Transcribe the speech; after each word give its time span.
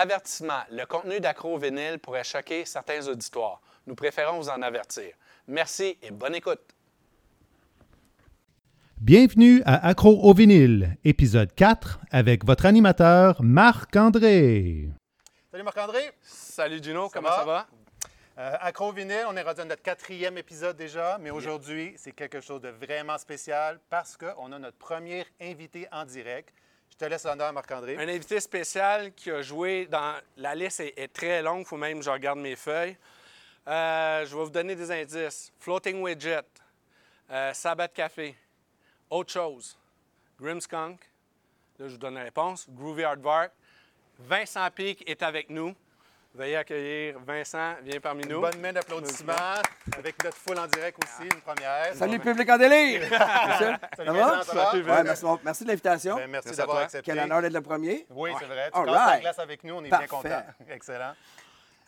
Avertissement. 0.00 0.60
Le 0.70 0.84
contenu 0.86 1.18
d'Accro 1.18 1.58
Vinyle 1.58 1.98
pourrait 1.98 2.22
choquer 2.22 2.64
certains 2.64 3.08
auditoires. 3.08 3.60
Nous 3.84 3.96
préférons 3.96 4.38
vous 4.38 4.48
en 4.48 4.62
avertir. 4.62 5.12
Merci 5.48 5.98
et 6.00 6.12
bonne 6.12 6.36
écoute. 6.36 6.60
Bienvenue 8.98 9.60
à 9.66 9.88
Accro 9.88 10.20
au 10.22 10.32
vinyle, 10.32 10.96
épisode 11.04 11.52
4, 11.52 11.98
avec 12.12 12.44
votre 12.44 12.64
animateur 12.64 13.42
Marc-André. 13.42 14.88
Salut 15.50 15.64
Marc-André. 15.64 16.12
Salut 16.22 16.80
Gino, 16.80 17.08
comment 17.08 17.30
va? 17.30 17.36
ça 17.36 17.44
va? 17.44 17.66
Euh, 18.38 18.56
Accro 18.60 18.92
Vinyle, 18.92 19.24
on 19.28 19.36
est 19.36 19.42
rendu 19.42 19.62
à 19.62 19.64
notre 19.64 19.82
quatrième 19.82 20.38
épisode 20.38 20.76
déjà, 20.76 21.18
mais 21.20 21.30
aujourd'hui, 21.30 21.94
c'est 21.96 22.12
quelque 22.12 22.40
chose 22.40 22.60
de 22.60 22.68
vraiment 22.68 23.18
spécial 23.18 23.80
parce 23.90 24.16
qu'on 24.16 24.52
a 24.52 24.60
notre 24.60 24.78
premier 24.78 25.26
invité 25.40 25.88
en 25.90 26.04
direct. 26.04 26.54
Je 27.00 27.04
te 27.04 27.10
laisse 27.10 27.24
l'honneur, 27.26 27.52
Marc-André. 27.52 27.96
Un 27.96 28.08
invité 28.08 28.40
spécial 28.40 29.14
qui 29.14 29.30
a 29.30 29.40
joué 29.40 29.86
dans. 29.86 30.20
La 30.36 30.52
liste 30.56 30.80
est, 30.80 31.12
très 31.12 31.40
longue, 31.42 31.60
il 31.60 31.64
faut 31.64 31.76
même 31.76 32.00
que 32.00 32.04
je 32.04 32.10
regarde 32.10 32.40
mes 32.40 32.56
feuilles. 32.56 32.96
Euh, 33.68 34.26
je 34.26 34.36
vais 34.36 34.42
vous 34.42 34.50
donner 34.50 34.74
des 34.74 34.90
indices. 34.90 35.52
Floating 35.60 36.02
Widget, 36.02 36.42
euh, 37.30 37.52
Café, 37.94 38.34
Autre 39.10 39.32
chose, 39.32 39.78
Grimskunk, 40.40 40.98
là 41.78 41.86
je 41.86 41.92
vous 41.92 41.98
donne 41.98 42.14
la 42.14 42.24
réponse, 42.24 42.68
Groovy 42.68 43.04
Hardvark. 43.04 43.52
Vincent 44.18 44.68
Pic 44.72 45.08
est 45.08 45.22
avec 45.22 45.50
nous. 45.50 45.76
Veuillez 46.38 46.54
accueillir 46.56 47.18
Vincent, 47.26 47.74
viens 47.82 47.98
parmi 47.98 48.24
nous. 48.24 48.40
Bonne 48.40 48.60
main 48.60 48.72
d'applaudissements 48.72 49.32
avec 49.98 50.22
notre 50.22 50.36
foule 50.36 50.56
en 50.60 50.68
direct 50.68 50.96
aussi, 51.02 51.24
une 51.28 51.40
première. 51.40 51.92
Salut, 51.94 52.20
public 52.20 52.48
en 52.48 52.56
délire! 52.56 53.00
Monsieur, 53.00 53.74
Salut, 53.96 54.06
ça 54.06 54.12
Vincent, 54.12 54.36
va? 54.36 54.42
ça 54.44 54.54
va? 54.54 54.70
Salut, 54.70 54.84
Ouais, 54.88 55.02
merci, 55.02 55.24
merci 55.42 55.64
de 55.64 55.68
l'invitation. 55.68 56.14
Ben, 56.14 56.30
merci, 56.30 56.50
d'avoir 56.54 56.76
toi. 56.76 56.84
accepté. 56.84 57.10
Quel 57.10 57.18
honneur 57.24 57.42
d'être 57.42 57.52
le 57.54 57.60
premier. 57.60 58.06
Oui, 58.10 58.30
c'est 58.38 58.44
vrai. 58.44 58.70
Tu 58.72 58.78
All 58.78 58.84
casses 58.86 58.94
la 58.94 59.04
right. 59.06 59.20
glace 59.22 59.38
avec 59.40 59.64
nous, 59.64 59.74
on 59.74 59.84
est 59.84 59.88
Parfait. 59.88 60.06
bien 60.06 60.16
contents. 60.16 60.46
Excellent. 60.72 61.12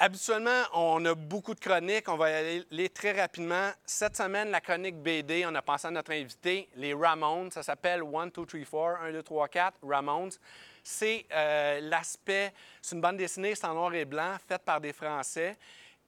Habituellement, 0.00 0.62
on 0.74 1.04
a 1.04 1.14
beaucoup 1.14 1.54
de 1.54 1.60
chroniques. 1.60 2.08
On 2.08 2.16
va 2.16 2.30
y 2.30 2.34
aller 2.34 2.66
aller 2.72 2.88
très 2.88 3.12
rapidement. 3.12 3.70
Cette 3.84 4.16
semaine, 4.16 4.50
la 4.50 4.60
chronique 4.60 4.96
BD, 4.96 5.44
on 5.46 5.54
a 5.54 5.62
pensé 5.62 5.86
à 5.86 5.90
notre 5.92 6.10
invité, 6.10 6.68
les 6.74 6.92
Ramones. 6.92 7.52
Ça 7.52 7.62
s'appelle 7.62 8.00
1, 8.02 8.26
2, 8.26 8.30
3, 8.46 8.46
4, 8.64 9.02
1, 9.04 9.12
2, 9.12 9.22
3, 9.22 9.48
4, 9.48 9.74
Ramones. 9.88 10.32
C'est 10.90 11.24
euh, 11.32 11.80
l'aspect, 11.82 12.52
c'est 12.82 12.96
une 12.96 13.00
bande 13.00 13.16
dessinée, 13.16 13.54
c'est 13.54 13.64
en 13.66 13.74
noir 13.74 13.94
et 13.94 14.04
blanc, 14.04 14.34
faite 14.46 14.62
par 14.62 14.80
des 14.80 14.92
Français. 14.92 15.56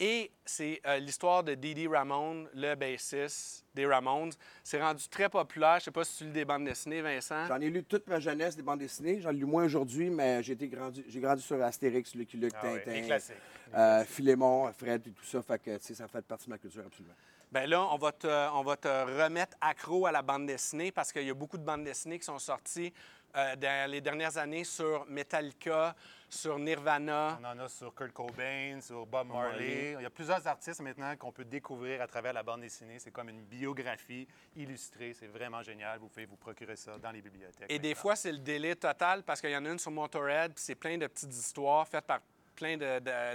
Et 0.01 0.33
c'est 0.45 0.81
euh, 0.87 0.99
l'histoire 0.99 1.45
de 1.45 1.55
Didi 1.55 1.87
Ramone, 1.87 2.49
le 2.55 2.75
bassiste 2.75 3.65
des 3.73 3.87
Ramones. 3.87 4.33
C'est 4.65 4.83
rendu 4.83 5.07
très 5.09 5.29
populaire. 5.29 5.75
Je 5.75 5.77
ne 5.77 5.81
sais 5.85 5.91
pas 5.93 6.03
si 6.03 6.17
tu 6.19 6.25
lis 6.25 6.31
des 6.33 6.45
bandes 6.45 6.65
dessinées, 6.65 7.01
Vincent. 7.01 7.47
J'en 7.47 7.61
ai 7.61 7.71
lu 7.71 7.85
toute 7.85 8.09
ma 8.09 8.19
jeunesse 8.19 8.57
des 8.57 8.63
bandes 8.63 8.81
dessinées. 8.81 9.21
J'en 9.21 9.31
ai 9.31 9.35
lu 9.35 9.45
moins 9.45 9.65
aujourd'hui, 9.67 10.11
mais 10.11 10.43
j'ai 10.43 10.55
été 10.55 10.67
grandi, 10.67 11.05
j'ai 11.07 11.21
grandi 11.21 11.43
sur 11.43 11.63
Astérix, 11.63 12.17
Lucky 12.17 12.37
Luke, 12.37 12.53
Ah 12.61 12.67
oui, 12.73 12.81
Tintin, 12.85 13.07
classiques. 13.07 13.37
euh, 13.77 14.05
Philémon, 14.05 14.73
Fred 14.73 15.07
et 15.07 15.11
tout 15.13 15.25
ça. 15.25 15.41
Fait 15.43 15.63
que, 15.63 15.77
tu 15.77 15.85
sais, 15.85 15.95
ça 15.95 16.09
fait 16.09 16.23
partie 16.23 16.47
de 16.47 16.51
ma 16.51 16.59
culture, 16.59 16.83
absolument. 16.85 17.15
Bien 17.53 17.67
là, 17.67 17.83
on 17.93 17.99
va, 17.99 18.13
te, 18.13 18.27
on 18.55 18.63
va 18.63 18.77
te 18.79 18.89
remettre 18.89 19.57
accro 19.61 20.07
à 20.07 20.11
la 20.11 20.23
bande 20.23 20.47
dessinée 20.47 20.91
parce 20.91 21.13
qu'il 21.13 21.25
y 21.25 21.31
a 21.31 21.35
beaucoup 21.35 21.59
de 21.59 21.63
bandes 21.65 21.85
dessinées 21.85 22.19
qui 22.19 22.25
sont 22.25 22.39
sorties 22.39 22.93
euh, 23.35 23.57
dans 23.57 23.91
les 23.91 24.01
dernières 24.01 24.37
années 24.37 24.65
sur 24.65 25.07
Metallica, 25.07 25.95
sur 26.29 26.59
Nirvana. 26.59 27.39
On 27.41 27.45
en 27.45 27.59
a 27.61 27.69
sur 27.69 27.95
Kurt 27.95 28.13
Cobain, 28.13 28.79
sur 28.81 29.07
Bob 29.07 29.29
Marley. 29.29 29.95
Il 29.99 30.03
y 30.03 30.07
a 30.07 30.11
plusieurs 30.11 30.47
artistes 30.47 30.81
maintenant 30.81 31.17
qu'on 31.17 31.33
peut 31.33 31.45
découvrir 31.45 32.03
à 32.03 32.07
travers 32.07 32.33
la 32.33 32.43
bande 32.43 32.61
dessinée. 32.61 32.99
C'est 32.99 33.11
comme 33.11 33.29
une 33.29 33.43
biographie 33.43 34.27
illustrée. 34.57 35.15
C'est 35.15 35.27
vraiment 35.27 35.63
génial. 35.63 35.99
Vous 35.99 36.09
pouvez 36.09 36.27
vous 36.27 36.37
procurer 36.37 36.77
ça 36.77 36.99
dans 36.99 37.11
les 37.11 37.23
bibliothèques. 37.23 37.71
Et 37.71 37.79
des 37.79 37.95
fois, 37.95 38.17
c'est 38.17 38.33
le 38.33 38.39
délai 38.39 38.77
total 38.77 39.23
parce 39.23 39.41
qu'il 39.41 39.51
y 39.51 39.57
en 39.57 39.65
a 39.65 39.71
une 39.71 39.79
sur 39.79 39.91
Motorhead, 39.91 40.53
puis 40.55 40.65
c'est 40.65 40.75
plein 40.75 40.99
de 40.99 41.07
petites 41.07 41.35
histoires 41.35 41.87
faites 41.89 42.07
par 42.07 42.21
plein 42.55 42.77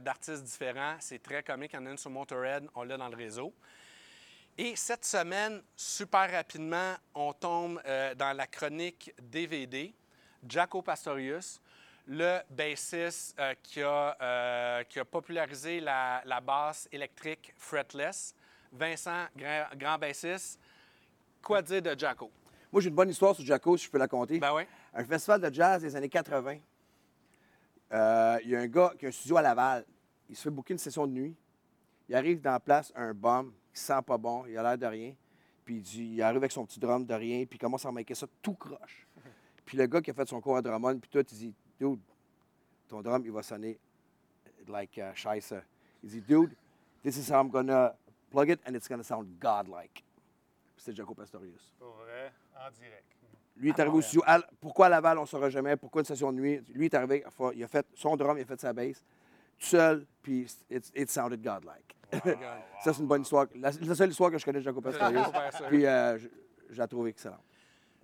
d'artistes 0.02 0.44
différents. 0.44 0.96
C'est 1.00 1.22
très 1.22 1.44
comique. 1.44 1.72
Il 1.74 1.78
y 1.78 1.80
en 1.80 1.86
a 1.88 1.92
une 1.92 1.98
sur 1.98 2.12
Motorhead, 2.12 2.68
on 2.76 2.84
l'a 2.84 2.98
dans 2.98 3.10
le 3.10 3.16
réseau. 3.18 3.54
Et 4.60 4.76
cette 4.76 5.06
semaine, 5.06 5.62
super 5.76 6.32
rapidement, 6.32 6.96
on 7.14 7.32
tombe 7.32 7.80
euh, 7.86 8.16
dans 8.16 8.36
la 8.36 8.48
chronique 8.48 9.14
DVD. 9.22 9.94
Jaco 10.48 10.82
Pastorius, 10.82 11.62
le 12.08 12.40
bassiste 12.50 13.36
euh, 13.40 13.54
qui, 13.62 13.84
a, 13.84 14.18
euh, 14.20 14.84
qui 14.86 15.00
a 15.00 15.06
popularisé 15.06 15.80
la, 15.80 16.24
la 16.26 16.42
basse 16.42 16.88
électrique 16.92 17.54
fretless. 17.56 18.34
Vincent, 18.72 19.26
grand, 19.36 19.66
grand 19.76 19.98
bassiste. 20.00 20.60
Quoi 21.44 21.62
dire 21.62 21.84
de 21.84 21.96
Jaco? 21.98 22.32
Moi, 22.72 22.82
j'ai 22.82 22.90
une 22.90 22.96
bonne 22.96 23.10
histoire 23.10 23.36
sur 23.36 23.46
Jaco, 23.46 23.78
si 23.78 23.86
je 23.86 23.92
peux 23.92 24.00
la 24.00 24.08
conter. 24.08 24.40
Ben 24.40 24.54
oui. 24.56 24.64
Un 24.94 25.06
festival 25.06 25.40
de 25.40 25.54
jazz 25.54 25.84
des 25.84 25.96
années 25.96 26.10
80. 26.10 26.58
Euh, 27.94 28.40
Il 28.44 28.50
y 28.50 28.56
a 28.56 28.60
un 28.60 28.68
gars 28.68 28.92
qui 28.98 29.06
a 29.06 29.10
un 29.10 29.12
studio 29.12 29.38
à 29.38 29.44
Laval. 29.44 29.86
Il 30.30 30.36
se 30.36 30.42
fait 30.42 30.50
booker 30.50 30.74
une 30.74 30.80
session 30.80 31.06
de 31.06 31.12
nuit. 31.12 31.36
Il 32.10 32.16
arrive 32.16 32.42
dans 32.42 32.52
la 32.52 32.60
place, 32.60 32.92
un 32.96 33.14
bum, 33.14 33.54
qui 33.67 33.67
sent 33.78 34.02
pas 34.06 34.18
bon, 34.18 34.46
il 34.48 34.58
a 34.58 34.64
l'air 34.64 34.78
de 34.78 34.86
rien. 34.86 35.14
Puis 35.66 35.76
il, 35.76 35.82
dit- 35.82 36.14
il 36.16 36.22
arrive 36.22 36.38
avec 36.38 36.52
son 36.52 36.66
petit 36.66 36.80
drum 36.80 37.06
de 37.06 37.14
rien, 37.14 37.46
puis 37.46 37.58
il 37.58 37.60
commence 37.60 37.86
à 37.86 37.92
maquer 37.92 38.16
ça 38.16 38.28
tout 38.42 38.54
croche. 38.54 39.08
Puis 39.66 39.78
le 39.78 39.86
gars 39.86 40.02
qui 40.02 40.12
a 40.12 40.14
fait 40.14 40.28
son 40.28 40.40
cours 40.40 40.56
à 40.56 40.62
Drummond, 40.62 40.98
puis 41.00 41.10
tout, 41.10 41.20
il 41.20 41.38
dit 41.38 41.54
Dude, 41.78 42.00
ton 42.88 43.02
drum, 43.02 43.22
il 43.26 43.32
va 43.34 43.44
sonner 43.44 43.78
like 44.66 44.96
uh, 44.98 45.14
scheisse. 45.14 45.54
Il 46.02 46.10
dit 46.10 46.22
Dude, 46.22 46.56
this 47.04 47.18
is 47.18 47.30
how 47.30 47.42
I'm 47.42 47.50
gonna 47.50 47.94
plug 48.32 48.50
it, 48.50 48.62
and 48.66 48.76
it's 48.76 48.88
gonna 48.88 49.04
sound 49.04 49.28
godlike. 49.40 50.06
C'était 50.78 50.96
Jaco 50.96 51.14
Pastorius. 51.14 51.74
Pour 51.78 51.92
vrai, 51.96 52.32
en 52.56 52.72
direct. 52.72 53.04
Lui 53.58 53.70
est 53.70 53.80
arrivé 53.80 53.98
au 53.98 54.02
studio. 54.02 54.24
Pourquoi 54.62 54.86
à 54.86 54.90
Laval, 54.90 55.18
on 55.18 55.22
ne 55.22 55.26
saura 55.28 55.50
jamais? 55.50 55.76
Pourquoi 55.76 56.02
une 56.02 56.06
session 56.06 56.32
de 56.32 56.40
nuit? 56.40 56.62
Lui 56.74 56.86
est 56.86 56.94
arrivé, 56.94 57.26
il 57.56 57.64
a 57.64 57.68
fait 57.68 57.86
son 57.96 58.16
drum, 58.16 58.38
il 58.38 58.42
a 58.42 58.46
fait 58.46 58.60
sa 58.62 58.72
bass, 58.72 59.04
tout 59.60 59.66
seul, 59.66 60.06
puis 60.22 60.48
it, 60.70 60.92
it 60.96 61.10
sounded 61.10 61.42
godlike. 61.42 61.96
ça, 62.84 62.94
c'est 62.94 63.00
une 63.00 63.08
bonne 63.08 63.24
histoire. 63.24 63.48
La, 63.56 63.72
la 63.82 63.96
seule 63.96 64.12
histoire 64.12 64.32
que 64.32 64.38
je 64.38 64.46
connais 64.46 64.60
de 64.60 64.64
Jaco 64.64 64.80
Pastorius. 64.80 65.28
Puis 65.68 65.86
euh, 65.86 66.18
je, 66.18 66.28
je 66.70 66.78
la 66.78 66.88
trouve 66.88 67.08
excellente. 67.10 67.44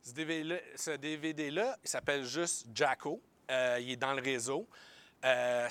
Ce 0.02 0.12
DVD-là, 0.12 0.58
ce 0.76 0.92
DVD-là, 0.92 1.78
il 1.82 1.88
s'appelle 1.90 2.26
juste 2.26 2.68
Jacko. 2.74 3.22
Euh, 3.50 3.78
il 3.80 3.92
est 3.92 3.96
dans 3.96 4.14
le 4.14 4.22
réseau. 4.22 4.68
Euh, 5.24 5.70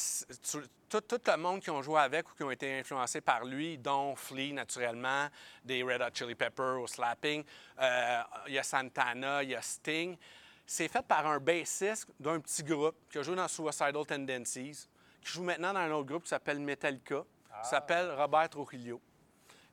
tu- 0.50 0.58
tout, 0.88 1.00
tout 1.02 1.20
le 1.26 1.36
monde 1.36 1.60
qui 1.60 1.68
ont 1.70 1.82
joué 1.82 2.00
avec 2.00 2.30
ou 2.30 2.34
qui 2.34 2.42
ont 2.42 2.50
été 2.50 2.78
influencés 2.80 3.20
par 3.20 3.44
lui, 3.44 3.76
dont 3.76 4.14
Flea, 4.16 4.52
naturellement, 4.54 5.26
des 5.62 5.82
Red 5.82 6.00
Hot 6.00 6.14
Chili 6.14 6.34
Peppers 6.34 6.80
au 6.80 6.86
Slapping, 6.86 7.44
euh, 7.80 8.20
il 8.46 8.54
y 8.54 8.58
a 8.58 8.62
Santana, 8.62 9.42
il 9.42 9.50
y 9.50 9.54
a 9.54 9.60
Sting. 9.60 10.16
C'est 10.64 10.88
fait 10.88 11.04
par 11.06 11.26
un 11.26 11.38
bassiste 11.38 12.08
d'un 12.18 12.40
petit 12.40 12.62
groupe 12.62 12.96
qui 13.10 13.18
a 13.18 13.22
joué 13.22 13.36
dans 13.36 13.48
Suicidal 13.48 14.06
Tendencies, 14.06 14.88
qui 15.22 15.32
joue 15.32 15.42
maintenant 15.42 15.72
dans 15.72 15.80
un 15.80 15.90
autre 15.92 16.06
groupe 16.06 16.22
qui 16.24 16.28
s'appelle 16.28 16.58
Metallica, 16.58 17.22
qui 17.62 17.68
s'appelle 17.68 18.10
Robert 18.12 18.48
Trujillo. 18.48 19.00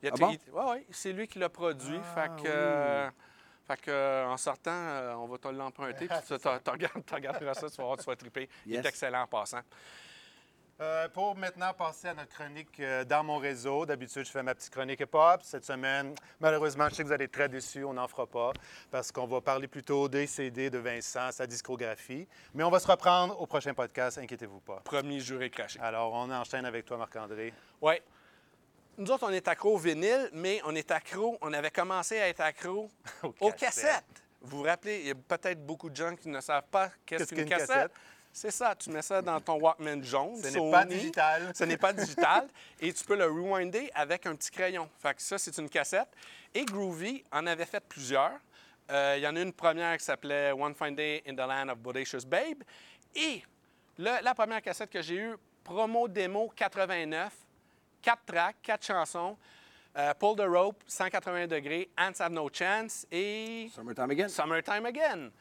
Ah 0.03 0.07
tra- 0.15 0.19
bon? 0.19 0.31
il- 0.47 0.51
ouais, 0.53 0.65
ouais, 0.71 0.87
c'est 0.91 1.11
lui 1.11 1.27
qui 1.27 1.39
l'a 1.39 1.49
produit. 1.49 1.99
fait 2.15 2.29
que, 2.41 2.47
euh, 2.47 3.09
fait 3.67 3.81
que, 3.81 4.25
en 4.25 4.37
sortant, 4.37 4.71
euh, 4.71 5.13
on 5.15 5.27
va 5.27 5.37
te 5.37 5.47
l'emprunter. 5.49 6.07
puis 6.07 6.17
tu 7.05 7.13
regarderas 7.13 7.53
ça, 7.53 7.69
tu 7.69 7.77
vas 7.77 7.83
voir, 7.83 7.97
tu 7.97 8.05
vas 8.05 8.15
triper. 8.15 8.47
Il 8.65 8.75
est 8.75 8.85
excellent 8.85 9.23
en 9.23 9.27
passant. 9.27 9.59
Euh, 10.81 11.09
pour 11.09 11.35
maintenant 11.35 11.73
passer 11.73 12.07
à 12.07 12.13
notre 12.13 12.29
chronique 12.29 12.79
euh, 12.79 13.03
dans 13.03 13.21
mon 13.21 13.37
réseau, 13.37 13.85
d'habitude, 13.85 14.23
je 14.23 14.31
fais 14.31 14.41
ma 14.41 14.55
petite 14.55 14.71
chronique 14.71 15.01
hip-hop. 15.01 15.41
Cette 15.43 15.65
semaine, 15.65 16.15
malheureusement, 16.39 16.87
je 16.87 16.95
sais 16.95 17.03
que 17.03 17.07
vous 17.09 17.13
allez 17.13 17.25
être 17.25 17.33
très 17.33 17.49
déçus, 17.49 17.83
on 17.83 17.91
n'en 17.91 18.07
fera 18.07 18.25
pas, 18.25 18.53
parce 18.89 19.11
qu'on 19.11 19.27
va 19.27 19.41
parler 19.41 19.67
plutôt 19.67 20.07
des 20.07 20.25
CD 20.25 20.69
de 20.69 20.77
Vincent, 20.77 21.33
sa 21.33 21.45
discographie. 21.45 22.25
Mais 22.53 22.63
on 22.63 22.69
va 22.69 22.79
se 22.79 22.87
reprendre 22.87 23.41
au 23.41 23.45
prochain 23.45 23.73
podcast, 23.73 24.19
inquiétez-vous 24.19 24.61
pas. 24.61 24.79
Premier 24.85 25.19
juré 25.19 25.49
craché. 25.49 25.81
Alors, 25.81 26.13
on 26.13 26.31
enchaîne 26.31 26.65
avec 26.65 26.85
toi, 26.85 26.95
Marc-André. 26.95 27.53
Oui. 27.81 27.95
Nous 28.97 29.11
autres, 29.11 29.25
on 29.27 29.33
est 29.33 29.49
accro 29.49 29.75
au 29.75 29.77
vinyle, 29.77 30.29
mais 30.31 30.61
on 30.63 30.73
est 30.75 30.91
accro, 30.91 31.37
on 31.41 31.51
avait 31.51 31.71
commencé 31.71 32.19
à 32.19 32.29
être 32.29 32.39
accro 32.39 32.89
Aux 33.41 33.51
cassettes. 33.51 34.23
Vous 34.41 34.59
vous 34.59 34.63
rappelez, 34.63 34.99
il 35.01 35.07
y 35.07 35.11
a 35.11 35.15
peut-être 35.15 35.65
beaucoup 35.65 35.89
de 35.89 35.95
gens 35.97 36.15
qui 36.15 36.29
ne 36.29 36.39
savent 36.39 36.67
pas 36.71 36.89
qu'est-ce 37.05 37.35
qu'une 37.35 37.49
cassette? 37.49 37.91
C'est 38.31 38.51
ça, 38.51 38.75
tu 38.75 38.89
mets 38.91 39.01
ça 39.01 39.21
dans 39.21 39.39
ton 39.41 39.59
Walkman 39.59 40.01
jaune. 40.03 40.35
Ce 40.41 40.47
n'est 40.49 40.71
pas 40.71 40.85
digital. 40.85 41.51
Ce 41.53 41.63
n'est 41.63 41.77
pas 41.77 41.91
digital. 41.93 42.47
et 42.79 42.93
tu 42.93 43.03
peux 43.03 43.17
le 43.17 43.25
rewinder 43.25 43.89
avec 43.93 44.25
un 44.25 44.35
petit 44.35 44.51
crayon. 44.51 44.87
Fait 45.01 45.13
que 45.15 45.21
ça, 45.21 45.37
c'est 45.37 45.57
une 45.57 45.69
cassette. 45.69 46.07
Et 46.53 46.63
Groovy 46.63 47.23
en 47.31 47.45
avait 47.47 47.65
fait 47.65 47.81
plusieurs. 47.81 48.31
Euh, 48.91 49.15
il 49.17 49.23
y 49.23 49.27
en 49.27 49.35
a 49.35 49.41
une 49.41 49.53
première 49.53 49.97
qui 49.97 50.03
s'appelait 50.05 50.51
One 50.51 50.73
Fine 50.73 50.95
Day 50.95 51.23
in 51.27 51.33
the 51.33 51.39
Land 51.39 51.69
of 51.69 51.79
Bodacious 51.79 52.25
Babe. 52.25 52.63
Et 53.15 53.43
le- 53.97 54.23
la 54.23 54.33
première 54.33 54.61
cassette 54.61 54.89
que 54.89 55.01
j'ai 55.01 55.15
eue, 55.15 55.35
promo 55.63 56.07
démo 56.07 56.51
89, 56.55 57.33
4 58.01 58.25
tracks, 58.25 58.55
4 58.63 58.85
chansons. 58.85 59.37
euh, 59.97 60.13
Pull 60.13 60.35
the 60.37 60.47
Rope, 60.47 60.83
180 60.87 61.47
degrés, 61.47 61.89
Ants 61.97 62.19
Have 62.21 62.31
No 62.31 62.47
Chance 62.53 63.05
et 63.11 63.69
Summertime 63.73 64.11
again. 64.11 64.27
Summertime 64.29 64.85
Again. 64.85 65.31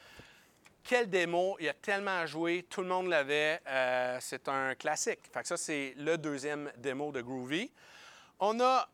Quel 0.83 1.11
démo, 1.11 1.57
il 1.61 1.69
a 1.69 1.75
tellement 1.75 2.25
joué, 2.27 2.65
tout 2.69 2.81
le 2.81 2.89
monde 2.89 3.09
l'avait, 3.09 3.61
euh, 3.67 4.19
c'est 4.21 4.49
un 4.49 4.75
classique. 4.75 5.21
Fait 5.33 5.43
que 5.43 5.49
ça, 5.49 5.57
c'est 5.57 5.95
le 5.97 6.17
deuxième 6.17 6.73
démo 6.79 7.13
de 7.13 7.21
Groovy. 7.21 7.71
On 8.41 8.59
a 8.61 8.89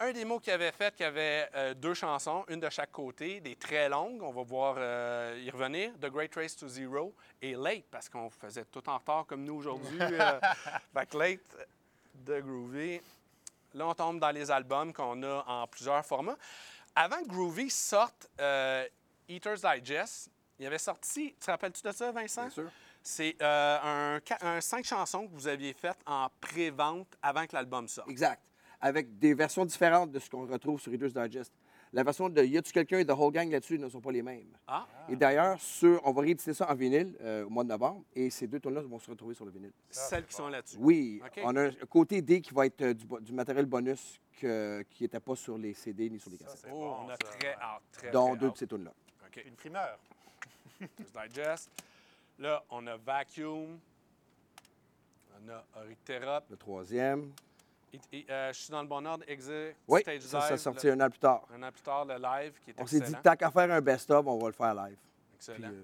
un 0.00 0.12
démo 0.12 0.38
qu'il 0.40 0.52
avait 0.52 0.72
fait 0.72 0.94
qui 0.94 1.04
avait 1.04 1.48
euh, 1.54 1.74
deux 1.74 1.94
chansons, 1.94 2.44
une 2.48 2.60
de 2.60 2.68
chaque 2.68 2.92
côté, 2.92 3.40
des 3.40 3.56
très 3.56 3.88
longues. 3.88 4.22
On 4.22 4.30
va 4.30 4.42
voir 4.42 4.74
euh, 4.78 5.40
y 5.42 5.50
revenir. 5.50 5.92
The 6.00 6.06
Great 6.06 6.34
Race 6.34 6.54
to 6.54 6.68
Zero 6.68 7.14
et 7.40 7.54
Late, 7.54 7.86
parce 7.90 8.08
qu'on 8.08 8.30
faisait 8.30 8.66
tout 8.66 8.86
en 8.88 8.98
retard 8.98 9.24
comme 9.26 9.44
nous 9.44 9.54
aujourd'hui. 9.54 9.98
fait 10.92 11.06
que 11.06 11.16
Late 11.16 11.66
de 12.14 12.40
Groovy. 12.40 13.00
Là, 13.74 13.86
on 13.86 13.94
tombe 13.94 14.20
dans 14.20 14.30
les 14.30 14.50
albums 14.50 14.92
qu'on 14.92 15.22
a 15.22 15.44
en 15.46 15.66
plusieurs 15.66 16.04
formats. 16.04 16.36
Avant 16.94 17.22
que 17.22 17.28
Groovy 17.28 17.70
sorte 17.70 18.28
Eater's 19.28 19.62
Digest, 19.62 20.30
il 20.58 20.66
avait 20.66 20.78
sorti, 20.78 21.32
tu 21.34 21.46
te 21.46 21.50
rappelles-tu 21.50 21.82
de 21.82 21.92
ça, 21.92 22.10
Vincent? 22.12 22.42
Bien 22.42 22.50
sûr. 22.50 22.70
C'est 23.02 23.36
euh, 23.40 24.18
un, 24.42 24.60
cinq 24.60 24.84
chansons 24.84 25.26
que 25.28 25.32
vous 25.32 25.46
aviez 25.46 25.72
faites 25.72 25.98
en 26.06 26.28
pré-vente 26.40 27.16
avant 27.22 27.46
que 27.46 27.54
l'album 27.54 27.86
sorte. 27.88 28.08
Exact. 28.10 28.42
Avec 28.80 29.18
des 29.18 29.34
versions 29.34 29.64
différentes 29.64 30.10
de 30.12 30.18
ce 30.18 30.28
qu'on 30.28 30.46
retrouve 30.46 30.80
sur 30.80 30.90
Reader's 30.92 31.12
Digest. 31.12 31.52
La 31.92 32.02
version 32.02 32.28
de 32.28 32.42
Y 32.44 32.58
a-tu 32.58 32.70
quelqu'un 32.72 32.98
et 32.98 33.06
The 33.06 33.12
Whole 33.12 33.32
Gang 33.32 33.50
là-dessus 33.50 33.78
ne 33.78 33.88
sont 33.88 34.00
pas 34.00 34.12
les 34.12 34.20
mêmes. 34.22 34.52
Ah, 34.66 34.86
Et 35.08 35.16
d'ailleurs, 35.16 35.58
sur- 35.58 36.00
on 36.04 36.12
va 36.12 36.20
rééditer 36.20 36.52
ça 36.52 36.70
en 36.70 36.74
vinyle 36.74 37.16
euh, 37.22 37.46
au 37.46 37.48
mois 37.48 37.64
de 37.64 37.70
novembre 37.70 38.04
et 38.14 38.28
ces 38.28 38.46
deux 38.46 38.60
tours-là 38.60 38.82
vont 38.82 38.98
se 38.98 39.10
retrouver 39.10 39.34
sur 39.34 39.46
le 39.46 39.52
vinyle. 39.52 39.72
celles 39.88 40.26
qui 40.26 40.34
sont 40.34 40.48
là-dessus. 40.48 40.76
Oui, 40.78 41.22
OK. 41.24 41.40
on 41.44 41.56
a 41.56 41.62
un 41.68 41.70
côté 41.88 42.20
D 42.20 42.42
qui 42.42 42.52
va 42.52 42.66
être 42.66 42.82
euh, 42.82 42.92
du, 42.94 43.32
matériel 43.32 43.64
bonus 43.64 44.20
que- 44.38 44.82
qui 44.90 45.04
n'était 45.04 45.20
pas 45.20 45.34
sur 45.34 45.56
les 45.56 45.72
CD 45.72 46.10
ni 46.10 46.20
sur 46.20 46.30
les 46.30 46.36
cassettes. 46.36 46.70
Oh, 46.70 46.96
on 47.04 47.08
a 47.08 47.12
ça. 47.12 47.16
très 47.38 47.54
hâte, 47.54 47.82
très, 47.92 48.10
dont 48.10 48.30
très 48.32 48.38
deux 48.38 48.50
de 48.50 48.56
ces 48.58 48.66
tunes-là. 48.66 48.92
OK. 49.26 49.42
Une 49.46 49.54
primeur. 49.56 49.98
Reader's 50.98 51.12
Digest. 51.12 51.70
Là, 52.38 52.62
on 52.70 52.86
a 52.86 52.96
Vacuum. 52.96 53.78
On 55.44 55.48
a 55.50 55.64
Eurythera. 55.82 56.42
Le 56.50 56.56
troisième. 56.56 57.32
Et- 57.92 58.00
et, 58.18 58.26
euh, 58.30 58.52
je 58.52 58.58
suis 58.58 58.70
dans 58.70 58.82
le 58.82 58.88
bon 58.88 59.04
ordre. 59.06 59.24
Exit, 59.26 59.74
Oui, 59.86 60.00
Stage 60.02 60.20
ça, 60.22 60.40
ça 60.42 60.50
Live. 60.50 60.58
sorti 60.58 60.86
le- 60.86 60.92
un 60.92 61.00
an 61.00 61.10
plus 61.10 61.18
tard. 61.18 61.46
un 61.54 61.62
an 61.62 61.72
plus 61.72 61.82
tard, 61.82 62.04
le 62.04 62.16
live 62.16 62.52
qui 62.62 62.70
est 62.70 62.74
On 62.80 62.86
s'est 62.86 63.00
dit, 63.00 63.14
tant 63.22 63.34
qu'à 63.34 63.50
faire 63.50 63.70
un 63.70 63.80
best-of, 63.80 64.26
on 64.26 64.38
va 64.38 64.46
le 64.48 64.52
faire 64.52 64.74
live. 64.74 64.96
Puis, 64.96 65.36
Excellent. 65.36 65.68
euh, 65.68 65.82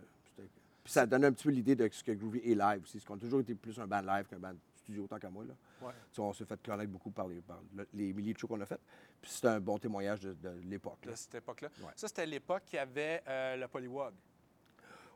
puis 0.85 0.93
ça 0.93 1.07
donne 1.07 1.25
un 1.25 1.33
petit 1.33 1.45
peu 1.45 1.51
l'idée 1.51 1.75
de 1.75 1.89
ce 1.91 2.05
que 2.05 2.13
Groovy 2.13 2.41
est 2.41 2.55
live 2.55 2.83
aussi. 2.83 2.99
Parce 2.99 3.07
qu'on 3.07 3.15
a 3.15 3.19
toujours 3.19 3.41
été 3.41 3.55
plus 3.55 3.79
un 3.81 3.87
band 3.87 4.03
live 4.03 4.27
qu'un 4.27 4.39
band 4.39 4.55
studio, 4.77 5.07
tant 5.07 5.19
qu'à 5.19 5.31
moi. 5.31 5.45
Là. 5.45 5.55
Ouais. 5.87 5.93
Tu 6.11 6.17
sais, 6.17 6.21
on 6.21 6.33
s'est 6.35 6.45
fait 6.45 6.61
connaître 6.63 6.91
beaucoup 6.91 7.11
par 7.11 7.27
les, 7.27 7.41
par 7.41 7.59
le- 7.75 7.89
les 7.95 8.13
milliers 8.13 8.35
de 8.35 8.39
shows 8.39 8.49
qu'on 8.49 8.61
a 8.61 8.67
fait. 8.67 8.81
Puis 9.23 9.31
c'est 9.31 9.47
un 9.47 9.59
bon 9.61 9.79
témoignage 9.79 10.21
de, 10.21 10.35
de 10.35 10.51
l'époque. 10.67 10.99
De 11.05 11.15
cette 11.15 11.37
époque-là. 11.37 11.69
Ouais. 11.81 11.93
Ça, 11.97 12.07
c'était 12.09 12.27
l'époque 12.27 12.65
qui 12.67 12.77
avait 12.77 13.23
euh, 13.27 13.57
le 13.57 13.67
Polywog. 13.67 14.13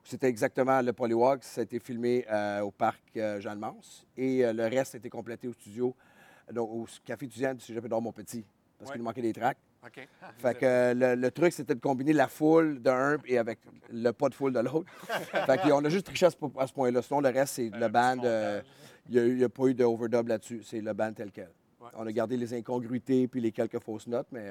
C'était 0.04 0.28
exactement 0.28 0.80
le 0.80 0.92
Polywalk. 0.92 1.44
Ça 1.44 1.60
a 1.60 1.64
été 1.64 1.78
filmé 1.78 2.24
euh, 2.30 2.60
au 2.60 2.70
parc 2.70 3.02
euh, 3.16 3.40
Jeanne-Mance. 3.40 4.06
Et 4.16 4.44
euh, 4.44 4.52
le 4.52 4.64
reste 4.64 4.94
a 4.94 4.98
été 4.98 5.10
complété 5.10 5.48
au 5.48 5.52
studio, 5.52 5.94
donc 6.52 6.70
au 6.70 6.86
Café 7.04 7.26
étudiant 7.26 7.54
du 7.54 7.60
Cégep 7.60 7.84
Édouard 7.84 8.00
Montpetit. 8.02 8.44
Parce 8.78 8.90
Ouais. 8.90 8.94
qu'il 8.94 9.00
nous 9.02 9.04
manquait 9.06 9.22
des 9.22 9.32
tracks. 9.32 9.58
OK. 9.84 10.08
Fait 10.38 10.54
que 10.58 10.94
le, 10.94 11.14
le 11.14 11.30
truc, 11.30 11.52
c'était 11.52 11.74
de 11.74 11.80
combiner 11.80 12.12
la 12.12 12.28
foule 12.28 12.80
d'un 12.80 13.16
et 13.26 13.36
avec 13.38 13.58
le 13.92 14.12
pas 14.12 14.28
de 14.28 14.34
foule 14.34 14.52
de 14.52 14.60
l'autre. 14.60 14.90
fait 15.08 15.60
qu'on 15.62 15.84
a 15.84 15.88
juste 15.88 16.06
triché 16.06 16.26
à 16.26 16.30
ce, 16.30 16.72
point-là. 16.72 17.02
Sinon, 17.02 17.20
le 17.20 17.28
reste, 17.28 17.54
c'est 17.54 17.70
le 17.70 17.88
band. 17.88 18.18
euh, 18.24 18.62
Il 19.10 19.36
n'y 19.36 19.44
a, 19.44 19.48
pas 19.48 19.66
eu 19.66 19.74
de 19.74 19.84
overdub 19.84 20.28
là-dessus. 20.28 20.62
C'est 20.64 20.80
le 20.80 20.92
band 20.92 21.12
tel 21.12 21.30
quel. 21.32 21.50
Ouais. 21.80 21.88
On 21.96 22.06
a 22.06 22.12
gardé 22.12 22.36
les 22.36 22.54
incongruités 22.54 23.26
puis 23.28 23.40
les 23.40 23.50
quelques 23.52 23.80
fausses 23.80 24.06
notes, 24.06 24.28
mais 24.32 24.50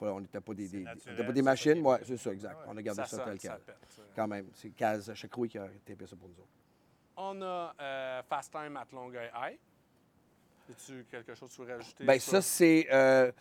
on 0.00 0.20
n'était 0.20 0.40
pas 0.40 0.54
des, 0.54 0.68
naturel, 0.68 1.42
machines. 1.42 1.86
Ouais, 1.86 1.98
c'est 2.04 2.16
ça, 2.16 2.32
exact. 2.32 2.54
Ouais. 2.60 2.66
On 2.68 2.76
a 2.76 2.82
gardé 2.82 3.02
ça, 3.06 3.24
tel 3.24 3.38
quel. 3.38 3.52
Quand 4.14 4.28
même. 4.28 4.46
C'est 4.54 4.70
Kaz 4.70 5.12
Chakroui 5.14 5.48
qui 5.48 5.58
a 5.58 5.68
tapé 5.84 6.06
ça 6.06 6.16
pour 6.16 6.28
nous 6.28 6.34
autres. 6.34 6.48
On 7.16 7.40
a 7.42 7.74
euh, 7.80 8.22
Fast 8.28 8.52
Time 8.52 8.76
at 8.76 8.86
Longueuil 8.92 9.30
High. 9.34 9.58
As-tu 10.70 11.06
quelque 11.10 11.34
chose 11.34 11.50
que 11.56 11.62
tu 11.62 11.70
rajouter? 11.70 12.04
Ben 12.04 12.18
ça, 12.18 12.42
c'est 12.42 12.86
euh, 12.92 13.32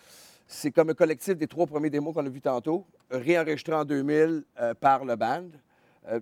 c'est 0.48 0.72
comme 0.72 0.92
un 0.92 0.94
collectif 0.94 1.36
des 1.36 1.48
trois 1.48 1.66
premiers 1.66 1.90
démos 1.90 2.13
qu'on 2.13 2.25
a 2.25 2.30
vus 2.30 2.42
tantôt, 2.42 2.86
réenregistré 3.10 3.74
en 3.74 3.84
2000 3.84 4.44
euh, 4.60 4.74
par 4.75 5.04
le 5.04 5.16
band. 5.16 5.50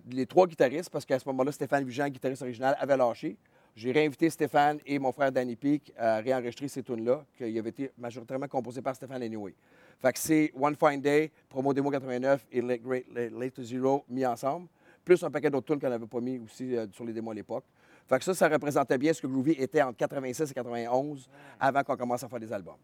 Les 0.10 0.26
trois 0.26 0.48
guitaristes, 0.48 0.90
parce 0.90 1.04
qu'à 1.04 1.20
ce 1.20 1.28
moment-là, 1.28 1.52
Stéphane 1.52 1.84
Vigent, 1.84 2.08
guitariste 2.08 2.42
original, 2.42 2.74
avait 2.80 2.96
lâché. 2.96 3.38
J'ai 3.76 3.92
réinvité 3.92 4.30
Stéphane 4.30 4.80
et 4.86 5.00
mon 5.00 5.12
frère 5.12 5.32
Danny 5.32 5.56
Peak 5.56 5.92
à 5.98 6.18
réenregistrer 6.18 6.68
ces 6.68 6.84
tunes-là, 6.84 7.26
qui 7.36 7.58
avaient 7.58 7.70
été 7.70 7.92
majoritairement 7.98 8.48
composées 8.48 8.82
par 8.82 8.96
Stéphane 8.96 9.24
Anyway. 9.24 9.56
Fait 10.02 10.14
que 10.14 10.20
c'est 10.20 10.52
One 10.60 10.76
Fine 10.76 11.02
Day, 11.02 11.32
Promo 11.50 11.74
Démo 11.74 11.90
89 11.90 12.46
et 12.52 12.62
Late, 12.62 12.82
Great- 12.82 13.06
Late- 13.14 13.32
Late 13.34 13.54
to 13.54 13.64
Zero 13.64 14.04
mis 14.10 14.26
ensemble, 14.26 14.68
plus 15.06 15.22
un 15.24 15.32
paquet 15.32 15.50
d'autres 15.50 15.68
tunes 15.68 15.80
qu'on 15.80 15.90
n'avait 15.90 16.06
pas 16.08 16.20
mis 16.20 16.40
aussi 16.40 16.76
euh, 16.76 16.88
sur 16.92 17.06
les 17.06 17.14
démos 17.14 17.32
à 17.32 17.36
l'époque. 17.36 17.64
Fait 18.08 18.18
que 18.20 18.26
ça, 18.26 18.34
ça 18.34 18.50
représentait 18.50 18.98
bien 18.98 19.14
ce 19.14 19.22
que 19.22 19.28
Groovy 19.28 19.52
était 19.54 19.82
entre 19.82 19.98
86 19.98 20.52
et 20.52 20.54
91 20.54 21.30
avant 21.60 21.84
qu'on 21.84 21.96
commence 21.96 22.24
à 22.24 22.28
faire 22.28 22.40
des 22.40 22.52
albums. 22.52 22.76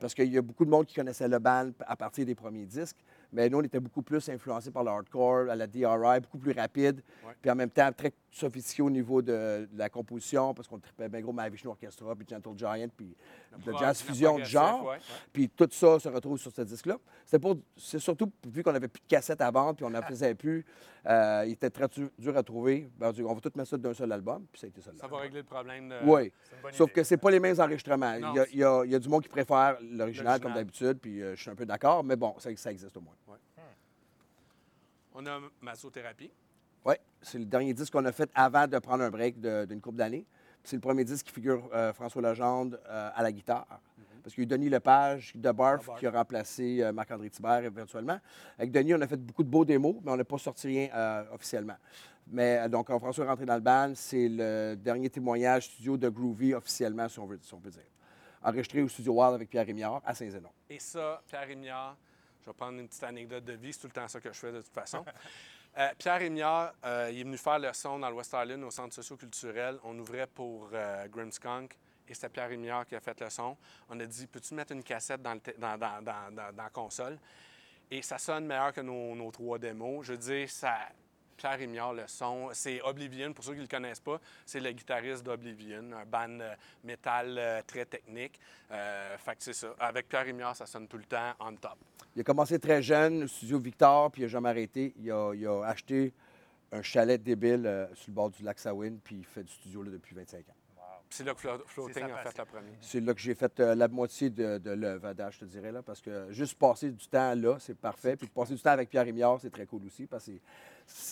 Parce 0.00 0.12
qu'il 0.14 0.32
y 0.32 0.36
a 0.36 0.42
beaucoup 0.42 0.64
de 0.64 0.70
monde 0.70 0.84
qui 0.86 0.94
connaissait 0.96 1.28
le 1.28 1.38
band 1.38 1.70
à 1.86 1.94
partir 1.96 2.26
des 2.26 2.34
premiers 2.34 2.66
disques, 2.66 2.96
mais 3.34 3.48
nous, 3.50 3.58
on 3.58 3.62
était 3.62 3.80
beaucoup 3.80 4.00
plus 4.02 4.26
influencés 4.30 4.70
par 4.70 4.84
le 4.84 4.90
hardcore, 4.90 5.50
à 5.50 5.56
la 5.56 5.66
DRI, 5.66 6.20
beaucoup 6.22 6.38
plus 6.38 6.52
rapide, 6.52 7.02
Ouais. 7.26 7.32
puis 7.42 7.50
en 7.50 7.54
même 7.56 7.68
temps 7.70 7.90
très 7.92 8.12
sophistiqué 8.30 8.82
au 8.82 8.90
niveau 8.90 9.20
de, 9.20 9.68
de 9.70 9.76
la 9.78 9.88
composition, 9.88 10.54
parce 10.54 10.68
qu'on 10.68 10.78
tripait 10.78 11.08
bien 11.08 11.20
gros 11.20 11.32
Mahavishnu 11.32 11.68
Orchestra, 11.70 12.14
puis 12.14 12.26
Gentle 12.30 12.56
Giant, 12.56 12.88
puis 12.96 13.14
de 13.66 13.72
jazz 13.78 14.00
fusion 14.00 14.38
de 14.38 14.44
genre. 14.44 14.84
ouais, 14.84 14.90
ouais. 14.92 14.98
Puis 15.32 15.48
tout 15.48 15.68
ça 15.70 15.98
se 15.98 16.08
retrouve 16.08 16.38
sur 16.38 16.52
ce 16.52 16.62
disque-là. 16.62 16.96
C'est 17.76 17.98
surtout, 17.98 18.30
vu 18.48 18.62
qu'on 18.62 18.72
n'avait 18.72 18.88
plus 18.88 19.00
de 19.02 19.06
cassettes 19.08 19.40
à 19.40 19.50
vendre, 19.50 19.74
puis 19.76 19.84
on 19.84 19.90
n'en 19.90 20.02
faisait 20.08 20.34
plus, 20.34 20.64
euh, 21.06 21.42
il 21.46 21.52
était 21.52 21.70
très 21.70 21.86
dur, 22.18 22.36
à 22.36 22.42
trouver. 22.42 22.88
Ben, 22.98 23.12
on 23.24 23.34
va 23.34 23.40
tout 23.40 23.50
mettre 23.54 23.68
ça 23.70 23.76
d'un 23.76 23.92
seul 23.94 24.10
album, 24.12 24.46
puis 24.50 24.60
ça 24.60 24.66
a 24.66 24.68
été 24.68 24.80
ça. 24.80 24.90
Ça 24.96 25.06
va 25.06 25.18
régler 25.18 25.40
le 25.40 25.44
problème. 25.44 25.88
De... 25.88 25.96
Oui. 26.04 26.32
Sauf 26.72 26.90
idée. 26.90 26.92
que 27.00 27.02
c'est 27.04 27.16
pas 27.16 27.30
les 27.30 27.40
mêmes 27.40 27.58
enregistrements. 27.60 28.18
Non. 28.18 28.32
Il 28.32 28.36
y, 28.36 28.40
a, 28.40 28.46
il 28.52 28.58
y 28.58 28.64
a- 28.64 28.82
il 28.84 28.90
y 28.92 28.94
a 28.94 28.98
du 28.98 29.08
monde 29.08 29.22
qui 29.22 29.28
préfère 29.28 29.76
l'original 29.82 30.40
comme 30.40 30.54
d'habitude, 30.54 30.98
puis 31.00 31.22
euh, 31.22 31.34
je 31.36 31.40
suis 31.42 31.50
un 31.50 31.54
peu 31.54 31.66
d'accord, 31.66 32.02
mais 32.04 32.16
bon, 32.16 32.34
ça, 32.38 32.50
ça 32.56 32.70
existe 32.70 32.96
au 32.96 33.00
moins. 33.00 33.14
On 35.14 35.24
a 35.26 35.40
Masothérapie. 35.60 36.30
Oui, 36.84 36.94
c'est 37.22 37.38
le 37.38 37.44
dernier 37.44 37.72
disque 37.72 37.92
qu'on 37.92 38.04
a 38.04 38.12
fait 38.12 38.28
avant 38.34 38.66
de 38.66 38.78
prendre 38.78 39.04
un 39.04 39.10
break 39.10 39.40
d'une 39.40 39.80
couple 39.80 39.96
d'années. 39.98 40.26
C'est 40.64 40.76
le 40.76 40.80
premier 40.80 41.04
disque 41.04 41.26
qui 41.26 41.32
figure 41.32 41.68
euh, 41.72 41.92
François 41.92 42.20
Legendre 42.22 42.78
à 42.88 43.22
la 43.22 43.30
guitare. 43.30 43.80
Parce 44.24 44.34
qu'il 44.34 44.42
y 44.42 44.44
a 44.44 44.46
eu 44.46 44.58
Denis 44.58 44.70
Lepage 44.70 45.32
de 45.34 45.52
Barf 45.52 45.90
qui 45.98 46.06
a 46.06 46.10
remplacé 46.10 46.82
euh, 46.82 46.92
Marc-André 46.92 47.28
Thibert 47.28 47.62
éventuellement. 47.62 48.18
Avec 48.58 48.72
Denis, 48.72 48.94
on 48.94 49.00
a 49.02 49.06
fait 49.06 49.18
beaucoup 49.18 49.42
de 49.42 49.50
beaux 49.50 49.66
démos, 49.66 49.96
mais 50.02 50.12
on 50.12 50.16
n'a 50.16 50.24
pas 50.24 50.38
sorti 50.38 50.66
rien 50.66 50.88
euh, 50.94 51.24
officiellement. 51.30 51.76
Mais 52.28 52.56
euh, 52.56 52.68
donc, 52.68 52.86
quand 52.86 52.98
François 52.98 53.26
est 53.26 53.28
rentré 53.28 53.44
dans 53.44 53.54
le 53.54 53.60
band, 53.60 53.92
c'est 53.94 54.28
le 54.30 54.76
dernier 54.76 55.10
témoignage 55.10 55.66
studio 55.66 55.98
de 55.98 56.08
Groovy 56.08 56.54
officiellement, 56.54 57.06
si 57.06 57.18
on, 57.18 57.26
veut, 57.26 57.38
si 57.42 57.52
on 57.52 57.60
peut 57.60 57.68
dire. 57.68 57.82
Enregistré 58.42 58.80
au 58.80 58.88
studio 58.88 59.12
Wild 59.12 59.34
avec 59.34 59.50
Pierre 59.50 59.66
Rémillard 59.66 60.00
à 60.06 60.14
Saint-Zénon. 60.14 60.48
Et 60.70 60.78
ça, 60.78 61.22
Pierre 61.28 61.46
Rémillard, 61.46 61.94
je 62.40 62.46
vais 62.46 62.54
prendre 62.54 62.78
une 62.78 62.88
petite 62.88 63.04
anecdote 63.04 63.44
de 63.44 63.52
vie, 63.52 63.74
c'est 63.74 63.80
tout 63.80 63.88
le 63.88 63.92
temps 63.92 64.08
ça 64.08 64.20
que 64.20 64.32
je 64.32 64.38
fais 64.38 64.52
de 64.52 64.62
toute 64.62 64.72
façon. 64.72 65.04
Euh, 65.76 65.88
Pierre 65.98 66.20
Rémillard, 66.20 66.72
euh, 66.84 67.10
il 67.12 67.20
est 67.20 67.24
venu 67.24 67.36
faire 67.36 67.58
le 67.58 67.72
son 67.72 67.98
dans 67.98 68.08
le 68.08 68.14
West 68.14 68.32
Island 68.32 68.62
au 68.62 68.70
centre 68.70 68.94
socio-culturel. 68.94 69.78
On 69.82 69.98
ouvrait 69.98 70.28
pour 70.28 70.70
euh, 70.72 71.08
Grimmskunk 71.08 71.76
et 72.08 72.14
c'était 72.14 72.28
Pierre 72.28 72.48
Rémillard 72.48 72.86
qui 72.86 72.94
a 72.94 73.00
fait 73.00 73.18
le 73.20 73.30
son. 73.30 73.56
On 73.88 73.98
a 73.98 74.06
dit 74.06 74.26
Peux-tu 74.26 74.54
mettre 74.54 74.72
une 74.72 74.82
cassette 74.82 75.22
dans, 75.22 75.38
la 75.58 76.70
console? 76.72 77.18
Et 77.90 78.02
ça 78.02 78.18
sonne 78.18 78.46
meilleur 78.46 78.72
que 78.72 78.80
nos, 78.80 79.30
trois 79.30 79.58
démos. 79.58 80.06
Je 80.06 80.12
veux 80.12 80.18
dire, 80.18 80.50
ça. 80.50 80.76
Pierre 81.36 81.58
Rémillard, 81.58 81.92
le 81.94 82.04
son, 82.06 82.50
c'est 82.52 82.80
Oblivion. 82.82 83.32
Pour 83.32 83.44
ceux 83.44 83.54
qui 83.54 83.58
ne 83.58 83.64
le 83.64 83.68
connaissent 83.68 83.98
pas, 83.98 84.20
c'est 84.46 84.60
le 84.60 84.70
guitariste 84.70 85.24
d'Oblivion, 85.24 85.90
un 85.92 86.06
band 86.06 86.38
euh, 86.40 86.54
métal 86.84 87.36
euh, 87.36 87.60
très 87.66 87.84
technique. 87.84 88.38
Euh, 88.70 89.18
fait 89.18 89.32
que 89.32 89.42
c'est 89.42 89.52
ça. 89.52 89.74
Avec 89.80 90.08
Pierre 90.08 90.26
Rémillard, 90.26 90.54
ça 90.54 90.64
sonne 90.64 90.86
tout 90.86 90.96
le 90.96 91.04
temps 91.04 91.32
on 91.40 91.56
top. 91.56 91.76
Il 92.14 92.20
a 92.20 92.24
commencé 92.24 92.56
très 92.60 92.80
jeune 92.80 93.24
au 93.24 93.26
studio 93.26 93.58
Victor, 93.58 94.12
puis 94.12 94.22
il 94.22 94.26
n'a 94.26 94.28
jamais 94.28 94.48
arrêté. 94.48 94.94
Il 94.96 95.10
a, 95.10 95.64
acheté 95.64 96.14
un 96.70 96.82
chalet 96.82 97.20
débile 97.20 97.88
sur 97.94 98.10
le 98.10 98.14
bord 98.14 98.30
du 98.30 98.44
lac 98.44 98.60
Sawin, 98.60 99.00
puis 99.02 99.16
il 99.16 99.24
fait 99.24 99.42
du 99.42 99.52
studio 99.52 99.82
là, 99.82 99.90
depuis 99.90 100.14
25 100.14 100.38
ans. 100.38 100.54
C'est 101.16 101.22
là 101.22 101.32
que 101.32 101.40
Flo- 101.40 101.62
Floating 101.66 102.10
a 102.10 102.16
fait 102.24 102.38
le 102.38 102.44
premier. 102.44 102.72
C'est 102.80 103.00
là 103.00 103.14
que 103.14 103.20
j'ai 103.20 103.36
fait 103.36 103.60
euh, 103.60 103.76
la 103.76 103.86
moitié 103.86 104.30
de, 104.30 104.58
de 104.58 104.70
l'œuvre 104.72 105.06
à 105.06 105.14
Dash, 105.14 105.34
je 105.36 105.40
te 105.40 105.44
dirais, 105.44 105.70
là, 105.70 105.80
parce 105.80 106.00
que 106.00 106.32
juste 106.32 106.58
passer 106.58 106.90
du 106.90 107.06
temps 107.06 107.36
là, 107.36 107.56
c'est 107.60 107.76
parfait. 107.78 108.16
Puis 108.16 108.26
passer 108.26 108.54
du 108.54 108.60
temps 108.60 108.70
avec 108.72 108.90
Pierre 108.90 109.04
Rémillard, 109.04 109.38
c'est 109.40 109.50
très 109.50 109.64
cool 109.64 109.84
aussi, 109.86 110.06
parce 110.06 110.24
que 110.26 110.32
c'est- 110.32 110.40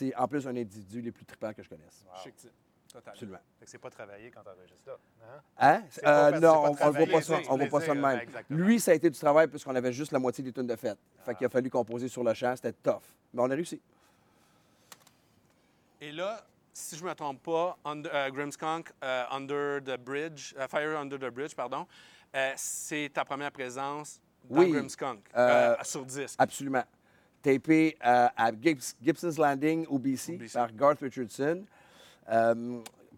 c'est 0.08 0.14
en 0.16 0.26
plus 0.26 0.44
un 0.48 0.56
individu 0.56 1.00
les 1.02 1.12
plus 1.12 1.24
trippants 1.24 1.52
que 1.52 1.62
je 1.62 1.68
connaisse. 1.68 2.04
Chic 2.24 2.34
type. 2.36 2.50
Total. 2.92 3.12
Absolument. 3.12 3.38
Fait 3.60 3.64
que 3.64 3.70
c'est 3.70 3.78
pas 3.78 3.90
travailler 3.90 4.30
quand 4.32 4.42
tu 4.42 4.48
enregistres 4.48 4.86
là. 4.88 4.98
Hein? 5.22 5.40
Hein? 5.58 5.82
C'est 5.88 6.02
pas 6.02 6.28
Euh, 6.28 6.30
non, 6.32 6.40
pas 6.40 6.58
on- 6.58 6.64
on 6.64 6.92
ne 6.92 6.96
voit 6.98 7.06
pas 7.06 7.22
ça, 7.22 7.38
on 7.48 7.56
voit 7.56 7.66
pas 7.68 7.80
ça 7.80 7.94
de 7.94 8.00
même. 8.00 8.18
exactement. 8.20 8.58
Lui, 8.58 8.80
ça 8.80 8.90
a 8.90 8.94
été 8.94 9.08
du 9.08 9.18
travail 9.18 9.46
puisqu'on 9.46 9.74
avait 9.76 9.92
juste 9.92 10.10
la 10.10 10.18
moitié 10.18 10.42
des 10.42 10.52
tunes 10.52 10.66
de 10.66 10.74
fête. 10.76 10.98
Fait 11.24 11.34
qu'il 11.36 11.46
a 11.46 11.48
fallu 11.48 11.70
composer 11.70 12.08
sur 12.08 12.24
le 12.24 12.34
champ, 12.34 12.54
c'était 12.56 12.72
tough. 12.72 13.02
Mais 13.32 13.40
on 13.40 13.50
a 13.50 13.54
réussi. 13.54 13.80
Et 16.00 16.10
là, 16.10 16.44
si 16.72 16.96
je 16.96 17.04
ne 17.04 17.08
me 17.10 17.14
trompe 17.14 17.42
pas, 17.42 17.76
Under- 17.84 18.10
euh, 18.12 18.30
Grimmskunk, 18.30 18.90
euh, 19.04 19.24
Under 19.30 19.80
the 19.84 19.98
Bridge, 19.98 20.54
euh, 20.58 20.66
Fire 20.68 20.98
Under 20.98 21.18
the 21.18 21.32
Bridge, 21.32 21.54
pardon, 21.54 21.86
c'est 22.56 23.10
ta 23.12 23.24
première 23.24 23.52
présence 23.52 24.20
dans 24.48 24.60
Oui. 24.60 24.70
Grimmskunk, 24.72 25.20
sur 25.82 26.04
disque. 26.06 26.36
Absolument. 26.38 26.84
Tapé 27.42 27.96
à 28.00 28.50
Gibbs- 28.52 28.94
Gibson's 29.02 29.36
Landing 29.36 29.86
au 29.88 29.98
BC, 29.98 30.38
par 30.52 30.72
Garth 30.72 31.00
Richardson, 31.00 31.64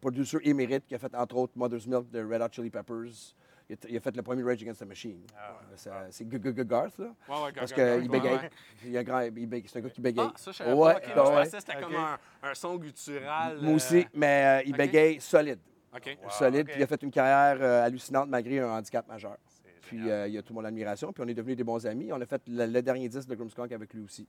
producer 0.01 0.39
émérite 0.43 0.85
qui 0.87 0.95
a 0.95 0.99
fait 0.99 1.15
entre 1.15 1.37
autres 1.37 1.53
Mother's 1.57 1.87
Milk 1.87 2.11
de 2.11 2.23
Red 2.25 2.43
Hot 2.43 2.49
Chili 2.53 2.71
Peppers. 2.71 3.35
Il 3.71 3.75
a, 3.75 3.79
il 3.89 3.97
a 3.97 4.01
fait 4.01 4.15
le 4.15 4.23
premier 4.23 4.43
Rage 4.43 4.63
Against 4.63 4.81
the 4.83 4.87
Machine. 4.87 5.21
Ah, 5.39 5.59
Euh, 5.87 6.07
C'est 6.11 6.31
G- 6.31 6.39
Garth, 6.65 6.99
là. 6.99 7.07
Ouais, 7.29 7.45
ouais, 7.45 7.53
Parce 7.55 7.73
Garth, 7.73 8.01
qu'il 8.01 8.11
bégaye. 8.11 8.33
ouais. 8.35 8.51
Il 8.85 8.97
a 8.97 9.01
un 9.01 9.03
grand-. 9.05 9.29
C'est 9.67 9.79
un 9.79 9.81
gars 9.83 9.91
qui 9.91 10.01
bégaye. 10.03 10.27
Ah, 10.29 10.33
ça, 10.37 10.51
je 10.53 10.57
savais 10.59 10.73
Ouais, 10.73 10.93
pas. 10.93 10.99
OK, 10.99 11.07
moi, 11.07 11.25
je 11.25 11.31
ouais. 11.31 11.37
pensais 11.45 11.51
que 11.57 11.61
c'était 11.63 11.81
comme 11.81 11.95
un, 11.97 12.19
un 12.43 12.55
son 12.55 12.77
guttural. 12.77 13.59
Moi 13.63 13.71
euh, 13.73 13.77
aussi, 13.77 14.07
mais 14.13 14.61
euh, 14.61 14.63
il 14.67 14.77
bégaye 14.77 15.19
solide. 15.21 15.61
OK. 15.97 16.19
Wow, 16.25 16.31
solide. 16.31 16.67
Puis 16.67 16.75
il 16.79 16.83
a 16.83 16.87
fait 16.87 17.03
une 17.03 17.11
carrière 17.11 17.57
euh, 17.63 17.85
hallucinante 17.85 18.29
malgré 18.29 18.59
un 18.61 18.69
handicap 18.69 19.09
majeur. 19.09 19.39
Puis 19.83 20.11
euh, 20.11 20.27
il 20.29 20.37
a 20.37 20.43
tout 20.43 20.53
mon 20.53 20.65
admiration. 20.65 21.13
Puis 21.13 21.23
on 21.25 21.29
est 21.29 21.35
devenus 21.35 21.57
des 21.57 21.65
bons 21.65 21.87
amis. 21.87 22.13
On 22.13 22.21
a 22.21 22.27
fait 22.27 22.43
le, 22.49 22.67
le 22.67 22.83
dernier 22.83 23.09
disque 23.09 23.29
de 23.29 23.35
Grimmskunk 23.35 23.73
avec 23.73 23.95
lui 23.95 24.03
aussi. 24.03 24.27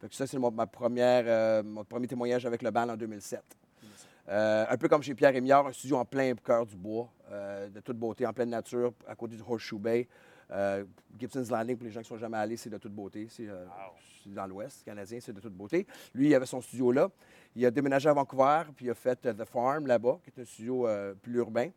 Fait 0.00 0.08
que 0.08 0.14
ça, 0.16 0.26
c'est 0.26 0.38
mon, 0.38 0.50
ma 0.50 0.66
première, 0.66 1.24
euh, 1.26 1.62
mon 1.62 1.84
premier 1.84 2.08
témoignage 2.08 2.44
avec 2.46 2.62
le 2.62 2.70
band 2.72 2.88
en 2.88 2.96
2007. 2.96 3.40
Euh, 4.28 4.64
un 4.68 4.76
peu 4.76 4.88
comme 4.88 5.02
chez 5.02 5.14
Pierre 5.14 5.34
Émiard, 5.36 5.66
un 5.66 5.72
studio 5.72 5.96
en 5.96 6.04
plein 6.04 6.34
cœur 6.34 6.64
du 6.64 6.76
bois, 6.76 7.08
euh, 7.30 7.68
de 7.68 7.80
toute 7.80 7.98
beauté, 7.98 8.26
en 8.26 8.32
pleine 8.32 8.50
nature, 8.50 8.92
à 9.06 9.14
côté 9.14 9.36
du 9.36 9.42
Horseshoe 9.46 9.78
Bay. 9.78 10.08
Euh, 10.50 10.84
Gibson's 11.18 11.50
Landing, 11.50 11.76
pour 11.76 11.84
les 11.86 11.90
gens 11.90 12.00
qui 12.00 12.12
ne 12.12 12.16
sont 12.16 12.18
jamais 12.18 12.36
allés, 12.38 12.56
c'est 12.56 12.70
de 12.70 12.78
toute 12.78 12.92
beauté. 12.92 13.26
C'est 13.30 13.48
euh, 13.48 13.64
Wow. 13.66 14.32
dans 14.34 14.46
l'Ouest 14.46 14.84
canadien, 14.84 15.18
c'est 15.20 15.32
de 15.32 15.40
toute 15.40 15.52
beauté. 15.54 15.86
Lui, 16.14 16.28
il 16.28 16.34
avait 16.34 16.46
son 16.46 16.60
studio 16.60 16.92
là. 16.92 17.10
Il 17.54 17.64
a 17.66 17.70
déménagé 17.70 18.08
à 18.08 18.12
Vancouver, 18.14 18.62
puis 18.74 18.86
il 18.86 18.90
a 18.90 18.94
fait 18.94 19.16
The 19.20 19.44
Farm 19.44 19.86
là-bas, 19.86 20.18
qui 20.22 20.30
est 20.30 20.42
un 20.42 20.44
studio 20.46 20.86
plus 21.22 21.36
urbain. 21.38 21.68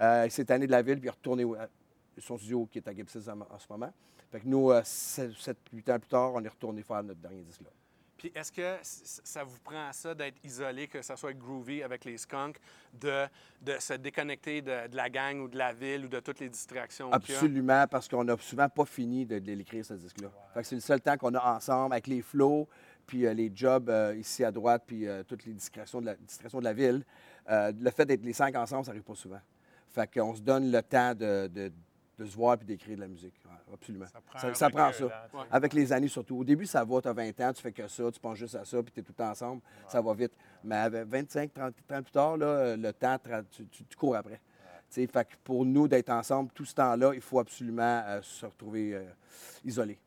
Il 0.00 0.30
s'est 0.30 0.44
tanné 0.44 0.66
de 0.66 0.72
la 0.72 0.82
ville, 0.82 0.96
puis 1.00 1.04
il 1.04 1.08
est 1.08 1.10
retourné 1.10 1.44
à 1.58 1.68
son 2.18 2.38
studio 2.38 2.66
qui 2.70 2.78
est 2.78 2.88
à 2.88 2.94
Gibson 2.94 3.20
en, 3.28 3.54
en 3.54 3.58
ce 3.58 3.66
moment. 3.70 3.92
Fait 4.30 4.40
que 4.40 4.46
nous, 4.46 4.70
7-8 4.70 5.92
ans 5.92 5.98
plus 5.98 6.08
tard, 6.08 6.32
on 6.34 6.42
est 6.44 6.48
retourné 6.48 6.82
faire 6.82 7.02
notre 7.02 7.20
dernier 7.20 7.42
disque 7.42 7.62
là. 7.62 7.70
Puis 8.18 8.32
est-ce 8.34 8.50
que 8.50 8.76
ça 8.82 9.44
vous 9.44 9.58
prend 9.60 9.92
ça 9.92 10.12
d'être 10.12 10.36
isolé, 10.44 10.88
que 10.88 11.00
ça 11.02 11.16
soit 11.16 11.32
groovy 11.32 11.84
avec 11.84 12.04
les 12.04 12.18
skunks, 12.18 12.58
de, 13.00 13.24
de 13.62 13.78
se 13.78 13.94
déconnecter 13.94 14.60
de, 14.60 14.88
de 14.88 14.96
la 14.96 15.08
gang 15.08 15.38
ou 15.38 15.46
de 15.48 15.56
la 15.56 15.72
ville 15.72 16.04
ou 16.06 16.08
de 16.08 16.18
toutes 16.18 16.40
les 16.40 16.48
distractions? 16.48 17.12
Absolument, 17.12 17.86
parce 17.88 18.08
qu'on 18.08 18.24
n'a 18.24 18.36
souvent 18.38 18.68
pas 18.68 18.84
fini 18.84 19.24
de, 19.24 19.38
de 19.38 19.52
l'écrire, 19.52 19.84
ce 19.84 19.94
disque-là. 19.94 20.30
Fait 20.52 20.62
que 20.62 20.66
c'est 20.66 20.74
le 20.74 20.80
seul 20.80 21.00
temps 21.00 21.16
qu'on 21.16 21.32
a 21.34 21.54
ensemble 21.56 21.92
avec 21.94 22.08
les 22.08 22.20
flows, 22.20 22.68
puis 23.06 23.24
euh, 23.24 23.32
les 23.32 23.50
jobs 23.54 23.88
euh, 23.88 24.16
ici 24.16 24.42
à 24.42 24.50
droite, 24.50 24.82
puis 24.84 25.06
euh, 25.06 25.22
toutes 25.22 25.44
les 25.46 25.54
distractions 25.54 26.00
de 26.00 26.06
la, 26.06 26.16
distractions 26.16 26.58
de 26.58 26.64
la 26.64 26.74
ville. 26.74 27.04
Le 27.48 27.90
fait 27.90 28.04
d'être 28.04 28.24
les 28.24 28.32
cinq 28.34 28.54
ensemble, 28.56 28.84
ça 28.84 28.90
n'arrive 28.90 29.04
pas 29.04 29.14
souvent. 29.14 29.40
Fait 29.88 30.12
qu'on 30.12 30.34
se 30.34 30.42
donne 30.42 30.70
le 30.70 30.82
temps 30.82 31.14
de, 31.14 31.46
de- 31.46 31.72
de 32.18 32.24
se 32.24 32.34
voir 32.36 32.56
puis 32.58 32.66
d'écrire 32.66 32.96
de 32.96 33.02
la 33.02 33.08
musique. 33.08 33.34
Ouais, 33.44 33.74
absolument. 33.74 34.06
Ça 34.06 34.20
prend, 34.20 34.38
Ça, 34.38 34.48
un 34.48 34.54
ça 34.54 34.70
prend 34.70 34.88
recul, 34.88 35.08
ça. 35.08 35.28
hein. 35.34 35.46
Avec 35.50 35.72
les 35.72 35.92
années 35.92 36.08
surtout. 36.08 36.38
Au 36.38 36.44
début, 36.44 36.66
ça 36.66 36.84
va, 36.84 37.00
tu 37.00 37.08
as 37.08 37.12
20 37.12 37.40
ans, 37.40 37.52
tu 37.52 37.62
fais 37.62 37.72
que 37.72 37.86
ça, 37.86 38.10
tu 38.10 38.18
penses 38.20 38.38
juste 38.38 38.54
à 38.56 38.64
ça, 38.64 38.82
puis 38.82 38.92
tu 38.92 39.00
es 39.00 39.02
tout 39.02 39.12
le 39.12 39.22
temps 39.24 39.30
ensemble, 39.30 39.62
ça 39.88 40.00
va 40.00 40.12
vite. 40.14 40.32
Mais 40.64 40.74
avec 40.76 41.06
25, 41.06 41.52
30, 41.54 41.74
30 41.86 42.02
plus 42.04 42.12
tard, 42.12 42.36
là, 42.36 42.76
le 42.76 42.92
temps, 42.92 43.16
tu, 43.50 43.66
tu- 43.66 43.84
tu 43.84 43.96
cours 43.96 44.16
après. 44.16 44.40
Fait 44.90 45.06
que 45.06 45.34
pour 45.44 45.64
nous, 45.66 45.86
d'être 45.86 46.08
ensemble 46.10 46.50
tout 46.54 46.64
ce 46.64 46.74
temps-là, 46.74 47.12
il 47.14 47.20
faut 47.20 47.38
absolument 47.38 48.02
euh, 48.06 48.20
se 48.22 48.46
retrouver 48.46 48.94
euh, 48.94 49.04
isolés. 49.64 49.98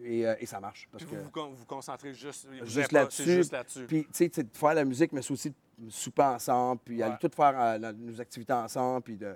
Et, 0.00 0.24
euh, 0.26 0.36
et 0.38 0.46
ça 0.46 0.60
marche. 0.60 0.88
Parce 0.92 1.02
Puis 1.02 1.12
que... 1.12 1.18
vous 1.18 1.24
vous 1.24 1.30
con- 1.30 1.50
vous 1.52 1.64
concentrez 1.66 2.14
juste, 2.14 2.46
vous 2.46 2.64
Juste 2.64 2.92
là-dessus. 2.92 3.42
Puis, 3.88 4.04
tu 4.04 4.30
sais, 4.32 4.42
de 4.44 4.48
faire 4.56 4.74
la 4.74 4.84
musique, 4.84 5.12
mais 5.12 5.22
c'est 5.22 5.32
aussi 5.32 5.50
de 5.76 5.90
souper 5.90 6.22
ensemble, 6.22 6.80
puis 6.84 7.02
aller 7.02 7.16
tout 7.20 7.30
faire 7.34 7.78
nos 7.94 8.20
activités 8.20 8.52
ensemble, 8.52 9.02
puis 9.02 9.16
de 9.16 9.34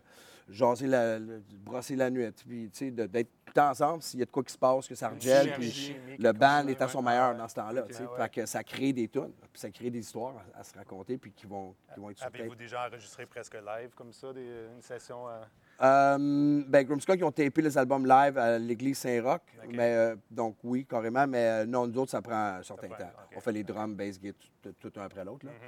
jaser, 0.53 0.87
la, 0.87 1.19
le- 1.19 1.39
de 1.41 1.57
brosser 1.65 1.97
la 1.97 2.11
nuit, 2.11 2.31
puis, 2.47 2.71
tu 2.71 2.79
sais, 2.79 2.91
de- 2.91 3.07
d'être 3.07 3.31
tout 3.45 3.59
ensemble, 3.59 4.03
s'il 4.03 4.21
y 4.21 4.23
a 4.23 4.27
de 4.27 4.31
quoi 4.31 4.43
qui 4.43 4.53
se 4.53 4.59
passe, 4.59 4.87
que 4.89 4.95
ça 4.95 5.09
regèle, 5.09 5.53
puis 5.59 5.97
le 6.19 6.33
band 6.33 6.67
est 6.69 6.81
à 6.81 6.89
son 6.89 7.03
meilleur 7.03 7.35
dans 7.37 7.49
ce 7.49 7.55
temps-là, 7.57 7.83
Ok, 7.83 7.89
tu 7.89 7.95
sais. 7.95 8.03
ouais. 8.05 8.17
Fait 8.17 8.29
que 8.29 8.47
ça 8.47 8.63
crée 8.65 8.93
des 8.93 9.09
tunes, 9.09 9.33
puis 9.53 9.61
ça 9.61 9.71
crée 9.71 9.91
des 9.91 9.99
histoires 10.01 10.35
à, 10.55 10.61
à 10.61 10.65
se 10.65 10.75
raconter, 10.75 11.19
puis 11.19 11.33
qui 11.33 11.47
vont, 11.47 11.75
qui 11.93 12.01
vont 12.01 12.11
être 12.11 12.23
Avez-vous 12.25 12.55
déjà 12.55 12.87
enregistré 12.87 13.27
presque 13.27 13.55
live 13.55 13.91
comme 13.95 14.13
ça, 14.13 14.33
des- 14.33 14.67
une 14.75 14.83
session? 14.83 15.29
euh, 15.29 15.43
Euh, 15.81 16.63
ben, 16.69 16.85
Grimmskunk, 16.87 17.19
ils 17.19 17.25
ont 17.25 17.33
tapé 17.33 17.61
les 17.63 17.77
albums 17.77 18.07
live 18.07 18.39
à 18.39 18.57
l'église 18.59 18.99
Saint-Roch, 18.99 19.41
mais 19.69 19.95
euh, 19.95 20.17
donc 20.31 20.57
oui, 20.63 20.87
carrément, 20.89 21.27
mais 21.27 21.63
euh, 21.63 21.67
non, 21.67 21.87
nous 21.89 21.99
autres, 21.99 22.13
ça 22.13 22.23
prend 22.23 22.57
un 22.59 22.63
certain 22.63 22.87
prend- 22.89 22.99
temps. 22.99 23.11
On 23.35 23.41
fait 23.41 23.53
les 23.53 23.65
drums, 23.65 23.95
bass, 23.97 24.21
git, 24.23 24.33
tout, 24.63 24.73
tout 24.79 24.93
un 25.01 25.05
après 25.05 25.25
l'autre. 25.25 25.47
là. 25.47 25.53
mhm. 25.53 25.59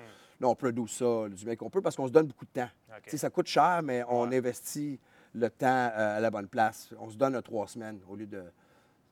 Là, 0.44 0.50
on 0.50 0.54
produit 0.54 0.86
ça 0.88 1.26
du 1.30 1.46
mieux 1.46 1.56
qu'on 1.56 1.70
peut 1.70 1.80
parce 1.80 1.96
qu'on 1.96 2.06
se 2.06 2.12
donne 2.12 2.26
beaucoup 2.26 2.44
de 2.44 2.50
temps. 2.60 2.68
Ça 3.16 3.30
coûte 3.30 3.46
cher, 3.46 3.80
mais 3.82 4.02
on 4.08 4.28
Ouais. 4.28 4.36
investit 4.36 5.00
le 5.32 5.48
temps 5.48 5.66
euh, 5.96 6.18
à 6.18 6.20
la 6.20 6.30
bonne 6.30 6.48
place. 6.48 6.90
On 6.98 7.08
se 7.08 7.16
donne 7.16 7.34
euh, 7.36 7.40
trois 7.40 7.66
semaines 7.66 7.98
au 8.08 8.14
lieu 8.14 8.26
de. 8.26 8.44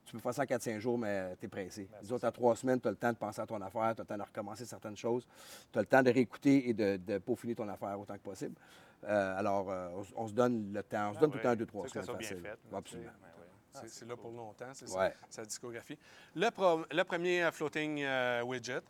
Tu 0.05 0.13
peux 0.13 0.19
faire 0.19 0.35
ça 0.35 0.43
en 0.43 0.45
4-5 0.45 0.79
jours, 0.79 0.99
mais 0.99 1.35
tu 1.41 1.47
es 1.47 1.49
pressé. 1.49 1.89
Ben, 1.91 1.99
Les 2.03 2.13
autres, 2.13 2.27
à 2.27 2.33
trois 2.33 2.55
semaines, 2.55 2.81
tu 2.81 2.87
as 2.89 2.91
le 2.91 2.97
temps 2.99 3.13
de 3.13 3.17
penser 3.17 3.41
à 3.41 3.47
ton 3.47 3.61
affaire, 3.63 3.95
tu 3.95 4.01
as 4.01 4.05
le 4.05 4.07
temps 4.07 4.19
de 4.19 4.23
recommencer 4.23 4.67
certaines 4.67 4.97
choses, 4.97 5.27
tu 5.73 5.79
as 5.79 5.83
le 5.83 5.87
temps 5.87 6.03
de 6.03 6.11
réécouter 6.11 6.69
et 6.69 6.75
de, 6.75 6.97
de 6.99 7.17
peaufiner 7.19 7.55
ton 7.55 7.69
affaire 7.69 7.99
autant 7.99 8.15
que 8.15 8.19
possible. 8.23 8.55
Euh, 9.05 9.39
alors, 9.39 9.71
euh, 9.71 9.89
on, 10.17 10.27
se 10.29 10.33
donne 10.35 10.71
le 10.73 10.83
temps. 10.83 11.11
On 11.11 11.13
se 11.13 11.19
Ah 11.19 11.21
donne 11.23 11.31
tout 11.31 11.39
le 11.39 11.43
temps 11.43 11.57
deux, 11.57 11.67
trois 11.67 11.89
semaines. 11.89 12.07
bien 12.19 12.29
fait, 12.29 12.59
Absolument. 12.75 13.11
Ben. 13.23 13.29
Ah, 13.75 13.79
C'est- 13.81 13.89
c'est 13.89 13.99
C'est 14.01 14.05
là 14.09 14.17
pour 14.17 14.33
longtemps, 14.33 14.67
c'est 14.75 14.87
ça, 14.89 14.99
Ouais. 14.99 15.15
sa 15.31 15.45
discographie. 15.47 15.99
Le, 16.35 16.51
pro- 16.51 16.85
le 16.91 17.03
premier 17.05 17.49
floating 17.53 18.03
euh, 18.03 18.43
widget, 18.43 18.83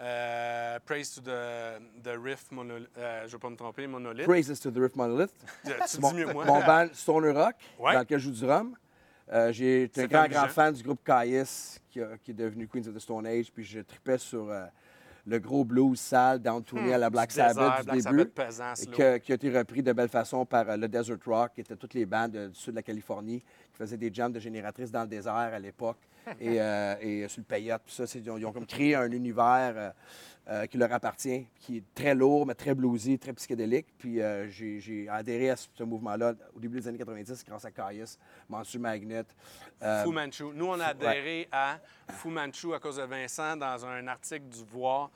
euh, 0.00 0.78
Praise 0.86 1.14
to 1.14 1.20
the, 1.20 1.80
the 2.02 2.16
Riff, 2.22 2.46
monol- 2.52 2.86
euh, 2.96 3.20
je 3.22 3.26
ne 3.26 3.30
vais 3.32 3.38
pas 3.38 3.50
me 3.50 3.56
tromper, 3.56 3.86
Monolith. 3.86 4.26
Praises 4.26 4.58
to 4.60 4.70
the 4.70 4.78
Riff 4.78 4.96
Monolith. 4.96 5.30
tu 5.64 6.00
mon, 6.00 6.10
dis 6.10 6.16
mieux 6.18 6.26
que 6.26 6.32
moi. 6.32 6.44
mon 6.46 6.60
band 6.64 6.88
Stoner 6.92 7.30
Rock, 7.32 7.56
Ouais. 7.78 7.92
dans 7.94 8.00
lequel 8.00 8.18
je 8.18 8.24
joue 8.24 8.30
du 8.32 8.44
rhum. 8.44 8.74
Euh, 9.32 9.52
j'ai 9.52 9.84
été 9.84 10.02
un 10.02 10.06
grand, 10.06 10.26
grand 10.28 10.48
fan 10.48 10.74
du 10.74 10.82
groupe 10.82 11.00
Caius, 11.04 11.78
qui, 11.90 12.00
a- 12.00 12.16
qui 12.18 12.30
est 12.32 12.34
devenu 12.34 12.66
Queens 12.66 12.88
of 12.88 12.94
the 12.94 12.98
Stone 12.98 13.26
Age. 13.26 13.52
Puis 13.52 13.62
je 13.64 13.80
tripais 13.80 14.18
sur 14.18 14.50
euh, 14.50 14.64
le 15.26 15.38
gros 15.38 15.64
blues 15.64 16.00
sale, 16.00 16.40
down 16.40 16.64
tourné 16.64 16.94
à 16.94 16.98
la 16.98 17.10
Black 17.10 17.28
Du 17.30 17.36
désert, 17.36 17.52
Sabbath 17.54 17.78
du 17.80 17.84
Black 17.84 17.96
début. 17.96 18.18
Sabbath 18.18 18.74
pesant, 18.74 18.74
et 18.74 18.86
que- 18.96 19.18
qui 19.18 19.32
a 19.32 19.34
été 19.36 19.56
repris 19.56 19.82
de 19.82 19.92
belle 19.92 20.08
façon 20.08 20.44
par 20.46 20.68
euh, 20.70 20.76
le 20.76 20.88
Desert 20.88 21.18
Rock, 21.26 21.52
qui 21.54 21.60
étaient 21.60 21.76
toutes 21.76 21.94
les 21.94 22.06
bandes 22.06 22.34
euh, 22.34 22.48
du 22.48 22.54
sud 22.58 22.70
de 22.72 22.76
la 22.76 22.82
Californie, 22.82 23.40
qui 23.40 23.76
faisaient 23.78 23.96
des 23.98 24.10
jams 24.12 24.32
de 24.32 24.40
génératrices 24.40 24.90
dans 24.90 25.02
le 25.02 25.08
désert 25.08 25.34
à 25.34 25.58
l'époque, 25.58 25.98
et, 26.38 26.60
euh, 26.60 26.94
et 27.00 27.28
sur 27.28 27.40
le 27.40 27.44
payotte, 27.46 27.82
tout 27.86 27.92
ça. 27.92 28.04
Ils 28.18 28.30
ont, 28.46 28.52
comme 28.52 28.66
créé 28.66 28.94
un 28.94 29.10
univers 29.10 29.74
euh, 29.76 29.90
euh, 30.48 30.66
qui 30.66 30.78
leur 30.78 30.92
appartient, 30.92 31.46
qui 31.60 31.78
est 31.78 31.84
très 31.94 32.14
lourd, 32.14 32.46
mais 32.46 32.54
très 32.54 32.74
bluesy, 32.74 33.18
très 33.18 33.32
psychédélique. 33.32 33.86
Puis 33.98 34.20
euh, 34.20 34.48
j'ai 34.48 35.08
adhéré 35.08 35.50
à 35.50 35.56
ce, 35.56 35.68
ce 35.74 35.82
mouvement-là 35.84 36.34
au 36.54 36.60
début 36.60 36.80
des 36.80 36.88
années 36.88 36.98
90 36.98 37.44
grâce 37.44 37.64
à 37.64 37.70
Caius, 37.70 38.18
Monster 38.48 38.78
Magnet. 38.78 39.24
euh, 39.82 40.04
Fu 40.04 40.10
Manchu. 40.10 40.44
Nous, 40.54 40.66
on 40.66 40.80
a 40.80 40.86
adhéré 40.86 41.48
à 41.52 41.78
Fu 42.08 42.28
Manchu 42.28 42.74
à 42.74 42.78
cause 42.78 42.96
de 42.96 43.02
Vincent 43.02 43.56
dans 43.56 43.86
un 43.86 44.06
article 44.08 44.46
du 44.48 44.64
Voir. 44.64 45.10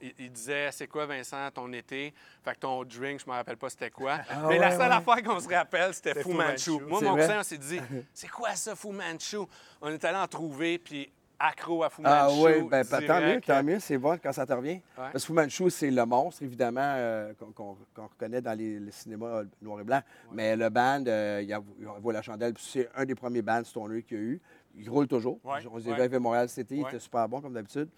Il, 0.00 0.12
il 0.18 0.32
disait 0.32 0.70
C'est 0.72 0.86
quoi, 0.86 1.06
Vincent, 1.06 1.50
ton 1.52 1.72
été? 1.72 2.12
Fait 2.42 2.54
que 2.54 2.60
ton 2.60 2.84
drink, 2.84 3.20
je 3.24 3.30
me 3.30 3.34
rappelle 3.34 3.56
pas 3.56 3.70
c'était 3.70 3.90
quoi. 3.90 4.18
Mais 4.48 4.58
la 4.58 4.70
seule 4.70 4.80
ouais. 4.80 4.96
affaire 4.96 5.22
qu'on 5.22 5.40
se 5.40 5.48
rappelle, 5.48 5.94
c'était 5.94 6.14
Fu 6.14 6.30
Fu 6.30 6.34
Manchu. 6.34 6.70
Manchu. 6.70 6.84
Moi, 6.84 7.00
mon 7.00 7.14
cousin, 7.16 7.40
on 7.40 7.42
s'est 7.42 7.58
dit 7.58 7.80
C'est 8.12 8.28
quoi 8.28 8.54
ça, 8.54 8.74
Fu 8.74 8.88
Manchu? 8.88 9.38
On 9.80 9.88
est 9.88 10.04
allé 10.04 10.18
en 10.18 10.26
trouver, 10.26 10.78
puis 10.78 11.10
accro 11.38 11.82
à 11.82 11.90
Fu 11.90 12.02
Ah 12.04 12.28
Manchu. 12.28 12.42
oui, 12.44 12.68
ben, 12.68 12.84
tant 12.84 13.20
mieux, 13.20 13.40
tant 13.40 13.62
mieux, 13.62 13.80
c'est 13.80 13.98
bon 13.98 14.18
quand 14.22 14.32
ça 14.32 14.46
te 14.46 14.52
revient. 14.52 14.70
Ouais. 14.70 14.82
Parce 14.96 15.14
que 15.14 15.26
Fu 15.26 15.32
Manchu, 15.32 15.70
c'est 15.70 15.90
le 15.90 16.06
monstre, 16.06 16.42
évidemment, 16.42 16.94
euh, 16.96 17.32
qu'on 17.54 17.76
reconnaît 17.96 18.40
dans 18.40 18.56
les, 18.56 18.80
cinémas 18.90 19.26
euh, 19.26 19.44
noir 19.60 19.80
et 19.80 19.84
blanc. 19.84 20.00
Mais 20.32 20.56
le 20.56 20.68
band, 20.70 21.04
euh, 21.06 21.40
il, 21.42 21.52
a, 21.52 21.60
il 21.80 21.88
envoie 21.88 22.12
la 22.12 22.22
chandelle. 22.22 22.54
puis 22.54 22.64
C'est 22.66 22.88
un 22.94 23.04
des 23.04 23.14
premiers 23.14 23.42
bands 23.42 23.62
Stoner 23.64 24.02
qu'il 24.02 24.16
y 24.16 24.20
a 24.20 24.22
eu. 24.24 24.40
Il 24.76 24.90
roule 24.90 25.06
toujours. 25.06 25.38
Ouais, 25.44 25.60
On 25.70 25.78
s'est 25.78 25.90
ouais. 25.92 26.14
à 26.14 26.18
Montréal 26.18 26.48
il 26.70 26.82
Ouais. 26.82 26.88
était 26.88 26.98
super 26.98 27.28
bon, 27.28 27.40
comme 27.40 27.52
d'habitude. 27.52 27.88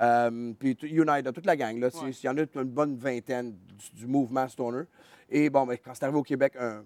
Euh, 0.00 0.52
puis 0.58 0.76
tout- 0.76 0.86
Unite, 0.86 1.32
toute 1.32 1.46
la 1.46 1.56
gang, 1.56 1.78
là, 1.78 1.86
Ouais. 1.88 2.10
il 2.10 2.24
y 2.24 2.28
en 2.28 2.36
a 2.36 2.40
une 2.54 2.64
bonne 2.64 2.96
vingtaine 2.96 3.52
du, 3.52 3.90
du 4.00 4.06
mouvement 4.06 4.48
Stoner. 4.48 4.82
Et 5.30 5.48
bon, 5.50 5.66
ben, 5.66 5.76
quand 5.82 5.92
c'est 5.94 6.04
arrivé 6.04 6.18
au 6.18 6.22
Québec, 6.22 6.54
un- 6.58 6.84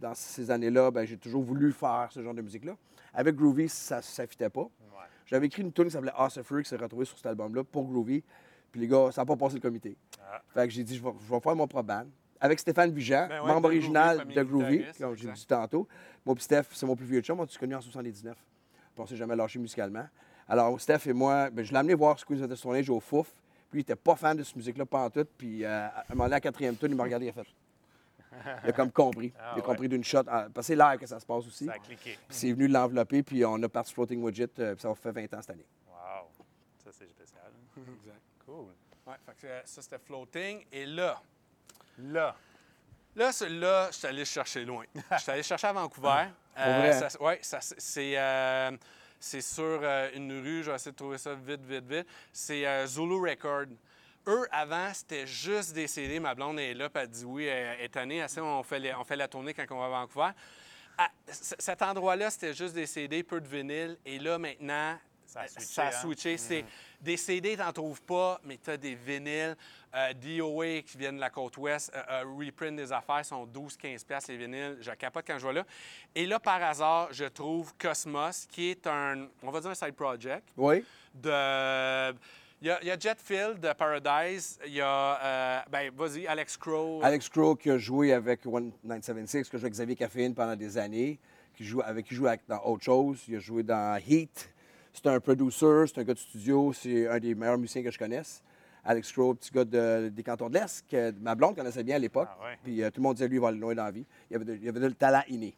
dans 0.00 0.14
ces 0.14 0.50
années-là, 0.50 0.90
ben, 0.90 1.04
j'ai 1.06 1.16
toujours 1.16 1.42
voulu 1.42 1.72
faire 1.72 2.08
ce 2.10 2.22
genre 2.22 2.34
de 2.34 2.42
musique-là. 2.42 2.76
Avec 3.14 3.36
Groovy, 3.36 3.68
ça 3.68 3.96
ne 3.98 4.26
fitait 4.26 4.50
pas. 4.50 4.62
Ouais. 4.62 4.68
J'avais 5.26 5.46
écrit 5.46 5.62
une 5.62 5.72
tune 5.72 5.84
qui 5.84 5.90
s'appelait 5.90 6.12
House 6.16 6.36
of 6.38 6.48
qui 6.62 6.68
s'est 6.68 6.76
retrouvée 6.76 7.04
sur 7.04 7.16
cet 7.16 7.26
album-là 7.26 7.64
pour 7.64 7.84
Groovy. 7.86 8.22
Puis 8.70 8.80
les 8.80 8.88
gars, 8.88 9.10
ça 9.12 9.22
n'a 9.22 9.26
pas 9.26 9.36
passé 9.36 9.56
le 9.56 9.60
comité. 9.60 9.96
Ah. 10.20 10.40
Fait 10.48 10.66
que 10.66 10.72
j'ai 10.72 10.82
dit, 10.84 10.96
je 10.96 11.02
vais, 11.02 11.10
je 11.26 11.30
vais 11.34 11.40
faire 11.40 11.54
mon 11.56 11.66
propre 11.66 11.86
band. 11.88 12.06
Avec 12.40 12.58
Stéphane 12.58 12.90
Vigeant, 12.90 13.26
Ben 13.28 13.40
ouais, 13.42 13.46
membre 13.46 13.68
Groovy, 13.68 13.76
original 13.78 14.26
de 14.26 14.42
Groovy, 14.42 14.84
comme 14.98 15.14
j'ai 15.14 15.30
dit 15.30 15.46
tantôt. 15.46 15.86
Moi 16.26 16.34
puis 16.34 16.42
Steph, 16.42 16.64
c'est 16.72 16.86
mon 16.86 16.96
plus 16.96 17.06
vieux 17.06 17.20
chum, 17.20 17.38
on 17.38 17.46
s'est 17.46 17.58
connus 17.58 17.76
en 17.76 17.80
79. 17.80 18.36
Puis 18.94 19.02
on 19.02 19.06
s'est 19.06 19.16
jamais 19.16 19.36
lâché 19.36 19.58
musicalement. 19.58 20.06
Alors 20.48 20.80
Steph 20.80 21.06
et 21.06 21.12
moi, 21.12 21.50
ben, 21.50 21.64
je 21.64 21.72
l'ai 21.72 21.78
amené 21.78 21.94
voir 21.94 22.18
Squeeze 22.18 22.42
of 22.42 22.50
the 22.50 22.54
Stone 22.54 22.76
Age 22.76 22.90
au 22.90 23.00
Fouf. 23.00 23.32
Puis 23.70 23.80
il 23.80 23.82
était 23.82 23.96
pas 23.96 24.16
fan 24.16 24.36
de 24.36 24.42
cette 24.42 24.56
musique-là, 24.56 24.84
pas 24.84 25.04
en 25.04 25.10
tout. 25.10 25.26
Puis 25.38 25.64
euh, 25.64 25.86
à 25.86 26.04
un 26.10 26.14
moment 26.14 26.24
donné, 26.24 26.34
à 26.34 26.36
la 26.36 26.40
quatrième 26.40 26.76
tune, 26.76 26.90
il 26.90 26.96
m'a 26.96 27.04
regardé, 27.04 27.26
il 27.26 27.30
a 27.30 27.32
fait. 27.32 27.46
Il 28.64 28.70
a 28.70 28.72
comme 28.72 28.90
compris. 28.90 29.32
Ah 29.38 29.52
il 29.52 29.52
a 29.52 29.54
ouais. 29.56 29.62
compris 29.62 29.88
d'une 29.88 30.04
shot. 30.04 30.24
Parce 30.24 30.48
que 30.52 30.62
c'est 30.62 30.76
live 30.76 30.98
que 30.98 31.06
ça 31.06 31.20
se 31.20 31.26
passe 31.26 31.46
aussi. 31.46 31.66
Ça 31.66 31.72
a 31.72 31.78
cliqué. 31.78 32.18
Puis 32.28 32.36
c'est 32.36 32.52
venu 32.52 32.68
l'envelopper, 32.68 33.22
puis 33.22 33.44
on 33.44 33.62
a 33.62 33.68
parti 33.68 33.92
Floating 33.92 34.22
Widget, 34.22 34.48
euh, 34.58 34.74
puis 34.74 34.82
ça 34.82 34.94
faire 34.94 35.12
20 35.12 35.34
ans 35.34 35.40
cette 35.40 35.50
année. 35.50 35.66
Wow. 35.88 36.28
Ça, 36.84 36.90
c'est 36.92 37.08
spécial. 37.08 37.50
Exact. 37.76 38.20
Cool. 38.46 38.66
Ouais, 39.06 39.14
fait 39.26 39.36
que, 39.40 39.46
euh, 39.46 39.60
ça, 39.64 39.82
c'était 39.82 39.98
floating. 39.98 40.64
Et 40.72 40.86
là, 40.86 41.20
Là. 41.98 42.34
Là, 43.14 43.30
celui-là, 43.32 43.88
je 43.90 43.96
suis 43.98 44.06
allé 44.06 44.24
chercher 44.24 44.64
loin. 44.64 44.84
Je 45.12 45.18
suis 45.18 45.30
allé 45.30 45.42
chercher 45.42 45.66
à 45.66 45.72
Vancouver. 45.72 46.08
Euh, 46.58 46.92
ouais, 47.20 47.38
ça- 47.42 47.60
c'est 47.60 48.14
euh, 48.16 48.70
c'est 49.20 49.40
sur 49.40 49.80
euh, 49.82 50.08
une 50.14 50.32
rue. 50.42 50.62
Je 50.62 50.70
vais 50.70 50.76
essayer 50.76 50.92
de 50.92 50.96
trouver 50.96 51.18
ça 51.18 51.34
vite, 51.34 51.64
vite, 51.64 51.84
vite. 51.86 52.06
C'est 52.32 52.66
euh, 52.66 52.86
Zulu 52.86 53.20
Record. 53.28 53.66
Eux, 54.26 54.46
avant, 54.50 54.92
c'était 54.94 55.26
juste 55.26 55.72
des 55.72 55.86
CD. 55.88 56.20
Ma 56.20 56.34
blonde 56.34 56.58
est 56.60 56.74
là, 56.74 56.88
puis 56.88 57.02
elle 57.02 57.08
dit 57.10 57.24
oui, 57.24 57.44
elle 57.46 57.80
est 57.80 58.38
on 58.38 58.62
fait, 58.62 58.78
les- 58.78 58.94
on 58.94 59.04
fait 59.04 59.16
la 59.16 59.28
tournée 59.28 59.52
quand 59.52 59.64
on 59.70 59.78
va 59.78 59.86
à 59.86 59.88
Vancouver. 59.88 60.30
à- 60.98 61.08
c- 61.26 61.56
cet 61.58 61.82
endroit-là, 61.82 62.30
c'était 62.30 62.54
juste 62.54 62.74
des 62.74 62.86
CD, 62.86 63.22
peu 63.22 63.40
de 63.40 63.48
vinyle. 63.48 63.96
Et 64.06 64.18
là, 64.18 64.38
maintenant, 64.38 64.96
Ça 65.26 65.40
a 65.40 65.44
euh, 65.44 65.48
switché, 65.48 65.66
ça 65.74 65.82
a 65.82 65.88
hein? 65.88 66.00
switché. 66.00 66.36
C'est 66.38 66.64
des 67.00 67.16
CD, 67.16 67.56
t'en 67.56 67.72
trouves 67.72 68.02
pas, 68.02 68.40
mais 68.44 68.58
tu 68.62 68.70
as 68.70 68.76
des 68.76 68.94
vinyles. 68.94 69.56
Euh, 69.94 70.12
DOA 70.14 70.80
qui 70.82 70.96
viennent 70.96 71.16
de 71.16 71.20
la 71.20 71.28
côte 71.28 71.54
ouest, 71.58 71.92
euh, 71.94 72.00
euh, 72.10 72.24
reprint 72.38 72.74
des 72.76 72.90
affaires 72.92 73.24
sont 73.26 73.46
12-15$ 73.46 74.06
piastres 74.06 74.30
les 74.30 74.38
vinyles. 74.38 74.78
Je 74.80 74.90
capote 74.92 75.24
quand 75.26 75.36
je 75.36 75.42
vois 75.42 75.52
là. 75.52 75.64
Et 76.14 76.24
là, 76.24 76.40
par 76.40 76.62
hasard, 76.62 77.08
je 77.12 77.24
trouve 77.26 77.74
Cosmos, 77.76 78.46
qui 78.50 78.70
est 78.70 78.86
un, 78.86 79.26
on 79.42 79.50
va 79.50 79.60
dire 79.60 79.68
un 79.70 79.74
side 79.74 79.92
project 79.94 80.48
Oui. 80.56 80.82
de. 81.14 82.14
Il 82.62 82.68
y, 82.68 82.70
a, 82.70 82.78
il 82.80 82.86
y 82.86 82.90
a 82.92 82.98
Jetfield 82.98 83.58
de 83.60 83.72
Paradise. 83.72 84.58
Il 84.66 84.74
y 84.74 84.80
a. 84.80 85.64
ben, 85.70 85.90
vas-y, 85.94 86.26
Alex 86.28 86.56
Crow. 86.56 87.00
Alex 87.02 87.28
Crow 87.28 87.56
qui 87.56 87.70
a 87.70 87.76
joué 87.76 88.12
avec 88.12 88.46
One 88.46 88.72
976, 88.84 89.48
qui 89.50 89.56
a 89.56 89.58
joué 89.58 89.64
avec 89.66 89.72
Xavier 89.74 89.96
Caffeine 89.96 90.32
pendant 90.34 90.54
des 90.56 90.78
années, 90.78 91.18
qui 91.56 91.64
joue, 91.64 91.82
avec 91.84 92.06
qui 92.06 92.14
joue 92.14 92.28
avec- 92.28 92.46
dans 92.48 92.62
autre 92.64 92.84
chose. 92.84 93.24
Il 93.28 93.36
a 93.36 93.40
joué 93.40 93.62
dans 93.64 94.00
Heat. 94.08 94.48
C'est 94.94 95.06
un 95.08 95.18
producer, 95.20 95.84
c'est 95.88 95.98
un 96.00 96.04
gars 96.04 96.14
de 96.14 96.18
studio, 96.18 96.72
c'est 96.72 97.08
un 97.08 97.18
des 97.18 97.34
meilleurs 97.34 97.58
musiciens 97.58 97.82
que 97.82 97.90
je 97.90 97.98
connaisse. 97.98 98.42
Alex 98.84 99.12
Crow, 99.12 99.34
petit 99.34 99.50
gars 99.52 99.64
de- 99.64 100.08
des 100.08 100.22
cantons 100.22 100.48
de 100.48 100.54
l'Est, 100.54 100.84
que 100.88 101.12
ma 101.20 101.34
blonde 101.34 101.54
connaissait 101.56 101.84
bien 101.84 101.96
à 101.96 101.98
l'époque. 101.98 102.28
Ah 102.40 102.44
ouais. 102.44 102.58
Puis 102.62 102.82
euh, 102.82 102.90
tout 102.90 103.00
le 103.00 103.02
monde 103.04 103.14
disait 103.14 103.28
lui, 103.28 103.36
il 103.36 103.40
va 103.40 103.48
aller 103.48 103.58
loin 103.58 103.74
dans 103.74 103.84
la 103.84 103.90
vie. 103.90 104.04
Il 104.30 104.36
avait 104.36 104.44
de, 104.44 104.54
il 104.56 104.68
avait 104.68 104.80
de 104.80 104.86
le 104.86 104.94
talent 104.94 105.22
inné. 105.28 105.54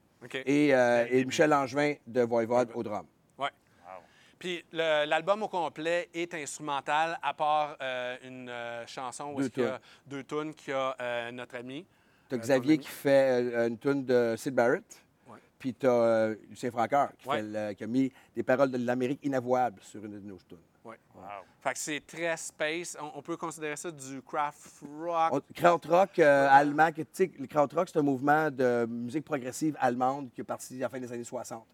Et, 0.47 0.75
euh, 0.75 1.07
et 1.11 1.25
Michel 1.25 1.51
Langevin 1.51 1.95
de 2.07 2.23
Voivode 2.23 2.71
au 2.75 2.83
drum. 2.83 3.07
Ouais. 3.39 3.49
Wow. 3.85 4.03
Puis 4.39 4.65
le- 4.73 5.05
l'album 5.07 5.43
au 5.43 5.49
complet 5.49 6.09
est 6.15 6.33
instrumental, 6.35 7.19
à 7.23 7.35
part 7.35 7.77
euh, 7.83 8.17
une 8.25 8.49
euh, 8.49 8.87
chanson 8.87 9.33
où 9.35 9.41
Deux 9.43 9.49
qu'il 9.51 9.63
y 9.65 9.67
a 9.67 9.81
deux 10.07 10.25
tunes 10.25 10.55
qu'il 10.55 10.71
y 10.73 10.77
a 10.77 10.97
euh, 11.01 11.31
notre 11.31 11.57
ami. 11.57 11.87
Tu 12.29 12.35
as 12.35 12.39
Euh, 12.39 12.41
Xavier 12.41 12.79
qui 12.79 12.89
fait 12.89 13.43
euh, 13.55 13.69
une 13.69 13.79
tune 13.79 14.05
de 14.05 14.35
Sid 14.39 14.55
Barrett. 14.55 15.03
Ouais. 15.29 15.39
Puis 15.59 15.75
tu 15.75 15.87
as 15.87 16.29
Lucien 16.49 16.71
Francoeur 16.71 17.11
qui, 17.19 17.29
Ouais. 17.29 17.37
fait 17.37 17.43
le- 17.43 17.73
qui 17.75 17.85
a 17.85 17.87
mis 17.87 18.11
des 18.35 18.43
paroles 18.43 18.71
de 18.71 18.79
l'Amérique 18.79 19.21
inavouable 19.25 19.81
sur 19.83 20.03
une 20.05 20.13
de 20.21 20.27
nos 20.27 20.39
tunes. 20.49 20.57
Wow. 20.85 21.23
Fait 21.61 21.73
que 21.73 21.79
c'est 21.79 22.03
très 22.07 22.37
space. 22.37 22.97
On, 23.01 23.13
on 23.19 23.23
peut 23.23 23.37
considérer 23.37 23.77
ça 23.77 23.91
du 23.91 24.21
craft 24.23 24.83
rock. 24.99 25.43
Krautrock 25.55 26.19
euh, 26.19 26.49
allemand, 26.51 26.91
tu 26.93 27.07
sais, 27.13 27.31
le 27.39 27.47
Krautrock, 27.47 27.89
c'est 27.91 27.99
un 27.99 28.03
mouvement 28.03 28.51
de 28.51 28.87
musique 28.89 29.25
progressive 29.25 29.77
allemande 29.81 30.31
qui 30.35 30.43
est 30.43 30.45
parti 30.45 30.77
à 30.77 30.81
la 30.81 30.89
fin 30.91 31.01
des 31.01 31.11
années 31.13 31.25
60. 31.25 31.65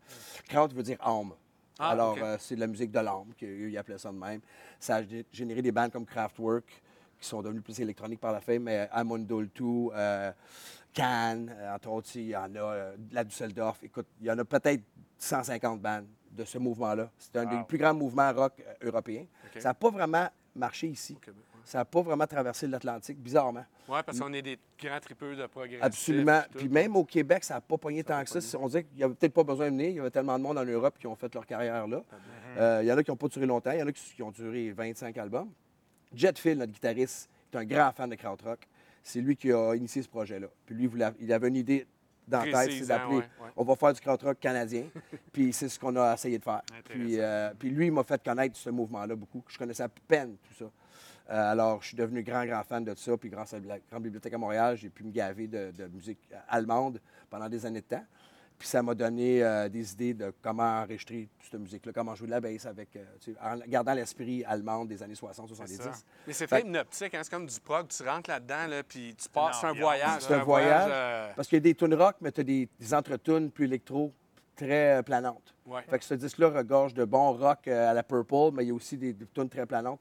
Kraut 0.48 0.68
veut 0.68 0.82
dire 0.82 0.98
âme. 1.04 1.32
Ah, 1.78 1.90
Alors, 1.90 2.16
euh, 2.22 2.36
c'est 2.38 2.54
de 2.54 2.60
la 2.60 2.66
musique 2.66 2.90
de 2.92 3.00
l'âme, 3.00 3.32
qu'eux, 3.38 3.70
ils 3.70 3.78
appelaient 3.78 3.98
ça 3.98 4.12
de 4.12 4.16
même. 4.18 4.40
Ça 4.78 4.96
a 4.96 5.02
gé- 5.02 5.24
généré 5.32 5.62
des 5.62 5.72
bandes 5.72 5.90
comme 5.90 6.04
Kraftwerk, 6.06 6.66
qui 7.18 7.26
sont 7.26 7.40
devenus 7.42 7.62
plus 7.64 7.80
électroniques 7.80 8.20
par 8.20 8.32
la 8.32 8.40
fin, 8.40 8.58
mais 8.58 8.86
Amundo 8.92 9.42
2, 9.42 9.48
euh, 9.94 10.30
Cannes, 10.92 11.54
euh, 11.58 11.74
entre 11.74 11.88
autres, 11.88 12.10
il 12.16 12.28
y 12.28 12.36
en 12.36 12.54
a, 12.54 12.58
euh, 12.58 12.96
la 13.12 13.24
Düsseldorf. 13.24 13.82
Écoute, 13.82 14.06
il 14.20 14.26
y 14.26 14.30
en 14.30 14.38
a 14.38 14.44
peut-être 14.44 14.82
150 15.18 15.80
bandes 15.80 16.06
de 16.40 16.44
ce 16.46 16.58
mouvement-là. 16.58 17.10
C'est 17.18 17.36
un 17.36 17.44
Wow. 17.44 17.58
des 17.58 17.64
plus 17.64 17.78
grands 17.78 17.94
mouvements 17.94 18.32
rock 18.32 18.54
euh, 18.60 18.88
européens. 18.88 19.26
Ça 19.58 19.70
n'a 19.70 19.74
pas 19.74 19.90
vraiment 19.90 20.28
marché 20.54 20.88
ici. 20.88 21.16
Ouais. 21.26 21.32
Ça 21.64 21.78
n'a 21.78 21.84
pas 21.84 22.00
vraiment 22.02 22.26
traversé 22.26 22.66
l'Atlantique, 22.66 23.18
bizarrement. 23.18 23.64
Ouais, 23.88 24.02
parce 24.02 24.18
qu'on 24.18 24.32
est 24.32 24.42
des 24.42 24.58
grands 24.82 24.98
tripeux 25.00 25.36
de 25.36 25.46
progressifs. 25.46 25.84
Absolument. 25.84 26.42
puis 26.56 26.68
même 26.68 26.96
au 26.96 27.04
Québec, 27.04 27.44
ça 27.44 27.54
n'a 27.54 27.60
pas 27.60 27.76
pogné 27.76 28.02
tant 28.02 28.24
que 28.24 28.40
ça. 28.40 28.58
On 28.58 28.66
dirait 28.68 28.84
qu'il 28.84 28.96
n'y 28.96 29.04
avait 29.04 29.14
peut-être 29.14 29.34
pas 29.34 29.44
besoin 29.44 29.66
de 29.66 29.76
venir. 29.76 29.88
Il 29.90 29.96
y 29.96 30.00
avait 30.00 30.10
tellement 30.10 30.38
de 30.38 30.42
monde 30.42 30.58
en 30.58 30.64
Europe 30.64 30.96
qui 30.98 31.06
ont 31.06 31.14
fait 31.14 31.32
leur 31.34 31.46
carrière 31.46 31.86
là. 31.86 32.02
Euh, 32.58 32.80
il 32.82 32.88
y 32.88 32.92
en 32.92 32.96
a 32.96 33.02
qui 33.04 33.10
n'ont 33.10 33.16
pas 33.16 33.28
duré 33.28 33.46
longtemps. 33.46 33.70
Il 33.72 33.78
y 33.78 33.82
en 33.82 33.86
a 33.86 33.92
qui, 33.92 34.22
ont 34.22 34.30
duré 34.30 34.72
25 34.72 35.16
albums. 35.18 35.50
Jet 36.12 36.38
Phil, 36.38 36.58
notre 36.58 36.72
guitariste, 36.72 37.28
est 37.52 37.56
un 37.56 37.64
grand 37.64 37.92
fan 37.92 38.10
de 38.10 38.16
krautrock. 38.16 38.66
C'est 39.02 39.20
lui 39.20 39.36
qui 39.36 39.52
a 39.52 39.74
initié 39.74 40.02
ce 40.02 40.08
projet-là. 40.08 40.48
Puis 40.66 40.74
lui, 40.74 40.90
il 41.20 41.32
avait 41.32 41.48
une 41.48 41.56
idée 41.56 41.86
dans 42.30 42.44
la 42.44 42.64
tête, 42.66 42.72
c'est 42.78 42.86
d'appeler 42.86 43.16
ouais, 43.16 43.22
ouais. 43.42 43.50
on 43.56 43.64
va 43.64 43.76
faire 43.76 43.92
du 43.92 44.00
krautrock 44.00 44.38
canadien. 44.38 44.84
puis 45.32 45.52
c'est 45.52 45.68
ce 45.68 45.78
qu'on 45.78 45.94
a 45.96 46.14
essayé 46.14 46.38
de 46.38 46.44
faire. 46.44 46.62
Puis, 46.84 47.18
euh, 47.18 47.52
puis 47.58 47.70
lui, 47.70 47.86
il 47.86 47.92
m'a 47.92 48.04
fait 48.04 48.22
connaître 48.22 48.56
ce 48.56 48.70
mouvement-là 48.70 49.16
beaucoup. 49.16 49.42
Je 49.48 49.58
connaissais 49.58 49.82
à 49.82 49.88
peine 49.88 50.36
tout 50.42 50.54
ça. 50.54 50.70
Euh, 51.30 51.52
alors, 51.52 51.82
je 51.82 51.88
suis 51.88 51.96
devenu 51.96 52.22
grand, 52.22 52.44
grand 52.44 52.62
fan 52.64 52.84
de 52.84 52.94
ça. 52.96 53.16
Puis 53.16 53.28
grâce 53.28 53.54
à 53.54 53.58
la 53.60 53.78
Grande 53.78 54.02
Bibliothèque 54.02 54.34
à 54.34 54.38
Montréal, 54.38 54.76
j'ai 54.76 54.88
pu 54.88 55.04
me 55.04 55.12
gaver 55.12 55.46
de, 55.46 55.70
de 55.76 55.86
musique 55.86 56.18
allemande 56.48 57.00
pendant 57.28 57.48
des 57.48 57.64
années 57.66 57.82
de 57.82 57.86
temps. 57.86 58.04
Puis 58.60 58.68
ça 58.68 58.82
m'a 58.82 58.94
donné 58.94 59.42
euh, 59.42 59.70
des 59.70 59.90
idées 59.94 60.12
de 60.12 60.34
comment 60.42 60.82
enregistrer 60.82 61.30
toute 61.38 61.50
cette 61.50 61.60
musique-là, 61.60 61.92
comment 61.94 62.14
jouer 62.14 62.26
de 62.26 62.32
la 62.32 62.42
bass 62.42 62.66
avec, 62.66 62.94
euh, 62.94 63.04
tu 63.18 63.32
sais, 63.32 63.38
en 63.40 63.56
gardant 63.66 63.94
l'esprit 63.94 64.44
allemand 64.44 64.84
des 64.84 65.02
années 65.02 65.14
60-70. 65.14 65.76
ça. 65.78 65.92
Mais 66.26 66.32
c'est 66.34 66.46
Fait- 66.46 66.60
très 66.60 66.68
hypnotique, 66.68 67.14
hein? 67.14 67.20
c'est 67.24 67.30
comme 67.30 67.46
du 67.46 67.58
prog. 67.58 67.88
Tu 67.88 68.02
rentres 68.06 68.28
là-dedans, 68.28 68.66
là, 68.68 68.82
puis 68.82 69.14
tu 69.16 69.30
passes. 69.30 69.56
C'est 69.62 69.66
un 69.66 69.72
voyage. 69.72 70.20
C'est 70.20 70.34
un 70.34 70.44
voyage. 70.44 70.90
euh, 70.92 71.32
Parce 71.34 71.48
qu'il 71.48 71.56
y 71.56 71.60
a 71.60 71.62
des 71.62 71.74
tunes 71.74 71.94
rock, 71.94 72.16
mais 72.20 72.30
tu 72.32 72.42
as 72.42 72.44
des, 72.44 72.68
des 72.78 72.94
entre-tunes 72.94 73.50
plus 73.50 73.64
électro, 73.64 74.12
très 74.54 75.02
planantes. 75.04 75.54
ouais. 75.64 75.80
Fait 75.88 75.98
que 75.98 76.04
ce 76.04 76.12
disque-là 76.12 76.50
regorge 76.50 76.92
de 76.92 77.06
bons 77.06 77.32
rock 77.32 77.66
à 77.66 77.94
la 77.94 78.02
Purple, 78.02 78.50
mais 78.52 78.64
il 78.64 78.68
y 78.68 78.70
a 78.72 78.74
aussi 78.74 78.98
des, 78.98 79.14
des 79.14 79.26
tunes 79.28 79.48
très 79.48 79.64
planantes. 79.64 80.00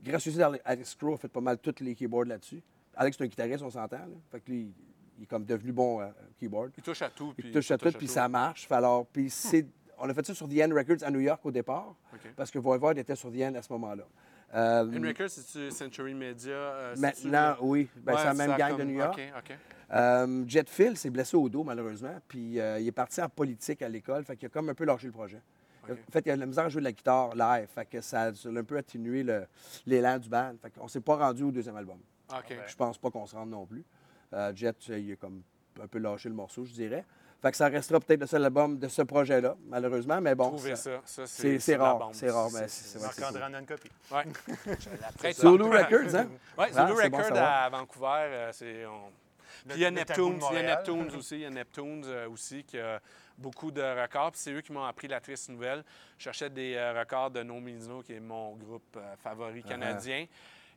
Grâce 0.00 0.24
aussi 0.28 0.40
à 0.40 0.52
Alex 0.64 0.94
Crow 0.94 1.14
a 1.14 1.16
fait 1.16 1.26
pas 1.26 1.40
mal 1.40 1.58
tous 1.58 1.74
les 1.80 1.96
keyboards 1.96 2.26
là-dessus. 2.28 2.62
Alex, 2.94 3.16
c'est 3.18 3.24
un 3.24 3.26
guitariste, 3.26 3.62
on 3.64 3.70
s'entend. 3.70 3.96
là. 3.96 4.06
Fait 4.30 4.38
que 4.38 4.48
lui, 4.52 4.72
il 5.18 5.22
est 5.24 5.26
comme 5.26 5.44
devenu 5.44 5.72
bon 5.72 6.00
euh, 6.00 6.06
keyboard. 6.38 6.72
Il 6.76 6.82
touche 6.82 7.02
à 7.02 7.10
tout. 7.10 7.32
Il 7.38 7.44
puis 7.44 7.52
touche 7.52 7.70
à 7.70 7.78
tout, 7.78 7.90
puis 7.92 8.08
ça 8.08 8.28
marche. 8.28 8.66
Alors, 8.70 9.06
puis 9.06 9.30
c'est- 9.30 9.66
on 9.98 10.08
a 10.08 10.14
fait 10.14 10.26
ça 10.26 10.34
sur 10.34 10.48
The 10.48 10.60
End 10.62 10.74
Records 10.74 11.02
à 11.06 11.10
New 11.10 11.20
York 11.20 11.40
au 11.44 11.50
départ, 11.50 11.94
parce 12.36 12.50
que 12.50 12.58
Voivode 12.58 12.98
était 12.98 13.16
sur 13.16 13.30
The 13.32 13.40
End 13.42 13.54
à 13.54 13.62
ce 13.62 13.72
moment-là. 13.72 14.04
Euh, 14.54 14.84
Henry 14.96 15.14
c'est-tu 15.28 15.70
Century 15.72 16.14
Media? 16.14 16.52
euh, 16.54 16.94
maintenant, 16.96 17.56
le- 17.60 17.64
oui, 17.66 17.88
ben, 17.96 18.12
Ouais, 18.12 18.18
c'est 18.20 18.24
la 18.26 18.34
même 18.34 18.56
gang 18.56 18.70
comme- 18.70 18.78
de 18.78 18.84
New 18.84 18.94
York. 18.98 19.20
Euh, 19.92 20.44
Jet 20.48 20.68
Phil 20.68 20.96
s'est 20.96 21.10
blessé 21.10 21.36
au 21.36 21.48
dos, 21.48 21.62
malheureusement, 21.64 22.14
puis 22.28 22.58
euh, 22.60 22.78
il 22.80 22.86
est 22.88 22.92
parti 22.92 23.20
en 23.22 23.28
politique 23.28 23.82
à 23.82 23.88
l'école, 23.88 24.24
fait 24.24 24.36
qu'il 24.36 24.46
a 24.46 24.48
comme 24.48 24.68
un 24.68 24.74
peu 24.74 24.84
lâché 24.84 25.06
le 25.06 25.12
projet. 25.12 25.40
En 25.88 26.10
fait, 26.10 26.26
il 26.26 26.30
a 26.32 26.34
de 26.34 26.40
la 26.40 26.46
misère 26.46 26.64
à 26.64 26.68
jouer 26.68 26.80
de 26.80 26.84
la 26.86 26.92
guitare 26.92 27.34
live, 27.36 27.68
fait 27.72 27.86
que 27.86 28.00
ça, 28.00 28.22
a 28.22 28.30
un 28.30 28.64
peu 28.64 28.76
atténué 28.76 29.22
le- 29.22 29.46
l'élan 29.86 30.18
du 30.18 30.28
band. 30.28 30.54
Fait 30.60 30.70
qu'on 30.70 30.88
s'est 30.88 31.00
pas 31.00 31.14
rendu 31.16 31.44
au 31.44 31.52
deuxième 31.52 31.76
album. 31.76 31.98
Ben. 32.56 32.56
Je 32.66 32.74
pense 32.74 32.98
pas 32.98 33.08
qu'on 33.10 33.24
se 33.26 33.36
rende 33.36 33.50
non 33.50 33.64
plus. 33.66 33.84
Euh, 34.32 34.52
Jet, 34.54 34.76
euh, 34.90 34.98
il 34.98 35.12
a 35.12 35.16
comme 35.16 35.42
un 35.82 35.86
peu 35.86 35.98
lâché 35.98 36.28
le 36.28 36.34
morceau, 36.34 36.64
je 36.64 36.72
dirais. 36.72 37.04
Fait 37.42 37.50
que 37.50 37.56
ça 37.56 37.68
restera 37.68 38.00
peut-être 38.00 38.20
le 38.20 38.26
seul 38.26 38.44
album 38.44 38.78
de 38.78 38.88
ce 38.88 39.02
projet-là, 39.02 39.56
malheureusement, 39.68 40.20
mais 40.20 40.34
bon. 40.34 40.48
Trouvez 40.48 40.74
ça- 40.74 41.00
ça. 41.04 41.26
ça 41.26 41.58
c'est- 41.58 41.76
rare, 41.76 42.08
c'est 42.12 42.30
rare, 42.30 42.48
mais 42.52 42.66
c'est-. 42.66 42.98
Marc-André 43.00 43.42
en 43.44 43.54
a 43.54 43.58
une 43.60 43.66
copie. 43.66 43.90
Ouais. 44.10 44.24
Très 45.18 45.32
Zulu. 45.32 45.64
Records, 45.64 46.14
hein? 46.16 46.28
Oui, 46.58 46.66
Ah, 46.74 46.86
Zulu 46.88 47.10
bon 47.10 47.18
à 47.36 47.68
Vancouver, 47.68 48.06
euh, 48.30 48.50
c'est. 48.52 48.86
on- 48.86 49.10
Le- 49.64 49.72
Puis 49.72 49.80
il 49.80 49.82
y 49.82 49.86
a 49.86 49.90
Neptunes, 49.90 50.40
il 50.50 50.54
y 50.56 50.58
a. 50.58 50.62
Neptunes 50.62 51.10
aussi, 51.16 51.34
il 51.36 51.40
y 51.40 51.44
a 51.44 51.50
Neptunes 51.50 52.04
euh, 52.06 52.28
aussi 52.28 52.62
qui 52.64 52.78
a 52.78 53.00
beaucoup 53.36 53.70
de 53.72 53.82
records. 53.82 54.30
Puis 54.32 54.40
c'est 54.40 54.52
eux 54.52 54.60
qui 54.60 54.72
m'ont 54.72 54.84
appris 54.84 55.08
la 55.08 55.20
triste 55.20 55.48
nouvelle. 55.48 55.82
Je 56.18 56.24
cherchais 56.24 56.50
des 56.50 56.74
euh, 56.76 56.92
records 56.98 57.30
de 57.32 57.42
No 57.42 57.60
qui 58.02 58.12
est 58.14 58.20
mon 58.20 58.54
groupe 58.54 58.96
euh, 58.96 59.14
favori 59.22 59.60
Uh-huh. 59.60 59.68
canadien. 59.68 60.26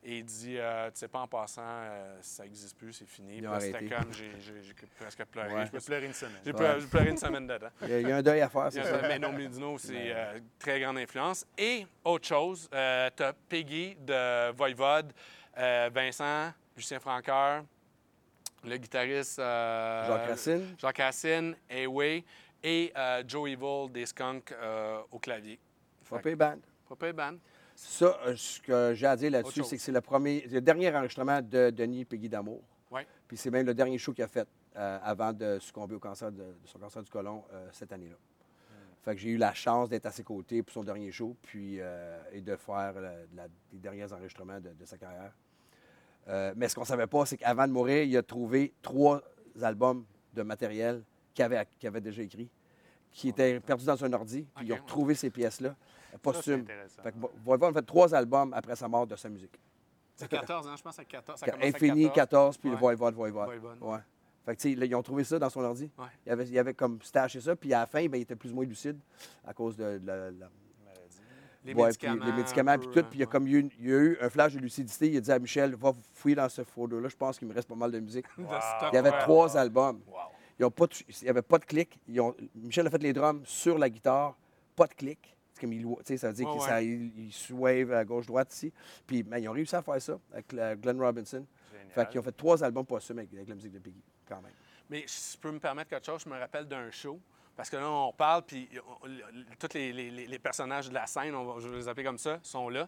Et 0.01 0.19
il 0.19 0.23
dit, 0.25 0.55
euh, 0.57 0.89
tu 0.91 0.99
sais 0.99 1.07
pas, 1.09 1.19
en 1.19 1.27
passant, 1.27 1.61
euh, 1.65 2.17
ça 2.21 2.43
n'existe 2.43 2.77
plus, 2.77 2.93
c'est 2.93 3.05
fini. 3.05 3.41
C'était 3.59 3.85
comme, 3.85 4.13
j'ai 4.13 4.31
j'ai- 4.39 4.61
j'ai 4.63 4.73
presque 4.97 5.25
pleuré. 5.25 5.53
Ouais. 5.53 5.65
Je 5.65 5.71
peux 5.71 5.79
pleurer 5.81 6.05
une 6.05 6.13
semaine. 6.13 6.39
J'ai 6.45 6.53
Ouais. 6.53 6.77
pleuré, 6.89 7.09
une 7.09 7.17
semaine 7.17 7.45
dedans. 7.45 7.67
Il 7.81 7.89
y, 7.89 7.93
a, 7.93 7.99
il 7.99 8.07
y 8.07 8.11
a 8.11 8.17
un 8.17 8.21
deuil 8.21 8.39
à 8.41 8.47
faire, 8.49 8.71
c'est 8.71 8.83
ça. 8.83 9.01
Mais 9.01 9.19
No 9.19 9.31
Means 9.31 9.59
No, 9.59 9.77
c'est 9.77 10.13
euh, 10.15 10.39
très 10.57 10.79
grande 10.79 10.97
influence. 10.99 11.45
Et 11.57 11.85
autre 12.05 12.25
chose, 12.27 12.69
tu 12.71 12.77
as 12.77 13.33
Peggy 13.49 13.97
de 13.99 14.51
Voivode, 14.51 15.11
euh, 15.57 15.89
Vincent, 15.93 16.53
Lucien 16.77 16.99
Francoeur, 17.01 17.63
le 18.63 18.77
guitariste 18.77 19.39
euh, 19.39 20.07
Jacques 20.07 20.29
Racine. 20.29 20.75
Jacques 20.77 20.97
Racine, 20.97 21.55
Away 21.69 22.23
et 22.63 22.93
euh, 22.95 23.23
Joe 23.27 23.49
Evil 23.49 23.91
des 23.91 24.05
Skunks 24.05 24.53
euh, 24.53 25.01
au 25.11 25.19
clavier. 25.19 25.59
Frappé 26.03 26.35
band. 26.35 26.57
Pas 26.97 27.11
band. 27.13 27.35
Ça, 27.81 28.19
euh, 28.25 28.35
ce 28.35 28.59
que 28.59 28.93
j'ai 28.93 29.07
à 29.07 29.15
dire 29.15 29.31
là-dessus, 29.31 29.63
c'est 29.63 29.77
que 29.77 29.81
c'est 29.81 29.91
le 29.91 30.01
premier, 30.01 30.45
le 30.51 30.59
dernier 30.61 30.93
enregistrement 30.93 31.41
de 31.41 31.69
Denis 31.69 32.03
Peggy 32.05 32.27
d'Amour. 32.27 32.61
Ouais. 32.91 33.07
Puis 33.27 33.37
c'est 33.37 33.49
même 33.51 33.65
le 33.65 33.73
dernier 33.73 33.97
show 33.97 34.11
qu'il 34.13 34.23
a 34.23 34.27
fait 34.27 34.47
euh, 34.75 34.99
avant 35.01 35.31
de 35.31 35.57
succomber 35.59 35.95
au 35.95 35.99
cancer 35.99 36.31
de, 36.31 36.39
de 36.43 36.55
son 36.65 36.77
cancer 36.79 37.01
du 37.03 37.09
côlon 37.09 37.43
euh, 37.53 37.67
cette 37.71 37.91
année-là. 37.93 38.15
Fait 39.01 39.15
que 39.15 39.21
j'ai 39.21 39.29
eu 39.29 39.37
la 39.37 39.53
chance 39.53 39.87
d'être 39.87 40.07
à 40.07 40.11
ses 40.11 40.23
côtés 40.23 40.61
pour 40.61 40.73
son 40.73 40.83
dernier 40.83 41.09
show, 41.11 41.35
puis 41.41 41.77
euh, 41.79 42.19
et 42.33 42.41
de 42.41 42.55
faire 42.57 42.93
la- 42.99 43.47
les 43.71 43.79
derniers 43.79 44.11
enregistrements 44.11 44.59
de, 44.59 44.71
de 44.71 44.85
sa 44.85 44.97
carrière. 44.97 45.31
Mais 46.57 46.67
ce 46.67 46.75
qu'on 46.75 46.85
savait 46.85 47.07
pas, 47.07 47.25
c'est 47.25 47.37
qu'avant 47.37 47.65
de 47.65 47.71
mourir, 47.71 48.03
il 48.03 48.15
a 48.17 48.21
trouvé 48.21 48.73
trois 48.83 49.21
albums 49.61 50.05
de 50.33 50.41
matériel 50.43 51.01
qu'il 51.33 51.43
avait, 51.43 52.01
déjà 52.01 52.21
écrit, 52.21 52.49
qui 53.11 53.29
étaient 53.29 53.59
perdus 53.61 53.85
dans 53.85 54.03
un 54.05 54.13
ordi, 54.13 54.45
puis 54.55 54.67
ils 54.67 54.71
ont 54.73 54.75
Ok, 54.75 54.79
ouais. 54.81 54.85
retrouvé 54.85 55.15
ces 55.15 55.31
pièces-là, 55.31 55.75
Ça, 56.11 56.17
posthumes. 56.19 56.61
intéressant. 56.61 57.01
Fait 57.03 57.11
que 57.11 57.17
Voivode 57.43 57.69
a 57.75 57.79
fait 57.79 57.85
trois 57.85 58.13
albums 58.15 58.53
après 58.53 58.75
sa 58.75 58.87
mort 58.87 59.05
de 59.07 59.15
sa 59.15 59.29
musique. 59.29 59.59
C'est 60.15 60.27
14, 60.27 60.67
hein? 60.67 60.75
Je 60.77 60.81
pense 60.81 60.95
c'est 60.95 61.05
14. 61.05 61.39
Ça 61.39 61.45
commence 61.45 61.61
avec 61.63 61.75
Infini, 61.75 62.03
14, 62.11 62.15
14. 62.15 62.57
puis 62.57 62.69
Ouais. 62.69 62.75
le 62.75 62.79
Voivode. 62.79 63.15
Ouais. 63.81 63.97
Fait 64.45 64.55
que, 64.55 64.79
là, 64.79 64.85
ils 64.85 64.95
ont 64.95 65.03
trouvé 65.03 65.23
ça 65.23 65.37
dans 65.39 65.49
son 65.49 65.61
ordi. 65.61 65.89
Ouais. 65.97 66.05
Il, 66.25 66.31
avait, 66.31 66.45
il 66.47 66.59
avait 66.59 66.73
comme 66.73 67.01
staché 67.01 67.39
ça, 67.39 67.55
puis 67.55 67.73
à 67.73 67.79
la 67.81 67.85
fin, 67.85 68.05
ben, 68.07 68.17
il 68.17 68.21
était 68.21 68.35
plus 68.35 68.51
ou 68.51 68.55
moins 68.55 68.65
lucide 68.65 68.97
à 69.45 69.53
cause 69.53 69.75
de, 69.77 69.97
de 69.99 70.07
la, 70.07 70.31
la- 70.31 70.49
Les 71.63 71.73
ouais, 71.73 71.85
médicaments. 71.85 72.17
puis 72.21 72.31
les 72.31 72.37
médicaments, 72.37 72.77
puis 72.77 72.87
tout. 72.87 73.03
Puis 73.03 73.17
il 73.17 73.19
y 73.19 73.23
a 73.23 73.25
comme 73.27 73.47
eu, 73.47 73.69
il 73.79 73.87
y 73.87 73.93
a 73.93 73.97
eu 73.97 74.17
un 74.21 74.29
flash 74.29 74.53
de 74.53 74.59
lucidité. 74.59 75.09
Il 75.09 75.17
a 75.17 75.21
dit 75.21 75.31
à 75.31 75.39
Michel, 75.39 75.75
va 75.75 75.93
fouiller 76.13 76.35
dans 76.35 76.49
ce 76.49 76.63
folder-là, 76.63 77.09
je 77.09 77.15
pense 77.15 77.37
qu'il 77.37 77.47
me 77.47 77.53
reste 77.53 77.67
pas 77.67 77.75
mal 77.75 77.91
de 77.91 77.99
musique. 77.99 78.25
Wow. 78.37 78.45
Il 78.91 78.95
y 78.95 78.97
avait 78.97 79.11
trois 79.19 79.55
albums. 79.57 80.01
Wow. 80.07 80.15
Ils 80.57 80.65
ont 80.65 80.71
pas 80.71 80.87
de- 80.87 80.93
il 81.07 81.23
n'y 81.23 81.29
avait 81.29 81.41
pas 81.41 81.57
de 81.59 81.65
clic. 81.65 81.99
Ils 82.07 82.19
ont- 82.19 82.35
Michel 82.55 82.87
a 82.87 82.89
fait 82.89 83.03
les 83.03 83.13
drums 83.13 83.41
sur 83.45 83.77
la 83.77 83.89
guitare, 83.89 84.35
pas 84.75 84.87
de 84.87 84.93
clic. 84.93 85.37
Comme 85.59 85.73
il, 85.73 85.85
ça 86.17 86.27
veut 86.27 86.33
dire 86.33 86.47
Ouais, 86.47 86.53
qu'il 86.53 87.55
ouais. 87.55 87.93
à 87.93 88.05
gauche-droite 88.05 88.53
ici. 88.53 88.71
Puis 89.05 89.23
ben, 89.23 89.37
ils 89.37 89.47
ont 89.49 89.53
réussi 89.53 89.75
à 89.75 89.81
faire 89.81 90.01
ça 90.01 90.17
avec 90.31 90.51
la- 90.53 90.75
Glenn 90.75 90.99
Robinson. 91.01 91.45
Génial. 91.71 91.87
Fait 91.93 92.09
qu'ils 92.09 92.19
ont 92.19 92.23
fait 92.23 92.31
trois 92.31 92.63
albums 92.63 92.85
posthumes 92.85 93.19
avec, 93.19 93.33
avec 93.33 93.49
la 93.49 93.55
musique 93.55 93.71
de 93.73 93.79
Piggy, 93.79 94.01
quand 94.27 94.41
même. 94.41 94.51
Mais 94.89 95.03
si 95.07 95.33
je 95.33 95.37
peux 95.41 95.51
me 95.51 95.59
permettre 95.59 95.89
quelque 95.89 96.05
chose, 96.05 96.21
je 96.25 96.29
me 96.29 96.37
rappelle 96.39 96.65
d'un 96.67 96.89
show. 96.91 97.19
Parce 97.55 97.69
que 97.69 97.75
là, 97.75 97.89
on 97.89 98.13
parle, 98.13 98.43
puis 98.43 98.69
tous 99.59 99.67
les, 99.73 99.91
les- 99.91 100.39
personnages 100.39 100.87
de 100.87 100.93
la 100.93 101.05
scène, 101.07 101.35
on 101.35 101.43
va- 101.43 101.59
je 101.59 101.67
vais 101.67 101.75
les 101.77 101.87
appeler 101.89 102.05
comme 102.05 102.17
ça, 102.17 102.39
sont 102.41 102.69
là. 102.69 102.87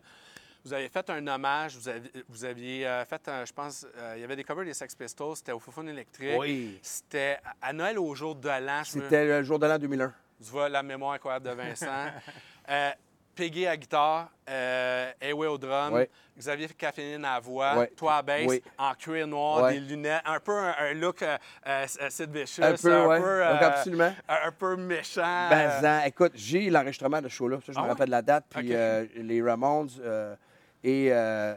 Vous 0.64 0.72
avez 0.74 0.88
fait 0.90 1.10
un 1.10 1.26
hommage, 1.28 1.76
vous, 1.76 1.90
aviez- 1.90 2.12
vous 2.30 2.46
aviez 2.46 2.88
euh, 2.88 3.04
fait, 3.04 3.28
un- 3.28 3.44
je 3.44 3.52
pense, 3.52 3.86
euh, 3.98 4.14
il 4.16 4.22
y 4.22 4.24
avait 4.24 4.36
des 4.38 4.44
covers 4.46 4.64
des 4.64 4.74
Sex 4.74 4.96
Pistols, 4.96 5.36
c'était 5.36 5.52
au 5.52 5.60
Foufoune 5.60 5.90
électrique. 5.90 6.38
Oui. 6.40 6.80
C'était 6.82 7.40
à 7.62 7.74
Noël 7.74 8.00
au 8.00 8.14
jour 8.16 8.36
de 8.36 8.48
l'an. 8.48 8.80
me- 8.80 8.84
C'était 8.86 9.26
le 9.26 9.44
jour 9.44 9.60
de 9.60 9.66
l'an 9.66 9.78
2001. 9.78 10.14
Tu 10.42 10.50
vois 10.50 10.70
la 10.70 10.82
mémoire 10.84 11.14
incroyable 11.14 11.48
de 11.50 11.52
Vincent. 11.54 11.86
euh, 12.72 12.92
Peggy 13.36 13.66
à 13.66 13.78
guitare, 13.78 14.30
euh, 14.50 15.12
Away 15.22 15.48
au 15.48 15.58
drum. 15.58 16.06
Xavier 16.38 16.68
Cafénine 16.70 17.24
à 17.26 17.36
la 17.36 17.40
voix, 17.40 17.86
toi 17.96 18.16
à 18.16 18.22
basse, 18.24 18.46
Oui. 18.48 18.64
en 18.78 18.94
cuir 18.96 19.28
noir, 19.28 19.70
des 19.70 19.80
lunettes, 19.80 20.22
un 20.26 20.40
peu 20.40 20.58
un, 20.58 20.74
un 20.80 20.94
look 20.94 21.22
euh, 21.22 21.38
euh, 21.68 21.86
Sid 22.10 22.32
Vicious, 22.36 22.64
Un 22.64 22.74
peu, 22.76 23.06
ouais. 23.06 23.20
euh, 23.22 23.54
Donc, 23.54 23.62
absolument. 23.62 24.14
un, 24.28 24.52
peu 24.52 24.76
méchant. 24.76 25.50
Ben, 25.50 25.84
euh, 25.84 26.00
écoute, 26.06 26.32
j'ai 26.34 26.70
l'enregistrement 26.72 27.22
de 27.22 27.28
ce 27.28 27.34
show-là. 27.36 27.58
Ça, 27.66 27.74
je 27.74 27.78
Ah 27.78 27.82
me 27.82 27.86
ouais? 27.86 27.92
rappelle 27.92 28.10
la 28.10 28.22
date. 28.24 28.46
Puis 28.50 28.74
euh, 28.74 29.06
les 29.18 29.42
Ramones 29.42 29.90
euh, 30.02 30.36
et 30.84 31.10
euh, 31.12 31.54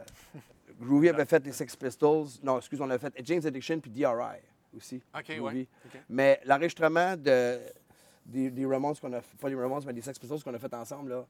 Groovy 0.79 1.09
avait 1.09 1.25
fait 1.25 1.43
les 1.43 1.51
Sex 1.53 1.75
Pistols. 1.75 2.27
Non, 2.43 2.57
excuse, 2.59 2.79
on 2.79 2.89
a 2.91 2.99
fait 2.99 3.13
James 3.23 3.41
Addiction 3.43 3.79
puis 3.79 3.89
DRI 3.89 4.39
aussi. 4.75 5.01
OK, 5.17 5.29
ouais. 5.41 5.67
OK. 5.85 5.99
Mais 6.09 6.41
l'enregistrement 6.45 7.15
de, 7.17 7.59
des, 8.25 8.49
des 8.51 8.65
Ramones 8.65 8.95
qu'on 8.95 9.11
a 9.13 9.21
pas 9.21 9.49
les 9.49 9.55
Ramones, 9.55 9.83
mais 9.85 9.93
des 9.93 10.01
Sex 10.01 10.17
qu'on 10.19 10.53
a 10.53 10.59
fait 10.59 10.73
ensemble, 10.73 11.09
là, 11.11 11.25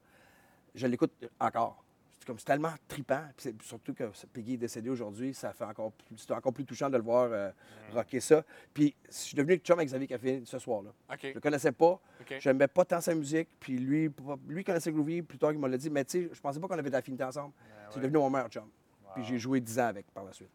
je 0.74 0.86
l'écoute 0.86 1.12
encore. 1.40 1.82
C'est 2.18 2.26
comme 2.26 2.38
c'est 2.38 2.46
tellement 2.46 2.72
trippant. 2.88 3.22
Puis 3.36 3.50
c'est- 3.50 3.62
surtout 3.62 3.94
que 3.94 4.04
Peggy 4.32 4.54
est 4.54 4.56
décédé 4.56 4.88
aujourd'hui, 4.90 5.32
ça 5.34 5.52
fait 5.52 5.64
encore 5.64 5.92
plus, 5.92 6.16
c'est 6.16 6.32
encore 6.32 6.52
plus 6.52 6.64
touchant 6.64 6.88
de 6.90 6.96
le 6.96 7.02
voir 7.02 7.28
euh, 7.30 7.50
rocker 7.92 8.20
ça. 8.20 8.42
Puis 8.74 8.94
je 9.08 9.12
suis 9.14 9.36
devenu 9.36 9.56
chum 9.58 9.78
avec 9.78 9.88
Xavier 9.88 10.06
Café 10.08 10.42
ce 10.44 10.58
soir-là. 10.58 10.90
Je 11.22 11.34
le 11.34 11.40
connaissais 11.40 11.72
pas. 11.72 12.00
OK. 12.20 12.34
J'aimais 12.40 12.68
pas 12.68 12.84
tant 12.84 13.00
sa 13.00 13.14
musique. 13.14 13.48
Puis 13.60 13.78
lui, 13.78 14.10
lui 14.48 14.64
connaissait 14.64 14.90
Groovy. 14.90 15.22
Plus 15.22 15.38
tard, 15.38 15.52
il 15.52 15.58
m'a 15.58 15.68
l'a 15.68 15.76
dit. 15.76 15.90
Mais 15.90 16.04
tu 16.04 16.22
sais, 16.24 16.30
je 16.32 16.40
pensais 16.40 16.58
pas 16.58 16.66
qu'on 16.66 16.78
avait 16.78 16.90
d'affinité 16.90 17.22
ensemble. 17.24 17.52
C'est 17.90 18.00
devenu 18.00 18.18
mon 18.18 18.30
meilleur 18.30 18.48
chum. 18.48 18.68
Puis 19.14 19.24
j'ai 19.24 19.38
joué 19.38 19.60
10 19.60 19.78
ans 19.78 19.86
avec 19.86 20.06
par 20.12 20.24
la 20.24 20.32
suite. 20.32 20.50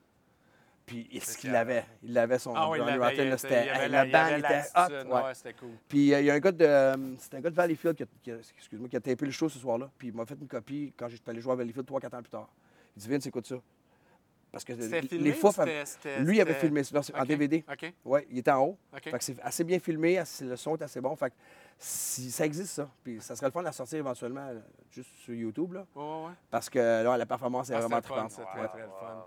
Puis 0.86 1.08
est-ce 1.14 1.38
qu'il 1.38 1.52
l'avait? 1.52 1.86
Il 2.04 2.18
avait 2.18 2.40
son 2.40 2.54
Ah 2.56 2.70
oui, 2.70 2.78
Johnny 2.80 2.92
l'avait, 2.98 3.06
Rotten, 3.06 3.38
c'était- 3.38 3.88
la- 3.88 4.06
bande 4.06 4.40
était 4.40 4.62
hot. 4.76 5.10
ouais. 5.14 5.24
ouais, 5.24 5.34
c'était 5.34 5.54
cool. 5.54 5.70
Puis 5.88 6.14
euh, 6.14 6.20
il 6.22 6.26
y 6.26 6.32
a 6.32 6.34
un 6.34 6.40
gars 6.40 6.52
de. 6.52 6.66
euh, 6.66 6.96
C'était 7.18 7.38
un 7.38 7.42
gars 7.42 7.50
de 7.50 7.56
Valleyfield 7.56 7.96
qui 7.96 8.04
a, 8.04 8.06
qui 8.22 8.32
a- 8.32 8.36
excuse-moi, 8.38 8.90
qui 8.90 8.98
a 8.98 9.00
tapé 9.00 9.26
le 9.26 9.32
show 9.32 9.48
ce 9.48 9.60
soir-là. 9.60 9.90
Puis 9.98 10.10
il 10.10 10.14
m'a 10.14 10.26
fait 10.26 10.38
une 10.40 10.48
copie 10.48 10.94
quand 10.98 11.08
j'étais 11.08 11.30
allé 11.30 11.40
jouer 11.40 11.54
à 11.54 11.56
Valleyfield 11.56 11.88
3-4 11.88 12.16
ans 12.16 12.22
plus 12.22 12.30
tard. 12.30 12.50
Il 12.98 13.02
dit 13.04 13.10
Vince, 13.10 13.26
écoute 13.28 13.48
ça. 13.48 13.56
Parce 14.52 14.66
que 14.66 14.74
les 14.74 15.02
filmé 15.08 15.32
lui, 16.20 16.36
il 16.38 16.42
avait 16.42 16.56
filmé 16.56 16.84
ça 16.84 17.00
en 17.14 17.22
OK, 17.22 17.28
DVD. 17.28 17.64
OK. 17.72 17.94
Oui, 18.04 18.20
il 18.30 18.40
était 18.40 18.52
en 18.52 18.64
haut. 18.66 18.78
OK. 18.94 19.04
Fait 19.04 19.12
que 19.18 19.24
c'est 19.24 19.40
assez 19.42 19.64
bien 19.64 19.80
filmé, 19.80 20.18
assez- 20.18 20.44
le 20.44 20.58
son 20.58 20.76
est 20.76 20.82
assez 20.82 21.00
bon. 21.00 21.16
Fait 21.16 21.30
que 21.30 21.36
si, 21.78 22.30
ça 22.32 22.46
existe, 22.46 22.74
ça. 22.74 22.90
Puis 23.02 23.22
ça 23.22 23.34
serait 23.38 23.48
le 23.48 23.52
fun 23.54 23.62
de 23.62 23.66
la 23.68 23.72
sortir 23.72 24.00
éventuellement 24.00 24.50
juste 24.90 25.10
sur 25.24 25.34
YouTube, 25.34 25.72
là. 25.72 25.86
Ouais, 25.96 26.04
ouais, 26.04 26.26
ouais. 26.26 26.32
Parce 26.50 26.70
que 26.70 26.80
là, 26.80 27.16
la 27.16 27.26
performance 27.26 27.70
est 27.70 27.76
Ah, 27.76 27.80
vraiment 27.80 28.02
c'était 28.02 28.10
Ouais. 28.42 28.46
très, 28.46 28.68
très 28.68 28.82
le 28.82 28.88
fun. 29.00 29.26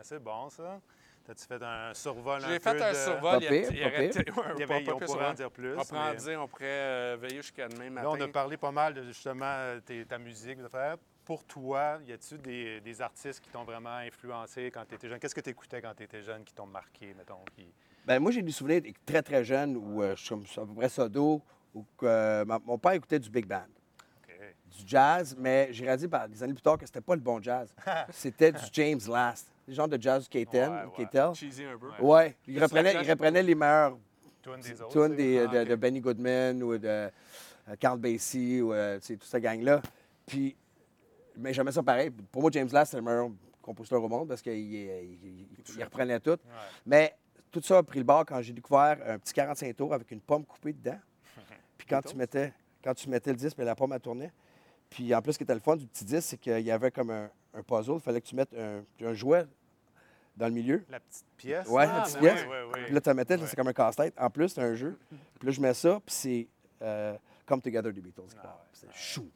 Ben, 0.00 0.04
c'est 0.04 0.18
bon, 0.22 0.48
ça. 0.48 0.80
T'as-tu 1.26 1.44
fait 1.44 1.62
un 1.62 1.92
survol 1.92 2.42
un 2.42 2.48
J'ai 2.48 2.58
peu 2.58 2.70
fait 2.70 2.82
un 2.82 2.90
de- 2.92 2.96
survol. 2.96 3.20
Pas 3.20 3.36
il 3.38 3.42
y 3.42 3.46
a- 3.46 3.50
pire, 3.50 3.68
il 3.70 3.76
y 3.76 3.80
pas 3.82 3.86
aurait- 3.88 4.08
pire. 4.08 4.22
Il 4.24 4.28
y 4.28 4.32
pas- 4.32 4.40
avait- 4.74 4.84
pas 4.84 4.94
on 4.94 4.98
pourrait 4.98 5.26
en 5.26 5.34
dire 5.34 5.50
plus, 5.50 5.76
On 5.76 5.84
pourrait 5.84 5.98
en 6.00 6.10
mais- 6.12 6.16
dire, 6.16 6.40
on 6.42 6.48
pourrait 6.48 6.64
euh, 6.66 7.16
veiller 7.20 7.36
jusqu'à 7.42 7.68
demain 7.68 7.90
matin. 7.90 8.08
Là, 8.08 8.16
on 8.18 8.20
a 8.22 8.28
parlé 8.28 8.56
pas 8.56 8.70
mal 8.72 8.94
de 8.94 9.02
justement 9.04 9.44
euh, 9.44 9.80
tes- 9.80 10.06
ta 10.06 10.16
musique. 10.16 10.58
Pour 11.26 11.44
toi, 11.44 11.98
y 12.06 12.12
a-tu 12.12 12.38
des, 12.38 12.80
des 12.80 13.02
artistes 13.02 13.40
qui 13.40 13.50
t'ont 13.50 13.62
vraiment 13.64 13.94
influencé 13.96 14.70
quand 14.72 14.84
tu 14.88 14.94
étais 14.94 15.08
jeune? 15.08 15.18
Qu'est-ce 15.20 15.34
que 15.34 15.42
tu 15.42 15.50
écoutais 15.50 15.82
quand 15.82 15.92
tu 15.94 16.02
étais 16.02 16.22
jeune 16.22 16.42
qui 16.44 16.54
t'ont 16.54 16.66
marqué, 16.66 17.12
mettons? 17.16 17.44
Qui... 17.54 17.70
Ben, 18.06 18.18
moi, 18.18 18.32
j'ai 18.32 18.40
des 18.42 18.50
souvenirs 18.52 18.82
très, 19.04 19.22
très 19.22 19.44
jeune 19.44 19.76
où 19.76 20.02
euh, 20.02 20.16
je 20.16 20.22
suis 20.24 20.34
à 20.34 20.64
peu 20.64 20.74
près 20.74 20.88
sodo, 20.88 21.42
où 21.74 21.84
euh, 22.04 22.44
mon 22.64 22.78
père 22.78 22.92
écoutait 22.92 23.18
du 23.20 23.28
big 23.28 23.46
band, 23.46 23.66
du 24.26 24.82
jazz, 24.86 25.36
mais 25.38 25.68
j'ai 25.72 25.84
réalisé 25.84 26.08
par 26.08 26.28
des 26.28 26.42
années 26.42 26.54
plus 26.54 26.62
tard 26.62 26.78
que 26.78 26.86
c'était 26.86 27.00
pas 27.02 27.14
le 27.14 27.20
bon 27.20 27.40
jazz. 27.42 27.74
C'était 28.10 28.52
du 28.52 28.62
James 28.72 29.00
Last, 29.08 29.52
le 29.70 29.74
genre 29.76 29.88
de 29.88 30.00
jazz 30.00 30.28
K-10, 30.28 30.46
Ouais, 30.52 30.68
ouais. 31.30 31.34
Cheesy 31.34 31.64
un 31.64 31.78
peu. 31.78 31.88
Ouais, 32.04 32.36
il 32.46 32.62
reprenait, 32.62 32.92
il 33.02 33.10
reprenait 33.10 33.42
les 33.42 33.54
meilleurs 33.54 33.96
Tunes 34.42 34.60
des 34.60 34.80
autres. 34.82 34.92
tunes 34.92 35.10
c'est- 35.10 35.16
des- 35.16 35.38
Ah, 35.50 35.64
de, 35.64 35.74
Benny 35.76 36.00
Goodman 36.00 36.62
ou 36.62 36.76
de 36.78 36.86
euh, 36.88 37.08
Carl 37.78 37.98
Basie 37.98 38.60
ou 38.60 38.72
euh, 38.72 38.98
tu 38.98 39.06
sais, 39.06 39.16
toute 39.16 39.28
cette 39.28 39.42
gang-là. 39.42 39.80
Puis, 40.26 40.56
mais 41.36 41.52
j'aimais 41.52 41.72
ça 41.72 41.82
pareil. 41.82 42.10
Pour 42.10 42.42
moi, 42.42 42.50
James 42.52 42.68
Last, 42.72 42.90
c'est 42.92 42.96
le 42.96 43.02
meilleur 43.02 43.28
compositeur 43.62 44.02
au 44.02 44.08
monde 44.08 44.28
parce 44.28 44.42
qu'il 44.42 44.52
il- 44.54 45.18
il- 45.22 45.46
il 45.76 45.84
reprenait 45.84 46.18
tout. 46.20 46.30
Ouais. 46.30 46.36
Mais 46.86 47.14
tout 47.50 47.60
ça 47.62 47.78
a 47.78 47.82
pris 47.82 47.98
le 47.98 48.04
bord 48.04 48.24
quand 48.26 48.40
j'ai 48.42 48.52
découvert 48.52 48.98
un 49.06 49.18
petit 49.18 49.32
45 49.34 49.76
tours 49.76 49.92
avec 49.94 50.10
une 50.10 50.20
pomme 50.20 50.44
coupée 50.44 50.72
dedans. 50.72 50.98
Puis 51.78 51.86
quand 51.88 52.02
tu 52.02 52.16
mettais, 52.16 52.52
quand 52.82 52.94
tu 52.94 53.08
mettais 53.08 53.30
le 53.30 53.36
disque, 53.36 53.56
mais 53.58 53.64
la 53.64 53.74
pomme 53.74 53.92
elle 53.92 54.00
tournait. 54.00 54.32
Puis 54.88 55.14
en 55.14 55.22
plus, 55.22 55.34
ce 55.34 55.38
qui 55.38 55.44
était 55.44 55.54
le 55.54 55.60
fun 55.60 55.76
du 55.76 55.86
petit 55.86 56.04
disque, 56.04 56.28
c'est 56.30 56.36
qu'il 56.38 56.60
y 56.60 56.70
avait 56.72 56.90
comme 56.90 57.10
un, 57.10 57.30
un 57.54 57.62
puzzle. 57.62 57.94
Il 57.94 58.00
fallait 58.00 58.20
que 58.20 58.26
tu 58.26 58.34
mettes 58.34 58.52
un, 58.58 58.82
un 59.06 59.12
jouet 59.12 59.44
dans 60.40 60.46
le 60.48 60.52
milieu. 60.54 60.82
La 60.90 60.98
petite 60.98 61.24
pièce. 61.36 61.68
Ouais, 61.68 61.84
Ah, 61.88 61.98
la 61.98 62.02
petite 62.02 62.18
pièce. 62.18 62.42
ouais, 62.46 62.48
ouais, 62.64 62.84
Puis 62.86 62.94
là, 62.94 63.00
tu 63.00 63.08
la 63.08 63.14
mettais, 63.14 63.38
c'est 63.46 63.54
comme 63.56 63.68
un 63.68 63.72
casse-tête. 63.72 64.14
En 64.18 64.28
plus, 64.30 64.48
c'est 64.48 64.60
un 64.62 64.74
jeu. 64.74 64.98
Puis 65.38 65.46
là, 65.46 65.52
je 65.52 65.60
mets 65.60 65.74
ça, 65.74 66.00
puis 66.04 66.14
c'est 66.14 66.48
euh, 66.82 67.16
Come 67.46 67.60
Together 67.60 67.92
des 67.92 68.00
Beatles 68.00 68.22
Ah. 68.42 68.58
C'est 68.72 68.92
chou. 68.94 69.30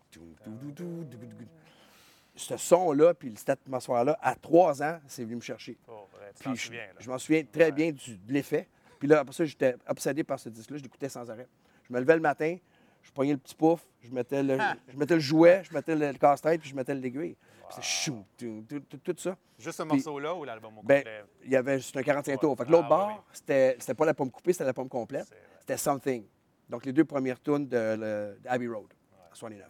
Ce 2.37 2.57
son-là, 2.57 3.14
puis 3.14 3.33
cette 3.37 3.51
atmosphère-là, 3.51 4.19
à 4.21 4.35
trois 4.35 4.83
ans, 4.83 4.99
c'est 5.07 5.23
venu 5.25 5.37
me 5.37 5.40
chercher. 5.40 5.77
Oh, 5.87 6.09
ouais, 6.14 6.33
tu 6.37 6.43
t'en 6.43 6.51
Puis 6.51 6.59
je, 6.59 6.64
souviens, 6.67 6.87
là. 6.87 6.93
je 6.99 7.11
m'en 7.11 7.19
souviens 7.19 7.45
très 7.45 7.64
Ouais. 7.67 7.73
bien 7.73 7.93
du- 7.93 8.17
de 8.17 8.33
l'effet. 8.33 8.69
Puis 8.99 9.07
là, 9.07 9.21
après 9.21 9.33
ça, 9.33 9.45
j'étais 9.45 9.77
obsédé 9.87 10.25
par 10.25 10.40
ce 10.40 10.49
disque-là. 10.49 10.79
Je 10.79 10.83
l'écoutais 10.83 11.09
sans 11.09 11.31
arrêt. 11.31 11.47
Je 11.88 11.93
me 11.95 12.01
levais 12.01 12.14
le 12.17 12.21
matin, 12.23 12.57
je 13.05 13.12
pognais 13.12 13.33
le 13.33 13.38
petit 13.38 13.55
pouf, 13.55 13.87
je 14.03 14.11
mettais 14.11 14.43
le, 14.43 14.59
je 14.88 14.97
mettais 14.97 15.14
le 15.14 15.21
jouet, 15.21 15.62
je 15.62 15.73
mettais 15.73 15.95
le, 15.95 16.12
casse-tête, 16.14 16.61
puis 16.61 16.71
je 16.71 16.75
mettais 16.75 16.95
l'aiguille. 16.95 17.37
Puis 17.37 17.77
c'est 17.77 17.83
chou, 17.83 18.25
tout, 18.37 18.64
tout- 18.69 18.81
tout- 18.81 18.99
tout 18.99 19.14
ça. 19.19 19.37
Juste 19.59 19.79
ce 19.79 19.83
morceau-là 19.85 20.35
ou 20.35 20.45
l'album 20.45 20.79
au 20.79 20.83
Ben, 20.83 20.99
complet? 20.99 21.25
il 21.45 21.51
y 21.53 21.57
avait 21.57 21.79
juste 21.79 21.97
un 21.97 22.03
45 22.03 22.33
Ouais. 22.33 22.38
tours. 22.38 22.57
Fait 22.57 22.64
que 22.64 22.71
l'autre 22.71 22.88
Ah, 22.90 23.07
oui, 23.07 23.14
bord, 23.14 23.25
c'était 23.33 23.77
c'était 23.79 23.95
pas 23.95 24.05
la 24.05 24.14
pomme 24.14 24.31
coupée, 24.31 24.53
c'était 24.53 24.64
la 24.64 24.75
pomme 24.75 24.88
complète. 24.88 25.27
C'était 25.61 25.77
Something. 25.77 26.25
Donc, 26.69 26.85
les 26.85 26.93
deux 26.93 27.05
premières 27.05 27.40
tunes 27.40 27.67
de, 27.69 27.77
le- 27.77 28.38
de 28.43 28.49
Abbey 28.49 28.67
Road, 28.67 28.88
à 29.31 29.35
69. 29.35 29.69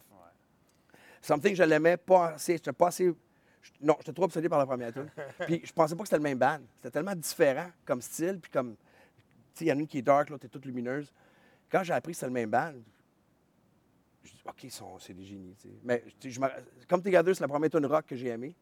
Something, 1.21 1.55
je 1.55 1.63
l'aimais 1.63 1.97
pas 1.97 2.29
assez. 2.33 2.53
J'étais 2.53 2.71
pas 2.73 2.87
assez. 2.87 3.05
je- 3.61 3.71
Non, 3.81 3.95
j'étais 3.99 4.13
trop 4.13 4.25
obsédé 4.25 4.47
par 4.49 4.59
la 4.59 4.65
première 4.65 4.93
tune. 4.93 5.09
Puis, 5.47 5.61
je 5.63 5.71
pensais 5.73 5.95
pas 5.95 6.03
que 6.03 6.07
c'était 6.09 6.17
le 6.17 6.23
même 6.23 6.37
band. 6.37 6.59
C'était 6.77 6.91
tellement 6.91 7.15
différent 7.15 7.67
comme 7.85 8.01
style. 8.01 8.39
Puis, 8.41 8.51
comme. 8.51 8.75
Tu 8.75 9.59
sais, 9.59 9.65
il 9.65 9.67
y 9.69 9.71
en 9.71 9.77
a 9.77 9.79
une 9.79 9.87
qui 9.87 9.99
est 9.99 10.01
dark, 10.03 10.29
l'autre 10.29 10.45
est 10.45 10.49
toute 10.49 10.65
lumineuse. 10.65 11.11
Quand 11.71 11.81
j'ai 11.83 11.93
appris 11.93 12.11
que 12.11 12.17
c'était 12.17 12.27
le 12.27 12.33
même 12.33 12.49
band, 12.49 12.73
je 14.25 14.33
dis, 14.33 14.41
OK, 14.45 14.65
c'est 14.99 15.13
des 15.13 15.23
génies. 15.23 15.55
Mais, 15.83 16.03
je 16.23 16.39
me- 16.39 16.47
comme 16.87 17.01
Together, 17.01 17.35
c'est 17.35 17.41
la 17.41 17.47
première 17.47 17.69
tune 17.69 17.85
rock 17.85 18.05
que 18.05 18.15
j'ai 18.15 18.27
aimée. 18.27 18.55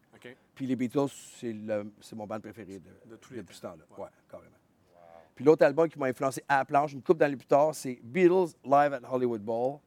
Puis 0.55 0.65
les 0.67 0.75
Beatles, 0.75 1.09
c'est 1.37 1.55
c'est 1.99 2.15
mon 2.15 2.25
band 2.25 2.39
préféré 2.39 2.79
de, 2.79 3.09
De 3.09 3.15
tous 3.17 3.33
les 3.33 3.39
depuis 3.41 3.55
ce 3.55 3.61
temps. 3.61 3.71
temps-là. 3.71 3.83
Ouais. 3.97 4.03
Ouais, 4.05 4.09
carrément. 4.29 4.55
Puis 5.35 5.43
l'autre 5.43 5.65
album 5.65 5.89
qui 5.89 5.97
m'a 5.99 6.05
influencé 6.05 6.43
à 6.47 6.59
la 6.59 6.65
planche, 6.65 6.93
une 6.93 7.01
couple 7.01 7.19
d'années 7.19 7.35
plus 7.35 7.47
tard, 7.47 7.73
c'est 7.75 7.99
Beatles 8.03 8.53
Live 8.63 8.93
at 8.93 9.01
Hollywood 9.11 9.41
Bowl. 9.41 9.79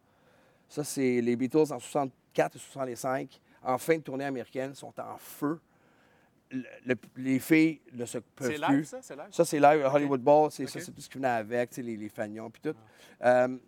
Ça, 0.69 0.83
c'est 0.85 1.21
les 1.21 1.37
Beatles 1.37 1.73
en 1.73 1.79
64 1.79 2.57
et 2.57 2.59
65, 2.59 3.41
en 3.63 3.79
fin 3.79 3.97
de 3.97 4.03
tournée 4.03 4.25
américaine, 4.25 4.75
sont 4.75 4.93
en 5.01 5.17
feu. 5.17 5.61
Le- 6.51 6.65
le- 6.85 6.95
les 7.17 7.39
filles 7.39 7.81
ne 7.93 8.05
se 8.05 8.19
peuvent 8.19 8.53
C'est 8.53 8.61
plus. 8.61 8.77
live, 8.77 8.85
ça? 8.85 8.99
C'est 9.03 9.17
live? 9.17 9.27
Ça, 9.31 9.45
c'est 9.45 9.59
live 9.61 9.85
Hollywood 9.93 10.21
Bowl. 10.21 10.51
C'est 10.51 10.67
ça, 10.67 10.81
c'est 10.81 10.93
tout 10.93 11.01
ce 11.01 11.09
qui 11.09 11.19
venait 11.19 11.29
avec, 11.29 11.77
les, 11.77 11.97
les 11.97 12.09
fagnons 12.09 12.51
puis 12.51 12.61
tout. 12.63 12.75
Euh, 13.25 13.49
c'est- 13.49 13.61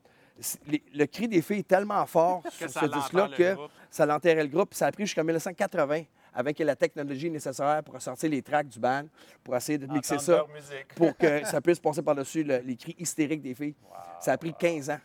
les- 0.67 0.83
le 0.95 1.07
cri 1.07 1.29
des 1.29 1.43
filles 1.43 1.61
est 1.61 1.69
tellement 1.69 2.05
fort 2.07 2.43
sur 2.51 2.69
ce 2.71 2.87
disque-là 2.87 3.29
que 3.37 3.55
groupe. 3.55 3.71
ça 3.91 4.07
l'enterrait 4.07 4.43
le 4.45 4.49
groupe. 4.49 4.75
Ça 4.75 4.87
a 4.87 4.93
pris 4.93 5.07
jusqu'en 5.07 5.25
1980 5.25 6.03
avec 6.35 6.59
la 6.61 6.77
technologie 6.77 7.31
nécessaire 7.31 7.83
pour 7.85 8.01
sortir 8.01 8.31
les 8.31 8.43
tracks 8.43 8.69
du 8.69 8.79
band, 8.79 9.05
pour 9.43 9.57
essayer 9.57 9.79
de 9.79 9.87
mixer 9.87 10.15
Entendre 10.15 10.49
ça, 10.61 10.75
pour 10.95 11.17
que 11.17 11.45
ça 11.45 11.61
puisse 11.61 11.81
passer 11.81 12.03
par-dessus 12.03 12.45
le- 12.45 12.59
les 12.59 12.77
cris 12.77 12.95
hystériques 12.99 13.43
des 13.43 13.55
filles. 13.55 13.75
ça 14.21 14.33
a 14.33 14.39
pris 14.39 14.55
15 14.55 14.91
ans. 14.91 15.01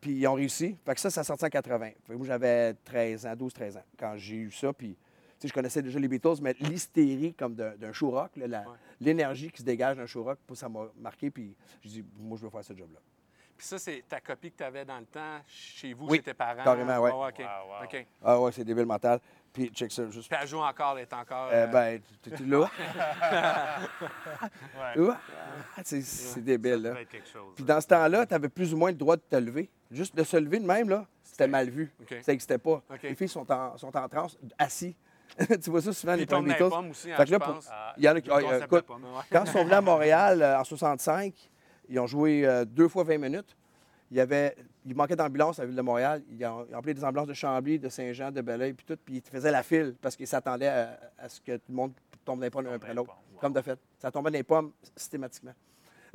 Puis 0.00 0.12
ils 0.12 0.26
ont 0.26 0.34
réussi. 0.34 0.76
Fait 0.84 0.94
que 0.94 1.00
ça, 1.00 1.08
ça 1.08 1.22
a 1.22 1.24
sorti 1.24 1.46
en 1.46 1.48
80. 1.48 1.86
Fait 1.86 2.12
que 2.12 2.12
moi, 2.12 2.26
j'avais 2.26 2.74
13 2.84 3.24
ans, 3.24 3.34
12-13 3.34 3.78
ans 3.78 3.84
quand 3.98 4.14
j'ai 4.18 4.36
eu 4.36 4.50
ça. 4.50 4.70
Puis, 4.74 4.94
je 5.42 5.50
connaissais 5.52 5.80
déjà 5.80 5.98
les 5.98 6.08
Beatles, 6.08 6.36
mais 6.42 6.54
l'hystérie 6.60 7.32
comme 7.34 7.54
d'un 7.54 7.92
show 7.92 8.10
rock, 8.10 8.30
Ouais. 8.36 8.46
l'énergie 9.00 9.50
qui 9.50 9.58
se 9.60 9.62
dégage 9.66 9.96
d'un 9.96 10.04
show 10.06 10.22
rock, 10.24 10.38
ça 10.52 10.68
m'a 10.68 10.88
marqué. 11.00 11.30
Puis 11.30 11.56
j'ai 11.82 11.88
dit, 12.02 12.04
moi, 12.18 12.36
je 12.38 12.44
veux 12.44 12.50
faire 12.50 12.64
ce 12.64 12.74
job-là. 12.74 12.98
Puis 13.56 13.66
ça, 13.66 13.78
c'est 13.78 14.02
ta 14.08 14.20
copie 14.20 14.50
que 14.50 14.58
tu 14.58 14.64
avais 14.64 14.84
dans 14.84 14.98
le 14.98 15.04
temps 15.06 15.38
chez 15.46 15.92
vous, 15.94 16.06
Oui, 16.08 16.18
chez 16.18 16.24
tes 16.24 16.34
parents? 16.34 16.64
carrément, 16.64 16.98
ouais. 16.98 17.10
Ah 17.12 17.28
OK. 17.28 17.38
Wow, 17.38 17.44
wow. 17.78 17.84
OK. 17.84 18.06
Ah 18.24 18.40
ouais, 18.40 18.52
c'est 18.52 18.64
débile 18.64 18.86
mental. 18.86 19.20
Puis 19.52 19.68
check 19.68 19.92
ça, 19.92 20.08
juste. 20.10 20.28
Puis 20.28 20.38
elle 20.42 20.48
joue 20.48 20.58
encore, 20.58 20.96
elle 20.98 21.02
est 21.04 21.12
encore. 21.12 21.48
Euh, 21.52 21.64
euh, 21.64 21.66
ben, 21.68 22.00
tu 22.36 22.44
là. 22.46 22.68
Ouais. 24.96 25.14
Ah, 25.76 25.80
c'est 25.84 26.02
c'est 26.02 26.40
débile, 26.44 26.72
Ça 26.74 26.78
là. 26.78 26.90
devait 26.90 27.02
être 27.02 27.08
quelque 27.10 27.28
chose. 27.28 27.52
Puis 27.54 27.64
dans 27.64 27.80
ce 27.80 27.86
temps-là, 27.86 28.26
tu 28.26 28.34
avais 28.34 28.48
plus 28.48 28.74
ou 28.74 28.76
moins 28.76 28.90
le 28.90 28.96
droit 28.96 29.16
de 29.16 29.22
te 29.22 29.36
lever. 29.36 29.70
Juste 29.90 30.14
de 30.16 30.24
se 30.24 30.36
lever 30.36 30.58
de 30.58 30.66
même, 30.66 30.88
là, 30.88 31.06
c'était 31.22 31.46
mal 31.46 31.70
vu. 31.70 31.92
Ça 32.22 32.32
n'existait 32.32 32.58
pas. 32.58 32.82
Les 33.02 33.14
filles 33.14 33.28
sont 33.28 33.50
en, 33.50 33.76
sont 33.76 33.96
en 33.96 34.08
transe, 34.08 34.36
assis. 34.58 34.96
tu 35.62 35.70
vois 35.70 35.80
ça 35.82 35.92
souvent, 35.92 36.14
les 36.14 36.26
premiers 36.26 36.42
dans 36.42 36.46
les 36.48 36.54
Beatles. 36.54 36.70
pommes 36.70 36.90
aussi, 36.90 37.10
hein, 37.10 37.16
Fait 37.16 37.22
que 37.24 37.28
je 37.28 37.32
là, 37.32 37.38
pour- 37.40 37.54
pense. 37.54 37.68
Ah, 37.70 37.94
Il 37.96 38.04
y 38.04 38.08
en 38.08 38.14
a 38.14 38.20
qui. 38.20 38.30
ah, 38.30 38.40
écoute. 38.64 38.84
Ouais. 38.88 38.96
quand 39.32 39.44
ils 39.44 39.50
sont 39.50 39.60
venus 39.64 39.72
à 39.74 39.80
Montréal 39.80 40.42
euh, 40.42 40.58
en 40.60 40.64
65, 40.64 41.34
ils 41.88 41.98
ont 41.98 42.06
joué 42.06 42.46
euh, 42.46 42.64
deux 42.64 42.88
fois 42.88 43.04
20 43.04 43.18
minutes. 43.18 43.56
Il, 44.10 44.16
y 44.18 44.20
avait, 44.20 44.54
il 44.84 44.94
manquait 44.94 45.16
d'ambulances 45.16 45.58
à 45.58 45.62
la 45.62 45.66
ville 45.66 45.76
de 45.76 45.82
Montréal. 45.82 46.22
Ils 46.30 46.44
ont, 46.46 46.66
ils 46.68 46.74
ont 46.74 46.78
appelé 46.78 46.94
des 46.94 47.02
ambulances 47.04 47.26
de 47.26 47.34
Chambly, 47.34 47.78
de 47.78 47.88
Saint-Jean, 47.88 48.30
de 48.30 48.40
Belleuil, 48.42 48.72
puis 48.74 48.84
tout. 48.86 48.96
Puis 49.04 49.16
ils 49.16 49.22
faisaient 49.30 49.50
la 49.50 49.62
file 49.62 49.94
parce 50.00 50.14
qu'ils 50.14 50.26
s'attendaient 50.28 50.68
à, 50.68 50.98
à 51.18 51.28
ce 51.28 51.40
que 51.40 51.56
tout 51.56 51.64
le 51.70 51.74
monde 51.74 51.92
tombe 52.24 52.38
dans 52.38 52.44
les 52.44 52.50
pommes 52.50 52.66
l'un 52.66 52.74
après 52.74 52.94
l'autre. 52.94 53.16
wow. 53.32 53.40
Comme 53.40 53.52
de 53.52 53.60
fait. 53.62 53.78
Ça 53.98 54.10
tombait 54.10 54.30
dans 54.30 54.36
les 54.38 54.42
pommes 54.44 54.72
systématiquement. 54.96 55.54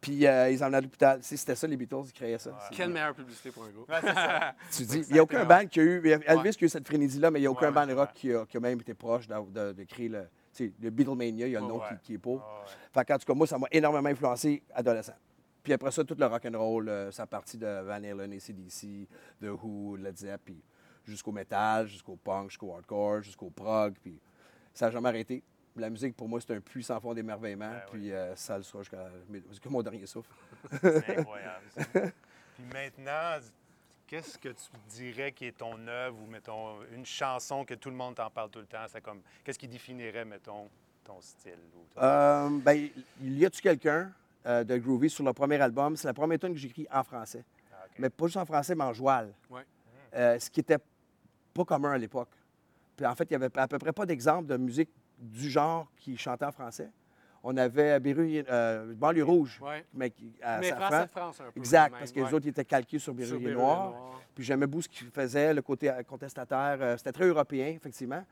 Puis 0.00 0.26
euh, 0.26 0.50
ils 0.50 0.62
emmenaient 0.62 0.76
à 0.76 0.80
l'hôpital. 0.80 1.18
Si 1.22 1.36
c'était 1.36 1.54
ça, 1.56 1.66
les 1.66 1.76
Beatles, 1.76 1.96
ils 2.06 2.12
créaient 2.12 2.38
ça. 2.38 2.56
C'est- 2.68 2.76
Quelle 2.76 2.90
meilleure 2.90 3.14
publicité 3.14 3.50
pour 3.50 3.64
un 3.64 3.70
groupe. 3.70 3.88
Ouais, 3.90 4.00
ça. 4.00 4.54
tu 4.70 4.84
dis, 4.84 5.04
il 5.08 5.12
n'y 5.14 5.18
a 5.18 5.22
aucun 5.22 5.44
band 5.44 5.66
qui 5.66 5.80
a 5.80 5.82
eu. 5.82 6.00
il 6.04 6.10
y 6.10 6.14
a 6.14 6.18
Elvis 6.32 6.42
Ouais. 6.50 6.50
qui 6.52 6.64
a 6.64 6.66
eu 6.66 6.68
cette 6.68 6.86
frénésie-là, 6.86 7.30
mais 7.30 7.40
il 7.40 7.42
n'y 7.42 7.46
a 7.48 7.50
aucun 7.50 7.68
Ouais, 7.68 7.72
band 7.72 7.86
ouais. 7.86 7.94
rock 7.94 8.10
qui 8.14 8.32
a, 8.32 8.46
qui 8.46 8.56
a 8.56 8.60
même 8.60 8.78
été 8.80 8.94
proche 8.94 9.26
de, 9.26 9.34
de- 9.50 9.72
de 9.72 9.84
créer 9.84 10.08
le. 10.08 10.22
Le 10.58 10.90
Beatlemania, 10.90 11.46
il 11.46 11.52
y 11.52 11.56
a 11.56 11.60
le 11.60 11.66
nom 11.66 11.78
Ouais. 11.80 11.86
qui, 12.00 12.06
qui 12.06 12.14
est 12.14 12.18
pour. 12.18 12.40
Ah, 12.42 12.60
ouais. 12.64 12.70
Fait 12.92 13.04
qu'en 13.04 13.18
tout 13.18 13.26
cas, 13.26 13.34
moi, 13.34 13.46
ça 13.46 13.58
m'a 13.58 13.66
énormément 13.70 14.08
influencé 14.08 14.62
adolescent. 14.74 15.14
Puis 15.62 15.72
après 15.72 15.90
ça, 15.92 16.02
tout 16.04 16.16
le 16.18 16.26
rock'n'roll, 16.26 16.88
euh, 16.88 17.10
ça 17.12 17.22
a 17.22 17.26
parti 17.26 17.56
de 17.56 17.66
Van 17.82 17.92
Halen, 18.02 18.32
ACDC, 18.32 19.06
The 19.40 19.46
Who, 19.62 19.96
Led 19.96 20.16
Zepp, 20.16 20.40
puis 20.44 20.60
jusqu'au 21.04 21.32
metal, 21.32 21.86
jusqu'au 21.86 22.16
punk, 22.16 22.50
jusqu'au 22.50 22.74
hardcore, 22.74 23.22
jusqu'au 23.22 23.50
prog, 23.50 23.94
puis 24.02 24.18
ça 24.74 24.86
n'a 24.86 24.92
jamais 24.92 25.08
arrêté. 25.08 25.42
La 25.76 25.88
musique, 25.88 26.14
pour 26.16 26.28
moi, 26.28 26.38
c'est 26.40 26.52
un 26.54 26.60
puits 26.60 26.82
sans 26.84 27.00
fond 27.00 27.14
d'émerveillement, 27.14 27.70
Ben 27.70 27.80
oui. 27.92 27.98
puis 28.00 28.12
euh, 28.12 28.34
ça 28.36 28.56
le 28.58 28.62
sera 28.62 28.82
jusqu'à 28.82 29.08
jusqu'à 29.48 29.70
mon 29.70 29.82
dernier 29.82 30.04
souffle. 30.06 30.28
C'est 30.80 31.18
incroyable. 31.18 31.64
ça. 31.70 31.82
Puis 32.54 32.64
maintenant, 32.72 33.38
qu'est-ce 34.12 34.36
que 34.36 34.50
tu 34.50 34.70
dirais 34.90 35.32
qui 35.32 35.46
est 35.46 35.56
ton 35.56 35.88
œuvre 35.88 36.18
ou, 36.22 36.26
mettons, 36.30 36.82
une 36.94 37.06
chanson 37.06 37.64
que 37.64 37.72
tout 37.72 37.88
le 37.88 37.96
monde 37.96 38.14
t'en 38.16 38.28
parle 38.28 38.50
tout 38.50 38.58
le 38.58 38.66
temps? 38.66 38.84
C'est 38.86 39.00
comme, 39.00 39.22
qu'est-ce 39.42 39.58
qui 39.58 39.66
définirait, 39.66 40.26
mettons, 40.26 40.68
ton 41.02 41.18
style? 41.22 41.56
Ou 41.74 41.86
ton- 41.94 42.02
Euh, 42.02 42.48
ben, 42.62 42.90
il 43.22 43.38
y 43.38 43.46
a-tu 43.46 43.62
quelqu'un 43.62 44.12
euh, 44.44 44.64
de 44.64 44.76
Groovy 44.76 45.08
sur 45.08 45.24
le 45.24 45.32
premier 45.32 45.58
album? 45.62 45.96
C'est 45.96 46.08
la 46.08 46.12
première 46.12 46.38
tune 46.38 46.52
que 46.52 46.58
j'écris 46.58 46.86
en 46.92 47.02
français. 47.02 47.42
Ah. 47.72 47.86
Mais 47.98 48.10
pas 48.10 48.26
juste 48.26 48.36
en 48.36 48.44
français, 48.44 48.74
mais 48.74 48.84
en 48.84 48.92
joual. 48.92 49.32
Ouais. 49.48 49.64
Euh, 50.14 50.38
ce 50.38 50.50
qui 50.50 50.60
était 50.60 50.78
pas 51.54 51.64
commun 51.64 51.92
à 51.92 51.98
l'époque. 51.98 52.28
Puis 52.94 53.06
en 53.06 53.14
fait, 53.14 53.24
il 53.24 53.38
n'y 53.38 53.42
avait 53.42 53.58
à 53.58 53.66
peu 53.66 53.78
près 53.78 53.92
pas 53.94 54.04
d'exemple 54.04 54.46
de 54.46 54.58
musique 54.58 54.90
du 55.16 55.48
genre 55.48 55.86
qui 55.96 56.18
chantait 56.18 56.44
en 56.44 56.52
français. 56.52 56.90
On 57.44 57.56
avait 57.56 57.98
Berru, 57.98 58.44
euh, 58.48 58.94
Banlieue 58.94 59.24
Rouge, 59.24 59.60
Ouais. 59.60 59.84
mais 59.94 60.10
qui, 60.10 60.32
à 60.42 60.60
Mais 60.60 60.68
Safran. 60.70 60.86
France, 60.90 61.08
France, 61.10 61.40
un 61.40 61.50
peu. 61.50 61.58
Exact, 61.60 61.90
même, 61.90 61.98
parce 61.98 62.12
que 62.12 62.20
les 62.20 62.32
autres 62.34 62.46
ils 62.46 62.50
étaient 62.50 62.64
calqués 62.64 62.98
sur 63.00 63.12
Berruyer 63.14 63.52
Noir. 63.52 63.90
Noir. 63.90 64.20
Puis 64.34 64.44
j'aimais 64.44 64.66
beaucoup 64.66 64.82
ce 64.82 64.88
qu'ils 64.88 65.08
faisaient, 65.10 65.52
le 65.52 65.60
côté 65.62 65.90
euh, 65.90 66.02
contestataire. 66.04 66.78
euh, 66.80 66.96
C'était 66.96 67.12
très 67.12 67.26
européen, 67.26 67.66
effectivement. 67.68 68.24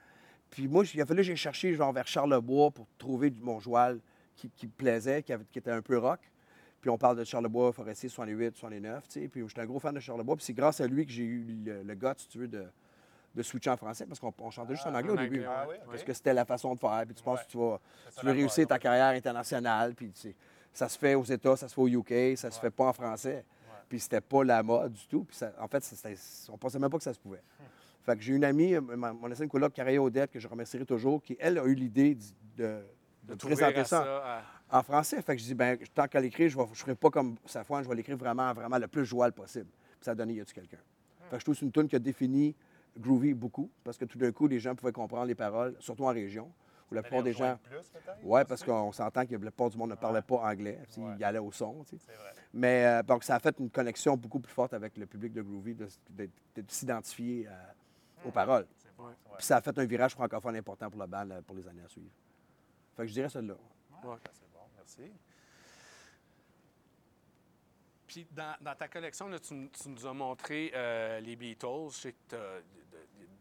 Puis 0.49 0.69
moi, 0.69 0.85
il 0.95 1.01
a 1.01 1.07
fallu 1.07 1.19
que 1.19 1.25
j'ai 1.25 1.37
cherché 1.37 1.75
genre 1.75 1.93
vers 1.93 2.07
Charlebois 2.07 2.71
pour 2.71 2.87
trouver 2.99 3.31
du 3.31 3.41
mon 3.41 3.59
joual 3.61 3.99
qui, 4.37 4.49
qui 4.51 4.67
me 4.67 4.73
plaisait, 4.73 5.23
qui, 5.23 5.33
avait- 5.33 5.45
qui 5.51 5.59
était 5.59 5.71
un 5.73 5.83
peu 5.83 5.99
rock. 5.99 6.21
Puis 6.81 6.89
on 6.89 6.97
parle 6.97 7.17
de 7.19 7.25
Charlebois, 7.25 7.73
Forestier, 7.73 8.09
68, 8.09 8.57
69, 8.57 9.07
tu 9.09 9.21
sais. 9.21 9.29
Puis 9.29 9.43
j'étais 9.47 9.61
un 9.61 9.67
gros 9.67 9.79
fan 9.81 9.95
de 9.95 10.01
Charlebois. 10.01 10.37
Puis 10.37 10.45
c'est 10.47 10.55
grâce 10.55 10.81
à 10.81 10.87
lui 10.87 11.05
que 11.05 11.13
j'ai 11.13 11.25
eu 11.25 11.45
le, 11.65 11.83
le 11.83 11.95
guts, 11.95 12.07
si 12.17 12.29
tu 12.29 12.39
veux, 12.39 12.49
de, 12.49 12.65
de 13.35 13.43
switcher 13.43 13.71
en 13.71 13.77
français, 13.77 14.07
parce 14.07 14.19
qu'on 14.19 14.33
on 14.41 14.51
chantait 14.51 14.75
juste 14.75 14.87
en 14.87 14.95
Ah, 14.95 14.99
anglais 14.99 15.11
au 15.13 15.17
début. 15.17 15.41
oui, 15.69 15.77
Parce 15.87 16.03
que 16.03 16.13
c'était 16.13 16.35
la 16.35 16.45
façon 16.45 16.75
de 16.75 16.81
faire. 16.81 17.03
Puis 17.07 17.15
tu 17.15 17.23
penses 17.23 17.43
que 17.43 17.49
tu 17.51 17.59
vas, 17.59 17.81
tu 18.19 18.27
veux 18.27 18.33
réussir 18.33 18.67
ta 18.67 18.79
carrière 18.79 19.11
internationale. 19.17 19.95
Puis 19.95 20.13
ça 20.73 20.89
se 20.89 20.99
fait 20.99 21.15
aux 21.15 21.25
États, 21.25 21.57
ça 21.57 21.69
se 21.69 21.75
fait 21.75 21.81
au 21.81 21.89
UK, 21.89 22.37
ça 22.37 22.51
se 22.51 22.59
fait 22.61 22.71
pas 22.71 22.87
en 22.87 22.93
français. 22.93 23.45
Puis 23.89 24.01
c'était 24.01 24.21
pas 24.21 24.45
la 24.45 24.63
mode 24.63 24.93
du 24.93 25.07
tout. 25.07 25.25
Puis 25.25 25.37
ça- 25.37 25.53
en 25.61 25.67
fait, 25.69 25.85
on 26.49 26.59
pensait 26.59 26.79
même 26.79 26.91
pas 26.91 26.99
que 26.99 27.05
ça 27.05 27.13
se 27.15 27.19
pouvait. 27.19 27.43
Fait 28.03 28.17
que 28.17 28.23
j'ai 28.23 28.35
une 28.35 28.45
amie, 28.45 28.75
euh, 28.75 28.81
mon 28.81 29.31
ancienne 29.31 29.49
coloc, 29.49 29.73
Carrie 29.75 29.99
Odette, 29.99 30.31
que 30.31 30.41
je 30.41 30.49
remercierai 30.49 30.87
toujours, 30.87 31.23
qui, 31.23 31.37
elle, 31.39 31.59
a 31.59 31.65
eu 31.65 31.75
l'idée 31.75 32.17
de, 32.57 32.81
présenter 33.39 33.85
ça, 33.85 34.43
en 34.71 34.83
français. 34.83 35.21
Fait 35.23 35.37
que 35.37 35.43
je 35.43 35.47
dis, 35.47 35.55
ben, 35.55 35.77
tant 35.95 36.07
qu'à 36.09 36.21
l'écrire, 36.21 36.49
je 36.49 36.59
ne 36.59 36.65
ferai 36.67 36.95
pas 36.95 37.11
comme 37.11 37.37
Safouane, 37.45 37.85
je 37.85 37.89
vais 37.89 37.95
l'écrire 37.97 38.17
vraiment, 38.17 38.53
vraiment 38.55 38.79
le 38.79 38.89
plus 38.89 39.05
joual 39.05 39.33
possible. 39.33 39.67
Puis 39.67 40.05
ça 40.05 40.13
a 40.13 40.15
donné 40.15 40.35
Y 40.35 40.41
a-tu 40.41 40.55
quelqu'un? 40.55 40.79
Fait 41.29 41.37
que 41.37 41.41
je 41.41 41.45
trouve 41.45 41.55
que 41.55 41.61
c'est 41.61 41.67
une 41.67 41.73
tune 41.73 41.89
qui 41.89 41.97
a 41.97 41.99
défini 41.99 42.55
Groovy 43.01 43.35
beaucoup, 43.35 43.71
parce 43.85 43.97
que 43.99 44.05
tout 44.05 44.19
d'un 44.19 44.31
coup, 44.33 44.47
les 44.47 44.61
gens 44.61 44.75
pouvaient 44.75 44.93
comprendre 44.93 45.25
les 45.27 45.35
paroles, 45.35 45.75
surtout 45.81 46.05
en 46.05 46.13
région, 46.13 46.53
où 46.91 46.95
la 46.95 47.03
plupart 47.03 47.23
des 47.23 47.33
gens. 47.33 47.59
Plus, 47.63 47.77
aussi? 47.79 48.45
parce 48.49 48.63
qu'on 48.65 48.93
s'entend 48.93 49.25
que 49.27 49.33
la 49.33 49.39
plupart 49.39 49.71
du 49.71 49.79
monde 49.79 49.91
ne 49.91 49.95
parlait 49.95 50.23
pas 50.23 50.37
anglais. 50.37 50.81
sais, 50.89 51.01
Ouais. 51.01 51.15
Ils 51.19 51.25
allaient 51.25 51.39
au 51.39 51.53
son. 51.53 51.85
tu 51.85 51.97
sais. 51.97 52.05
C'est 52.07 52.17
vrai. 52.17 52.33
Mais 52.53 52.85
euh, 52.87 53.03
donc, 53.03 53.23
ça 53.25 53.37
a 53.37 53.39
fait 53.41 53.57
une 53.59 53.71
connexion 53.71 54.17
beaucoup 54.17 54.41
plus 54.41 54.53
forte 54.53 54.75
avec 54.75 54.97
le 54.97 55.07
public 55.07 55.33
de 55.33 55.43
Groovy, 55.43 55.75
de, 55.75 55.89
de- 56.11 56.29
de 56.57 56.65
s'identifier 56.69 57.47
à- 57.47 57.75
aux 58.27 58.31
paroles. 58.33 58.67
C'est 58.77 58.95
bon. 58.97 59.05
Ouais. 59.05 59.11
Ouais. 59.11 59.37
Puis 59.39 59.47
ça 59.47 59.57
a 59.59 59.61
fait 59.61 59.79
un 59.79 59.85
virage 59.85 60.13
francophone 60.13 60.57
important 60.57 60.91
pour 60.91 60.99
la 61.01 61.07
bande 61.07 61.33
euh, 61.33 61.43
pour 61.43 61.55
les 61.57 61.67
années 61.69 61.83
à 61.85 61.89
suivre. 61.89 62.11
Fait 62.97 63.03
que 63.03 63.09
je 63.09 63.13
dirais 63.15 63.29
celle-là. 63.29 63.55
Ouais. 64.05 64.17
C'est 64.33 64.51
bon, 64.53 64.61
merci. 64.77 65.13
Puis 68.07 68.27
dans, 68.33 68.57
dans 68.61 68.75
ta 68.75 68.89
collection, 68.89 69.29
là, 69.29 69.39
tu, 69.39 69.71
tu 69.71 69.89
nous 69.89 70.05
as 70.07 70.13
montré 70.13 70.73
euh, 70.75 71.21
les 71.21 71.37
Beatles. 71.37 71.91
Je 71.93 71.97
sais 71.97 72.13
que 72.13 72.19
tu 72.31 72.37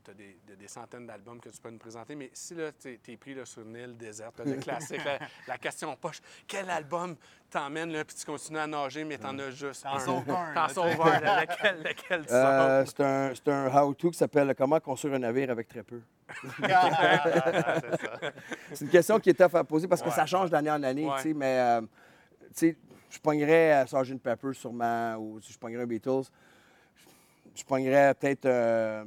as, 0.07 0.13
des, 0.13 0.37
de- 0.47 0.55
des 0.55 0.67
centaines 0.67 1.05
d'albums 1.05 1.39
que 1.39 1.49
tu 1.49 1.59
peux 1.61 1.69
nous 1.69 1.77
présenter, 1.77 2.15
mais 2.15 2.29
si 2.33 2.55
tu 2.79 3.11
es, 3.11 3.17
pris 3.17 3.33
là, 3.33 3.45
sur 3.45 3.61
une 3.63 3.75
île 3.75 3.97
déserte, 3.97 4.35
t'as 4.37 4.43
le 4.43 4.55
classique, 4.61 5.03
la, 5.05 5.19
la 5.47 5.57
question 5.57 5.95
poche, 5.95 6.19
quel 6.47 6.69
album 6.69 7.15
t'emmènes, 7.49 7.91
là, 7.91 8.03
puis 8.05 8.15
tu 8.15 8.25
continues 8.25 8.59
à 8.59 8.67
nager, 8.67 9.03
mais 9.03 9.17
t'en 9.17 9.37
as 9.39 9.51
juste 9.51 9.83
T'en 9.83 9.95
un? 9.95 9.99
sauves 9.99 10.29
un, 10.29 10.53
T'en 10.53 10.61
là, 10.61 10.69
sauves 10.69 11.01
un, 11.01 11.19
là, 11.19 11.41
lequel, 11.41 11.77
lequel 11.83 12.25
tu 12.25 12.33
Euh, 12.33 12.83
sors? 12.85 12.87
c'est 12.95 13.03
un, 13.03 13.33
c'est 13.35 13.47
un 13.49 13.67
how-to 13.75 14.11
qui 14.11 14.17
s'appelle 14.17 14.53
Comment 14.57 14.79
construire 14.79 15.15
un 15.15 15.19
navire 15.19 15.49
avec 15.51 15.67
très 15.67 15.83
peu. 15.83 16.01
Ah, 16.63 17.81
c'est 17.81 18.01
ça. 18.05 18.19
C'est 18.73 18.85
une 18.85 18.91
question 18.91 19.19
qui 19.19 19.31
est 19.31 19.33
tough 19.33 19.55
à 19.55 19.63
poser 19.63 19.87
parce 19.87 20.01
que 20.01 20.09
Ouais. 20.09 20.15
ça 20.15 20.25
change 20.27 20.49
d'année 20.51 20.69
en 20.71 20.81
année, 20.83 21.07
Ouais. 21.07 21.15
tu 21.17 21.21
sais, 21.29 21.33
mais 21.33 21.57
euh, 21.59 21.81
tu 21.81 21.87
sais, 22.53 22.77
je 23.09 23.17
pognerais 23.19 23.71
à 23.71 23.85
Sgt. 23.87 24.19
Pepper 24.21 24.53
sûrement, 24.53 25.15
ou 25.15 25.39
si 25.41 25.51
je 25.53 25.57
pognerais 25.57 25.83
un 25.83 25.87
Beatles, 25.87 26.29
je 27.55 27.63
pognerais 27.63 28.13
peut-être 28.13 28.45
euh, 28.45 29.03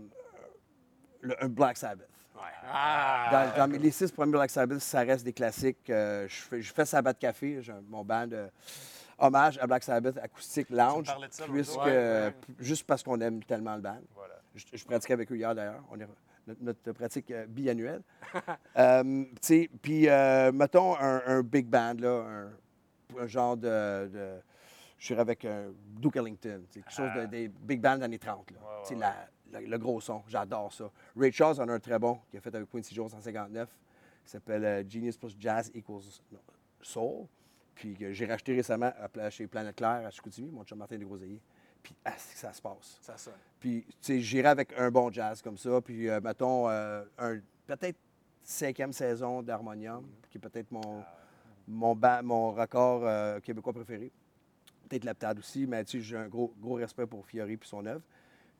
le- 1.23 1.43
un 1.45 1.49
Black 1.49 1.77
Sabbath. 1.79 2.09
Ouais. 2.35 2.41
Ah! 2.71 3.55
Dans, 3.57 3.71
les 3.73 3.91
six 3.91 4.11
premiers 4.13 4.33
Black 4.33 4.51
Sabbath, 4.51 4.81
ça 4.81 5.01
reste 5.01 5.25
des 5.25 5.33
classiques. 5.33 5.89
Euh, 5.91 6.27
je, 6.29 6.35
fais, 6.43 6.63
je 6.63 6.73
fais 6.73 6.85
Sabbath 6.85 7.19
Café, 7.19 7.61
mon 7.89 8.05
band 8.05 8.27
de 8.27 8.49
hommage 9.19 9.59
à 9.59 9.67
Black 9.67 9.83
Sabbath 9.85 10.17
acoustique 10.19 10.69
lounge, 10.71 11.07
ça 11.31 11.45
puisque, 11.47 11.73
jour? 11.75 11.85
Ouais, 11.85 11.93
ouais. 11.93 12.35
juste 12.59 12.85
parce 12.87 13.03
qu'on 13.03 13.21
aime 13.21 13.43
tellement 13.45 13.77
le 13.77 13.81
band. 13.83 14.01
Voilà. 14.15 14.35
Je, 14.55 14.65
je 14.73 14.85
pratiquais 14.85 15.15
avec 15.15 15.31
eux 15.33 15.37
hier 15.37 15.55
d'ailleurs. 15.55 15.83
On 15.91 15.99
est 16.01 16.07
notre, 16.47 16.63
notre 16.63 16.93
pratique 16.93 17.31
euh, 17.31 17.47
biannuelle. 17.47 18.03
Euh, 18.77 19.25
puis 19.83 20.09
euh, 20.09 20.51
mettons 20.51 20.97
un, 20.99 21.23
un 21.27 21.43
big 21.43 21.67
band 21.67 21.95
là, 21.99 22.25
un, 22.27 23.23
un 23.23 23.27
genre 23.27 23.57
de, 23.57 24.09
de- 24.09 24.41
je 24.99 25.05
suis 25.05 25.15
avec 25.15 25.45
un 25.45 25.67
Duke 26.01 26.17
Ellington, 26.17 26.63
quelque 26.73 26.91
chose 26.91 27.11
de, 27.15 27.21
Ah. 27.21 27.27
des 27.27 27.49
big 27.49 27.81
bands 27.81 27.97
des 27.99 28.05
années 28.05 28.19
30 28.19 28.51
là. 28.53 28.57
Ouais, 28.61 28.67
Tu 28.83 28.89
sais, 28.89 28.95
ouais, 28.95 29.01
la- 29.01 29.29
le 29.53 29.79
gros 29.79 30.01
son, 30.01 30.23
j'adore 30.29 30.73
ça. 30.73 30.91
Ray 31.17 31.33
Charles 31.33 31.61
en 31.61 31.69
a 31.69 31.73
un 31.75 31.81
très 31.81 31.99
bon 31.99 32.19
qui 32.31 32.37
a 32.37 32.41
fait 32.41 32.55
avec 32.55 32.71
Quincy 32.71 32.95
Jones 32.95 33.11
en 33.15 33.21
59, 33.21 33.69
qui 34.25 34.31
s'appelle 34.31 34.65
euh, 34.65 34.85
Genius 34.89 35.17
plus 35.17 35.37
Jazz 35.39 35.71
equals 35.75 36.03
Soul, 36.81 37.27
puis 37.75 37.95
que 37.95 38.13
j'ai 38.13 38.27
racheté 38.27 38.55
récemment 38.55 38.93
à 39.19 39.31
chez 39.31 39.47
Planète 39.47 39.77
Claire 39.77 40.07
à 40.07 40.11
Chicoutimi, 40.11 40.51
mon 40.51 40.65
chum 40.65 40.79
Martin 40.79 40.99
Desgroseilliers. 40.99 41.41
Puis 41.83 41.95
ah, 42.05 42.13
ça 42.17 42.53
se 42.53 42.63
passe. 42.63 42.99
Ça 43.01 43.17
sonne. 43.17 43.35
Puis, 43.59 43.85
tu 43.89 43.95
sais, 44.01 44.21
j'irai 44.21 44.49
avec 44.49 44.73
un 44.79 44.91
bon 44.91 45.11
jazz 45.11 45.43
comme 45.43 45.59
ça. 45.59 45.81
Puis, 45.81 46.09
euh, 46.09 46.21
mettons, 46.21 46.69
euh, 46.69 47.05
un, 47.19 47.39
peut-être 47.67 47.99
cinquième 48.43 48.93
saison 48.93 49.43
d'Harmonium, 49.43 50.05
qui 50.31 50.39
est 50.39 50.41
peut-être 50.41 50.71
mon, 50.71 51.03
mon, 51.67 51.95
ba- 51.95 52.23
mon 52.23 52.53
record 52.53 53.03
euh, 53.05 53.41
québécois 53.41 53.73
préféré. 53.73 54.13
Peut-être 54.89 55.05
Laptad 55.05 55.39
aussi, 55.39 55.67
mais 55.67 55.85
tu 55.85 55.99
sais, 55.99 56.05
j'ai 56.05 56.17
un 56.17 56.29
gros, 56.29 56.53
gros 56.61 56.75
respect 56.75 57.07
pour 57.07 57.27
Fiori 57.27 57.55
et 57.55 57.59
son 57.63 57.85
œuvre. 57.87 58.03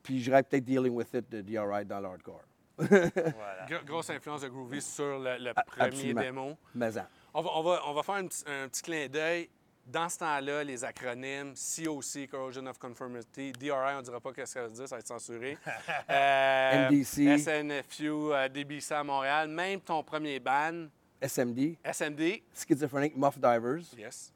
Puis, 0.03 0.21
j'irai 0.21 0.43
peut-être 0.43 0.65
Dealing 0.65 0.93
with 0.93 1.13
It 1.13 1.29
de 1.31 1.41
DRI 1.41 1.85
dans 1.85 1.99
l'hardcore. 1.99 2.43
Voilà. 2.77 3.65
Grosse 3.85 4.09
influence 4.09 4.41
de 4.41 4.49
Groovy 4.49 4.81
sur 4.81 5.19
le, 5.19 5.37
le 5.37 5.53
premier 5.53 5.87
absolument. 5.87 6.21
démo. 6.21 6.57
Mais 6.75 6.97
en. 6.97 7.03
On 7.35 7.41
va, 7.41 7.49
on 7.55 7.63
va, 7.63 7.81
on 7.87 7.93
va 7.93 8.03
faire 8.03 8.15
un 8.15 8.27
petit, 8.27 8.43
un 8.47 8.67
petit 8.67 8.81
clin 8.81 9.07
d'œil. 9.07 9.49
Dans 9.85 10.07
ce 10.07 10.17
temps-là, 10.19 10.63
les 10.63 10.83
acronymes 10.85 11.53
COC, 11.55 12.27
Corrosion 12.31 12.65
of 12.67 12.77
Conformity, 12.77 13.51
DRI, 13.51 13.69
on 13.95 13.97
ne 13.97 14.01
dira 14.01 14.19
pas 14.21 14.29
ce 14.29 14.35
que 14.35 14.45
ça 14.45 14.63
veut 14.63 14.69
dire, 14.69 14.87
ça 14.87 14.95
va 14.95 14.99
être 14.99 15.07
censuré. 15.07 15.57
Euh, 16.09 16.89
NDC. 16.89 17.37
SNFU, 17.37 18.09
euh, 18.09 18.47
DBC 18.49 18.93
à 18.93 19.03
Montréal, 19.03 19.47
même 19.49 19.81
ton 19.81 20.01
premier 20.03 20.39
ban, 20.39 20.87
SMD, 21.21 21.77
SMD. 21.83 22.41
Schizophrenic 22.53 23.15
Muff 23.15 23.37
Divers, 23.37 23.83
Yes. 23.97 24.32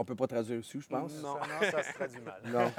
Qu'on 0.00 0.04
peut 0.06 0.16
pas 0.16 0.26
traduire 0.26 0.56
dessus, 0.56 0.80
je 0.80 0.88
pense. 0.88 1.22
Non. 1.22 1.34
Ça, 1.34 1.40
non, 1.40 1.70
ça 1.70 1.82
se 1.82 1.92
traduit 1.92 2.20
mal. 2.22 2.72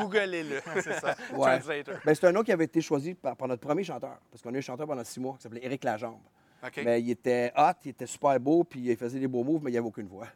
Googlez-le. 0.00 0.60
C'est 0.80 1.00
ça. 1.00 1.16
Ouais. 1.34 1.58
Translator. 1.58 1.96
Ben, 2.04 2.14
c'est 2.14 2.26
un 2.26 2.32
nom 2.32 2.42
qui 2.42 2.52
avait 2.52 2.64
été 2.64 2.80
choisi 2.80 3.14
par, 3.14 3.36
par 3.36 3.48
notre 3.48 3.60
premier 3.60 3.82
chanteur. 3.82 4.18
Parce 4.30 4.42
qu'on 4.42 4.50
a 4.50 4.54
eu 4.54 4.58
un 4.58 4.60
chanteur 4.60 4.86
pendant 4.86 5.04
six 5.04 5.18
mois 5.18 5.34
qui 5.36 5.42
s'appelait 5.42 5.64
Éric 5.64 5.84
Lajambe. 5.84 6.18
OK. 6.64 6.82
Mais 6.84 7.00
il 7.00 7.10
était 7.10 7.52
hot, 7.56 7.72
il 7.84 7.90
était 7.90 8.06
super 8.06 8.38
beau, 8.38 8.64
puis 8.64 8.80
il 8.80 8.96
faisait 8.96 9.18
des 9.18 9.28
beaux 9.28 9.42
moves, 9.42 9.62
mais 9.64 9.70
il 9.70 9.72
n'y 9.72 9.78
avait 9.78 9.86
aucune 9.86 10.06
voix. 10.06 10.26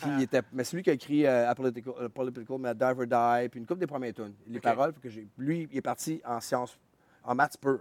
puis 0.00 0.10
il 0.18 0.22
était, 0.22 0.42
mais 0.52 0.64
c'est 0.64 0.76
lui 0.76 0.82
qui 0.82 0.90
a 0.90 0.92
écrit 0.92 1.26
euh, 1.26 1.50
Apolitical, 1.50 1.94
euh, 2.00 2.08
Political, 2.08 2.58
mais 2.58 2.74
Die 2.74 2.84
or 2.84 2.94
Die, 3.06 3.48
puis 3.48 3.60
une 3.60 3.66
couple 3.66 3.80
des 3.80 3.86
premières 3.86 4.14
tunes. 4.14 4.34
Les 4.46 4.58
OK. 4.58 4.62
paroles, 4.62 4.92
que 4.94 5.08
j'ai, 5.08 5.26
lui, 5.36 5.68
il 5.70 5.78
est 5.78 5.82
parti 5.82 6.20
en 6.24 6.40
sciences, 6.40 6.78
en 7.24 7.34
maths 7.34 7.58
pur. 7.58 7.80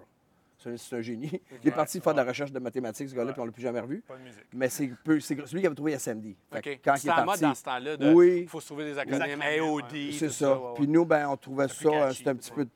C'est 0.78 0.96
un, 0.96 1.02
génie. 1.02 1.42
Il 1.64 1.68
est 1.68 1.72
parti 1.72 2.00
faire 2.00 2.14
de 2.14 2.18
la 2.20 2.24
recherche 2.26 2.52
de 2.52 2.60
mathématiques, 2.60 3.10
ce 3.10 3.16
gars-là, 3.16 3.28
Ouais. 3.28 3.34
puis 3.34 3.42
on 3.42 3.46
l'a 3.46 3.52
plus 3.52 3.62
jamais 3.62 3.80
revu. 3.80 4.02
Pas 4.08 4.16
de 4.18 4.22
musique. 4.24 4.46
Mais 4.54 4.70
c'est, 4.70 4.88
peu- 5.04 5.20
c'est 5.20 5.36
celui 5.46 5.62
qui 5.62 5.66
avait 5.68 5.76
trouvé 5.76 5.94
SMD. 5.94 6.36
Quand 6.52 6.60
il 6.64 6.64
C'était 6.64 7.08
est 7.10 7.12
en 7.12 7.26
parti, 7.26 7.26
mode 7.26 7.40
dans 7.42 7.56
ce 7.56 7.64
temps-là 7.64 7.98
de 7.98 8.14
Oui. 8.14 8.40
il 8.44 8.48
faut 8.48 8.60
se 8.62 8.68
trouver 8.68 8.86
des 8.86 8.98
acronymes 8.98 9.42
AOD. 9.42 10.12
c'est 10.14 10.30
ça. 10.30 10.60
Puis 10.76 10.88
nous, 10.88 11.06
ben, 11.06 11.28
on 11.30 11.38
trouvait 11.38 11.68
ça, 11.68 11.90
euh, 11.90 12.12
c'était 12.12 12.30
un 12.30 12.36
petit 12.36 12.52
peu. 12.52 12.68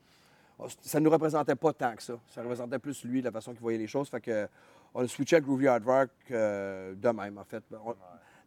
Ça 0.82 0.98
ne 0.98 1.04
nous 1.04 1.10
représentait 1.10 1.54
pas 1.54 1.72
tant 1.72 1.94
que 1.94 2.02
ça. 2.02 2.18
Ça 2.28 2.42
représentait 2.42 2.78
plus 2.80 3.04
lui, 3.04 3.22
la 3.22 3.30
façon 3.30 3.52
qu'il 3.52 3.60
voyait 3.60 3.78
les 3.78 3.86
choses. 3.86 4.08
Fait 4.08 4.20
que 4.20 4.48
on 4.94 5.02
a 5.04 5.06
switché 5.08 5.36
à 5.36 5.40
Groovy 5.40 5.68
Hardwork 5.68 6.10
euh, 6.32 6.94
de 6.96 7.08
même, 7.10 7.38
en 7.38 7.44
fait. 7.44 7.62
On- 7.72 7.94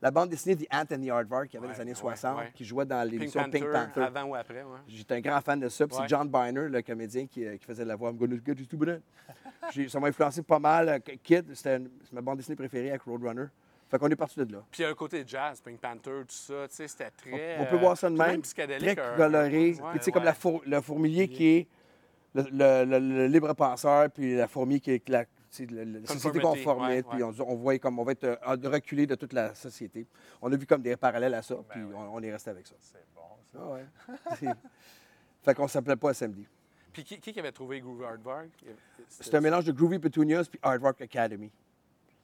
La 0.02 0.10
bande 0.10 0.30
dessinée 0.30 0.56
The 0.56 0.68
Ant 0.74 0.86
and 0.96 1.00
the 1.06 1.10
Hardwork, 1.10 1.48
qui 1.50 1.58
avait 1.58 1.68
Ouais, 1.68 1.74
les 1.74 1.82
années 1.82 1.92
ouais, 1.92 1.96
60, 1.96 2.38
ouais. 2.40 2.52
qui 2.56 2.66
jouait 2.66 2.86
dans 2.86 3.02
Pink 3.04 3.12
l'émission 3.12 3.44
Panther, 3.44 3.60
Pink 3.60 3.72
Panther. 3.72 4.02
avant 4.02 4.24
ou 4.24 4.36
après, 4.36 4.64
ouais. 4.64 4.80
J'étais 4.88 5.14
un 5.16 5.20
grand 5.22 5.42
fan 5.42 5.60
de 5.60 5.70
ça. 5.70 5.86
Puis 5.88 5.96
c'est 6.00 6.08
John 6.10 6.28
Biner, 6.28 6.70
le 6.70 6.82
comédien 6.82 7.28
qui, 7.28 7.46
euh, 7.46 7.56
qui 7.58 7.66
faisait 7.66 7.86
la 7.86 7.96
voix. 7.96 8.12
J'ai- 9.72 9.90
Ça 9.90 10.00
m'a 10.00 10.08
influencé 10.08 10.42
pas 10.42 10.58
mal. 10.60 10.90
Euh, 10.90 11.00
Kid, 11.24 11.54
c'était 11.54 11.78
une- 11.78 11.90
c'est 12.04 12.14
ma 12.14 12.22
bande 12.22 12.38
dessinée 12.38 12.56
préférée 12.56 12.90
avec 12.90 13.04
Roadrunner. 13.04 13.46
Fait 13.90 14.00
qu'on 14.00 14.08
est 14.10 14.16
parti 14.16 14.40
de 14.40 14.52
là. 14.52 14.64
Puis 14.72 14.82
il 14.82 14.84
y 14.84 14.86
a 14.86 14.90
un 14.90 14.94
côté 14.96 15.24
jazz, 15.28 15.62
Pink 15.62 15.80
Panther, 15.80 16.22
tout 16.22 16.26
ça, 16.30 16.68
tu 16.70 16.76
sais, 16.76 16.88
c'était 16.88 17.12
très... 17.12 17.58
On 17.60 17.66
peut 17.66 17.76
euh, 17.76 17.80
voir 17.80 17.98
ça 17.98 18.10
de 18.10 18.16
puis 18.18 18.26
même. 18.26 18.42
psychédélique, 18.42 18.96
Très 18.96 19.16
coloré. 19.18 19.76
puis 19.92 20.00
tu 20.00 20.06
sais, 20.06 20.12
comme 20.12 20.24
la 20.24 20.34
four- 20.34 20.62
le 20.66 20.80
fourmilier 20.82 21.28
qui 21.28 21.46
est 21.58 21.68
le, 22.34 22.44
le- 22.52 22.86
le- 22.86 23.00
le 23.00 23.28
libre 23.28 23.54
penseur, 23.54 24.10
puis 24.10 24.36
la 24.36 24.48
fourmi 24.48 24.80
qui 24.80 24.92
est 24.92 25.10
la, 25.10 25.26
le- 25.60 25.84
la 26.00 26.08
société 26.08 26.40
ouais, 26.40 27.04
Puis 27.04 27.24
on, 27.24 27.34
on 27.48 27.56
voit 27.56 27.78
comme 27.80 28.00
on 28.00 28.04
va 28.04 28.14
être 28.14 28.24
euh, 28.24 28.36
reculé 28.70 29.06
de 29.06 29.16
toute 29.16 29.34
la 29.34 29.54
société. 29.56 30.08
On 30.42 30.52
a 30.52 30.56
vu 30.56 30.66
comme 30.66 30.82
des 30.82 30.96
parallèles 30.96 31.34
à 31.34 31.42
ça, 31.42 31.56
Ben 31.56 31.64
puis 31.70 31.82
on, 31.84 32.16
on 32.16 32.22
est 32.24 32.32
resté 32.32 32.50
avec 32.50 32.68
ça. 32.68 32.76
C'est 32.80 33.06
bon, 33.16 33.22
ça. 33.52 33.60
Ah 33.62 33.72
ouais. 33.74 34.54
Fait 35.44 35.54
qu'on 35.56 35.68
s'appelait 35.68 35.96
pas 35.96 36.14
SMD. 36.14 36.46
Puis 36.94 37.04
qui, 37.04 37.20
qui 37.20 37.40
avait 37.40 37.52
trouvé 37.52 37.80
Groove 37.80 38.04
Hardwork? 38.04 38.50
C'est 39.08 39.34
un 39.34 39.42
mélange 39.42 39.66
de 39.66 39.72
Groovy 39.72 40.00
Petunias 40.00 40.48
puis 40.50 40.60
Hardwork 40.62 41.02
Academy. 41.02 41.52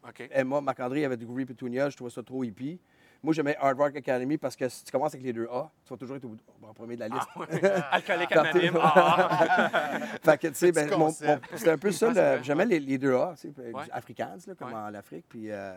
OK. 0.08 0.28
Emma 0.32 0.62
Marc-André 0.62 1.06
avait 1.06 1.18
du 1.18 1.26
Groovy 1.26 1.46
Petunias, 1.46 1.90
je 1.90 1.96
trouvais 1.96 2.12
ça 2.12 2.24
trop 2.24 2.44
hippie. 2.44 2.80
Moi, 3.24 3.34
j'aimais 3.34 3.58
Hardwork 3.60 3.96
Academy 3.96 4.38
parce 4.38 4.56
que 4.56 4.70
si 4.70 4.84
tu 4.84 4.92
commences 4.92 5.14
avec 5.14 5.26
les 5.26 5.34
deux 5.34 5.48
A, 5.52 5.70
tu 5.86 5.90
vas 5.94 5.98
toujours 5.98 6.16
être 6.18 6.26
au, 6.26 6.36
en 6.66 6.74
premier 6.74 6.96
de 6.96 7.02
la 7.02 7.08
liste. 7.08 7.28
Ah. 7.36 7.90
Alcoolique 7.96 8.32
anonyme. 8.36 8.78
Ah, 8.82 10.00
Fait 10.24 10.38
que, 10.38 10.48
tu 10.48 10.56
sais, 10.56 10.72
ben, 10.72 10.90
mon- 10.92 11.06
concept. 11.08 11.52
mon- 11.52 11.58
c'était 11.58 11.72
un 11.72 11.78
peu 11.78 11.92
ça. 11.92 12.08
Ouais, 12.10 12.14
c'est 12.14 12.38
le- 12.38 12.44
J'aimais 12.44 12.66
les, 12.66 12.80
les 12.80 12.98
deux 12.98 13.16
A, 13.16 13.34
tu 13.40 13.50
sais, 13.54 13.72
Ouais. 13.72 13.72
là, 13.88 14.38
comme 14.58 14.68
Ouais. 14.70 14.74
en 14.76 14.94
Afrique. 14.94 15.26
Puis, 15.28 15.52
euh, 15.52 15.74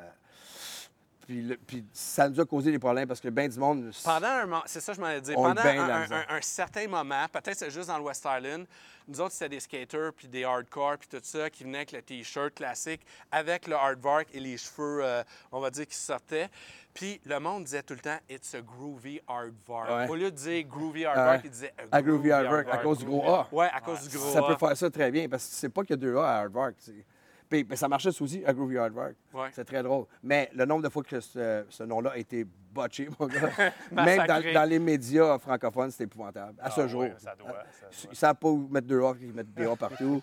puis, 1.26 1.42
le- 1.42 1.56
puis 1.56 1.84
ça 1.92 2.28
nous 2.28 2.40
a 2.40 2.44
causé 2.44 2.70
des 2.72 2.78
problèmes 2.78 3.06
parce 3.08 3.20
que 3.20 3.28
ben 3.28 3.48
du 3.48 3.58
monde. 3.58 3.90
Pendant 4.04 4.26
un 4.26 4.46
moment, 4.46 4.62
c'est 4.66 4.80
ça 4.80 4.92
que 4.92 4.96
je 4.96 5.00
m'en 5.02 5.10
ai 5.10 5.20
dit. 5.20 5.32
Pendant 5.34 5.54
bien 5.62 5.88
un- 5.88 6.36
un 6.36 6.40
certain 6.40 6.86
moment, 6.88 7.24
peut-être 7.32 7.56
c'est 7.56 7.70
juste 7.70 7.88
dans 7.88 7.98
le 7.98 8.04
West 8.04 8.26
Island, 8.28 8.66
nous 9.10 9.20
autres, 9.20 9.32
c'était 9.32 9.48
des 9.48 9.60
skaters, 9.60 10.12
puis 10.12 10.28
des 10.28 10.44
hardcore, 10.44 10.98
puis 10.98 11.08
tout 11.08 11.18
ça, 11.22 11.50
qui 11.50 11.64
venaient 11.64 11.78
avec 11.78 11.92
le 11.92 12.00
T-shirt 12.02 12.54
classique, 12.54 13.00
avec 13.32 13.66
le 13.66 13.74
hardwork 13.74 14.28
et 14.32 14.40
les 14.40 14.56
cheveux, 14.56 15.00
euh, 15.04 15.22
on 15.50 15.60
va 15.60 15.70
dire, 15.70 15.86
qui 15.86 15.96
sortaient. 15.96 16.48
Puis 16.94 17.20
le 17.24 17.38
monde 17.40 17.64
disait 17.64 17.82
tout 17.82 17.94
le 17.94 18.00
temps 18.00 18.18
«It's 18.30 18.54
a 18.54 18.60
groovy 18.60 19.20
hardwork 19.26 19.88
Ouais. 19.90 20.08
Au 20.08 20.14
lieu 20.14 20.30
de 20.30 20.36
dire 20.36 20.64
«groovy 20.68 21.04
hardwork 21.04 21.36
Ouais. 21.36 21.40
il 21.44 21.50
disait 21.50 21.74
«À 21.92 22.02
Groovy 22.02 22.30
Hardwork, 22.30 22.68
à 22.70 22.78
cause 22.78 22.98
du 22.98 23.04
gros 23.04 23.24
A. 23.28 23.48
Ouais, 23.52 23.68
à 23.72 23.80
cause 23.80 24.08
du 24.08 24.16
gros 24.16 24.32
Ça 24.32 24.38
A. 24.40 24.42
peut 24.42 24.56
faire 24.56 24.76
ça 24.76 24.90
très 24.90 25.10
bien 25.10 25.28
parce 25.28 25.44
que 25.46 25.50
tu 25.50 25.56
sais 25.56 25.68
pas 25.68 25.82
qu'il 25.82 25.90
y 25.90 25.94
a 25.94 25.96
deux 25.96 26.16
A 26.16 26.40
à 26.40 26.48
tu 26.48 26.74
sais. 26.78 27.04
Puis, 27.50 27.64
puis 27.64 27.76
ça 27.76 27.88
marchait 27.88 28.10
aussi 28.20 28.44
à 28.46 28.52
Groovy 28.54 28.78
Hardwork. 28.78 29.14
Ouais. 29.34 29.48
C'est 29.52 29.64
très 29.64 29.82
drôle. 29.82 30.06
Mais 30.22 30.48
le 30.54 30.64
nombre 30.64 30.84
de 30.84 30.88
fois 30.88 31.02
que 31.02 31.18
ce, 31.20 31.64
ce 31.68 31.82
nom-là 31.82 32.10
a 32.12 32.16
été 32.16 32.46
botché, 32.72 33.08
mon 33.18 33.26
gars, 33.26 33.50
même 33.92 34.24
dans, 34.24 34.52
dans 34.54 34.68
les 34.68 34.78
médias 34.78 35.36
francophones, 35.38 35.90
c'est 35.90 36.04
épouvantable. 36.04 36.54
À 36.60 36.70
ce 36.70 36.82
Ah 36.82 36.86
jour. 36.86 37.02
oui, 37.02 37.08
ça 37.18 37.34
doit, 37.36 37.48
ça 37.72 37.86
doit. 37.86 37.90
Ils 38.04 38.10
ne 38.10 38.14
savent 38.14 38.36
pas 38.36 38.48
où 38.48 38.68
mettre 38.70 38.86
deux 38.86 39.02
A, 39.02 39.14
ils 39.20 39.32
mettent 39.32 39.52
des 39.52 39.66
A 39.66 39.74
partout. 39.76 40.22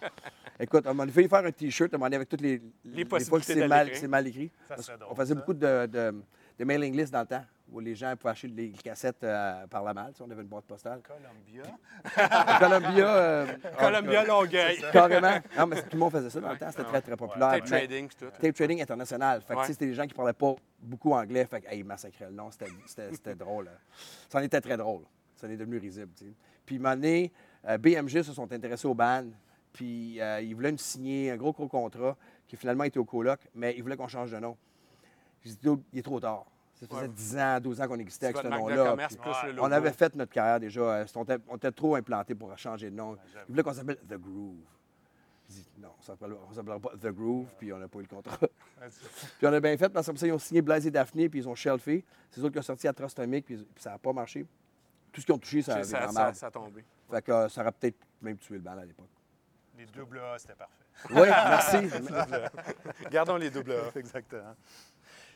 Écoute, 0.57 0.85
on 0.87 0.93
m'a 0.93 1.05
fait 1.07 1.27
faire 1.27 1.45
un 1.45 1.51
T-shirt, 1.51 1.93
on 1.93 2.01
avec 2.15 2.29
toutes 2.29 2.41
les, 2.41 2.61
Les 2.85 3.03
fois 3.05 3.19
que 3.19 3.45
c'est 3.45 3.67
mal, 3.67 4.25
écrit. 4.27 4.49
Ça 4.69 4.75
drôle, 4.97 5.15
faisait 5.17 5.33
ça. 5.33 5.39
beaucoup 5.39 5.53
de, 5.53 5.85
de, 5.85 6.15
de 6.57 6.63
mailing 6.65 6.95
list 6.95 7.11
dans 7.11 7.19
le 7.21 7.27
temps, 7.27 7.43
où 7.71 7.79
les 7.79 7.95
gens 7.95 8.15
pouvaient 8.15 8.31
acheter 8.31 8.47
les 8.47 8.69
cassettes 8.71 9.23
euh, 9.23 9.67
par 9.67 9.83
la 9.83 9.93
malle. 9.93 10.11
tu 10.13 10.19
sais, 10.19 10.23
On 10.25 10.31
avait 10.31 10.41
une 10.41 10.47
boîte 10.47 10.65
postale. 10.65 11.01
Columbia. 11.01 11.63
Columbia. 12.59 13.15
euh, 13.15 13.45
Columbia 13.77 14.23
Longueuil. 14.25 14.77
Carrément. 14.93 15.39
Non, 15.57 15.67
mais 15.67 15.81
tout 15.81 15.89
le 15.93 15.97
monde 15.99 16.11
faisait 16.11 16.29
ça 16.29 16.39
dans 16.39 16.51
le 16.51 16.57
temps. 16.57 16.71
C'était 16.71 16.83
très, 16.85 17.01
très 17.01 17.17
populaire. 17.17 17.51
Tape 17.51 17.65
trading, 17.65 18.09
tout. 18.17 18.25
Tape 18.41 18.55
trading 18.55 18.81
international. 18.81 19.41
Fait 19.41 19.53
que, 19.53 19.59
Ouais. 19.59 19.65
c'était 19.67 19.85
des 19.85 19.93
gens 19.93 20.07
qui 20.07 20.13
parlaient 20.13 20.33
pas 20.33 20.55
beaucoup 20.79 21.11
anglais. 21.13 21.45
Fait 21.45 21.61
que, 21.61 21.67
hey, 21.69 21.79
ils 21.79 21.85
massacraient 21.85 22.25
le 22.27 22.31
nom. 22.33 22.49
C'était- 22.51 23.35
drôle. 23.35 23.67
hein. 23.67 23.77
Ça 24.29 24.39
en 24.39 24.41
était 24.41 24.61
très 24.61 24.77
drôle. 24.77 25.03
Ça 25.35 25.47
en 25.47 25.49
est 25.49 25.57
devenu 25.57 25.77
risible. 25.77 26.11
Puis, 26.65 26.77
une 26.77 26.85
année, 26.85 27.31
euh, 27.67 27.77
BMG 27.77 28.23
se 28.23 28.33
sont 28.33 28.51
intéressés 28.51 28.87
au 28.87 28.95
band. 28.95 29.25
Puis, 29.73 30.19
euh, 30.21 30.41
ils 30.41 30.55
voulaient 30.55 30.71
nous 30.71 30.77
signer 30.77 31.31
un 31.31 31.37
gros, 31.37 31.51
gros 31.53 31.67
contrat 31.67 32.15
qui 32.47 32.55
finalement 32.55 32.85
était 32.85 32.97
au 32.97 33.05
coloc, 33.05 33.39
mais 33.53 33.75
ils 33.77 33.83
voulaient 33.83 33.97
qu'on 33.97 34.07
change 34.07 34.31
de 34.31 34.39
nom. 34.39 34.57
J'ai 35.43 35.51
dit, 35.51 35.69
il 35.93 35.99
est 35.99 36.03
trop 36.03 36.19
tard. 36.19 36.45
Ça 36.79 36.85
faisait 36.87 37.01
Ouais. 37.01 37.07
10 37.07 37.37
ans, 37.37 37.59
12 37.59 37.81
ans 37.81 37.87
qu'on 37.87 37.99
existait 37.99 38.27
avec 38.27 38.37
ce 38.37 38.47
nom-là. 38.47 38.95
On 39.59 39.71
avait 39.71 39.91
fait 39.91 40.15
notre 40.15 40.31
carrière 40.31 40.59
déjà. 40.59 40.81
euh, 40.81 41.05
On 41.15 41.23
était, 41.23 41.37
on 41.47 41.55
était 41.57 41.71
trop 41.71 41.95
implantés 41.95 42.35
pour 42.35 42.55
changer 42.57 42.89
de 42.91 42.95
nom. 42.95 43.17
j'avoue. 43.33 43.45
Ils 43.47 43.51
voulaient 43.51 43.63
qu'on 43.63 43.73
s'appelle 43.73 43.97
The 44.07 44.13
Groove. 44.17 44.57
Dit, 45.49 45.65
non, 45.79 45.87
on 45.97 46.11
ne 46.49 46.53
s'appellera 46.53 46.79
pas 46.79 46.89
The 47.01 47.07
Groove, 47.07 47.47
puis 47.57 47.71
on 47.73 47.77
n'a 47.79 47.87
pas 47.87 47.99
eu 47.99 48.01
le 48.01 48.07
contrat. 48.07 48.37
Puis 48.37 49.47
on 49.47 49.53
a 49.53 49.59
bien 49.59 49.77
fait 49.77 49.89
parce 49.89 50.05
que 50.05 50.11
comme 50.11 50.17
ça, 50.17 50.27
ils 50.27 50.33
ont 50.33 50.37
signé 50.39 50.61
Blaise 50.61 50.85
et 50.85 50.91
Daphné, 50.91 51.29
puis 51.29 51.39
ils 51.39 51.47
ont 51.47 51.55
shelfé. 51.55 52.03
C'est 52.29 52.41
eux 52.41 52.43
autres 52.43 52.53
qui 52.53 52.59
ont 52.59 52.63
sorti 52.63 52.87
Atrostomic, 52.87 53.45
puis, 53.45 53.55
puis 53.55 53.81
ça 53.81 53.91
n'a 53.91 53.97
pas 53.97 54.11
marché. 54.13 54.45
Tout 55.11 55.21
ce 55.21 55.25
qu'ils 55.25 55.33
ont 55.33 55.39
touché, 55.39 55.61
ça 55.61 55.77
a 55.77 55.83
Ça, 55.83 56.47
a 56.47 56.51
tombé. 56.51 56.83
Fait 57.09 57.21
que 57.21 57.31
euh, 57.31 57.49
ça 57.49 57.61
aurait 57.61 57.71
peut-être 57.71 57.97
même 58.21 58.37
tué 58.37 58.55
le 58.55 58.61
band 58.61 58.77
à 58.77 58.85
l'époque. 58.85 59.07
Les 59.77 59.85
double 59.85 60.19
A, 60.19 60.37
c'était 60.37 60.53
parfait. 60.55 60.73
Oui, 61.11 61.27
merci. 61.29 61.77
Gardons 63.09 63.37
les 63.37 63.49
double 63.49 63.71
A. 63.71 63.91
Exactement. 63.97 64.55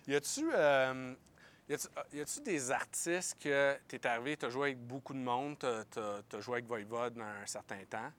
Y 0.08 0.15
a-tu 0.15 0.49
euh, 0.54 1.13
y 1.71 1.73
a-tu- 1.75 1.88
y 2.17 2.21
a-tu 2.21 2.41
des 2.41 2.71
artistes 2.71 3.38
que 3.41 3.77
tu 3.88 3.95
es 3.95 4.07
arrivé, 4.07 4.38
tu 4.38 4.45
as 4.45 4.49
joué 4.49 4.67
avec 4.69 4.79
beaucoup 4.79 5.13
de 5.13 5.19
monde, 5.19 5.57
tu 5.60 5.65
as, 6.38 6.39
joué 6.41 6.55
avec 6.55 6.65
Voivode 6.67 7.13
dans 7.15 7.23
un 7.23 7.45
certain 7.45 7.84
temps, 7.89 8.12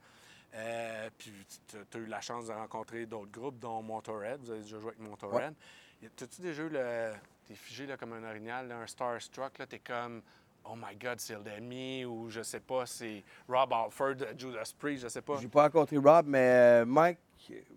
euh, 0.54 1.10
puis 1.18 1.32
tu 1.68 1.76
as 1.76 1.98
eu 2.00 2.06
la 2.06 2.20
chance 2.20 2.46
de 2.46 2.52
rencontrer 2.52 3.06
d'autres 3.06 3.30
groupes, 3.30 3.58
dont 3.58 3.82
Motorhead. 3.82 4.40
Vous 4.40 4.50
avez 4.50 4.60
déjà 4.60 4.78
joué 4.78 4.88
avec 4.90 5.00
Motorhead. 5.00 5.54
Y 6.02 6.06
a- 6.06 6.10
T'as-tu 6.16 6.40
déjà 6.42 6.62
eu 6.64 6.68
le. 6.68 7.12
T'es 7.46 7.54
figé 7.54 7.86
là, 7.86 7.96
comme 7.96 8.12
un 8.12 8.24
orignal, 8.28 8.68
là, 8.68 8.76
un 8.78 8.86
starstruck, 8.86 9.58
là, 9.58 9.66
t'es 9.66 9.78
comme. 9.80 10.22
Oh 10.64 10.74
my 10.76 10.94
God, 10.94 11.18
c'est 11.18 11.42
Demi 11.42 12.04
ou 12.04 12.30
je 12.30 12.40
sais 12.42 12.60
pas, 12.60 12.86
c'est 12.86 13.24
Rob 13.48 13.72
Alford, 13.72 14.14
Judas 14.38 14.72
Priest, 14.78 15.02
je 15.02 15.08
sais 15.08 15.20
pas. 15.20 15.36
Je 15.36 15.42
n'ai 15.42 15.48
pas 15.48 15.64
rencontré 15.64 15.96
Rob, 15.96 16.24
mais 16.28 16.82
euh, 16.82 16.84
Mike 16.86 17.18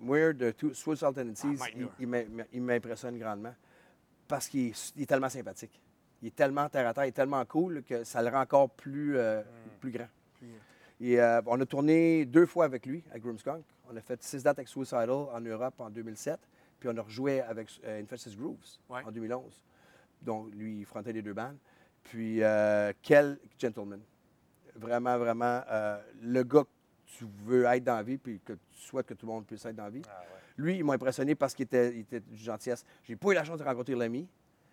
Weir 0.04 0.36
de 0.36 0.52
Two- 0.52 0.72
Suicidal 0.76 1.12
Tendencies, 1.14 1.58
Ah, 1.60 1.68
il 2.54 2.62
m'impressionne 2.62 3.18
grandement 3.18 3.56
parce 4.28 4.48
qu'il 4.48 4.68
est, 4.68 4.94
il 4.96 5.04
est 5.04 5.06
tellement 5.06 5.30
sympathique. 5.30 5.82
Il 6.22 6.28
est 6.30 6.36
tellement 6.36 6.68
terre 6.70 6.88
à 6.88 6.94
terre, 6.94 7.06
il 7.06 7.10
est 7.10 7.12
tellement 7.12 7.44
cool 7.46 7.84
que 7.84 8.04
ça 8.04 8.22
le 8.22 8.30
rend 8.30 8.42
encore 8.42 8.70
plus, 8.70 9.18
euh, 9.18 9.42
plus 9.80 9.92
grand. 9.92 10.08
Et, 11.02 11.20
euh, 11.20 11.42
on 11.46 11.60
a 11.60 11.66
tourné 11.66 12.26
deux 12.26 12.46
fois 12.46 12.66
avec 12.66 12.86
lui, 12.86 13.04
à 13.12 13.20
Groomskunk. 13.20 13.64
On 13.92 13.96
a 13.98 14.02
fait 14.02 14.22
six 14.24 14.42
dates 14.42 14.58
avec 14.58 14.70
Suicidal 14.70 15.10
en 15.12 15.42
Europe 15.42 15.76
en 15.80 15.90
2007, 15.90 16.40
puis 16.80 16.90
on 16.90 16.98
a 16.98 17.02
rejoué 17.02 17.42
avec 17.42 17.70
euh, 17.84 18.02
Grooves 18.38 18.58
Ouais. 18.90 19.02
en 19.06 19.12
2011. 19.12 19.62
Donc, 20.22 20.54
lui, 20.56 20.80
il 20.80 20.86
frontait 20.86 21.12
les 21.12 21.22
deux 21.22 21.34
bandes. 21.34 21.58
Puis, 22.04 22.42
euh, 22.42 22.94
quel 23.02 23.38
gentleman. 23.60 24.00
Vraiment, 24.76 25.18
vraiment, 25.18 25.62
le 26.22 26.44
gars 26.44 26.64
que 26.64 26.70
tu 27.18 27.26
veux 27.44 27.64
être 27.66 27.84
dans 27.84 27.96
la 27.96 28.04
vie, 28.04 28.18
puis 28.18 28.40
que 28.44 28.54
tu 28.54 28.60
souhaites 28.80 29.06
que 29.08 29.14
tout 29.14 29.26
le 29.26 29.32
monde 29.34 29.46
puisse 29.46 29.66
être 29.66 29.76
dans 29.76 29.84
la 29.86 29.90
vie. 29.90 30.02
Ah, 30.10 30.22
ouais. 30.22 30.35
Lui, 30.58 30.78
il 30.78 30.84
m'a 30.84 30.94
impressionné 30.94 31.36
parce 31.36 31.54
qu'il 31.54 31.64
était, 31.64 31.94
il 31.94 32.00
était 32.02 32.20
d'une 32.20 32.38
gentillesse. 32.38 32.86
J'ai 33.04 33.16
pas 33.16 33.32
eu 33.32 33.34
la 33.34 33.44
chance 33.44 33.60
de 33.60 33.64
rencontrer 33.64 33.96
l'ami. 33.96 34.28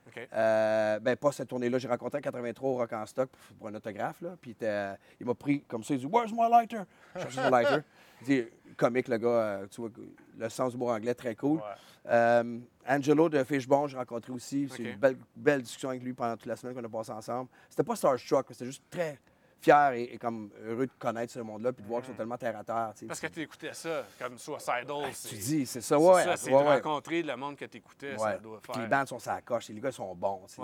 OK. 0.07 0.29
Euh, 0.33 0.99
ben, 1.01 1.16
pas 1.16 1.33
cette 1.33 1.49
tournée-là. 1.49 1.79
J'ai 1.79 1.88
rencontré 1.88 2.18
en 2.18 2.21
83 2.21 2.71
au 2.71 2.77
Rock 2.77 2.92
en 2.92 3.07
Stock 3.07 3.31
pour, 3.31 3.57
pour 3.57 3.68
un 3.68 3.75
autographe. 3.75 4.21
Là. 4.21 4.37
Puis 4.40 4.57
il, 4.61 5.27
m'a 5.27 5.35
pris 5.35 5.62
comme 5.62 5.83
ça. 5.85 5.95
Il 5.95 6.01
dit 6.01 6.07
Where's 6.07 6.33
my 6.33 6.51
lighter 6.51 6.83
Je 7.16 7.29
son 7.29 7.51
lighter. 7.51 7.83
Il 8.23 8.27
dit 8.27 8.49
Comique, 8.77 9.09
le 9.09 9.18
gars. 9.18 9.29
euh, 9.29 9.66
tu 9.71 9.81
vois, 9.81 9.90
le 10.38 10.49
sens 10.49 10.73
du 10.73 10.79
mot 10.79 10.90
anglais, 10.90 11.15
très 11.15 11.35
cool. 11.35 11.59
Ouais. 11.59 11.65
Euh, 12.11 12.59
Angelo 12.88 13.29
de 13.29 13.44
Fishbone, 13.44 13.88
j'ai 13.88 13.96
rencontré 13.96 14.33
aussi. 14.33 14.69
C'est 14.71 14.83
une 14.83 14.96
belle, 14.96 15.17
belle 15.37 15.63
discussion 15.63 15.90
avec 15.90 16.02
lui 16.02 16.13
pendant 16.13 16.37
toute 16.37 16.46
la 16.46 16.57
semaine 16.57 16.75
qu'on 16.75 16.85
a 16.85 16.88
passée 16.88 17.13
ensemble. 17.13 17.48
C'était 17.69 17.85
pas 17.85 17.96
Starstruck, 17.96 18.46
c'était 18.50 18.67
juste 18.67 18.83
très 18.90 19.19
fier 19.63 19.92
et, 19.94 20.15
et 20.15 20.19
comme 20.19 20.50
heureux 20.65 20.87
de 20.87 20.92
connaître 20.98 21.33
ce 21.33 21.38
monde-là 21.40 21.73
puis 21.73 21.83
de 21.83 21.88
voir 21.88 22.00
qu'ils 22.02 22.10
sont 22.10 22.17
tellement 22.17 22.37
terre 22.37 22.56
à 22.58 22.65
terre. 22.65 22.92
tu. 22.96 23.06
Parce 23.06 23.21
que 23.21 23.27
tu 23.29 23.40
écoutais 23.42 23.73
ça, 23.73 24.04
comme 24.19 24.37
Suicidal. 24.38 24.85
tu 25.08 25.15
c'est- 25.15 25.37
dis, 25.37 25.67
c'est 25.67 25.81
ça, 25.81 25.96
c'est 25.98 26.04
ouais. 26.04 26.25
ça, 26.25 26.37
c'est 26.37 26.50
ouais, 26.52 26.63
de 26.63 26.69
ouais. 26.69 26.75
rencontrer 26.77 27.23
le 27.23 27.37
monde 27.37 27.56
que 27.56 27.65
tu 27.65 27.79
écoutais, 27.79 28.17
ça 28.19 28.25
Ouais. 28.25 28.38
Puis 28.63 28.73
faire. 28.73 28.83
les 28.83 28.88
bandes 28.88 29.08
sont 29.08 29.19
la 29.27 29.40
coche, 29.42 29.69
les 29.69 29.81
gars 29.81 29.92
sont 29.92 30.15
bons. 30.15 30.42
tu. 30.48 30.60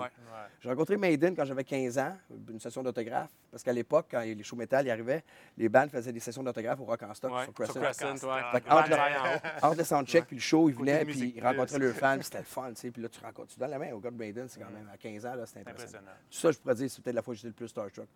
J'ai 0.61 0.69
rencontré 0.69 0.97
Maiden 0.97 1.35
quand 1.35 1.45
j'avais 1.45 1.63
15 1.63 1.97
ans, 1.97 2.17
une 2.49 2.59
session 2.59 2.83
d'autographe. 2.83 3.29
Parce 3.51 3.63
qu'à 3.63 3.73
l'époque, 3.73 4.07
quand 4.11 4.19
les 4.21 4.43
shows 4.43 4.55
métal 4.55 4.85
y 4.85 4.91
arrivaient, 4.91 5.23
les 5.57 5.69
bands 5.69 5.87
faisaient 5.89 6.11
des 6.13 6.19
sessions 6.19 6.43
d'autographe 6.43 6.79
au 6.81 6.85
Rock 6.85 7.01
en 7.01 7.13
stock 7.15 7.31
sur 7.43 7.53
Crescent. 7.53 7.73
sur 7.73 7.81
Crescent, 7.81 8.11
entre, 8.11 8.89
le, 8.89 9.63
entre 9.65 9.77
le 9.77 9.83
soundcheck 9.83 10.25
puis 10.27 10.35
le 10.35 10.41
show, 10.41 10.69
ils 10.69 10.75
venaient 10.75 11.03
puis 11.05 11.33
ils 11.35 11.43
rencontraient 11.43 11.79
leurs 11.79 11.95
fans, 11.95 12.15
puis 12.15 12.25
c'était 12.25 12.37
le 12.39 12.43
fun, 12.43 12.69
tu 12.69 12.75
sais. 12.75 12.91
Puis 12.91 13.01
là, 13.01 13.09
tu 13.09 13.19
rencontres, 13.21 13.53
tu 13.53 13.59
donnes 13.59 13.71
la 13.71 13.79
main 13.79 13.91
au 13.93 13.99
gars 13.99 14.11
de 14.11 14.17
Maiden, 14.17 14.47
c'est 14.47 14.59
quand 14.59 14.69
même 14.69 14.87
à 14.93 14.97
15 14.97 15.25
ans, 15.25 15.33
c'est 15.45 15.59
impressionnant. 15.61 15.71
Impressionnant. 15.71 16.11
Tout 16.29 16.37
ça, 16.37 16.51
je 16.51 16.57
pourrais 16.59 16.75
dire, 16.75 16.91
c'est 16.91 17.01
peut-être 17.03 17.15
la 17.15 17.21
fois 17.23 17.33
que 17.33 17.37
j'étais 17.37 17.47
le 17.47 17.53
plus 17.53 17.67
starstruck. 17.69 18.07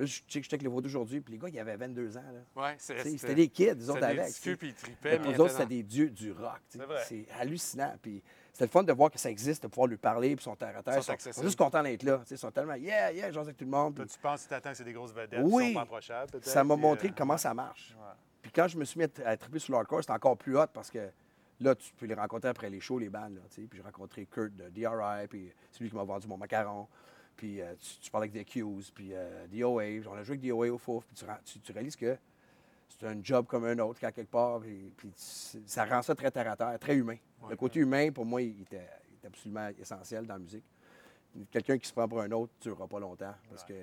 Là, 0.00 0.06
je 0.06 0.14
sais 0.14 0.40
que 0.40 0.44
j'étais 0.44 0.54
avec 0.54 0.62
les 0.62 0.68
photos 0.68 0.82
d'aujourd'hui, 0.84 1.20
puis 1.20 1.32
les 1.34 1.38
gars, 1.38 1.48
ils 1.48 1.58
avaient 1.60 1.76
22 1.76 2.16
ans, 2.16 2.22
là. 2.32 2.62
Ouais, 2.62 2.74
c'était 2.78 3.16
C'était 3.18 3.34
des 3.34 3.48
kids, 3.48 3.74
les 3.74 3.90
autres 3.90 4.00
c'était 4.00 4.20
avec. 4.20 4.28
sais. 4.32 4.56
puis 4.56 4.68
ils 4.68 4.74
tripaient. 4.74 5.18
Mais 5.18 5.26
ils 5.26 5.32
les 5.32 5.40
autres, 5.40 5.52
c'était 5.52 5.66
des 5.66 5.82
dieux 5.82 6.10
du 6.10 6.32
rock. 6.32 6.60
C'est 7.06 7.26
hallucinant. 7.38 7.94
Puis 8.00 8.22
c'était 8.52 8.64
le 8.64 8.70
fun 8.70 8.82
de 8.82 8.92
voir 8.92 9.10
que 9.10 9.18
ça 9.18 9.30
existe, 9.30 9.62
de 9.64 9.68
pouvoir 9.68 9.88
lui 9.88 9.96
parler, 9.98 10.34
puis 10.34 10.42
ils 10.42 10.44
sont 10.44 10.56
terre 10.56 10.76
à 10.78 10.82
terre. 10.82 10.94
Ils 10.94 10.96
Ils 10.96 11.02
sont 11.02 11.06
sont, 11.06 11.12
accessibles. 11.12 11.34
sont 11.34 11.42
juste 11.42 11.58
contents 11.58 11.82
d'être 11.82 12.02
là. 12.02 12.22
Ils 12.30 12.38
sont 12.38 12.50
tellement, 12.50 12.74
yeah, 12.74 13.12
yeah, 13.12 13.30
j'en 13.30 13.42
avec 13.42 13.56
tout 13.56 13.64
le 13.64 13.70
monde. 13.70 13.94
Toi, 13.94 14.04
puis 14.06 14.14
tu 14.14 14.20
penses 14.20 14.40
que 14.40 14.44
tu 14.44 14.48
t'attends 14.48 14.70
que 14.70 14.76
c'est 14.76 14.84
des 14.84 14.92
grosses 14.92 15.12
vedettes 15.14 15.40
Oui. 15.44 15.74
sont 15.74 15.84
pas 15.86 16.00
ça 16.40 16.64
m'a 16.64 16.76
montré 16.76 17.08
euh, 17.08 17.12
comment 17.16 17.36
ça 17.36 17.52
marche. 17.54 17.94
ouais. 17.98 18.14
Puis 18.42 18.52
quand 18.52 18.68
je 18.68 18.78
me 18.78 18.84
suis 18.84 18.98
mis 18.98 19.04
à, 19.22 19.28
à 19.28 19.36
triper 19.36 19.58
sur 19.58 19.74
l'hardcore, 19.74 20.00
c'était 20.00 20.12
encore 20.14 20.36
plus 20.38 20.56
hot 20.56 20.66
parce 20.72 20.90
que 20.90 21.10
là, 21.60 21.74
tu 21.74 21.92
peux 21.92 22.06
les 22.06 22.14
rencontrer 22.14 22.48
après 22.48 22.70
les 22.70 22.80
shows, 22.80 22.98
les 22.98 23.10
bandes. 23.10 23.34
Là, 23.34 23.40
puis 23.54 23.68
j'ai 23.74 23.82
rencontré 23.82 24.24
Kurt 24.26 24.54
de 24.56 24.70
DRI, 24.70 25.28
puis 25.28 25.52
c'est 25.70 25.80
lui 25.82 25.90
qui 25.90 25.96
m'a 25.96 26.04
vendu 26.04 26.26
mon 26.26 26.38
macaron. 26.38 26.88
Puis 27.36 27.60
euh, 27.60 27.74
tu, 27.78 27.98
tu 28.00 28.10
parles 28.10 28.24
avec 28.24 28.34
The 28.34 28.38
Accused, 28.46 28.92
puis 28.94 29.10
euh, 29.12 29.46
DOA. 29.48 30.08
On 30.10 30.14
a 30.16 30.22
joué 30.22 30.36
avec 30.36 30.40
DOA 30.48 30.68
au 30.72 30.78
Fouf, 30.78 31.04
puis 31.06 31.14
tu, 31.16 31.24
ren- 31.24 31.38
tu- 31.44 31.60
tu 31.60 31.72
réalises 31.72 31.96
que 31.96 32.16
c'est 32.88 33.06
un 33.06 33.18
job 33.22 33.46
comme 33.46 33.64
un 33.64 33.78
autre, 33.78 33.98
qu'à 34.00 34.12
quelque 34.12 34.30
part, 34.30 34.60
puis, 34.60 34.92
ça 35.14 35.84
rend 35.86 36.02
ça 36.02 36.14
très 36.14 36.30
terre 36.30 36.50
à 36.50 36.56
terre, 36.56 36.78
très 36.78 36.96
humain. 36.96 37.16
Le 37.48 37.56
côté 37.56 37.80
humain, 37.80 38.10
pour 38.12 38.26
moi, 38.26 38.42
il 38.42 38.62
était, 38.62 38.86
il 39.10 39.14
était 39.14 39.28
absolument 39.28 39.68
essentiel 39.80 40.26
dans 40.26 40.34
la 40.34 40.40
musique. 40.40 40.64
Quelqu'un 41.50 41.78
qui 41.78 41.86
se 41.86 41.92
prend 41.92 42.08
pour 42.08 42.20
un 42.20 42.30
autre 42.32 42.52
ne 42.58 42.62
durera 42.64 42.88
pas 42.88 42.98
longtemps. 42.98 43.32
Parce 43.48 43.64
que 43.64 43.74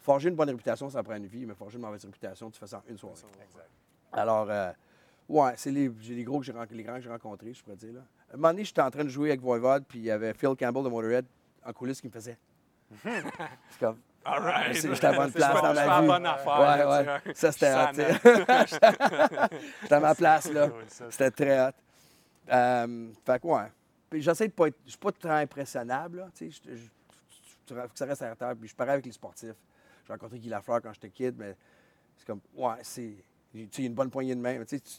forger 0.00 0.28
une 0.28 0.34
bonne 0.34 0.50
réputation, 0.50 0.90
ça 0.90 1.02
prend 1.02 1.14
une 1.14 1.26
vie, 1.28 1.46
mais 1.46 1.54
forger 1.54 1.76
une 1.76 1.82
mauvaise 1.84 2.04
réputation, 2.04 2.50
tu 2.50 2.58
fais 2.58 2.66
ça 2.66 2.78
en 2.78 2.90
une 2.90 2.98
soirée. 2.98 3.14
Exact. 3.44 3.70
Alors, 4.12 4.50
euh, 4.50 4.72
ouais, 5.28 5.52
c'est 5.56 5.70
les, 5.70 5.88
gros 6.24 6.40
que 6.40 6.44
j'ai 6.46 6.52
les 6.52 6.82
grands 6.82 6.96
que 6.96 7.00
j'ai 7.02 7.08
rencontrés, 7.08 7.54
je 7.54 7.62
pourrais 7.62 7.76
dire. 7.76 7.92
Là. 7.94 8.00
À 8.30 8.34
un 8.34 8.36
moment 8.36 8.48
donné, 8.48 8.64
j'étais 8.64 8.82
en 8.82 8.90
train 8.90 9.04
de 9.04 9.08
jouer 9.08 9.28
avec 9.30 9.40
Voivod, 9.40 9.84
puis 9.86 10.00
il 10.00 10.04
y 10.06 10.10
avait 10.10 10.34
Phil 10.34 10.56
Campbell 10.58 10.82
de 10.82 10.88
Motorhead 10.88 11.24
en 11.64 11.72
coulisses 11.72 12.00
qui 12.00 12.06
me 12.08 12.12
faisait. 12.12 12.38
c'est 13.04 13.78
comme. 13.78 13.98
All 14.24 14.42
right. 14.42 14.74
J'étais 14.74 15.06
à 15.06 15.12
bonne 15.14 15.32
place 15.32 15.54
dans 15.54 15.62
ma 15.62 15.72
la 15.72 16.00
vie. 16.00 16.06
bonne 16.06 16.26
affaire. 16.26 16.60
Ouais, 16.60 17.06
ouais. 17.26 17.34
Ça, 17.34 17.52
c'était 17.52 17.72
hot. 17.72 17.92
J'étais 19.82 19.94
à 19.94 20.00
ma 20.00 20.14
place, 20.14 20.50
là. 20.52 20.68
C'était 21.10 21.30
très 21.30 21.68
hot. 21.68 21.72
Euh, 22.52 23.08
fait 23.24 23.40
que, 23.40 23.46
ouais. 23.46 23.72
Puis 24.10 24.20
j'essaie 24.22 24.48
de 24.48 24.52
pas 24.52 24.66
être. 24.68 24.76
Je 24.84 24.90
suis 24.90 24.98
pas 24.98 25.12
très 25.12 25.30
impressionnable, 25.42 26.18
là. 26.18 26.28
Tu 26.34 26.50
sais, 26.50 26.62
je- 26.74 26.80
que 27.74 27.74
ça 27.94 28.04
reste 28.04 28.22
à 28.22 28.28
la 28.30 28.36
terre. 28.36 28.54
Puis 28.58 28.68
je 28.68 28.74
parais 28.74 28.92
avec 28.92 29.06
les 29.06 29.12
sportifs. 29.12 29.54
J'ai 30.06 30.12
rencontré 30.12 30.38
Guy 30.38 30.48
Lafleur 30.48 30.82
quand 30.82 30.92
j'étais 30.92 31.10
kid, 31.10 31.36
mais 31.38 31.56
c'est 32.16 32.26
comme, 32.26 32.40
ouais, 32.54 32.74
c'est. 32.82 33.14
Tu 33.52 33.60
sais, 33.62 33.68
il 33.78 33.82
y 33.82 33.84
a 33.84 33.88
une 33.88 33.94
bonne 33.94 34.10
poignée 34.10 34.34
de 34.34 34.40
main, 34.40 34.58
mais 34.58 34.64
tu 34.66 34.76
sais, 34.76 34.80
tu- 34.82 34.98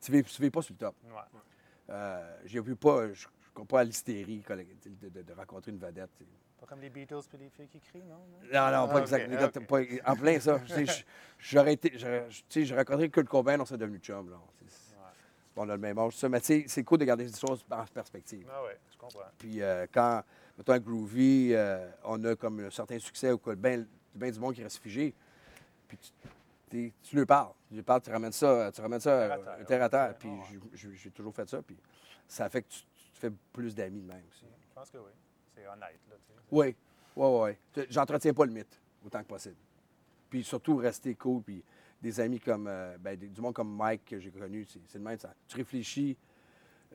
tu 0.00 0.12
vis, 0.12 0.38
vis 0.40 0.50
pas 0.50 0.62
sur 0.62 0.74
le 0.74 0.78
top. 0.78 0.94
Ouais. 1.04 1.40
Euh, 1.90 2.36
j'ai 2.44 2.60
vu 2.60 2.76
pas, 2.76 3.12
je 3.12 3.26
ne 3.26 3.32
pas 3.68 3.80
à 3.80 3.84
l'hystérie 3.84 4.42
de, 4.48 5.08
de- 5.08 5.22
de 5.22 5.32
rencontrer 5.32 5.70
une 5.70 5.78
vedette. 5.78 6.10
Pas 6.60 6.66
comme 6.66 6.80
les 6.80 6.90
Beatles 6.90 7.20
puis 7.28 7.38
les 7.38 7.50
filles 7.50 7.68
qui 7.68 7.80
crient, 7.80 8.02
non? 8.04 8.16
non? 8.16 8.42
Non, 8.80 8.88
pas 8.88 8.94
Ah, 8.96 9.00
exact. 9.00 9.24
ok, 9.24 9.30
les 9.30 9.36
gars, 9.36 9.46
ok. 9.54 9.66
pas- 9.66 10.12
en 10.12 10.16
plein 10.16 10.40
ça. 10.40 10.60
J'aurais 11.38 11.72
été. 11.74 11.92
j'aurais- 11.98 12.28
Tu 12.28 12.42
sais, 12.48 12.64
j'ai 12.64 12.76
rencontré 12.76 13.10
Kurt 13.10 13.28
Cobain, 13.28 13.58
on 13.60 13.64
s'est 13.64 13.76
devenu 13.76 13.98
chum. 13.98 14.30
Là. 14.30 14.36
Ouais. 14.36 14.66
On 15.56 15.68
a 15.68 15.72
le 15.74 15.78
même 15.80 15.98
âge, 15.98 16.14
ça. 16.16 16.28
Mais 16.28 16.40
tu 16.40 16.46
sais, 16.46 16.64
c'est 16.68 16.82
cool 16.84 16.98
de 16.98 17.04
garder 17.04 17.24
les 17.26 17.32
choses 17.32 17.64
en 17.70 17.84
perspective. 17.84 18.48
Ah 18.50 18.62
ouais, 18.64 18.78
je 18.90 18.96
comprends. 18.96 19.20
Puis 19.38 19.60
euh, 19.60 19.86
quand, 19.92 20.22
mettons, 20.56 20.72
à 20.72 20.78
Groovy, 20.78 21.50
euh, 21.52 21.90
on 22.04 22.22
a 22.24 22.36
comme 22.36 22.60
un 22.60 22.70
certain 22.70 22.98
succès 22.98 23.32
ou 23.32 23.38
quoi, 23.38 23.54
ben, 23.56 23.86
ben 24.14 24.30
du 24.30 24.38
monde 24.40 24.54
qui 24.54 24.62
reste 24.62 24.78
figé. 24.78 25.12
Puis 25.88 25.98
tu, 26.70 26.92
tu 27.02 27.16
lui 27.16 27.26
parles. 27.26 27.52
Tu 27.68 27.74
lui 27.74 27.82
parles, 27.82 28.00
tu 28.00 28.10
ramènes 28.10 28.32
ça, 28.32 28.70
tu 28.72 28.80
ramènes 28.80 29.00
ça 29.00 29.28
Terre 29.28 29.32
à 29.32 29.56
terre, 29.56 29.66
terre 29.66 29.82
à 29.82 29.88
terre. 29.90 30.14
Puis 30.18 30.30
j'ai- 30.74 31.10
toujours 31.10 31.34
fait 31.34 31.46
ça. 31.48 31.60
Puis 31.60 31.76
ça 32.26 32.48
fait 32.48 32.62
que 32.62 32.68
tu, 32.68 32.80
fais 33.28 33.32
plus 33.52 33.74
d'amis 33.74 34.00
de 34.00 34.06
même 34.06 34.24
aussi. 34.30 34.44
Je 34.68 34.74
pense 34.74 34.90
que 34.90 34.98
oui. 34.98 35.10
C'est 35.54 35.66
honnête, 35.66 36.00
là, 36.08 36.16
tu 36.26 36.32
sais. 36.32 36.40
Oui, 36.50 36.74
oui, 37.16 37.56
oui. 37.76 37.84
J'entretiens 37.90 38.32
pas 38.34 38.46
le 38.46 38.52
mythe 38.52 38.80
autant 39.04 39.22
que 39.22 39.28
possible. 39.28 39.56
Puis 40.30 40.42
surtout, 40.44 40.76
rester 40.76 41.14
cool. 41.14 41.42
Puis 41.42 41.62
des 42.00 42.18
amis 42.20 42.40
comme, 42.40 42.66
euh, 42.66 42.96
ben, 42.98 43.16
des- 43.16 43.28
du 43.28 43.40
monde 43.40 43.54
comme 43.54 43.74
Mike 43.76 44.04
que 44.06 44.18
j'ai 44.18 44.30
connu, 44.30 44.64
c'est 44.66 44.98
le 44.98 45.04
même. 45.04 45.18
Ça. 45.18 45.34
Tu 45.46 45.56
réfléchis 45.56 46.16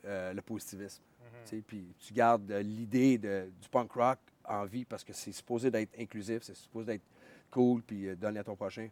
euh, 0.06 0.34
le 0.34 0.42
positivisme. 0.42 1.02
tu 1.44 1.50
sais, 1.58 1.62
Puis 1.66 1.94
tu 2.00 2.14
gardes 2.14 2.50
euh, 2.52 2.62
l'idée 2.62 3.18
du 3.18 3.70
punk 3.70 3.92
rock 3.94 4.20
en 4.46 4.66
vie 4.66 4.86
parce 4.86 5.04
que 5.04 5.14
c'est 5.14 5.32
supposé 5.32 5.70
d'être 5.72 5.98
inclusif, 6.00 6.44
c'est 6.44 6.56
supposé 6.56 6.86
d'être 6.94 7.04
cool, 7.52 7.82
puis 7.84 8.08
euh, 8.08 8.16
donner 8.16 8.40
à 8.40 8.44
ton 8.44 8.56
prochain. 8.56 8.90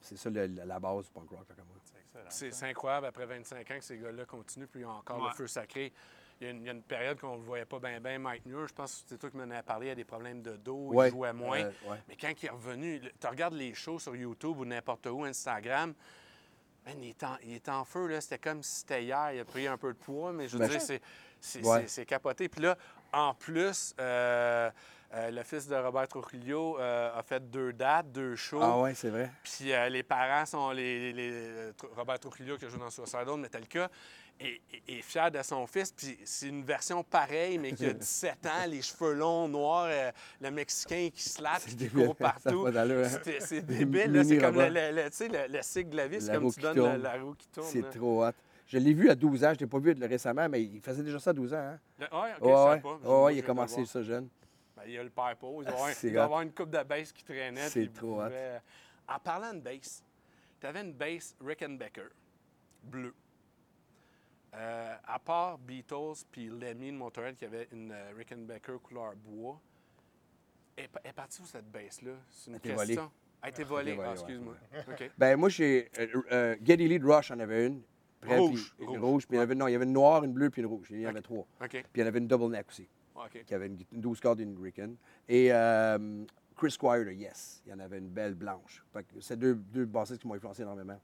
C'est 0.00 0.16
ça 0.16 0.30
le- 0.30 0.46
la 0.46 0.80
base 0.80 1.06
du 1.06 1.10
punk 1.12 1.28
rock, 1.30 1.48
là, 1.48 1.54
comme 1.56 1.66
moi. 1.66 1.76
C'est 2.28 2.62
incroyable, 2.64 3.06
après 3.06 3.24
25 3.26 3.70
ans, 3.70 3.78
que 3.78 3.84
ces 3.84 3.98
gars-là 3.98 4.24
continuent, 4.26 4.66
puis 4.66 4.80
ils 4.80 4.84
ont 4.86 4.90
encore 4.90 5.20
Ouais. 5.22 5.28
le 5.30 5.34
feu 5.34 5.46
sacré. 5.46 5.92
Il 6.42 6.46
y, 6.46 6.48
a 6.48 6.50
une, 6.50 6.60
il 6.62 6.66
y 6.66 6.70
a 6.70 6.72
une 6.72 6.82
période 6.82 7.20
qu'on 7.20 7.34
ne 7.34 7.36
le 7.38 7.44
voyait 7.44 7.64
pas 7.64 7.78
bien, 7.78 8.00
bien. 8.00 8.18
Mike 8.18 8.44
Muir, 8.46 8.66
je 8.66 8.74
pense 8.74 8.94
que 9.02 9.10
c'est 9.10 9.16
toi 9.18 9.30
qui 9.30 9.36
m'en 9.36 9.48
as 9.54 9.62
parlé, 9.62 9.86
il 9.86 9.88
y 9.90 9.92
a 9.92 9.94
des 9.94 10.02
problèmes 10.04 10.42
de 10.42 10.56
dos, 10.56 10.88
Ouais, 10.92 11.06
il 11.06 11.12
jouait 11.12 11.32
moins. 11.32 11.60
euh, 11.60 11.70
ouais. 11.88 11.98
Mais 12.08 12.16
quand 12.20 12.32
il 12.42 12.46
est 12.46 12.50
revenu, 12.50 13.00
tu 13.20 13.26
regardes 13.28 13.54
les 13.54 13.72
shows 13.74 14.00
sur 14.00 14.16
YouTube 14.16 14.58
ou 14.58 14.64
n'importe 14.64 15.06
où, 15.06 15.22
Instagram, 15.24 15.94
man, 16.84 16.94
il, 17.00 17.10
est 17.10 17.22
en, 17.22 17.36
il 17.44 17.52
est 17.54 17.68
en 17.68 17.84
feu, 17.84 18.08
là. 18.08 18.20
C'était 18.20 18.38
comme 18.38 18.60
si 18.64 18.80
c'était 18.80 19.04
hier. 19.04 19.32
Il 19.34 19.38
a 19.38 19.44
pris 19.44 19.68
un 19.68 19.78
peu 19.78 19.92
de 19.92 19.98
poids, 19.98 20.32
mais 20.32 20.48
je 20.48 20.54
veux 20.54 20.64
Ben, 20.64 20.68
dire, 20.68 20.80
c'est, 20.80 21.00
c'est, 21.40 21.64
Ouais. 21.64 21.82
c'est- 21.82 21.88
c'est 21.88 22.06
capoté. 22.06 22.48
Puis 22.48 22.60
là, 22.62 22.76
en 23.12 23.34
plus, 23.34 23.94
euh, 24.00 24.68
euh, 25.14 25.30
le 25.30 25.42
fils 25.44 25.68
de 25.68 25.76
Robert 25.76 26.08
Trujillo 26.08 26.76
euh, 26.80 27.16
a 27.16 27.22
fait 27.22 27.48
deux 27.52 27.72
dates, 27.72 28.10
deux 28.10 28.34
shows. 28.34 28.58
Ah 28.60 28.80
ouais, 28.80 28.94
c'est 28.94 29.10
vrai. 29.10 29.30
Puis 29.44 29.66
les 29.90 30.02
parents 30.02 30.44
sont 30.44 30.72
les, 30.72 31.12
les- 31.12 31.30
les- 31.30 31.70
Tr- 31.74 31.94
Robert 31.94 32.18
Trujillo 32.18 32.56
qui 32.58 32.64
a 32.64 32.68
joué 32.68 32.80
dans 32.80 32.90
Suicidal, 32.90 33.36
Metallica, 33.36 33.88
est, 34.40 34.60
est, 34.88 34.98
est 34.98 35.02
fier 35.02 35.30
de 35.30 35.42
son 35.42 35.66
fils. 35.66 35.92
Puis 35.92 36.18
c'est 36.24 36.48
une 36.48 36.64
version 36.64 37.02
pareille, 37.02 37.58
mais 37.58 37.72
qui 37.72 37.86
a 37.86 37.92
17 37.92 38.46
ans, 38.46 38.66
les 38.68 38.82
cheveux 38.82 39.14
longs, 39.14 39.48
noirs, 39.48 39.88
euh, 39.90 40.10
le 40.40 40.50
Mexicain 40.50 41.08
qui 41.12 41.22
slappe, 41.22 41.64
qui 41.64 41.88
court 41.88 42.16
partout. 42.16 42.66
C'est 43.40 43.62
débile. 43.62 44.24
C'est 44.24 44.38
comme 44.38 44.56
le, 44.58 45.08
cycle 45.10 45.90
de 45.90 45.96
la 45.96 46.08
vie, 46.08 46.20
c'est 46.20 46.32
comme 46.32 46.52
tu 46.52 46.60
donnes 46.60 47.02
la 47.02 47.20
roue 47.20 47.34
qui 47.34 47.48
tourne. 47.48 47.66
C'est 47.68 47.90
trop 47.90 48.24
hot. 48.26 48.32
Je 48.66 48.78
l'ai 48.78 48.94
vu 48.94 49.10
à 49.10 49.14
12 49.14 49.44
ans, 49.44 49.52
je 49.54 49.58
l'ai 49.60 49.66
pas 49.66 49.78
vu 49.78 49.94
récemment, 50.00 50.48
mais 50.48 50.62
il 50.62 50.80
faisait 50.80 51.02
déjà 51.02 51.18
ça 51.18 51.30
à 51.30 51.32
12 51.34 51.52
ans. 51.52 51.56
Hein? 51.58 51.78
Ouais, 52.00 52.30
ok, 52.40 52.46
Ouais, 52.46 52.70
ouais. 52.70 52.80
pas. 52.80 53.22
Ouais, 53.22 53.36
il 53.36 53.38
a 53.40 53.42
commencé 53.42 53.84
ça 53.84 54.02
jeune. 54.02 54.28
Ben, 54.74 54.82
il 54.86 54.92
y 54.92 54.98
a 54.98 55.02
le 55.02 55.10
doit 55.10 55.28
avoir, 55.28 55.90
C'est 55.94 56.06
il 56.08 56.12
doit 56.14 56.22
hot. 56.22 56.24
avoir 56.24 56.40
une 56.40 56.52
coupe 56.52 56.70
de 56.70 56.82
bass 56.82 57.12
qui 57.12 57.22
traînait. 57.22 57.68
C'est 57.68 57.92
trop 57.92 58.20
hot. 58.20 58.24
pouvait- 58.24 58.60
En 59.08 59.18
parlant 59.18 59.52
de 59.52 59.60
bass, 59.60 60.02
tu 60.58 60.66
avais 60.66 60.80
une 60.80 60.92
bass 60.94 61.36
Rickenbacker, 61.44 62.08
bleue. 62.84 63.14
Euh, 64.54 64.94
à 65.04 65.18
part 65.18 65.56
Beatles 65.58 66.24
puis 66.30 66.48
Lemmy 66.48 66.92
de 66.92 66.96
Motorhead 66.96 67.36
qui 67.36 67.44
avait 67.46 67.68
une 67.72 67.90
euh, 67.90 68.12
Rickenbacker 68.16 68.78
couleur 68.82 69.14
bois, 69.16 69.58
elle, 70.76 70.88
est- 71.04 71.12
partie 71.14 71.40
où 71.40 71.46
cette 71.46 71.70
bass-là? 71.70 72.12
C'est 72.28 72.50
une 72.50 72.58
volée. 72.58 72.86
question. 72.88 73.10
Elle 73.42 73.46
a 73.46 73.48
été 73.48 73.64
volée. 73.64 73.94
volée, 73.94 74.06
Ah, 74.08 74.12
ouais, 74.12 74.18
excuse-moi. 74.20 74.54
Ben, 75.18 75.36
moi, 75.36 75.48
j'ai. 75.48 75.90
Euh, 75.98 76.06
euh, 76.32 76.56
Geddy 76.62 76.86
Lee 76.86 76.98
de 76.98 77.06
Rush 77.06 77.30
en 77.30 77.38
avait 77.40 77.66
une. 77.66 77.82
Près, 78.20 78.38
Rouge, 78.38 78.74
puis- 78.76 78.86
rouge. 78.86 78.98
rouge. 79.00 79.26
Puis 79.26 79.36
il 79.36 79.40
y 79.40 79.42
avait, 79.42 79.54
non, 79.54 79.66
il 79.68 79.72
y 79.72 79.74
avait 79.74 79.84
une 79.86 79.92
noire, 79.92 80.22
une 80.22 80.32
bleue, 80.32 80.50
puis 80.50 80.60
une 80.62 80.68
rouge. 80.68 80.88
Il 80.90 81.00
y 81.00 81.06
en 81.06 81.10
avait 81.10 81.22
trois. 81.22 81.46
Puis 81.58 81.82
il 81.96 82.00
y 82.00 82.04
en 82.04 82.06
avait 82.06 82.18
une 82.20 82.28
double 82.28 82.52
neck 82.52 82.68
aussi, 82.68 82.86
OK. 83.16 83.42
qui 83.44 83.54
avait 83.54 83.66
une, 83.66 83.78
une 83.90 84.00
12 84.00 84.20
cordes 84.20 84.38
et 84.40 84.44
une 84.44 84.56
Ricken. 84.62 84.94
Et 85.28 85.48
Chris 86.56 86.70
Squire 86.70 87.04
de 87.06 87.10
Yes, 87.10 87.62
il 87.66 87.70
y 87.70 87.72
en 87.72 87.80
avait 87.80 87.98
une 87.98 88.08
belle 88.10 88.34
blanche. 88.34 88.84
Fait 88.92 89.02
que 89.02 89.20
c'est 89.20 89.36
deux, 89.36 89.54
deux 89.56 89.86
bassistes 89.86 90.20
qui 90.20 90.28
m'ont 90.28 90.34
influencé 90.34 90.62
énormément. 90.62 91.00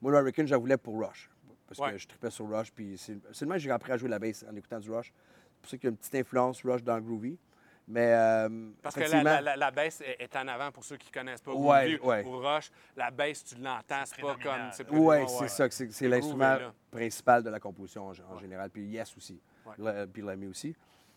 Moi, 0.00 0.12
le 0.12 0.18
Ricken, 0.18 0.46
je 0.46 0.52
la 0.52 0.58
voulais 0.58 0.76
pour 0.76 1.00
Rush. 1.04 1.28
Parce 1.66 1.78
Ouais. 1.80 1.92
que 1.92 1.98
je 1.98 2.06
tripais 2.08 2.30
sur 2.30 2.48
Rush. 2.48 2.70
Puis 2.72 2.96
c'est 2.98 3.16
c'est 3.32 3.44
le 3.44 3.48
même 3.48 3.58
que 3.58 3.62
j'ai 3.62 3.70
appris 3.70 3.92
à 3.92 3.96
jouer 3.96 4.08
la 4.08 4.18
bass 4.18 4.44
en 4.50 4.54
écoutant 4.54 4.78
du 4.80 4.90
Rush. 4.90 5.12
C'est 5.12 5.60
pour 5.62 5.70
ça 5.70 5.76
qu'il 5.78 5.84
y 5.84 5.88
a 5.88 5.90
une 5.90 5.96
petite 5.96 6.14
influence 6.14 6.62
Rush 6.64 6.82
dans 6.82 7.00
Groovy. 7.00 7.38
Mais. 7.86 8.12
euh, 8.14 8.70
Parce 8.82 8.94
que 8.94 9.00
la, 9.00 9.22
la, 9.22 9.40
la, 9.42 9.56
la 9.56 9.70
baisse 9.70 10.00
est, 10.00 10.16
est 10.22 10.36
en 10.36 10.48
avant 10.48 10.70
pour 10.72 10.84
ceux 10.84 10.96
qui 10.96 11.08
ne 11.08 11.12
connaissent 11.20 11.42
pas. 11.42 11.52
Ouais, 11.52 11.96
Groovy 11.96 12.08
ouais. 12.08 12.24
ou 12.24 12.38
Rush, 12.38 12.70
la 12.96 13.10
baisse, 13.10 13.44
tu 13.44 13.56
l'entends, 13.56 14.02
c'est 14.06 14.20
pas 14.22 14.36
comme. 14.42 14.70
Oui, 14.90 15.00
ouais, 15.06 15.24
c'est 15.28 15.40
ouais. 15.42 15.48
ça. 15.48 15.68
que 15.68 15.74
C'est 15.74 16.08
l'instrument 16.08 16.56
principal 16.90 17.42
de 17.42 17.50
la 17.50 17.60
composition 17.60 18.06
en, 18.06 18.10
en 18.12 18.34
Ouais. 18.34 18.40
général. 18.40 18.70
Puis 18.70 18.84
Yes 18.86 19.14
aussi. 19.16 19.38
Ouais. 19.66 19.74
Le- 19.78 20.06
Puis 20.06 20.22
Lemmy 20.22 20.46
aussi. 20.46 20.74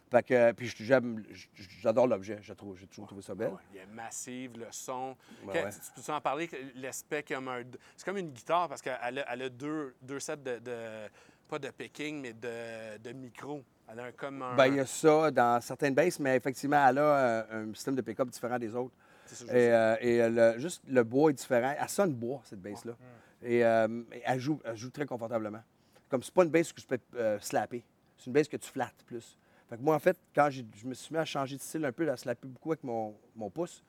Fait 0.09 0.23
que, 0.23 0.51
puis 0.53 0.73
j'adore 1.81 2.07
l'objet. 2.07 2.39
Trouve- 2.55 2.77
J'ai 2.77 2.87
toujours 2.87 3.07
trouvé 3.07 3.21
ça 3.21 3.35
belle. 3.35 3.49
Ouais, 3.49 3.59
il 3.73 3.77
est 3.79 3.85
massive, 3.87 4.57
le 4.57 4.67
son. 4.71 5.15
Ouais. 5.45 5.69
Tu, 5.95 6.01
peux 6.01 6.13
en 6.13 6.21
parler, 6.21 6.49
l'aspect 6.75 7.23
comme 7.23 7.47
un. 7.49 7.63
C'est 7.95 8.05
comme 8.05 8.17
une 8.17 8.31
guitare 8.31 8.69
parce 8.69 8.81
qu'elle 8.81 9.19
a, 9.19 9.33
elle 9.33 9.41
a 9.41 9.49
deux, 9.49 9.95
deux 10.01 10.19
sets 10.19 10.37
de, 10.37 10.59
de- 10.59 11.09
Pas 11.49 11.59
de 11.59 11.69
picking, 11.69 12.21
mais 12.21 12.33
de, 12.33 12.97
de 12.99 13.11
micro. 13.13 13.63
Elle 13.89 13.99
a 13.99 14.03
un, 14.05 14.11
comme 14.13 14.41
un. 14.41 14.55
Ben, 14.55 14.67
il 14.67 14.75
y 14.75 14.79
a 14.79 14.85
ça 14.85 15.29
dans 15.31 15.59
certaines 15.61 15.93
basses, 15.93 16.19
mais 16.19 16.35
effectivement, 16.37 16.87
elle 16.87 16.97
a 16.99 17.01
euh, 17.01 17.69
un 17.69 17.73
système 17.73 17.95
de 17.95 18.01
pick-up 18.01 18.29
différent 18.29 18.59
des 18.59 18.73
autres. 18.75 18.93
C'est 19.25 19.45
ça 19.45 19.57
Et, 19.57 19.73
euh, 19.73 19.95
et, 19.99 20.21
euh, 20.21 20.53
le- 20.53 20.59
juste 20.59 20.83
le 20.87 21.03
bois 21.03 21.31
est 21.31 21.33
différent. 21.33 21.75
Elle 21.77 21.89
sonne 21.89 22.13
bois, 22.13 22.41
cette 22.45 22.61
bass-là. 22.61 22.93
Et 23.43 23.63
euh, 23.63 24.03
elle, 24.23 24.39
joue, 24.39 24.59
elle 24.63 24.75
joue 24.77 24.89
très 24.89 25.05
confortablement. 25.05 25.61
Comme 26.09 26.23
c'est 26.23 26.33
pas 26.33 26.43
une 26.43 26.49
bass 26.49 26.71
que 26.71 26.79
je 26.81 26.87
peux 26.87 26.97
euh, 27.15 27.37
slapper. 27.41 27.83
C'est 28.17 28.27
une 28.27 28.33
bass 28.33 28.47
que 28.47 28.55
tu 28.57 28.69
flattes 28.69 29.03
plus. 29.05 29.37
Fait 29.69 29.77
que 29.77 29.81
moi, 29.81 29.95
en 29.95 29.99
fait, 29.99 30.17
quand 30.33 30.49
je 30.49 30.63
me 30.85 30.93
suis 30.93 31.13
mis 31.13 31.19
à 31.19 31.25
changer 31.25 31.57
de 31.57 31.61
style 31.61 31.83
un 31.83 31.91
peu, 31.91 32.09
à 32.09 32.15
slapper 32.17 32.47
beaucoup 32.47 32.71
avec 32.71 32.83
mon, 32.83 33.15
mon 33.35 33.49
pouce, 33.49 33.83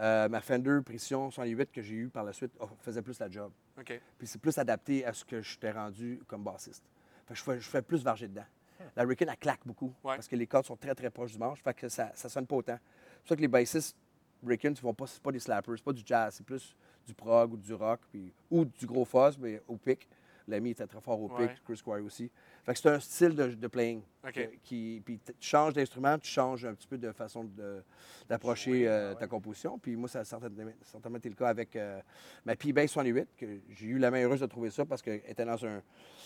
euh, 0.00 0.28
ma 0.28 0.40
Fender 0.40 0.80
Precision 0.84 1.30
108 1.30 1.70
que 1.70 1.82
j'ai 1.82 1.94
eue 1.94 2.08
par 2.08 2.24
la 2.24 2.32
suite 2.32 2.52
oh, 2.60 2.68
faisait 2.80 3.02
plus 3.02 3.18
la 3.20 3.30
job. 3.30 3.52
Puis 4.18 4.26
c'est 4.26 4.40
plus 4.40 4.56
adapté 4.58 5.04
à 5.04 5.12
ce 5.12 5.24
que 5.24 5.40
je 5.40 5.58
t'ai 5.58 5.70
rendu 5.70 6.20
comme 6.26 6.42
bassiste. 6.42 6.84
Fait 7.26 7.34
que 7.34 7.38
je 7.38 7.44
fais, 7.44 7.60
je 7.60 7.68
fais 7.68 7.82
plus 7.82 8.02
varger 8.02 8.28
dedans. 8.28 8.44
La 8.96 9.04
Ricken, 9.04 9.28
elle 9.28 9.36
claque 9.36 9.60
beaucoup 9.64 9.94
Ouais. 10.02 10.16
parce 10.16 10.26
que 10.26 10.34
les 10.34 10.46
cordes 10.46 10.66
sont 10.66 10.76
très, 10.76 10.94
très 10.94 11.08
proches 11.08 11.32
du 11.32 11.38
manche. 11.38 11.62
Fait 11.62 11.72
que 11.72 11.88
ça, 11.88 12.10
ça 12.14 12.28
sonne 12.28 12.46
pas 12.48 12.56
autant. 12.56 12.78
C'est 12.78 13.18
pour 13.20 13.28
ça 13.28 13.36
que 13.36 13.40
les 13.42 13.48
bassistes 13.48 13.96
Ricken, 14.44 14.74
vont 14.82 14.92
pas, 14.92 15.06
c'est 15.06 15.22
pas 15.22 15.30
des 15.30 15.38
slappers, 15.38 15.74
c'est 15.76 15.84
pas 15.84 15.92
du 15.92 16.02
jazz, 16.04 16.34
c'est 16.36 16.44
plus 16.44 16.74
du 17.06 17.14
prog 17.14 17.52
ou 17.52 17.56
du 17.56 17.72
rock, 17.74 18.00
puis, 18.10 18.32
ou 18.50 18.64
du 18.64 18.86
gros 18.86 19.04
fuzz, 19.04 19.38
mais 19.38 19.62
au 19.68 19.76
pic. 19.76 20.08
L'ami 20.48 20.70
était 20.70 20.86
très 20.86 21.00
fort 21.00 21.20
au 21.20 21.28
Ouais. 21.30 21.48
pic, 21.48 21.62
Chris 21.64 21.76
Squire 21.76 22.04
aussi. 22.04 22.30
Fait 22.64 22.72
que 22.74 22.78
c'est 22.80 22.88
un 22.88 23.00
style 23.00 23.34
de, 23.34 23.48
de 23.48 23.66
playing. 23.68 24.02
Que- 24.32 24.50
qui, 24.62 25.02
puis 25.04 25.18
tu 25.18 25.32
changes 25.40 25.72
d'instrument, 25.72 26.16
tu 26.18 26.30
changes 26.30 26.64
un 26.64 26.74
petit 26.74 26.86
peu 26.86 26.96
de 26.96 27.10
façon 27.12 27.44
d'approcher 28.28 28.86
euh, 28.86 29.14
ta 29.14 29.26
composition. 29.26 29.78
Puis 29.78 29.96
moi, 29.96 30.08
ça 30.08 30.20
a 30.20 30.24
certainement, 30.24 31.16
été 31.16 31.28
le 31.28 31.34
cas 31.34 31.48
avec 31.48 31.74
euh, 31.76 32.00
ma 32.44 32.54
P-Bass 32.56 32.90
68, 32.92 33.28
que 33.36 33.46
j'ai 33.70 33.86
eu 33.86 33.98
la 33.98 34.10
main 34.10 34.22
heureuse 34.24 34.40
de 34.40 34.46
trouver 34.46 34.70
ça 34.70 34.84
parce 34.84 35.02
qu'elle 35.02 35.22
était 35.26 35.44
dans 35.44 35.64
un, 35.66 35.82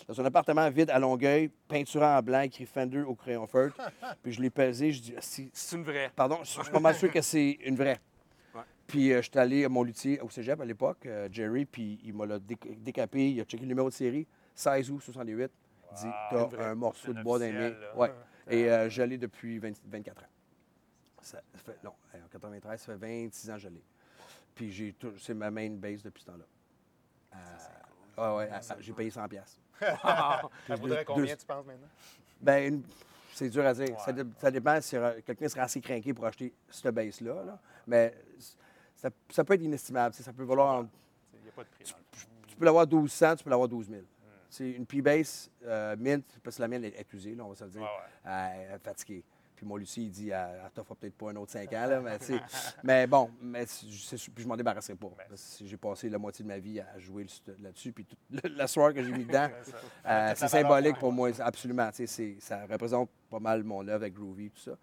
dans 0.07 0.21
un 0.21 0.25
appartement 0.25 0.69
vide 0.69 0.89
à 0.89 0.99
Longueuil, 0.99 1.49
peinturé 1.67 2.05
en 2.05 2.21
blanc, 2.21 2.41
écrit 2.41 2.65
Fender 2.65 3.01
au 3.01 3.15
crayon 3.15 3.47
feutre. 3.47 3.75
puis 4.23 4.31
je 4.31 4.41
l'ai 4.41 4.49
pesé, 4.49 4.91
je 4.91 5.01
dis, 5.01 5.13
Ah, 5.17 5.21
si, 5.21 5.49
C'est 5.53 5.75
une 5.75 5.83
vraie. 5.83 6.11
pardon, 6.15 6.39
je 6.43 6.49
suis 6.61 6.71
pas 6.71 6.79
mal 6.79 6.95
sûr 6.95 7.11
que 7.11 7.21
c'est 7.21 7.57
une 7.65 7.75
vraie. 7.75 7.99
Puis 8.87 9.11
euh, 9.11 9.17
je 9.21 9.29
suis 9.29 9.37
allé 9.39 9.65
à 9.65 9.69
mon 9.69 9.83
luthier 9.83 10.19
au 10.21 10.29
cégep 10.29 10.59
à 10.61 10.65
l'époque, 10.65 11.05
euh, 11.05 11.27
Jerry, 11.31 11.65
puis 11.65 11.99
il 12.03 12.13
m'a 12.13 12.25
décapé, 12.39 13.31
il 13.31 13.41
a 13.41 13.43
checké 13.43 13.63
le 13.63 13.69
numéro 13.69 13.89
de 13.89 13.93
série, 13.93 14.25
16 14.55 14.89
août 14.91 15.01
68. 15.01 15.51
Il 15.91 15.95
dit, 15.97 16.07
t'as 16.31 16.69
un 16.69 16.75
morceau 16.75 17.13
de 17.13 17.21
bois 17.21 17.39
dans 17.39 17.45
les 17.45 17.51
mains. 17.53 17.73
Ouais. 17.95 18.11
Et 18.49 18.69
euh, 18.71 18.89
je 18.89 19.01
l'ai 19.03 19.17
depuis 19.17 19.59
20 19.59 19.73
24 19.85 20.23
ans. 20.23 20.25
Ça 21.21 21.41
fait, 21.53 21.77
non, 21.83 21.91
en 22.13 22.27
93, 22.31 22.79
ça 22.79 22.85
fait 22.97 22.97
26 23.25 23.49
ans 23.49 23.53
que 23.55 23.59
je 23.59 23.69
l'ai. 23.69 23.83
Puis 24.55 24.95
c'est 25.19 25.33
ma 25.33 25.51
main 25.51 25.69
base 25.71 26.01
depuis 26.01 26.21
ce 26.21 26.27
temps-là. 26.27 26.45
Euh, 27.35 27.37
ah 28.17 28.35
ouais, 28.37 28.49
ah, 28.51 28.59
j'ai 28.79 28.93
payé 28.93 29.09
100 29.09 29.27
pièces. 29.27 29.59
Ça 29.81 30.75
voudrait 30.79 30.99
deux- 30.99 31.03
combien, 31.05 31.33
deux- 31.33 31.37
tu 31.37 31.45
penses, 31.45 31.65
maintenant? 31.65 31.87
Ben, 32.41 32.81
c'est 33.33 33.49
dur 33.49 33.63
à 33.65 33.73
dire. 33.73 33.99
Ça, 33.99 34.11
dé- 34.11 34.23
ça 34.39 34.49
dépend 34.49 34.81
si 34.81 34.95
euh, 34.95 35.21
quelqu'un 35.23 35.47
serait 35.47 35.61
assez 35.61 35.79
craqué 35.81 36.13
pour 36.13 36.25
acheter 36.25 36.51
cette 36.69 36.95
base-là. 36.95 37.43
là. 37.43 37.59
Mais 37.85 38.13
ça, 38.97 39.09
ça 39.29 39.43
peut 39.43 39.53
être 39.53 39.63
inestimable. 39.63 40.13
Ça 40.13 40.33
peut 40.33 40.43
valoir. 40.43 40.85
Il 41.33 41.41
n'y 41.41 41.49
a 41.49 41.51
pas 41.51 41.63
de 41.63 41.69
prix. 41.69 41.95
Tu 42.47 42.55
peux 42.55 42.65
l'avoir 42.65 42.85
1200, 42.87 43.35
tu 43.37 43.43
peux 43.43 43.49
l'avoir 43.49 43.69
12 43.69 43.89
000. 43.89 44.01
C'est 44.49 44.71
une 44.71 44.85
P-Base 44.85 45.51
euh, 45.65 45.95
mint, 45.97 46.25
parce 46.41 46.55
que 46.55 46.61
la 46.61 46.67
mienne 46.67 46.85
est, 46.85 46.99
est 46.99 47.13
usée, 47.13 47.35
là, 47.35 47.43
on 47.43 47.49
va 47.49 47.55
se 47.55 47.65
le 47.65 47.69
dire. 47.69 47.81
Ouais. 47.81 47.87
Elle 48.25 48.75
est 48.75 48.79
fatiguée. 48.79 49.23
Puis 49.57 49.65
mon 49.65 49.75
Lucie, 49.75 50.03
il 50.03 50.11
dit, 50.11 50.29
elle, 50.29 50.69
t'offre 50.73 50.95
peut-être 50.95 51.15
pas 51.15 51.31
un 51.31 51.35
autre 51.35 51.51
5 51.51 51.73
ans, 51.73 51.87
là, 51.87 51.99
mais, 51.99 52.17
mais 52.83 53.07
bon, 53.07 53.31
mais 53.41 53.65
puis 53.65 54.43
je 54.43 54.47
m'en 54.47 54.55
débarrasserai 54.55 54.95
pas. 54.95 55.07
que 55.07 55.35
J'ai 55.65 55.77
passé 55.77 56.09
la 56.09 56.19
moitié 56.19 56.43
de 56.43 56.47
ma 56.47 56.59
vie 56.59 56.79
à 56.79 56.99
jouer 56.99 57.25
là-dessus, 57.59 57.91
puis 57.91 58.05
la 58.55 58.67
soirée 58.67 58.93
que 58.93 59.03
j'ai 59.03 59.11
mis 59.11 59.25
dedans, 59.25 59.49
euh, 60.05 60.33
c'est 60.35 60.47
symbolique 60.47 60.99
pour 60.99 61.11
moi, 61.11 61.31
absolument. 61.39 61.89
Ça 62.39 62.65
représente 62.69 63.09
pas 63.31 63.39
mal 63.39 63.63
mon 63.63 63.81
œuvre 63.87 64.03
avec 64.03 64.13
Groovy, 64.13 64.51
tout 64.51 64.61
ça. 64.61 64.77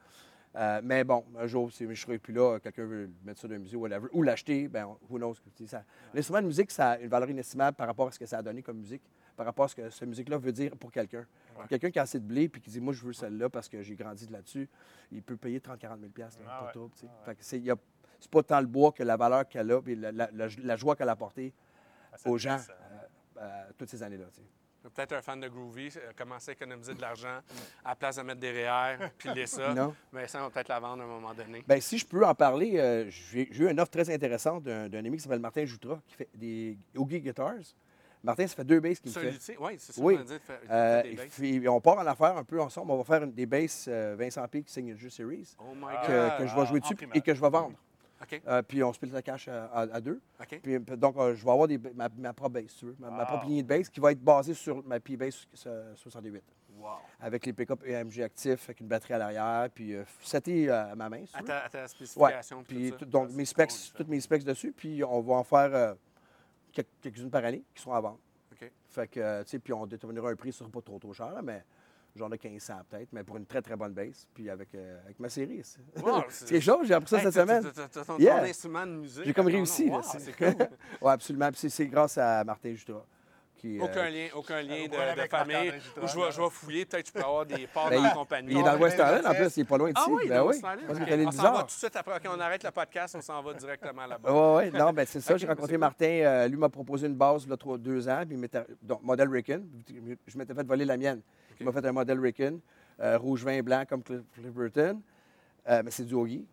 Euh, 0.57 0.81
mais 0.85 1.03
bon, 1.03 1.25
un 1.37 1.47
jour, 1.49 1.73
si 1.73 1.85
je 1.85 1.89
ne 1.91 1.95
serai 1.95 2.19
plus 2.19 2.33
là, 2.33 2.59
quelqu'un 2.61 2.85
veut 2.85 3.11
mettre 3.25 3.41
ça 3.41 3.49
dans 3.49 3.55
un 3.57 3.59
musée, 3.59 3.77
whatever, 3.77 4.07
ou 4.13 4.23
l'acheter, 4.23 4.69
ben, 4.69 4.87
who 5.11 5.19
knows? 5.19 5.35
ça- 5.67 5.83
L'instrument 6.13 6.43
de 6.43 6.47
musique, 6.47 6.71
ça 6.71 6.91
a 6.93 6.99
une 6.99 7.09
valeur 7.09 7.29
inestimable 7.29 7.77
par 7.77 7.89
rapport 7.89 8.07
à 8.07 8.11
ce 8.13 8.19
que 8.21 8.27
ça 8.27 8.39
a 8.39 8.43
donné 8.43 8.63
comme 8.63 8.79
musique, 8.79 9.03
par 9.37 9.47
rapport 9.47 9.65
à 9.65 9.69
ce 9.69 9.75
que 9.75 9.91
cette 9.91 10.09
musique-là 10.09 10.39
veut 10.39 10.53
dire 10.53 10.77
pour 10.77 10.93
quelqu'un. 10.93 11.27
Quelqu'un 11.69 11.91
qui 11.91 11.99
a 11.99 12.03
assez 12.03 12.21
de 12.21 12.25
blé 12.25 12.49
puis 12.49 12.61
qui 12.61 12.71
dit, 12.71 12.81
moi, 12.81 12.93
je 12.93 13.05
veux 13.05 13.13
celle-là 13.13 13.49
parce 13.51 13.69
que 13.69 13.83
j'ai 13.83 13.97
grandi 13.97 14.29
là-dessus, 14.29 14.69
il 15.11 15.23
peut 15.25 15.37
payer 15.37 15.59
30-40 15.59 15.99
000 16.01 16.13
là, 16.17 16.29
Ah 16.49 16.61
pas 16.61 16.67
ouais. 16.67 16.73
c'est 18.21 18.31
pas 18.31 18.43
tant 18.45 18.61
le 18.61 18.67
bois 18.69 18.93
que 18.93 19.03
la 19.03 19.17
valeur 19.17 19.49
qu'elle 19.49 19.71
a, 19.73 19.83
puis 19.83 19.97
la, 19.97 20.13
la- 20.13 20.31
la- 20.33 20.47
la 20.63 20.77
joie 20.77 20.95
qu'elle 20.95 21.09
a 21.09 21.13
apportée 21.13 21.53
aux 22.31 22.39
gens 22.39 22.59
euh, 22.71 23.41
euh, 23.41 23.65
toutes 23.77 23.89
ces 23.89 24.03
années-là. 24.05 24.27
Peut-être 24.95 25.13
un 25.15 25.23
fan 25.23 25.41
de 25.41 25.49
Groovy, 25.49 25.89
euh, 25.97 26.13
commencer 26.17 26.51
à 26.51 26.53
économiser 26.53 26.95
de 26.95 27.01
l'argent 27.01 27.41
à 27.85 27.91
la 27.91 27.97
place 27.97 28.17
de 28.17 28.23
mettre 28.23 28.41
des 28.41 28.51
REER, 28.53 28.99
piler 29.19 29.47
ça. 29.47 29.73
Non. 29.73 29.95
Mais 30.13 30.29
ça, 30.29 30.41
on 30.41 30.43
va 30.45 30.51
peut-être 30.51 30.69
la 30.69 30.79
vendre 30.81 31.03
à 31.03 31.07
un 31.07 31.09
moment 31.09 31.33
donné. 31.33 31.65
Ben, 31.67 31.81
si 31.81 31.97
je 31.99 32.07
peux 32.07 32.25
en 32.25 32.35
parler, 32.35 32.79
euh, 32.79 33.09
j'ai 33.11 33.49
eu 33.51 33.71
une 33.71 33.81
offre 33.81 33.91
très 33.91 34.09
intéressante 34.13 34.63
d'un 34.65 35.05
ami 35.05 35.17
qui 35.17 35.23
s'appelle 35.23 35.41
Martin 35.41 35.65
Joutra, 35.65 36.01
qui 36.07 36.15
fait 36.17 36.29
des 36.35 36.77
Oogie 36.97 37.21
Guitars. 37.21 37.55
Martin, 38.23 38.47
ça 38.47 38.57
fait 38.57 38.65
deux 38.65 38.81
basses 38.81 39.01
qu'il 39.01 39.11
me 39.11 39.15
C'est 39.15 39.29
un 39.29 39.33
fait. 39.33 39.57
Oui, 39.61 39.73
c'est 39.79 39.93
ça 39.93 40.01
Oui. 40.03 40.15
qu'on 40.17 40.21
a 40.23 40.25
dit. 40.25 40.33
de 40.33 40.39
faire- 40.39 40.61
de 40.61 40.67
Euh, 40.71 41.03
des 41.03 41.61
basses. 41.61 41.69
on 41.69 41.81
part 41.81 41.99
en 41.99 42.07
affaire 42.07 42.37
un 42.39 42.45
peu 42.45 42.61
ensemble. 42.61 42.91
On 42.93 42.97
va 42.97 43.05
faire 43.05 43.23
une- 43.25 43.33
des 43.33 43.45
basses 43.45 43.85
euh, 43.87 44.17
Vincent 44.19 44.47
Peak 44.49 44.69
Signature 44.71 45.13
Series 45.13 45.55
Oh 45.61 45.75
my 45.75 45.85
Ah, 45.91 46.07
que, 46.07 46.13
God. 46.13 46.39
que 46.39 46.47
je 46.47 46.55
vais 46.55 46.61
ah, 46.61 46.65
jouer 46.65 46.81
en 46.83 46.89
dessus 46.91 47.09
et 47.15 47.21
que 47.21 47.35
je 47.35 47.41
vais 47.41 47.51
vendre. 47.51 47.77
Euh, 48.47 48.63
puis 48.63 48.83
on 48.83 48.93
split 48.93 49.11
la 49.11 49.23
cash 49.23 49.49
à, 49.49 49.67
à- 49.67 49.81
à 49.95 50.01
deux. 50.01 50.21
Puis, 50.63 50.79
donc, 50.97 51.17
euh, 51.17 51.35
je 51.35 51.45
vais 51.45 51.51
avoir 51.51 51.69
des, 51.69 51.79
ma, 51.79 52.09
ma 52.17 52.33
propre 52.33 52.55
bass, 52.55 52.65
si 52.69 52.79
tu 52.79 52.87
veux. 52.87 52.97
Ma, 52.99 53.25
propre 53.25 53.45
lignée 53.47 53.63
de 53.63 53.69
bass 53.69 53.89
qui 53.89 54.01
va 54.01 54.13
être 54.13 54.23
basée 54.23 54.55
sur 54.55 54.85
ma 54.85 55.01
P-Bass 55.01 55.47
euh, 55.67 55.95
68. 55.95 56.43
Wow. 56.77 56.89
Avec 57.21 57.47
les 57.47 57.53
pick-up 57.53 57.83
EMG 57.87 58.21
actifs, 58.23 58.65
avec 58.65 58.81
une 58.81 58.89
batterie 58.89 59.15
à 59.15 59.19
l'arrière. 59.19 59.69
Puis, 59.75 59.95
euh, 59.95 60.05
c'était 60.21 60.69
euh, 60.69 60.93
à 60.93 60.95
ma 60.95 61.09
main, 61.09 61.25
si 61.27 61.37
À 61.37 61.43
ta, 61.43 61.59
à 61.65 61.69
ta 61.69 61.83
Ouais. 61.83 61.89
spécification. 61.89 62.63
puis 62.65 62.77
Puis 62.77 62.91
tout 62.91 62.99
ça. 62.99 63.05
tout- 63.05 63.11
donc 63.11 63.31
mes 63.31 63.45
specs, 63.45 63.71
cool, 63.71 63.79
toutes 63.97 64.09
mes 64.09 64.21
specs 64.21 64.45
dessus, 64.45 64.73
puis 64.73 65.03
on 65.05 65.21
va 65.21 65.35
en 65.35 65.45
faire 65.45 65.95
quel- 66.73 66.85
quelques-unes 67.01 67.31
par 67.31 67.45
année 67.45 67.63
qui 67.75 67.83
seront 67.83 67.95
à 67.95 68.01
vendre. 68.01 68.19
Fait 68.89 69.09
que, 69.09 69.43
tu 69.43 69.49
sais, 69.51 69.59
puis 69.59 69.73
on 69.73 69.87
déterminera 69.87 70.31
un 70.31 70.37
prix, 70.37 70.53
ce 70.53 70.61
sera 70.61 70.71
pas 70.71 70.81
trop 70.81 71.01
trop 71.01 71.13
cher, 71.13 71.33
là, 71.33 71.43
mais 71.43 71.65
genre 72.17 72.29
de 72.31 72.37
1500 72.43 72.75
peut-être, 72.89 73.09
mais 73.13 73.25
pour 73.25 73.37
une 73.37 73.47
très 73.47 73.61
très 73.63 73.77
bonne 73.77 73.93
base, 73.93 74.27
puis 74.35 74.49
avec, 74.49 74.69
euh, 74.75 75.01
avec 75.05 75.19
ma 75.19 75.29
série. 75.29 75.61
C'est 75.65 75.81
Wow, 76.03 76.23
quelque 76.49 76.61
chose, 76.61 76.87
j'ai 76.87 76.95
appris 76.95 77.09
ça 77.11 77.17
Hey, 77.19 77.23
cette 77.25 77.35
semaine. 77.35 77.65
t'as- 77.75 78.05
ton, 78.05 78.19
Yeah. 78.19 78.43
instrument 78.45 78.87
de 78.87 78.93
musique. 78.93 79.25
J'ai 79.25 79.33
comme 79.33 79.47
réussi. 79.47 79.89
Wow, 79.91 80.01
c'est- 80.03 80.37
cool. 80.37 80.47
oui, 81.03 81.11
absolument. 81.11 81.51
Puis 81.51 81.69
c'est- 81.71 81.87
grâce 81.87 82.17
à 82.19 82.45
Martin 82.45 82.73
Jutra. 82.75 83.05
Qui, 83.57 83.79
euh, 83.79 83.85
Aucun 83.85 84.11
lien, 84.11 84.27
aucun 84.35 84.61
lien 84.61 84.87
de, 84.89 85.29
famille. 85.29 85.73
Où 86.03 86.07
je 86.07 86.17
vais, 86.19 86.31
je 86.33 86.41
vais 86.43 86.51
fouiller, 86.51 86.85
peut-être 86.85 87.05
que 87.05 87.09
je 87.09 87.13
peux 87.15 87.27
avoir 87.27 87.47
des 87.47 87.67
parts 87.69 87.89
ben, 87.89 87.97
dans 87.97 88.03
la 88.03 88.09
il, 88.11 88.15
compagnie. 88.15 88.53
il 88.53 88.59
est 88.59 88.63
dans 88.63 88.73
le 88.73 88.79
Non, 88.79 88.83
West 88.85 88.99
mais 88.99 89.05
Island, 89.05 89.27
en 89.27 89.35
plus, 89.35 89.57
il 89.57 89.61
est 89.61 89.65
pas 89.65 89.79
loin 89.79 89.89
d'ici. 89.93 90.03
Ah 90.07 90.11
oui, 90.11 90.29
ben 90.29 90.37
dans 90.37 90.43
oui. 90.49 90.55
Australie. 90.55 90.81
Je 90.83 90.87
pense 90.87 90.97
OK. 90.97 91.03
qu'il 91.05 91.09
est 91.11 91.15
allé 91.15 91.27
On 91.27 91.31
s'en 91.31 91.43
va 91.53 91.59
tout 91.61 91.65
de 91.67 91.71
suite 91.71 91.97
après 91.97 92.21
qu'on 92.21 92.41
arrête 92.41 92.63
le 92.65 92.71
podcast, 92.73 93.15
on 93.17 93.21
s'en 93.23 93.43
va 93.43 93.55
directement 93.55 94.07
là-bas. 94.07 94.31
Oui, 94.33 94.65
oui. 94.71 94.79
Non, 94.79 94.93
ben 94.93 95.07
c'est 95.07 95.21
ça. 95.21 95.37
J'ai 95.39 95.47
rencontré 95.47 95.79
Martin. 95.79 96.05
euh, 96.07 96.49
lui 96.49 96.59
m'a 96.59 96.69
proposé 96.69 97.07
une 97.07 97.15
base 97.15 97.47
là, 97.49 97.57
trois, 97.57 97.79
deux 97.79 98.07
ans. 98.07 98.23
Puis 98.27 98.35
il 98.35 98.39
m'était- 98.39 98.67
donc, 98.83 99.03
modèle 99.03 99.29
Ricken. 99.31 99.65
Je 100.27 100.37
m'étais 100.39 100.53
fait 100.53 100.67
voler 100.67 100.85
la 100.85 100.97
mienne. 100.99 101.23
Il 101.61 101.67
m'a 101.67 101.73
fait 101.73 101.85
un 101.85 101.93
modèle 101.93 102.21
Ricken, 102.21 102.59
euh, 103.01 103.19
rouge, 103.19 103.45
vin, 103.45 103.63
blanc 103.63 103.85
comme 103.89 104.03
Cliff. 104.03 104.23
Euh, 105.67 105.83
mais 105.85 105.91
c'est 105.91 106.05
du 106.05 106.15
Ogi. 106.15 106.45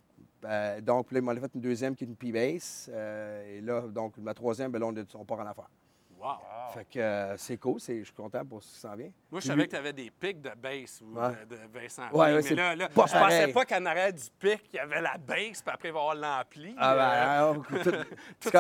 Euh, 0.46 0.82
donc, 0.82 1.12
là, 1.12 1.20
il 1.20 1.22
m'en 1.24 1.32
a 1.32 1.40
fait 1.40 1.52
une 1.54 1.62
deuxième 1.62 1.96
qui 1.96 2.04
est 2.04 2.08
une 2.08 2.16
P-Bass. 2.16 2.90
Euh, 2.92 3.58
et 3.58 3.62
là, 3.62 3.82
donc, 3.82 4.18
ma 4.18 4.34
troisième, 4.34 4.72
ben, 4.72 4.80
là, 4.80 4.88
on, 4.88 5.20
on 5.20 5.26
part 5.26 5.40
en 5.40 5.46
affaire. 5.46 5.70
Wow. 6.22 6.72
Fait 6.74 6.86
que 6.86 7.00
euh, 7.00 7.36
c'est 7.38 7.58
cool. 7.58 7.80
c'est- 7.80 8.00
Je 8.00 8.04
suis 8.06 8.14
content 8.14 8.46
pour 8.46 8.62
ce 8.62 8.72
qui 8.74 8.80
s'en 8.80 8.96
vient. 8.96 9.10
Moi, 9.32 9.42
je 9.42 9.48
savais 9.48 9.62
lui- 9.62 9.66
que 9.68 9.72
tu 9.72 9.78
avais 9.78 9.94
des 9.94 10.10
pics 10.12 10.42
de 10.42 10.52
bass 10.56 11.02
ou 11.02 11.18
Ouais. 11.20 11.30
de, 11.50 11.56
de 11.56 11.62
Vincent. 11.74 12.04
Ouais, 12.12 12.20
ouais, 12.20 12.36
mais 12.36 12.42
c'est 12.44 12.56
là, 12.56 12.76
là, 12.76 12.90
pas 12.90 13.06
je 13.08 13.14
pensais 13.14 13.48
pas 13.52 13.66
qu'en 13.66 13.86
arrière 13.86 14.14
du 14.14 14.24
pic, 14.40 14.62
il 14.72 14.76
y 14.76 14.80
avait 14.80 15.02
la 15.02 15.18
bass, 15.18 15.62
puis 15.62 15.74
après, 15.74 15.90
il 15.90 15.92
va 15.94 16.00
y 16.00 16.02
avoir 16.02 16.16
l'ampli. 16.16 16.76
Ah, 16.78 16.94
Euh, 16.94 16.96
ben, 16.98 17.04
alors, 17.30 17.66
tout, 18.40 18.50
tout. 18.50 18.52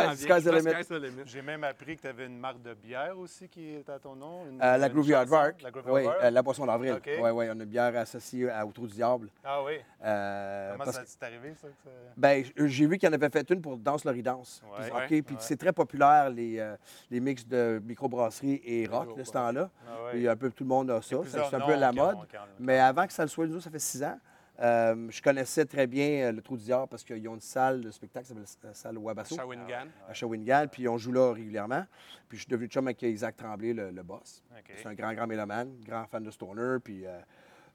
J'ai 1.25 1.41
même 1.41 1.63
appris 1.63 1.95
que 1.97 2.01
tu 2.01 2.07
avais 2.07 2.25
une 2.25 2.37
marque 2.39 2.61
de 2.61 2.73
bière 2.73 3.17
aussi 3.17 3.47
qui 3.47 3.75
est 3.75 3.89
à 3.89 3.99
ton 3.99 4.15
nom. 4.15 4.45
Une, 4.49 4.61
Euh, 4.61 4.77
la 4.77 4.87
une 4.87 4.93
Groovy 4.93 5.09
chanson, 5.11 5.19
Aardvark. 5.19 5.61
La 5.61 5.71
Groovy 5.71 5.89
Oui, 5.91 6.01
euh, 6.21 6.29
la 6.29 6.41
boisson 6.41 6.65
d'avril. 6.65 6.93
OK. 6.93 7.09
Oui, 7.21 7.29
oui, 7.29 7.45
on 7.47 7.59
a 7.59 7.63
une 7.63 7.65
bière 7.65 7.95
associée 7.97 8.49
à, 8.49 8.65
au 8.65 8.71
Trou 8.71 8.87
du 8.87 8.93
Diable. 8.93 9.29
Ah 9.43 9.63
oui. 9.63 9.73
Comment 9.99 10.91
ça 10.91 11.03
t'est 11.03 11.25
arrivé, 11.25 11.53
ça? 11.55 11.67
que 11.67 11.73
ça- 11.83 11.89
Ben, 12.17 12.43
j'ai 12.55 12.85
vu 12.87 12.97
qu'il 12.97 13.07
y 13.07 13.11
en 13.11 13.13
avait 13.15 13.29
fait 13.29 13.49
une 13.51 13.61
pour 13.61 13.77
Danse 13.77 14.03
Loridance. 14.05 14.61
OK, 14.67 15.07
puis 15.23 15.35
c'est 15.39 15.57
très 15.57 15.73
populaire, 15.73 16.29
les, 16.29 16.65
les 17.09 17.19
mix 17.19 17.45
de 17.51 17.81
microbrasserie 17.85 18.61
et 18.65 18.87
rock 18.87 19.15
de 19.17 19.23
ce 19.23 19.29
ouais. 19.29 19.33
temps-là. 19.33 19.69
Ah 19.87 19.91
Puis 20.11 20.21
oui. 20.21 20.27
un 20.27 20.35
peu 20.35 20.49
tout 20.49 20.63
le 20.63 20.69
monde 20.69 20.89
a 20.91 21.01
ça. 21.01 21.17
C'est 21.25 21.55
un 21.55 21.59
peu 21.61 21.75
la 21.75 21.91
mode. 21.91 22.17
Mais 22.59 22.79
avant 22.79 23.05
que 23.05 23.13
ça 23.13 23.23
le 23.23 23.29
soit, 23.29 23.45
nous, 23.47 23.61
ça 23.61 23.69
fait 23.69 23.79
six 23.79 24.01
ans. 24.03 24.17
euh, 24.59 25.07
je 25.09 25.21
connaissais 25.21 25.65
très 25.65 25.87
bien 25.87 26.27
euh, 26.27 26.31
le 26.33 26.41
Trou 26.41 26.55
du 26.57 26.63
Diable 26.65 26.87
parce 26.89 27.03
qu'ils 27.03 27.27
ont 27.27 27.33
une 27.35 27.39
salle 27.41 27.81
de 27.81 27.89
spectacle 27.91 28.25
qui 28.25 28.29
s'appelle 28.29 28.45
la 28.63 28.73
salle 28.73 28.97
Wabasso 28.97 29.35
Shawinigan. 29.35 29.87
à 30.07 30.13
Shawinigan, 30.13 30.67
puis 30.71 30.87
on 30.87 30.97
joue 30.97 31.11
là 31.11 31.33
régulièrement. 31.33 31.83
Puis 32.29 32.37
je 32.37 32.43
suis 32.43 32.49
devenu 32.49 32.67
chum 32.67 32.85
avec 32.87 33.01
Isaac 33.01 33.35
Tremblay, 33.37 33.73
le, 33.73 33.89
le 33.91 34.03
boss. 34.03 34.43
C'est 34.77 34.87
un 34.87 34.93
grand, 34.93 35.13
grand 35.13 35.27
mélomane, 35.27 35.71
grand 35.85 36.05
fan 36.05 36.23
de 36.23 36.29
Stoner, 36.31 36.77
puis 36.83 37.05
euh, 37.07 37.19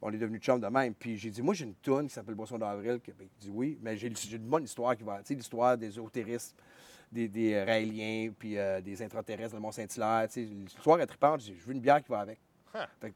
on 0.00 0.12
est 0.12 0.18
devenu 0.18 0.38
chum 0.38 0.60
de 0.60 0.66
même. 0.68 0.94
Puis 0.94 1.16
j'ai 1.16 1.30
dit, 1.30 1.42
moi, 1.42 1.54
j'ai 1.54 1.64
une 1.64 1.74
toune 1.74 2.06
qui 2.06 2.14
s'appelle 2.14 2.34
Boisson 2.36 2.58
d'avril. 2.58 3.00
ben, 3.04 3.14
Il 3.20 3.28
dit 3.40 3.50
oui, 3.52 3.78
mais 3.82 3.96
j'ai 3.96 4.06
une 4.36 4.46
bonne 4.46 4.64
histoire 4.64 4.94
qui 4.96 5.02
va. 5.02 5.18
Tu 5.18 5.28
sais, 5.28 5.34
l'histoire 5.34 5.76
des 5.76 5.86
ésotéristes, 5.88 6.54
des, 7.12 7.28
des 7.28 7.54
euh, 7.54 7.64
raéliens, 7.64 8.30
puis 8.38 8.59
euh, 8.59 8.80
des 8.80 9.02
intraterrestres 9.02 9.54
le 9.54 9.61
Mont-Saint-Hilaire. 9.61 10.26
L'histoire 10.36 11.00
est 11.00 11.07
trippante. 11.07 11.40
J'ai 11.40 11.52
veux 11.54 11.72
une 11.72 11.80
bière 11.80 12.02
qui 12.02 12.11
va 12.11 12.20
avec. 12.20 12.38
Huh. 12.74 12.78
Fait, 13.00 13.11
que- 13.11 13.14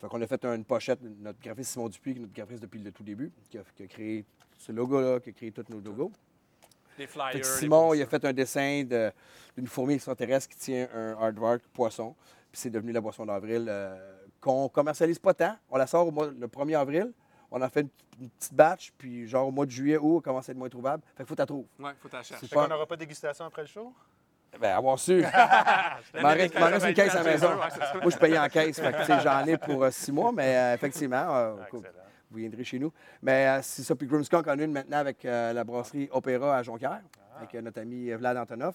fait 0.00 0.08
qu'on 0.08 0.20
a 0.20 0.26
fait 0.26 0.44
une 0.44 0.64
pochette, 0.64 1.00
notre 1.20 1.40
graphiste 1.40 1.72
Simon 1.72 1.88
Dupuis, 1.88 2.14
qui 2.14 2.18
est 2.18 2.22
notre 2.22 2.32
graphiste 2.34 2.62
depuis 2.62 2.80
le 2.80 2.90
tout 2.90 3.02
début, 3.04 3.30
qui 3.50 3.58
a, 3.58 3.62
qui 3.76 3.82
a 3.84 3.86
créé 3.86 4.24
ce 4.58 4.72
logo-là, 4.72 5.20
qui 5.20 5.30
a 5.30 5.32
créé 5.32 5.52
tous 5.52 5.64
nos 5.70 5.80
logos. 5.80 6.10
Les 6.98 7.06
flyers. 7.06 7.32
Fait 7.32 7.40
que 7.40 7.46
les 7.46 7.52
Simon, 7.58 7.94
il 7.94 8.02
a 8.02 8.06
fait 8.06 8.24
un 8.24 8.32
dessin 8.32 8.84
de- 8.84 9.10
d'une 9.56 9.66
fourmi 9.66 9.94
extraterrestre 9.94 10.48
qui 10.48 10.56
tient 10.58 10.88
un 10.94 11.12
hardware 11.20 11.58
poisson. 11.72 12.14
Puis 12.50 12.60
c'est 12.60 12.70
devenu 12.70 12.92
la 12.92 13.00
boisson 13.00 13.24
d'avril 13.24 13.66
euh, 13.68 13.96
qu'on 14.40 14.68
commercialise 14.68 15.18
pas 15.18 15.32
tant. 15.34 15.56
On 15.70 15.76
la 15.78 15.86
sort 15.86 16.08
au 16.08 16.10
mois- 16.10 16.30
le 16.30 16.46
1er 16.48 16.74
avril. 16.78 17.12
On 17.52 17.62
en 17.62 17.68
fait 17.68 17.80
une, 17.82 17.88
une 18.20 18.30
petite 18.30 18.54
batch, 18.54 18.92
puis 18.98 19.26
genre 19.28 19.46
au 19.48 19.50
mois 19.50 19.66
de 19.66 19.70
juillet, 19.70 19.98
août, 19.98 20.16
elle 20.16 20.22
commence 20.22 20.48
à 20.48 20.52
être 20.52 20.58
moins 20.58 20.68
trouvable. 20.68 21.02
Fait 21.16 21.22
qu'il 21.22 21.26
faut 21.26 21.34
que 21.34 21.36
tu 21.36 21.42
la 21.42 21.46
trouves. 21.46 21.66
Ouais, 21.78 21.90
faut 22.00 22.08
t'acheter. 22.08 22.34
C'est 22.40 22.48
Fait 22.48 22.56
qu'on 22.56 22.66
n'aura 22.68 22.86
pas 22.86 22.96
de 22.96 23.00
dégustation 23.00 23.44
après 23.44 23.62
le 23.62 23.68
show? 23.68 23.92
Ben, 24.60 24.76
avoir 24.76 24.98
su. 24.98 25.22
Reste 26.14 26.58
m'en 26.58 26.66
reste 26.66 26.86
une 26.86 26.94
caisse 26.94 27.14
à 27.14 27.22
la 27.22 27.30
maison. 27.30 27.50
Moi, 27.54 28.10
je 28.10 28.16
payais 28.18 28.38
en 28.38 28.48
caisse. 28.48 28.78
Fait 28.80 28.92
que, 28.92 28.98
tu 29.00 29.04
sais, 29.06 29.20
j'en 29.20 29.44
ai 29.46 29.56
pour 29.56 29.82
euh, 29.84 29.90
six 29.90 30.12
mois, 30.12 30.30
mais 30.32 30.56
euh, 30.56 30.74
effectivement, 30.74 31.34
euh, 31.36 31.54
Ah, 31.58 31.66
vous 32.30 32.38
viendrez 32.38 32.64
chez 32.64 32.78
nous. 32.78 32.92
Mais 33.22 33.46
euh, 33.48 33.60
c'est 33.62 33.82
ça. 33.82 33.94
Puis 33.94 34.06
Grimskunk 34.06 34.46
en 34.46 34.58
a 34.58 34.62
une 34.62 34.72
maintenant 34.72 34.98
avec 34.98 35.24
euh, 35.24 35.52
la 35.54 35.64
brasserie 35.64 36.08
Opéra 36.12 36.56
à 36.58 36.62
Jonquière, 36.62 37.00
avec 37.38 37.54
euh, 37.54 37.62
notre 37.62 37.80
ami 37.80 38.10
Vlad 38.10 38.36
Antonov. 38.36 38.74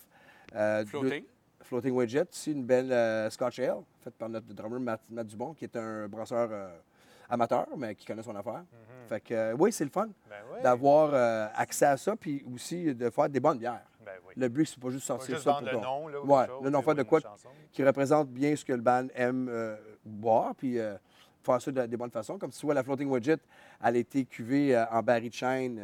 Euh, 0.55 0.83
deux- 0.83 0.89
Floating. 0.89 1.23
Floating 1.63 1.91
Widget, 1.93 2.27
aussi 2.31 2.53
une 2.53 2.63
belle 2.65 2.91
euh, 2.91 3.29
Scotch 3.29 3.59
Ale, 3.59 3.77
faite 4.03 4.15
par 4.15 4.29
notre 4.29 4.47
drummer 4.53 4.79
Matt, 4.79 5.01
Matt 5.09 5.27
Dubon, 5.27 5.53
qui 5.53 5.65
est 5.65 5.75
un 5.75 6.07
brasseur 6.07 6.47
euh, 6.51 6.69
amateur, 7.29 7.67
mais 7.77 7.95
qui 7.95 8.05
connaît 8.05 8.23
son 8.23 8.35
affaire. 8.35 8.63
Fait 9.07 9.19
que, 9.21 9.33
euh, 9.33 9.55
oui, 9.57 9.71
c'est 9.71 9.83
le 9.85 9.89
fun 9.89 10.07
Ben 10.29 10.35
oui. 10.53 10.61
d'avoir 10.61 11.11
euh, 11.13 11.47
accès 11.55 11.85
à 11.85 11.97
ça, 11.97 12.15
puis 12.15 12.43
aussi 12.53 12.93
de 12.93 13.09
faire 13.09 13.29
des 13.29 13.39
bonnes 13.39 13.57
bières. 13.59 13.81
Ben 14.05 14.13
oui. 14.27 14.33
Le 14.37 14.47
but, 14.49 14.65
c'est 14.65 14.79
pas 14.79 14.89
juste 14.89 15.05
sortir 15.05 15.35
juste 15.35 15.43
ça 15.45 15.53
pour 15.53 15.61
le 15.61 15.71
ton- 15.71 15.81
nom, 15.81 16.07
là, 16.07 16.21
ou 16.21 16.25
Ouais, 16.33 16.45
chose, 16.45 16.63
le 16.63 16.69
nom 16.69 16.81
faire 16.81 16.95
de 16.95 17.03
quoi 17.03 17.19
qui 17.71 17.83
représente 17.83 18.29
bien 18.29 18.55
ce 18.55 18.63
que 18.65 18.73
le 18.73 18.81
band 18.81 19.07
aime 19.15 19.47
euh, 19.49 19.75
boire, 20.05 20.55
puis 20.55 20.77
faire 21.43 21.61
ça 21.61 21.71
de, 21.71 21.85
des 21.85 21.97
bonnes 21.97 22.11
façons. 22.11 22.37
Comme 22.37 22.51
si 22.51 22.65
vois 22.65 22.73
la 22.73 22.83
Floating 22.83 23.09
Widget, 23.09 23.39
elle 23.83 23.95
a 23.95 23.99
été 23.99 24.25
cuvée 24.25 24.77
en 24.91 25.01
baril 25.03 25.29
de 25.29 25.33
chêne, 25.35 25.81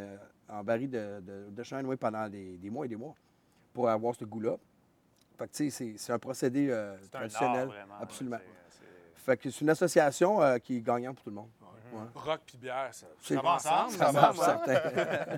en 0.49 0.63
baril 0.63 0.89
de, 0.89 1.21
de, 1.21 1.49
de 1.49 1.63
chêne, 1.63 1.85
oui, 1.85 1.95
pendant 1.95 2.27
des, 2.29 2.57
des 2.57 2.69
mois 2.69 2.85
et 2.85 2.89
des 2.89 2.95
mois, 2.97 3.13
pour 3.73 3.89
avoir 3.89 4.15
ce 4.15 4.25
goût-là. 4.25 4.55
Fait 5.37 5.47
que, 5.47 5.51
tu 5.53 5.69
sais, 5.71 5.95
c'est- 5.97 6.13
un 6.13 6.19
procédé 6.19 6.67
C'est 6.67 6.73
un 6.73 6.91
art, 6.93 7.09
traditionnel. 7.11 7.67
vraiment. 7.67 7.93
absolument. 8.01 8.37
Fait 9.23 9.37
que 9.37 9.49
c'est 9.49 9.61
une 9.61 9.69
association 9.69 10.41
euh, 10.41 10.57
qui 10.57 10.77
est 10.77 10.81
gagnante 10.81 11.15
pour 11.15 11.23
tout 11.23 11.29
le 11.29 11.35
monde. 11.37 11.49
Ouais. 11.93 11.99
Rock 12.15 12.41
puis 12.47 12.57
bière, 12.57 12.89
ça, 12.91 13.05
C'est- 13.21 13.35
ça 13.35 13.41
va 13.41 13.53
ensemble, 13.53 13.91
ça 13.91 14.05
ça 14.07 14.11
va 14.11 14.29
ensemble. 14.31 14.65
certain. 14.65 15.37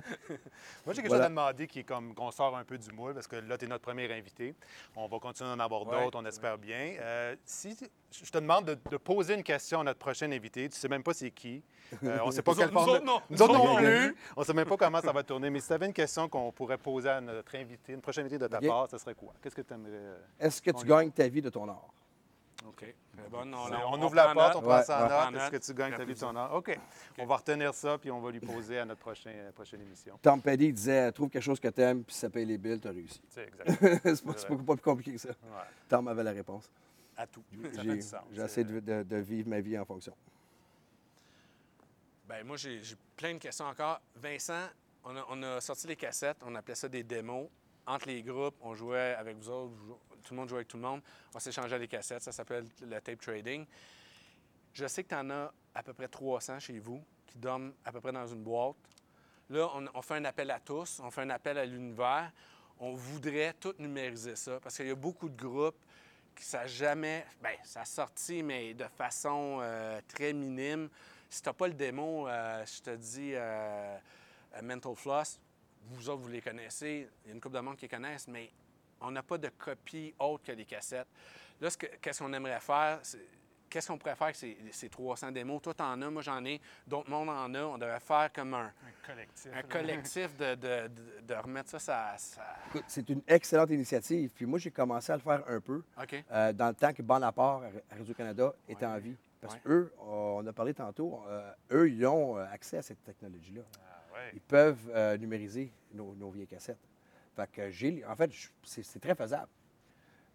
Moi, 0.86 0.94
j'ai 0.94 1.02
quelque 1.02 1.08
Voilà. 1.08 1.08
chose 1.08 1.20
à 1.20 1.28
demander 1.28 1.66
qui 1.66 1.80
est 1.80 1.84
comme 1.84 2.14
qu'on 2.14 2.30
sort 2.30 2.56
un 2.56 2.64
peu 2.64 2.78
du 2.78 2.90
moule, 2.92 3.12
parce 3.12 3.26
que 3.26 3.36
là, 3.36 3.58
tu 3.58 3.66
es 3.66 3.68
notre 3.68 3.84
premier 3.84 4.10
invité. 4.10 4.54
On 4.96 5.06
va 5.06 5.18
continuer 5.18 5.50
à 5.50 5.52
en 5.52 5.60
avoir 5.60 5.86
Ouais. 5.86 6.02
d'autres, 6.04 6.18
on 6.18 6.24
espère 6.24 6.56
bien. 6.56 6.94
Euh, 6.98 7.36
si 7.44 7.76
je 8.10 8.30
te 8.30 8.38
demande 8.38 8.64
de, 8.64 8.78
de 8.90 8.96
poser 8.96 9.34
une 9.34 9.42
question 9.42 9.80
à 9.80 9.84
notre 9.84 9.98
prochain 9.98 10.32
invité, 10.32 10.66
tu 10.70 10.78
sais 10.78 10.88
même 10.88 11.02
pas 11.02 11.12
c'est 11.12 11.30
qui. 11.30 11.62
Euh, 12.02 12.18
on 12.24 12.30
sait 12.30 12.40
pas 12.40 12.52
Nous 12.52 12.56
quelle 12.58 12.68
nous 12.68 12.72
forme. 12.72 12.88
autres, 12.90 13.04
non. 13.04 13.20
Nous 13.28 13.42
autres 13.42 13.52
Nous 13.52 13.58
non 13.62 13.72
autres, 13.74 13.82
plus. 13.82 14.16
On 14.38 14.42
sait 14.42 14.54
même 14.54 14.66
pas 14.68 14.76
comment 14.78 15.00
ça 15.02 15.12
va 15.12 15.22
tourner. 15.22 15.50
Mais 15.50 15.60
si 15.60 15.66
tu 15.68 15.72
avais 15.74 15.86
une 15.86 15.92
question 15.92 16.26
qu'on 16.26 16.50
pourrait 16.52 16.78
poser 16.78 17.10
à 17.10 17.20
notre 17.20 17.54
invité, 17.54 17.92
une 17.92 18.00
prochaine 18.00 18.24
invité 18.24 18.38
de 18.38 18.46
ta 18.46 18.60
part, 18.62 18.88
ce 18.90 18.96
serait 18.96 19.14
quoi? 19.14 19.34
Qu'est-ce 19.42 19.54
que 19.54 19.60
tu 19.60 19.74
aimerais. 19.74 20.16
Est-ce 20.40 20.62
que 20.62 20.70
tu 20.70 20.86
gagnes 20.86 21.10
ta 21.10 21.28
vie 21.28 21.42
de 21.42 21.50
ton 21.50 21.68
art? 21.68 21.84
OK. 22.66 22.78
Très 23.16 23.28
bonne. 23.30 23.54
On, 23.54 23.58
On, 23.58 23.94
on 23.94 24.02
ouvre 24.02 24.14
la 24.16 24.34
porte, 24.34 24.56
on 24.56 24.60
note. 24.60 24.64
prend 24.68 24.76
Ouais, 24.78 24.82
ça 24.84 24.98
en 24.98 25.02
ouais. 25.02 25.08
note. 25.08 25.34
Prends 25.34 25.40
Est-ce 25.46 25.50
que 25.50 25.72
tu 25.72 25.74
gagnes? 25.78 25.94
ta 25.96 26.04
vie 26.04 26.14
de 26.14 26.18
ton 26.18 26.34
art? 26.36 26.52
OK. 26.54 26.78
On 27.18 27.26
va 27.26 27.36
retenir 27.36 27.72
ça, 27.74 27.96
puis 27.98 28.10
on 28.10 28.20
va 28.20 28.30
lui 28.30 28.40
poser 28.40 28.78
à 28.80 28.84
notre 28.84 29.00
prochain, 29.00 29.30
euh, 29.32 29.52
prochaine 29.52 29.80
émission. 29.82 30.18
Tom 30.20 30.42
Petty 30.42 30.72
disait 30.72 31.12
Trouve 31.12 31.30
quelque 31.30 31.42
chose 31.42 31.60
que 31.60 31.68
tu 31.68 31.80
aimes, 31.80 32.02
puis 32.04 32.14
ça 32.14 32.28
paye 32.28 32.44
les 32.44 32.58
billes, 32.58 32.80
tu 32.80 32.88
as 32.88 32.90
réussi. 32.90 33.20
C'est 33.28 33.44
exact. 33.48 33.70
c'est 33.80 34.24
pas, 34.24 34.32
c'est 34.36 34.48
pas- 34.48 34.56
pas 34.56 34.74
plus 34.74 34.82
compliqué 34.82 35.12
que 35.12 35.18
ça. 35.18 35.28
Ouais. 35.28 35.62
Tom 35.88 36.08
avait 36.08 36.24
la 36.24 36.32
réponse. 36.32 36.70
À 37.16 37.26
tout. 37.26 37.42
Ça 37.52 37.70
fait 37.70 37.82
J'ai 37.82 37.94
du 37.94 38.02
sens. 38.02 38.20
j'essaie 38.32 38.64
de, 38.64 38.80
de- 38.80 39.02
de 39.02 39.16
vivre 39.16 39.48
ma 39.48 39.60
vie 39.60 39.78
en 39.78 39.84
fonction. 39.84 40.14
Ben 42.28 42.44
moi, 42.44 42.56
j'ai 42.56 42.82
j'ai 42.82 42.96
plein 43.16 43.34
de 43.34 43.38
questions 43.38 43.66
encore. 43.66 44.00
Vincent, 44.16 44.66
on 45.04 45.16
a, 45.16 45.24
on 45.30 45.42
a 45.42 45.60
sorti 45.60 45.86
les 45.86 45.96
cassettes, 45.96 46.38
on 46.44 46.54
appelait 46.56 46.74
ça 46.74 46.88
des 46.88 47.02
démos. 47.04 47.48
Entre 47.86 48.08
les 48.08 48.20
groupes, 48.20 48.56
on 48.62 48.74
jouait 48.74 49.14
avec 49.14 49.36
vous 49.36 49.48
autres, 49.48 49.72
tout 50.26 50.34
le 50.34 50.40
monde 50.40 50.48
jouait 50.48 50.58
avec 50.58 50.68
tout 50.68 50.76
le 50.76 50.82
monde. 50.82 51.00
On 51.34 51.38
s'échangeait 51.38 51.78
les 51.78 51.88
cassettes, 51.88 52.22
ça 52.22 52.32
s'appelle 52.32 52.66
le 52.82 53.00
tape 53.00 53.20
trading. 53.20 53.64
Je 54.72 54.86
sais 54.86 55.04
que 55.04 55.08
tu 55.08 55.14
en 55.14 55.30
as 55.30 55.52
à 55.74 55.82
peu 55.82 55.92
près 55.92 56.08
300 56.08 56.58
chez 56.58 56.78
vous 56.78 57.02
qui 57.26 57.38
dorment 57.38 57.72
à 57.84 57.92
peu 57.92 58.00
près 58.00 58.12
dans 58.12 58.26
une 58.26 58.42
boîte. 58.42 58.76
Là, 59.48 59.68
on, 59.94 60.02
fait 60.02 60.14
un 60.14 60.24
appel 60.24 60.50
à 60.50 60.58
tous, 60.58 61.00
on 61.02 61.10
fait 61.10 61.22
un 61.22 61.30
appel 61.30 61.56
à 61.56 61.64
l'univers. 61.64 62.32
On 62.78 62.92
voudrait 62.92 63.54
tout 63.54 63.74
numériser 63.78 64.36
ça 64.36 64.58
parce 64.60 64.76
qu'il 64.76 64.88
y 64.88 64.90
a 64.90 64.94
beaucoup 64.94 65.28
de 65.28 65.40
groupes 65.40 65.78
qui 66.34 66.44
ça 66.44 66.66
jamais. 66.66 67.24
Bien, 67.40 67.52
ça 67.64 67.82
a 67.82 67.84
sorti, 67.84 68.42
mais 68.42 68.74
de 68.74 68.84
façon 68.84 69.60
euh, 69.62 70.00
très 70.08 70.32
minime. 70.32 70.88
Si 71.30 71.40
tu 71.42 71.52
pas 71.52 71.68
le 71.68 71.74
démo, 71.74 72.28
euh, 72.28 72.64
je 72.66 72.82
te 72.82 72.96
dis 72.96 73.32
euh, 73.34 73.96
Mental 74.62 74.94
Floss, 74.94 75.40
vous 75.88 76.08
autres, 76.08 76.22
vous 76.22 76.28
les 76.28 76.42
connaissez. 76.42 77.08
Il 77.24 77.28
y 77.28 77.30
a 77.30 77.34
une 77.34 77.40
couple 77.40 77.56
de 77.56 77.60
monde 77.60 77.76
qui 77.76 77.86
les 77.86 77.88
connaissent, 77.88 78.28
mais 78.28 78.50
on 79.06 79.10
n'a 79.10 79.22
pas 79.22 79.38
de 79.38 79.48
copie 79.48 80.14
autre 80.18 80.44
que 80.44 80.52
les 80.52 80.64
cassettes. 80.64 81.06
Là, 81.60 81.70
ce 81.70 81.78
que- 81.78 81.86
qu'est-ce 82.00 82.18
qu'on 82.22 82.32
aimerait 82.32 82.60
faire? 82.60 83.00
Qu'est-ce 83.68 83.88
qu'on 83.88 83.98
pourrait 83.98 84.14
faire 84.14 84.26
avec 84.28 84.36
ces, 84.36 84.56
ces 84.70 84.88
300 84.88 85.32
démos? 85.32 85.60
Toi, 85.60 85.74
t'en 85.74 86.00
as, 86.00 86.10
moi, 86.10 86.22
j'en 86.22 86.44
ai, 86.44 86.60
d'autres 86.86 87.10
mondes 87.10 87.28
en 87.28 87.52
a. 87.52 87.62
On 87.64 87.76
devrait 87.78 87.98
faire 88.00 88.30
comme 88.32 88.54
un, 88.54 88.66
Un 88.66 89.06
collectif. 89.06 89.52
un 89.52 89.62
collectif 89.62 90.36
de, 90.36 90.54
de- 90.54 90.88
de- 90.88 91.20
de 91.26 91.34
remettre 91.34 91.70
ça, 91.70 91.78
ça, 91.80 92.14
ça- 92.16 92.56
Écoute, 92.68 92.84
c'est 92.86 93.08
une 93.10 93.22
excellente 93.26 93.70
initiative. 93.70 94.30
Puis 94.34 94.46
moi, 94.46 94.58
j'ai 94.60 94.70
commencé 94.70 95.10
à 95.10 95.16
le 95.16 95.22
faire 95.22 95.42
un 95.48 95.60
peu 95.60 95.82
OK. 96.00 96.24
euh, 96.30 96.52
dans 96.52 96.68
le 96.68 96.74
temps 96.74 96.92
que 96.92 97.02
Bonaparte 97.02 97.64
à 97.90 97.94
Radio-Canada 97.96 98.54
était 98.68 98.86
en 98.86 98.98
vie. 98.98 99.16
Parce 99.40 99.54
Ouais. 99.54 99.60
qu'eux, 99.64 99.92
on 100.00 100.46
a 100.46 100.52
parlé 100.52 100.72
tantôt, 100.72 101.22
euh, 101.28 101.50
eux, 101.72 101.90
ils 101.90 102.06
ont 102.06 102.38
euh, 102.38 102.46
accès 102.52 102.78
à 102.78 102.82
cette 102.82 103.02
technologie-là. 103.04 103.62
Ah, 103.80 104.14
ouais. 104.14 104.30
Ils 104.34 104.40
peuvent 104.40 104.90
euh, 104.94 105.16
numériser 105.18 105.72
nos, 105.92 106.14
nos 106.14 106.30
vieilles 106.30 106.46
cassettes. 106.46 106.78
Fait 107.36 107.50
que 107.52 107.70
j'ai, 107.70 108.02
en 108.06 108.16
fait, 108.16 108.30
c'est 108.62 108.98
très 109.00 109.14
faisable. 109.14 109.48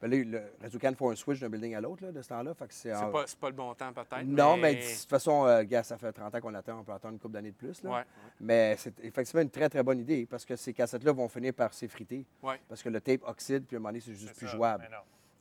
Ben 0.02 0.10
là, 0.10 0.18
le 0.18 0.42
Radio-Can 0.62 0.94
fait 0.96 1.06
un 1.06 1.16
switch 1.16 1.40
d'un 1.40 1.50
building 1.50 1.76
à 1.76 1.82
l'autre 1.82 2.04
là, 2.04 2.12
de 2.12 2.22
ce 2.24 2.30
temps-là. 2.30 2.56
Fait 2.56 2.68
que 2.68 2.74
c'est 2.74 2.90
C'est 2.90 2.96
en- 2.96 3.12
pas, 3.12 3.24
c'est 3.28 3.38
pas 3.38 3.50
le 3.50 3.56
bon 3.56 3.72
temps, 3.76 3.94
peut-être. 3.94 4.24
Non, 4.26 4.58
mais 4.58 4.74
de 4.76 4.82
toute 4.82 5.10
façon, 5.10 5.46
euh, 5.46 5.62
gars, 5.64 5.84
ça 5.84 5.96
fait 5.98 6.12
30 6.12 6.34
ans 6.34 6.42
qu'on 6.42 6.54
attend, 6.56 6.80
on 6.80 6.84
peut 6.84 6.92
attendre 6.92 7.14
une 7.14 7.20
couple 7.20 7.36
d'années 7.36 7.52
de 7.52 7.56
plus. 7.56 7.84
Là. 7.84 7.90
Ouais, 7.92 8.04
Mais 8.40 8.76
c'est 8.80 9.00
effectivement 9.04 9.44
une 9.44 9.52
très, 9.52 9.70
très 9.70 9.84
bonne 9.84 10.00
idée 10.00 10.26
parce 10.26 10.44
que 10.44 10.56
ces 10.56 10.74
cassettes-là 10.74 11.12
vont 11.12 11.28
finir 11.30 11.54
par 11.54 11.72
s'effriter. 11.74 12.26
ouais. 12.42 12.60
Parce 12.68 12.82
que 12.82 12.90
le 12.90 13.00
tape 13.00 13.22
oxyde, 13.28 13.66
puis 13.68 13.76
à 13.76 13.78
un 13.78 13.80
moment 13.80 13.90
donné, 13.90 14.00
c'est 14.00 14.16
juste 14.16 14.34
plus 14.36 14.48
ça. 14.48 14.54
jouable. 14.56 14.90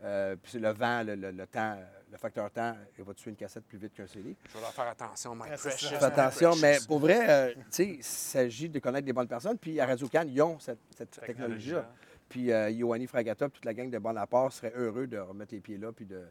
Euh, 0.03 0.35
puis 0.43 0.59
le 0.59 0.71
vent, 0.71 1.03
le, 1.03 1.15
le- 1.15 1.31
le 1.31 1.47
temps, 1.47 1.77
le 2.11 2.17
facteur 2.17 2.51
temps, 2.51 2.75
il 2.99 3.05
va 3.05 3.13
tuer 3.15 3.31
une 3.31 3.37
cassette 3.37 3.65
plus 3.65 3.77
vite 3.79 3.93
qu'un 3.95 4.07
CD. 4.07 4.35
Je 4.49 4.55
vais 4.55 4.61
leur 4.61 4.73
faire 4.73 4.89
attention, 4.89 5.35
my 5.35 5.43
precious. 5.57 5.89
Fais 5.89 6.03
attention, 6.05 6.53
mais 6.57 6.79
pour 6.87 6.99
vrai, 7.01 7.29
euh, 7.29 7.55
tu 7.55 7.63
sais, 7.71 7.87
il 7.87 8.03
s'agit 8.05 8.69
de 8.71 8.79
connaître 8.79 9.05
des 9.05 9.13
bonnes 9.13 9.29
personnes. 9.29 9.59
Puis 9.59 9.79
à 9.79 9.87
Radio-Can, 9.87 10.25
ils 10.27 10.41
ont 10.41 10.59
cette, 10.59 10.79
cette 10.97 11.21
Technologie-là. 11.21 11.87
Puis 12.29 12.51
euh, 12.53 12.71
Ioanni 12.71 13.07
Fragata, 13.07 13.49
puis 13.49 13.57
toute 13.57 13.65
la 13.67 13.75
gang 13.75 13.91
de 13.91 13.99
Bonaparte 13.99 14.53
seraient 14.53 14.73
heureux 14.75 15.07
de 15.07 15.19
remettre 15.19 15.53
les 15.55 15.61
pieds 15.61 15.77
là, 15.77 15.93
puis 15.93 16.07
de, 16.07 16.23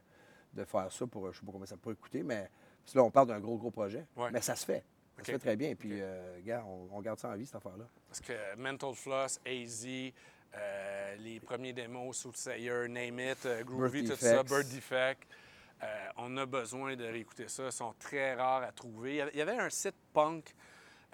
de 0.54 0.64
faire 0.64 0.92
ça 0.92 1.06
pour, 1.06 1.26
je 1.26 1.28
ne 1.28 1.34
sais 1.34 1.46
pas 1.46 1.52
combien 1.52 1.66
ça 1.68 1.78
pourrait 1.78 1.96
coûter, 1.96 2.24
mais 2.24 2.50
là, 2.96 3.04
on 3.04 3.12
parle 3.12 3.28
d'un 3.28 3.40
gros, 3.40 3.58
gros 3.58 3.70
projet. 3.72 4.06
Ouais. 4.18 4.30
Mais 4.32 4.42
ça 4.42 4.56
se 4.56 4.66
fait. 4.66 4.84
Ça 5.20 5.26
se 5.26 5.32
fait 5.34 5.40
très 5.40 5.56
bien. 5.58 5.76
Puis, 5.76 5.90
euh, 6.02 6.40
gars, 6.46 6.64
on, 6.66 6.88
on 6.92 7.02
garde 7.02 7.20
ça 7.20 7.30
en 7.30 7.36
vie, 7.36 7.46
cette 7.46 7.56
affaire-là. 7.58 7.84
Parce 8.08 8.22
que 8.22 8.34
Mental 8.58 8.94
Floss, 8.96 9.40
AZ, 9.46 9.86
euh, 10.56 11.16
les 11.20 11.40
premiers 11.40 11.74
démos, 11.74 12.18
Soothsayer, 12.18 12.88
Name 12.88 13.20
It, 13.20 13.46
euh, 13.46 13.64
Groovy, 13.64 14.02
Bird 14.04 14.18
tout 14.20 14.26
ça. 14.26 14.44
Bird 14.44 14.68
Defect. 14.70 15.28
euh, 15.84 15.86
on 16.18 16.36
a 16.38 16.46
besoin 16.46 16.96
de 16.96 17.06
réécouter 17.06 17.48
ça. 17.48 17.66
Ils 17.68 17.72
sont 17.72 17.94
très 18.00 18.36
rares 18.36 18.64
à 18.64 18.72
trouver. 18.72 19.24
Il 19.34 19.38
y 19.38 19.42
avait- 19.42 19.58
un 19.58 19.70
site 19.70 19.96
punk 20.14 20.54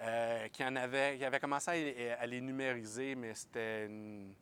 euh, 0.02 0.48
qui 0.48 0.62
en 0.64 0.76
avait, 0.76 1.16
qui 1.16 1.24
avait 1.24 1.38
commencé 1.40 1.70
à, 1.70 1.74
les- 1.74 2.10
à 2.10 2.26
les 2.26 2.40
numériser, 2.42 3.14
mais 3.14 3.32
c'était 3.34 3.86
une, 3.86 4.34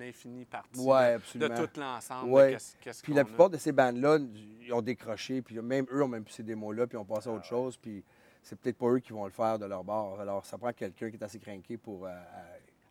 infinie 0.00 0.44
partie 0.46 0.80
Ouais, 0.80 1.18
de- 1.34 1.48
tout 1.48 1.80
l'ensemble. 1.80 2.30
Ouais. 2.30 2.56
Puis 3.02 3.12
la 3.12 3.20
a. 3.20 3.24
plupart 3.24 3.50
de 3.50 3.58
ces 3.58 3.72
bandes-là, 3.72 4.18
ils 4.62 4.72
ont 4.72 4.80
décroché, 4.80 5.42
puis 5.42 5.60
même 5.60 5.86
eux 5.92 6.02
ont 6.02 6.08
même 6.08 6.24
plus 6.24 6.32
ces 6.34 6.42
démos-là, 6.42 6.86
puis 6.86 6.96
ont 6.96 7.04
passé 7.04 7.28
à 7.28 7.32
autre 7.32 7.44
chose, 7.44 7.76
puis 7.76 8.02
c'est 8.42 8.58
peut-être 8.58 8.78
pas 8.78 8.86
eux 8.86 9.00
qui 9.00 9.12
vont 9.12 9.24
le 9.26 9.32
faire 9.32 9.58
de 9.58 9.66
leur 9.66 9.84
bord. 9.84 10.18
Alors, 10.20 10.46
ça 10.46 10.56
prend 10.56 10.72
quelqu'un 10.72 11.10
qui 11.10 11.16
est 11.16 11.22
assez 11.24 11.40
craqué 11.40 11.76
pour 11.76 12.06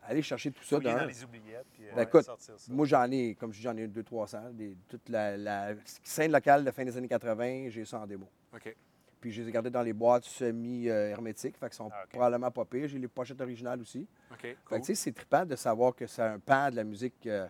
aller 0.08 0.22
chercher 0.22 0.52
tout 0.52 0.64
ça. 0.64 0.80
D'un. 0.80 0.98
dans 0.98 1.06
les 1.06 1.24
oubliettes, 1.24 1.66
puis 1.74 1.88
euh, 1.88 1.96
Ben, 1.96 2.04
écoute, 2.04 2.24
sortir 2.24 2.54
ça. 2.60 2.72
Moi, 2.74 2.86
j'en 2.86 3.10
ai, 3.12 3.36
comme 3.36 3.52
je 3.54 3.58
dis, 3.58 3.64
j'en 3.64 3.76
ai 3.78 3.88
200-300. 3.88 4.54
Des, 4.54 4.78
toute 4.88 5.10
la, 5.10 5.36
la 5.38 5.74
scène 6.04 6.32
locale 6.32 6.64
de 6.64 6.72
fin 6.72 6.84
des 6.86 6.96
années 6.98 7.08
80, 7.08 7.70
j'ai 7.70 7.86
ça 7.86 8.00
en 8.00 8.08
démo. 8.08 8.28
OK. 8.54 8.76
Puis 9.22 9.32
je 9.32 9.42
les 9.42 9.50
ai 9.50 9.52
gardés 9.52 9.72
dans 9.72 9.82
les 9.82 9.94
boîtes 9.94 10.26
semi-hermétiques, 10.26 11.58
fait 11.58 11.68
qu'ils 11.68 11.76
sont 11.76 11.90
Ah, 11.92 12.06
probablement 12.10 12.52
pas 12.52 12.66
pires. 12.66 12.88
J'ai 12.88 13.00
les 13.00 13.08
pochettes 13.08 13.42
originales 13.42 13.82
aussi. 13.82 14.08
OK. 14.32 14.40
Fait 14.42 14.56
que, 14.70 14.76
tu 14.78 14.84
sais, 14.86 14.96
c'est 14.96 15.12
trippant 15.12 15.46
de 15.46 15.56
savoir 15.56 15.96
que 15.96 16.06
c'est 16.08 16.22
un 16.22 16.40
pan 16.40 16.70
de 16.70 16.76
la 16.76 16.84
musique 16.84 17.26
euh, 17.28 17.48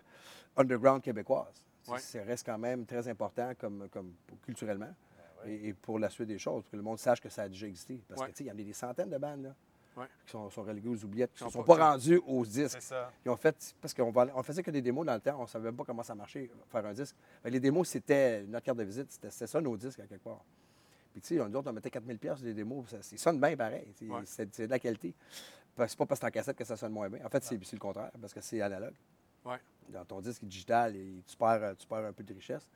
underground 0.56 1.02
québécoise. 1.02 1.64
Ouais. 1.88 1.98
Ça 1.98 2.22
reste 2.22 2.46
quand 2.46 2.58
même 2.58 2.84
très 2.86 3.06
important 3.08 3.52
comme, 3.58 3.88
comme 3.90 4.12
culturellement 4.42 4.86
Ben 5.44 5.50
ouais. 5.50 5.52
et, 5.54 5.68
et 5.68 5.72
pour 5.74 5.98
la 5.98 6.08
suite 6.10 6.28
des 6.28 6.38
choses, 6.38 6.62
pour 6.62 6.70
que 6.72 6.76
le 6.76 6.82
monde 6.82 6.98
sache 6.98 7.20
que 7.20 7.28
ça 7.28 7.42
a 7.42 7.48
déjà 7.48 7.66
existé. 7.66 8.00
Parce 8.08 8.20
Ouais. 8.20 8.26
que, 8.28 8.32
tu 8.32 8.38
sais, 8.38 8.44
il 8.44 8.46
y 8.48 8.50
en 8.50 8.54
a 8.54 8.62
des 8.62 8.72
centaines 8.72 9.10
de 9.10 9.18
bandes 9.18 9.44
là, 9.44 9.54
Ouais. 9.96 10.06
qui 10.26 10.32
sont, 10.32 10.50
sont 10.50 10.60
aux 10.62 11.04
oubliettes, 11.04 11.32
qui 11.32 11.42
ne 11.44 11.48
sont 11.48 11.58
sont 11.60 11.64
pas- 11.64 11.76
pas 11.76 11.90
rendus 11.92 12.20
aux 12.26 12.44
disques. 12.44 12.76
C'est 12.80 12.88
ça. 12.88 13.10
Ils 13.24 13.30
ont 13.30 13.36
fait, 13.36 13.74
parce 13.80 13.94
qu'on 13.94 14.12
on 14.14 14.42
faisait 14.42 14.62
que 14.62 14.70
des 14.70 14.82
démos 14.82 15.06
dans 15.06 15.14
le 15.14 15.20
temps, 15.20 15.36
on 15.38 15.42
ne 15.42 15.46
savait 15.46 15.64
même 15.66 15.76
pas 15.76 15.84
comment 15.84 16.02
ça 16.02 16.14
marchait, 16.14 16.50
faire 16.70 16.84
un 16.84 16.92
disque. 16.92 17.16
Les 17.44 17.58
démos, 17.60 17.88
c'était 17.88 18.42
notre 18.44 18.64
carte 18.66 18.78
de 18.78 18.84
visite, 18.84 19.10
c'était 19.10 19.30
c'était 19.30 19.46
ça 19.46 19.60
nos 19.60 19.76
disques 19.76 20.00
à 20.00 20.06
quelque 20.06 20.22
part. 20.24 20.44
Puis 21.12 21.22
tu 21.22 21.38
sais, 21.38 21.48
nous 21.48 21.56
autres, 21.56 21.70
on 21.70 21.72
mettait 21.72 21.88
4000 21.90 22.18
pièces 22.18 22.36
sur 22.36 22.44
des 22.44 22.52
démos, 22.52 22.86
ça, 22.90 23.00
ça 23.00 23.16
sonne 23.16 23.40
bien 23.40 23.56
pareil, 23.56 23.86
Ouais. 24.02 24.20
c'est 24.26 24.54
c'est 24.54 24.66
de 24.66 24.70
la 24.70 24.78
qualité. 24.78 25.14
C'est 25.78 25.96
pas 25.96 26.04
parce 26.06 26.20
que 26.20 26.24
c'est 26.24 26.26
en 26.26 26.30
cassette 26.30 26.56
que 26.56 26.64
ça 26.64 26.76
sonne 26.76 26.92
moins 26.92 27.08
bien. 27.08 27.24
En 27.24 27.28
fait, 27.30 27.42
c'est 27.42 27.58
c'est 27.64 27.76
le 27.76 27.80
contraire, 27.80 28.10
parce 28.20 28.34
que 28.34 28.40
c'est 28.42 28.60
analogue. 28.60 28.94
Ouais. 29.46 29.58
Dans 29.88 30.04
ton 30.04 30.20
disque 30.20 30.44
digital, 30.44 30.94
et 30.96 31.22
tu, 31.26 31.36
perds, 31.36 31.62
euh, 31.62 31.74
tu 31.78 31.86
perds 31.86 32.04
un 32.06 32.12
peu 32.12 32.22
de 32.24 32.34
richesse. 32.34 32.66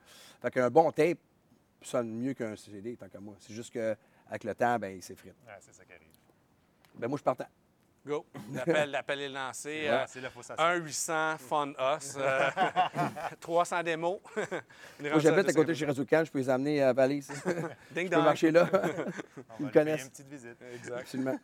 Fait 0.41 0.51
qu'un 0.51 0.71
bon 0.71 0.91
tape 0.93 1.19
sonne 1.83 2.11
mieux 2.13 2.33
qu'un 2.35 2.55
CD, 2.57 2.97
tant 2.97 3.09
qu'à 3.09 3.19
moi. 3.21 3.35
C'est 3.41 3.53
juste 3.55 3.73
qu'avec 3.73 4.45
le 4.45 4.55
temps, 4.55 4.79
ben, 4.79 4.97
il 4.97 5.03
s'effrite. 5.03 5.35
C'est 5.61 5.75
ça 5.75 5.85
qui 5.85 5.93
arrive. 5.93 6.07
Ben, 7.01 7.09
moi, 7.09 7.19
je 7.19 7.23
partais. 7.25 7.45
Go. 8.07 8.25
L'appel, 8.87 9.21
est 9.21 9.29
lancé. 9.29 9.69
Ouais, 9.69 9.89
Euh, 9.91 10.05
c'est 10.09 10.21
là, 10.23 10.31
faut 10.31 10.43
ça. 10.43 10.55
1-800 10.55 11.37
Fun 11.39 11.69
Us. 11.73 12.15
euh, 12.17 12.49
300 13.41 13.83
démos. 13.83 14.21
Moi, 15.01 15.19
j'habite 15.19 15.49
à 15.51 15.53
côté 15.53 15.75
chez 15.75 15.85
Razoucan, 15.85 16.23
je 16.25 16.31
peux 16.31 16.39
les 16.39 16.49
amener 16.49 16.83
à 16.83 16.93
Valise. 16.95 17.29
Ding 17.91 18.07
je 18.07 18.11
peux 18.11 18.17
dong. 18.17 18.25
marcher 18.25 18.51
là. 18.51 18.69
On 18.73 18.77
va 18.77 18.83
ils 18.83 18.87
lui 18.89 19.03
payer 19.59 19.71
connaissent. 19.73 20.05
une 20.05 20.11
petite 20.11 20.29
visite. 20.29 20.57
Exact. 20.75 21.01
Absolument. 21.01 21.39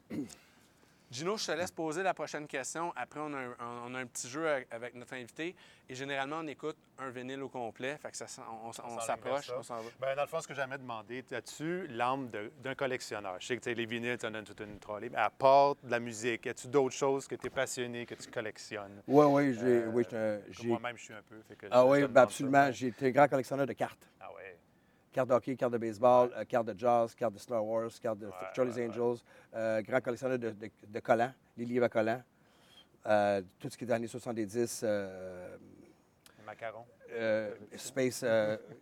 Gino, 1.09 1.37
je 1.37 1.47
te 1.47 1.53
laisse 1.53 1.71
poser 1.71 2.03
la 2.03 2.15
prochaine 2.15 2.49
question. 2.49 2.93
Après, 2.97 3.21
on 3.21 3.33
a 3.33 3.39
un, 3.39 3.55
on 3.87 3.95
a 3.95 3.99
un 4.01 4.07
petit 4.07 4.29
jeu 4.29 4.49
avec- 4.71 4.95
notre 4.95 5.15
invité. 5.15 5.55
Et 5.89 5.95
généralement, 5.95 6.39
on 6.41 6.47
écoute 6.49 6.77
un 6.99 7.11
vinyle 7.11 7.43
au 7.45 7.49
complet. 7.49 7.97
Fait 7.97 8.11
que 8.11 8.17
ça, 8.17 8.27
on, 8.65 8.73
s'approche, 9.01 9.51
on 9.57 9.63
s'en 9.63 9.77
va. 9.77 9.91
Ben, 10.01 10.17
dans 10.17 10.23
le 10.23 10.29
fond, 10.29 10.41
ce 10.41 10.49
que 10.49 10.55
j'aimerais 10.55 10.79
demander, 10.79 11.25
as-tu 11.31 11.87
l'âme 11.89 12.29
d'un 12.63 12.75
collectionneur? 12.75 13.37
Je 13.39 13.47
sais 13.47 13.57
que 13.57 13.71
les 13.71 13.87
vinyles, 13.87 14.19
tu 14.19 14.27
en 14.27 14.35
as 14.35 14.43
toute 14.43 14.59
une 14.61 14.81
trolley, 14.81 15.09
mais 15.09 15.19
à 15.19 15.31
part 15.31 15.77
de 15.77 15.91
la 15.91 16.01
musique, 16.01 16.45
as-tu 16.49 16.67
d'autres 16.67 16.97
choses 16.97 17.29
que 17.29 17.37
tu 17.37 17.47
es 17.47 17.51
passionné, 17.51 18.05
que 18.05 18.17
tu 18.17 18.29
collectionnes? 18.29 19.01
Oui, 19.07 19.27
oui, 19.27 19.55
j'ai. 19.55 19.61
Euh, 19.65 19.91
oui, 19.93 20.05
moi-même, 20.67 20.97
je 20.99 21.05
suis 21.05 21.15
un 21.15 21.23
peu. 21.23 21.41
fait 21.43 21.55
que 21.55 21.67
je- 21.69 21.73
ah 21.73 21.87
oui, 21.87 22.05
ben 22.09 22.23
absolument. 22.23 22.73
J'ai 22.73 22.89
été 22.89 23.07
un 23.07 23.11
grand 23.11 23.29
collectionneur 23.29 23.67
de 23.67 23.73
cartes. 23.75 24.09
Ah 24.21 24.33
ouais. 24.35 24.56
Cartes 25.17 25.31
de 25.31 25.35
hockey, 25.35 25.57
cartes 25.57 25.73
de 25.73 25.79
baseball, 25.79 26.31
euh, 26.37 26.45
cartes 26.45 26.67
de 26.67 26.79
jazz, 26.79 27.15
cartes 27.15 27.33
de 27.33 27.39
Star 27.39 27.65
Wars, 27.65 27.89
cartes 28.03 28.19
de 28.19 28.27
Ouais, 28.27 28.33
Charlie's 28.55 28.77
ouais, 28.77 28.83
ouais. 28.87 28.91
Angels, 28.91 29.23
euh, 29.55 29.81
grand 29.81 30.03
collectionneur 30.03 30.39
de, 30.39 30.51
de- 30.51 30.71
de 30.87 31.01
collants, 31.01 31.33
les 31.57 31.65
livres 31.65 31.87
à 31.87 31.89
collants, 31.89 32.23
euh, 33.07 33.41
tout 33.59 33.71
ce 33.71 33.79
qui 33.79 33.85
est 33.85 33.87
des 33.87 33.95
années 33.95 34.07
70, 34.09 34.83
euh, 34.85 35.57
Macaron. 36.45 36.85
Space, 37.77 38.27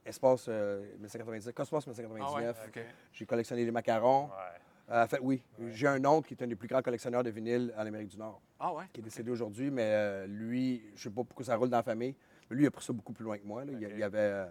Espace 0.05 0.47
euh, 0.49 0.81
1990, 0.97 1.53
Cosmos 1.55 1.87
1999. 1.87 2.57
Ah 2.59 2.67
ouais? 2.75 2.87
J'ai 3.13 3.27
collectionné 3.27 3.65
les 3.65 3.71
macarons. 3.71 4.25
Ouais. 4.25 4.91
Euh, 4.91 5.05
en 5.05 5.07
fait, 5.07 5.21
oui, 5.23 5.41
j'ai 5.71 5.87
un 5.87 6.05
oncle 6.05 6.27
qui 6.27 6.35
est 6.35 6.43
un 6.45 6.49
des 6.49 6.57
plus 6.57 6.67
grands 6.67 6.83
collectionneurs 6.83 7.23
de 7.23 7.31
vinyle 7.31 7.73
en 7.77 7.87
Amérique 7.87 8.09
du 8.09 8.19
Nord, 8.19 8.41
Ah 8.59 8.73
ouais? 8.75 8.87
qui 8.93 9.01
est 9.01 9.05
décédé 9.05 9.31
aujourd'hui, 9.31 9.71
mais 9.71 9.85
euh, 9.87 10.27
lui, 10.27 10.83
je 10.89 10.93
ne 10.95 10.99
sais 10.99 11.11
pas 11.11 11.23
pourquoi 11.23 11.45
ça 11.45 11.55
roule 11.55 11.71
dans 11.71 11.77
la 11.77 11.85
famille, 11.85 12.17
mais 12.51 12.57
lui, 12.57 12.65
il 12.65 12.67
a 12.67 12.73
pris 12.73 12.85
ça 12.85 12.93
beaucoup 12.93 13.13
plus 13.13 13.25
loin 13.25 13.39
que 13.39 13.47
moi. 13.47 13.65
là. 13.65 13.71
Il, 13.73 13.81
y 13.81 13.85
il 13.85 14.03
avait, 14.03 14.19
euh, 14.19 14.47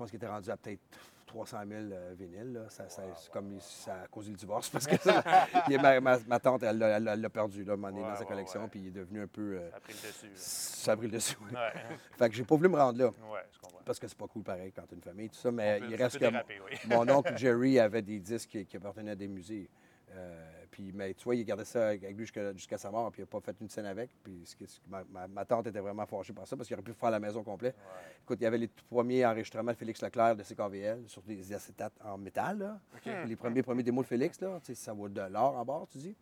pense 0.00 0.10
qu'il 0.10 0.16
était 0.16 0.26
rendu 0.26 0.50
à 0.50 0.56
peut-être 0.56 0.80
300 1.26 1.58
000 1.68 1.80
euh, 1.92 2.14
vinyles. 2.18 2.52
là. 2.54 2.60
Ça, 2.70 2.88
ça- 2.88 3.02
c'est 3.16 3.30
comme 3.30 3.60
ça 3.60 4.02
a 4.02 4.06
causé 4.08 4.30
le 4.32 4.36
divorce 4.36 4.68
parce 4.68 4.86
que 4.86 4.96
ça- 4.96 5.22
il 5.68 5.74
est- 5.74 5.78
ma, 5.78 6.00
ma- 6.00 6.18
ma 6.26 6.40
tante, 6.40 6.62
elle 6.64 6.78
l'a 6.78 7.30
perdu 7.30 7.62
là, 7.64 7.74
Ouais, 7.76 7.92
dans 7.92 8.16
sa 8.16 8.24
collection, 8.24 8.68
puis 8.68 8.80
il 8.80 8.86
est 8.88 8.90
devenu 8.90 9.22
un 9.22 9.26
peu. 9.28 9.58
euh, 9.58 9.70
Ça 9.70 9.76
a 9.76 9.80
pris 9.80 9.92
le 9.92 9.98
dessus. 10.08 10.26
là. 10.26 10.32
ça 10.34 10.92
a 10.92 10.96
pris 10.96 11.06
le 11.06 11.12
dessus. 11.12 11.36
Ouais. 11.52 11.72
Fait 12.18 12.28
que 12.28 12.34
j'ai 12.34 12.44
pas 12.44 12.56
voulu 12.56 12.68
me 12.68 12.76
rendre 12.76 12.98
là, 12.98 13.06
ouais, 13.06 13.40
je 13.52 13.58
comprends. 13.60 13.80
parce 13.84 13.98
que 14.00 14.08
c'est 14.08 14.18
pas 14.18 14.26
cool 14.26 14.42
pareil 14.42 14.72
quand 14.72 14.82
t'as 14.88 14.96
une 14.96 15.02
famille, 15.02 15.28
tout 15.30 15.38
ça, 15.38 15.52
mais 15.52 15.80
il 15.88 15.94
reste 15.94 16.18
que 16.18 16.24
oui. 16.26 16.76
mon 16.88 17.08
oncle 17.08 17.32
Jerry 17.36 17.78
avait 17.78 18.02
des 18.02 18.18
disques 18.18 18.48
qui, 18.50 18.66
qui 18.66 18.76
appartenaient 18.76 19.12
à 19.12 19.16
des 19.16 19.28
musées. 19.28 19.70
Euh, 20.12 20.59
puis, 20.70 20.92
mais 20.92 21.14
tu 21.14 21.24
vois, 21.24 21.34
il 21.34 21.44
gardait 21.44 21.64
ça 21.64 21.88
avec 21.88 22.02
lui 22.16 22.26
jusqu'à 22.54 22.78
sa 22.78 22.90
mort, 22.90 23.10
puis 23.10 23.20
il 23.20 23.24
n'a 23.24 23.26
pas 23.26 23.40
fait 23.40 23.56
une 23.60 23.68
scène 23.68 23.86
avec. 23.86 24.10
Puis 24.22 24.42
ce 24.44 24.54
qui- 24.56 24.66
ce 24.66 24.78
qui- 24.80 24.88
ma, 24.88 25.02
ma- 25.04 25.26
ma 25.28 25.44
tante 25.44 25.66
était 25.66 25.80
vraiment 25.80 26.06
fâchée 26.06 26.32
par 26.32 26.46
ça, 26.46 26.56
parce 26.56 26.66
qu'il 26.68 26.74
aurait 26.76 26.82
pu 26.84 26.92
faire 26.92 27.10
la 27.10 27.20
maison 27.20 27.42
complète. 27.42 27.76
Écoute, 28.22 28.38
il 28.40 28.44
y 28.44 28.46
avait 28.46 28.58
les 28.58 28.68
tout 28.68 28.84
premiers 28.88 29.24
enregistrements 29.26 29.72
de 29.72 29.76
Félix 29.76 30.00
Leclerc 30.02 30.36
de 30.36 30.42
CKVL 30.42 31.02
sur 31.08 31.22
des 31.22 31.52
acétates 31.52 31.94
en 32.04 32.16
métal. 32.18 32.58
Là. 32.58 32.80
Les 33.26 33.36
premiers, 33.36 33.62
premiers 33.62 33.82
démos 33.82 34.04
de 34.04 34.08
Félix, 34.08 34.40
là, 34.40 34.58
tu 34.60 34.66
sais, 34.66 34.74
ça 34.74 34.92
vaut 34.92 35.08
de 35.08 35.20
l'or 35.20 35.56
en 35.56 35.64
bord, 35.64 35.88
tu 35.88 35.98
dis. 35.98 36.16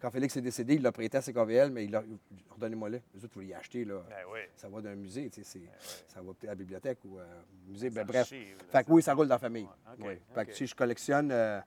Quand 0.00 0.10
Félix 0.10 0.36
est 0.36 0.42
décédé, 0.42 0.74
il 0.74 0.82
l'a 0.82 0.92
prêté 0.92 1.16
à 1.16 1.22
CKVL, 1.22 1.70
mais 1.70 1.84
il 1.86 1.90
l'a. 1.90 2.02
Redonnez-moi-le. 2.50 3.00
Les 3.14 3.24
autres, 3.24 3.32
vous 3.36 3.42
y 3.42 3.54
acheter, 3.54 3.86
là. 3.86 4.02
Ben 4.10 4.16
oui. 4.30 4.40
Ça 4.54 4.68
va 4.68 4.82
d'un 4.82 4.94
musée, 4.96 5.30
tu 5.30 5.42
sais, 5.42 5.58
c'est- 5.78 6.04
ça 6.08 6.20
va 6.20 6.32
peut-être 6.34 6.44
à 6.44 6.52
la 6.52 6.54
bibliothèque 6.56 6.98
ou 7.06 7.18
euh, 7.18 7.24
au 7.66 7.70
musée. 7.70 7.88
Ben, 7.88 8.04
bref. 8.04 8.20
archive, 8.22 8.56
Fait 8.70 8.84
que 8.84 8.92
oui, 8.92 9.02
ça 9.02 9.14
roule 9.14 9.28
dans 9.28 9.36
la 9.36 9.38
famille. 9.38 9.64
Ouais, 9.64 10.06
Oui. 10.06 10.14
Fait 10.34 10.44
que 10.44 10.52
sais, 10.52 10.66
je 10.66 10.74
collectionne 10.74 11.30
euh, 11.32 11.58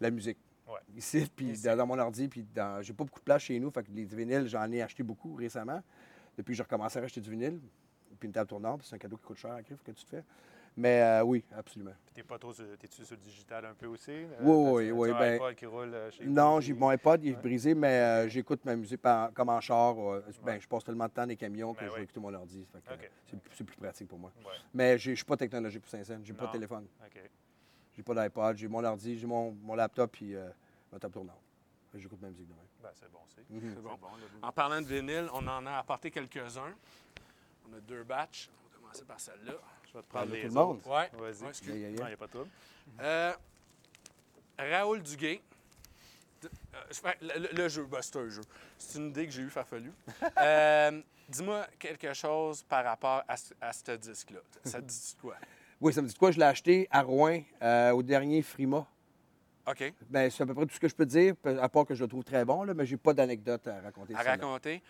la 0.00 0.10
musique. 0.10 0.38
Ouais. 0.66 0.80
Ici, 0.96 1.30
puis 1.34 1.52
dans, 1.62 1.76
dans 1.76 1.86
mon 1.86 1.98
ordi, 1.98 2.26
puis 2.28 2.42
dans... 2.54 2.80
j'ai 2.82 2.92
pas 2.94 3.04
beaucoup 3.04 3.20
de 3.20 3.24
place 3.24 3.42
chez 3.42 3.58
nous. 3.60 3.70
Fait 3.70 3.82
que 3.82 3.90
les 3.92 4.04
vinyles, 4.04 4.46
j'en 4.48 4.70
ai 4.72 4.80
acheté 4.82 5.02
beaucoup 5.02 5.34
récemment. 5.34 5.82
Depuis 6.36 6.52
que 6.52 6.56
j'ai 6.56 6.62
recommencé 6.62 6.98
à 6.98 7.02
acheter 7.02 7.20
du 7.20 7.30
vinyle. 7.30 7.60
Puis 8.18 8.26
une 8.28 8.32
table 8.32 8.48
tournante, 8.48 8.82
c'est 8.84 8.94
un 8.94 8.98
cadeau 8.98 9.16
qui 9.16 9.24
coûte 9.24 9.36
cher 9.36 9.52
à 9.52 9.60
écrire, 9.60 9.76
que 9.82 9.90
tu 9.90 10.04
te 10.04 10.08
fais. 10.10 10.24
Mais 10.76 11.02
euh, 11.02 11.22
oui, 11.22 11.44
absolument. 11.56 11.92
Puis 12.04 12.14
t'es 12.16 12.22
pas 12.24 12.36
trop 12.38 12.52
sur, 12.52 12.64
t'es-tu 12.78 13.04
sur 13.04 13.14
le 13.16 13.22
digital 13.22 13.64
un 13.64 13.74
peu 13.74 13.86
aussi? 13.86 14.10
Euh, 14.10 14.26
Oui, 14.40 14.90
oui, 14.90 15.08
t'as-tu 15.10 15.16
un 15.16 15.20
ben- 15.20 15.34
iPod 15.34 15.54
qui 15.54 15.66
roule 15.66 15.94
euh, 15.94 16.10
chez 16.10 16.24
Non, 16.24 16.60
j'ai 16.60 16.72
mon 16.72 16.88
iPod, 16.88 17.22
il 17.22 17.30
est 17.30 17.36
Ouais. 17.36 17.42
brisé, 17.42 17.74
mais 17.76 17.86
euh, 18.00 18.28
j'écoute 18.28 18.64
ma 18.64 18.74
musique 18.74 19.00
par- 19.00 19.32
comme 19.32 19.50
en 19.50 19.60
char. 19.60 19.96
euh, 19.98 20.24
ben, 20.42 20.54
Ouais. 20.54 20.60
je 20.60 20.66
passe 20.66 20.82
tellement 20.82 21.04
de 21.06 21.10
temps 21.12 21.22
dans 21.22 21.28
les 21.28 21.36
camions 21.36 21.74
que 21.74 21.80
Ben 21.80 21.86
je 21.86 21.90
oui. 21.92 21.98
vais 21.98 22.04
écouter 22.04 22.18
mon 22.18 22.34
ordi. 22.34 22.66
Fait 22.72 22.80
que, 22.80 22.94
OK. 22.94 23.10
euh, 23.34 23.36
c'est, 23.52 23.64
plus 23.64 23.76
pratique 23.76 24.08
pour 24.08 24.18
moi. 24.18 24.32
Ouais, 24.44 24.50
Mais 24.72 24.98
je 24.98 25.12
suis 25.12 25.24
pas 25.24 25.36
technologique 25.36 25.82
pour 25.82 25.90
Saint-Saëns. 25.90 26.24
J'ai 26.24 26.32
pas 26.34 26.46
de 26.46 26.52
téléphone. 26.52 26.86
J'ai 27.96 28.02
pas 28.02 28.14
d'iPod, 28.14 28.56
j'ai 28.56 28.68
mon 28.68 28.82
ordi, 28.84 29.18
j'ai 29.18 29.26
mon, 29.26 29.52
mon 29.62 29.74
laptop, 29.74 30.10
puis 30.12 30.34
euh, 30.34 30.48
ma 30.92 30.98
table 30.98 31.14
tournante. 31.14 31.40
J'écoute 31.94 32.20
ma 32.20 32.28
musique 32.28 32.48
demain. 32.48 32.58
Ben, 32.82 32.90
c'est 32.94 33.10
bon, 33.12 33.20
c'est. 33.34 33.48
Mhm. 33.48 33.72
C'est 33.76 33.80
bon. 33.82 33.96
En 34.42 34.50
parlant 34.52 34.80
de 34.82 34.86
vinyle, 34.86 35.28
on 35.32 35.46
en 35.46 35.64
a 35.66 35.72
apporté 35.78 36.10
quelques-uns. 36.10 36.74
On 37.70 37.76
a 37.76 37.80
deux 37.80 38.02
batchs. 38.02 38.50
On 38.50 38.68
va 38.68 38.76
commencer 38.78 39.04
par 39.04 39.20
celle-là. 39.20 39.52
Je 39.86 39.92
vais 39.98 40.02
te 40.02 40.08
prendre 40.08 40.26
de 40.26 40.32
les 40.34 40.40
tout 40.42 40.48
le 40.48 40.54
monde. 40.54 40.76
autres. 40.78 40.88
Ouais. 40.90 41.08
Vas-y. 41.12 41.42
Ouais, 41.44 41.48
excuse. 41.50 41.68
Yeah, 41.68 41.76
yeah, 41.76 41.90
yeah. 41.90 41.98
Non, 42.00 42.04
il 42.06 42.08
n'y 42.08 42.14
a 42.14 42.16
pas 42.16 42.26
de 42.26 42.30
trouble. 42.32 42.50
Euh, 43.00 43.32
Raoul 44.58 45.02
Duguay. 45.02 45.40
Euh, 46.44 47.10
le, 47.22 47.38
le- 47.40 47.48
le 47.56 47.68
jeu, 47.68 47.84
ben, 47.84 48.02
c'est 48.02 48.16
un 48.16 48.28
jeu. 48.28 48.42
C'est 48.76 48.98
une 48.98 49.08
idée 49.10 49.26
que 49.26 49.32
j'ai 49.32 49.42
eu 49.42 49.50
farfelu. 49.50 49.92
Euh, 50.38 51.00
Dis-moi 51.28 51.66
quelque 51.78 52.12
chose 52.12 52.62
par 52.64 52.84
rapport 52.84 53.22
à, 53.26 53.36
ce- 53.38 53.54
à 53.60 53.72
ce 53.72 53.92
disque-là. 53.92 54.40
Ça 54.64 54.82
te 54.82 54.86
dit 54.86 55.16
quoi? 55.22 55.36
Oui, 55.84 55.92
ça 55.92 56.00
me 56.00 56.08
dit 56.08 56.14
quoi? 56.14 56.30
Je 56.30 56.38
l'ai 56.38 56.46
acheté 56.46 56.88
à 56.90 57.02
Rouen, 57.02 57.40
euh, 57.60 57.90
au 57.90 58.02
dernier 58.02 58.40
Frima. 58.40 58.86
OK. 59.66 59.92
Ben, 60.08 60.30
c'est 60.30 60.42
à 60.42 60.46
peu 60.46 60.54
près 60.54 60.64
tout 60.64 60.74
ce 60.74 60.80
que 60.80 60.88
je 60.88 60.94
peux 60.94 61.04
dire, 61.04 61.34
à 61.60 61.68
part 61.68 61.84
que 61.84 61.94
je 61.94 62.02
le 62.02 62.08
trouve 62.08 62.24
très 62.24 62.42
bon, 62.46 62.62
là, 62.64 62.72
mais 62.72 62.86
j'ai 62.86 62.96
pas 62.96 63.12
d'anecdote 63.12 63.66
à 63.66 63.82
raconter. 63.82 64.14
À 64.14 64.22
raconter. 64.22 64.82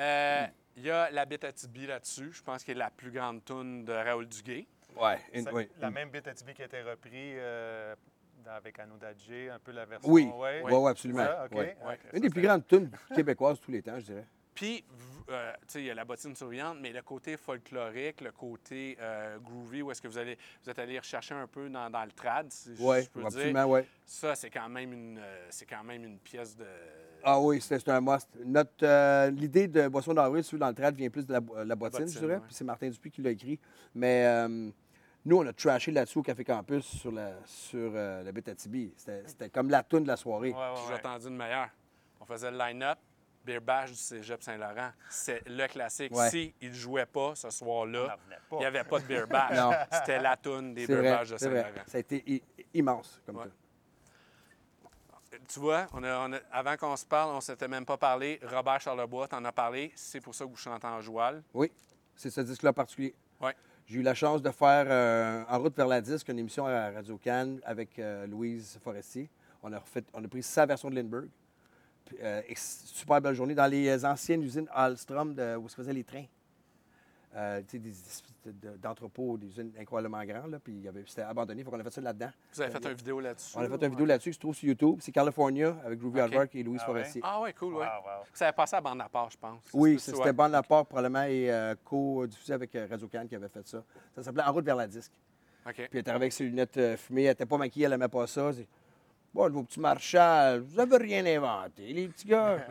Euh, 0.00 0.44
Il 0.76 0.82
y 0.82 0.90
a 0.90 1.10
La 1.12 1.26
Bête 1.26 1.44
à 1.44 1.52
Tibi 1.52 1.86
là-dessus. 1.86 2.32
Je 2.32 2.42
pense 2.42 2.64
qu'elle 2.64 2.76
est 2.76 2.80
la 2.80 2.90
plus 2.90 3.12
grande 3.12 3.44
toune 3.44 3.84
de 3.84 3.92
Raoul 3.92 4.26
Duguay. 4.26 4.66
Ouais, 5.00 5.20
une- 5.32 5.48
oui. 5.52 5.68
La 5.78 5.92
même 5.92 6.10
bite 6.10 6.26
à 6.26 6.34
Tibi 6.34 6.54
qui 6.54 6.62
a 6.62 6.64
été 6.64 6.82
repris 6.82 7.10
euh, 7.38 7.94
avec 8.46 8.80
Anno 8.80 8.96
Dadje, 8.96 9.48
un 9.48 9.60
peu 9.60 9.70
la 9.70 9.84
version. 9.84 10.10
Oui, 10.10 10.24
ouais. 10.24 10.62
oui, 10.64 10.72
oui, 10.74 10.90
absolument. 10.90 11.24
Ça, 11.24 11.46
Une 11.52 11.66
ça, 12.12 12.18
des 12.18 12.30
plus 12.30 12.42
grandes 12.42 12.66
tunes 12.66 12.90
québécoises 13.14 13.60
de 13.60 13.64
tous 13.64 13.70
les 13.70 13.82
temps, 13.82 13.98
je 14.00 14.06
dirais. 14.06 14.26
Puis, 14.54 14.84
vous- 14.90 15.24
euh, 15.30 15.52
tu 15.60 15.64
sais, 15.68 15.80
il 15.80 15.86
y 15.86 15.90
a 15.90 15.94
la 15.94 16.04
bottine 16.04 16.36
souriante, 16.36 16.76
mais 16.80 16.92
le 16.92 17.00
côté 17.02 17.36
folklorique, 17.36 18.20
le 18.20 18.32
côté 18.32 18.98
euh, 19.00 19.38
groovy, 19.38 19.80
où 19.82 19.90
est-ce 19.90 20.02
que 20.02 20.08
vous 20.08 20.18
allez, 20.18 20.36
vous 20.62 20.70
êtes 20.70 20.78
allé 20.78 20.98
rechercher 20.98 21.34
un 21.34 21.46
peu 21.46 21.68
dans, 21.70 21.88
dans 21.88 22.04
le 22.04 22.12
trad, 22.12 22.50
si 22.52 22.70
Oui, 22.78 23.02
je 23.02 23.08
peux 23.08 23.24
absolument, 23.24 23.64
dire. 23.64 23.70
oui. 23.70 23.80
Ça, 24.04 24.34
c'est 24.34 24.50
quand 24.50 24.68
même 24.68 24.92
une, 24.92 25.18
euh, 25.18 25.46
c'est 25.50 25.64
quand 25.66 25.82
même 25.84 26.04
une 26.04 26.18
pièce 26.18 26.54
de. 26.56 26.66
Ah 27.24 27.40
oui, 27.40 27.60
c'est 27.60 27.78
c'est 27.78 27.88
un 27.90 28.00
must. 28.00 28.28
Notre, 28.44 28.70
euh, 28.84 29.30
L'idée 29.30 29.68
de 29.68 29.88
Boisson 29.88 30.12
d'avril, 30.12 30.42
celui 30.44 30.58
dans 30.58 30.68
le 30.68 30.74
trad, 30.74 30.94
vient 30.94 31.08
plus 31.08 31.24
de 31.26 31.32
la, 31.32 31.40
la 31.64 31.74
bottine, 31.76 32.00
bottine, 32.00 32.14
je 32.14 32.18
dirais. 32.18 32.34
ouais. 32.34 32.40
Puis 32.46 32.54
c'est 32.54 32.64
Martin 32.64 32.88
Dupuis 32.90 33.10
qui 33.12 33.22
l'a 33.22 33.30
écrit. 33.30 33.58
Mais 33.94 34.26
euh, 34.26 34.70
nous, 35.24 35.36
on 35.38 35.46
a 35.46 35.52
trashé 35.52 35.92
là-dessus 35.92 36.18
au 36.18 36.22
Café 36.22 36.44
Campus 36.44 36.84
sur 36.84 37.12
la, 37.12 37.32
sur, 37.46 37.92
euh, 37.94 38.22
la 38.24 38.32
bête 38.32 38.48
à 38.48 38.54
Tibi. 38.56 38.92
C'était 38.96 39.22
c'était 39.26 39.48
comme 39.50 39.70
la 39.70 39.82
toune 39.84 40.02
de 40.02 40.08
la 40.08 40.16
soirée. 40.16 40.50
Ouais, 40.50 40.56
ouais, 40.58 40.64
j'ai 40.88 40.92
ouais. 40.94 40.98
entendu 40.98 41.28
une 41.28 41.36
meilleure. 41.36 41.68
On 42.20 42.26
faisait 42.26 42.50
le 42.50 42.58
line-up. 42.58 42.98
Beer 43.44 43.60
Bash 43.60 43.90
du 43.90 43.96
Cégep 43.96 44.42
Saint-Laurent, 44.42 44.90
c'est 45.10 45.42
le 45.48 45.66
classique. 45.66 46.14
Ouais. 46.14 46.30
Si 46.30 46.54
ne 46.62 46.70
jouait 46.72 47.06
pas 47.06 47.34
ce 47.34 47.50
soir-là, 47.50 48.16
il 48.52 48.58
n'y 48.58 48.64
avait 48.64 48.84
pas 48.84 49.00
de 49.00 49.04
Beer 49.06 49.26
Bash. 49.26 49.56
Non. 49.56 49.72
C'était 49.92 50.20
la 50.20 50.36
toune 50.36 50.74
des 50.74 50.86
Beer 50.86 50.96
vrai, 50.98 51.10
Bash 51.10 51.30
de 51.30 51.36
c'est 51.36 51.48
vrai. 51.48 51.62
Saint-Laurent. 51.62 51.84
Ça 51.86 51.96
a 51.98 52.00
été 52.00 52.42
immense 52.74 53.20
comme 53.26 53.36
Ouais. 53.36 53.44
Tu 55.48 55.60
vois, 55.60 55.86
on 55.94 56.02
a- 56.04 56.28
on 56.28 56.32
a- 56.34 56.40
avant 56.52 56.76
qu'on 56.76 56.94
se 56.96 57.06
parle, 57.06 57.30
on 57.32 57.36
ne 57.36 57.40
s'était 57.40 57.66
même 57.68 57.86
pas 57.86 57.96
parlé. 57.96 58.38
Robert 58.42 58.80
Charlebois, 58.80 59.26
t'en 59.28 59.42
as 59.46 59.52
parlé. 59.52 59.90
C'est 59.96 60.20
pour 60.20 60.34
ça 60.34 60.44
que 60.44 60.50
vous 60.50 60.56
chantez 60.56 60.86
en 60.86 61.00
joual. 61.00 61.42
Oui, 61.54 61.72
c'est 62.14 62.28
ce 62.30 62.42
disque-là 62.42 62.70
en 62.70 62.74
particulier. 62.74 63.14
Ouais. 63.40 63.54
J'ai 63.86 63.98
eu 63.98 64.02
la 64.02 64.14
chance 64.14 64.42
de 64.42 64.50
faire 64.50 64.86
euh, 64.88 65.42
En 65.48 65.58
route 65.58 65.74
vers 65.74 65.86
la 65.88 66.00
disque, 66.02 66.28
une 66.28 66.38
émission 66.38 66.66
à 66.66 66.90
Radio 66.90 67.16
Cannes 67.16 67.60
avec 67.64 67.98
euh, 67.98 68.26
Louise 68.26 68.78
Forestier. 68.84 69.30
On 69.62 69.72
a, 69.72 69.78
refait, 69.78 70.04
on 70.12 70.22
a 70.22 70.28
pris 70.28 70.42
sa 70.42 70.66
version 70.66 70.90
de 70.90 70.96
Lindbergh. 70.96 71.28
Puis, 72.04 72.16
euh, 72.22 72.42
super 72.56 73.20
belle 73.20 73.34
journée 73.34 73.54
dans 73.54 73.66
les 73.66 73.88
euh, 73.88 74.08
anciennes 74.08 74.42
usines 74.42 74.68
Alstrom 74.72 75.34
de, 75.34 75.56
où 75.56 75.68
se 75.68 75.74
faisaient 75.74 75.92
les 75.92 76.04
trains. 76.04 76.24
Euh, 77.34 77.62
tu 77.66 77.78
sais, 77.78 77.78
des 77.78 77.92
d'entrepôts, 78.82 79.38
des 79.38 79.46
usines 79.46 79.72
incroyablement 79.80 80.22
grandes. 80.24 80.50
Là, 80.50 80.58
puis 80.58 80.74
il 80.74 80.82
y 80.82 80.88
avait- 80.88 81.04
c'était 81.06 81.22
abandonné. 81.22 81.62
Il 81.62 81.64
faut 81.64 81.70
qu'on 81.70 81.80
a 81.80 81.84
fait 81.84 81.90
ça 81.90 82.00
là-dedans. 82.02 82.30
Vous 82.52 82.60
avez 82.60 82.70
fait 82.70 82.84
une 82.84 82.94
vidéo 82.94 83.20
là-dessus. 83.20 83.56
On 83.56 83.60
a 83.62 83.68
fait 83.68 83.84
une 83.86 83.90
vidéo 83.90 84.04
là-dessus 84.04 84.30
qui 84.30 84.34
se 84.34 84.40
trouve 84.40 84.54
sur 84.54 84.68
YouTube. 84.68 84.98
C'est 85.00 85.12
California 85.12 85.74
avec 85.82 85.98
Groovy 85.98 86.16
OK. 86.18 86.22
Hardwork 86.24 86.54
et 86.56 86.62
Louise 86.62 86.80
Ah 86.84 86.88
ouais? 86.92 86.98
Forestier. 86.98 87.20
Ah 87.24 87.40
ouais, 87.40 87.52
cool, 87.54 87.74
Wow, 87.74 87.80
wow. 87.80 88.24
Ça 88.34 88.48
avait 88.48 88.54
passé 88.54 88.76
à 88.76 88.80
bande 88.82 89.00
à 89.00 89.08
part, 89.08 89.30
je 89.30 89.38
pense. 89.38 89.60
Oui, 89.72 89.98
c'était 89.98 90.18
ouais? 90.18 90.32
Bande 90.34 90.52
Laport 90.52 90.84
probablement 90.84 91.22
et 91.22 91.50
euh, 91.50 91.74
co-diffusé 91.84 92.52
avec 92.52 92.74
euh, 92.74 92.86
Radio 92.90 93.08
Cannes 93.08 93.28
qui 93.28 93.36
avait 93.36 93.48
fait 93.48 93.66
ça. 93.66 93.82
Ça 94.14 94.22
s'appelait 94.22 94.42
En 94.42 94.52
route 94.52 94.64
vers 94.66 94.76
la 94.76 94.86
disque. 94.88 95.12
OK. 95.64 95.72
Puis 95.74 95.88
elle 95.92 95.98
était 96.00 96.10
avec 96.10 96.32
ses 96.34 96.44
lunettes 96.44 96.76
euh, 96.76 96.96
fumées. 96.98 97.22
Elle 97.22 97.28
n'était 97.30 97.46
pas 97.46 97.56
maquillée, 97.56 97.86
elle 97.86 97.92
n'aimait 97.92 98.08
pas 98.08 98.26
ça. 98.26 98.50
Bon, 99.34 99.48
vos 99.50 99.62
petits 99.62 99.80
marchands, 99.80 100.58
vous 100.62 100.78
avez 100.78 100.96
rien 100.98 101.24
inventé, 101.24 101.92
les 101.92 102.08
petits 102.08 102.26
gars. 102.28 102.58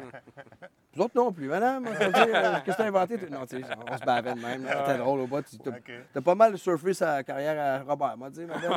Vous 0.93 1.03
autres 1.03 1.16
non 1.16 1.32
plus, 1.32 1.47
madame. 1.47 1.88
euh, 1.88 1.93
Qu'est-ce 2.66 2.76
que 2.76 2.82
t'as 2.82 2.88
inventé? 2.88 3.18
Non, 3.30 3.45
tu 3.45 3.62
sais, 3.62 3.64
on 3.89 3.97
se 3.97 4.03
bavait 4.03 4.34
de 4.36 4.41
même. 4.41 4.66
là. 4.66 4.84
C'était 4.86 4.97
drôle 4.97 5.22
au 5.22 5.26
bout. 5.28 5.41
Tu 5.41 5.57
t'as 5.57 5.72
OK. 5.72 5.89
t'as 6.14 6.20
pas 6.20 6.36
mal 6.36 6.57
surfé 6.57 6.93
sa 6.93 7.24
carrière 7.24 7.57
à 7.57 7.82
Robert, 7.89 8.18
moi, 8.18 8.30
dit, 8.30 8.45
madame. 8.45 8.74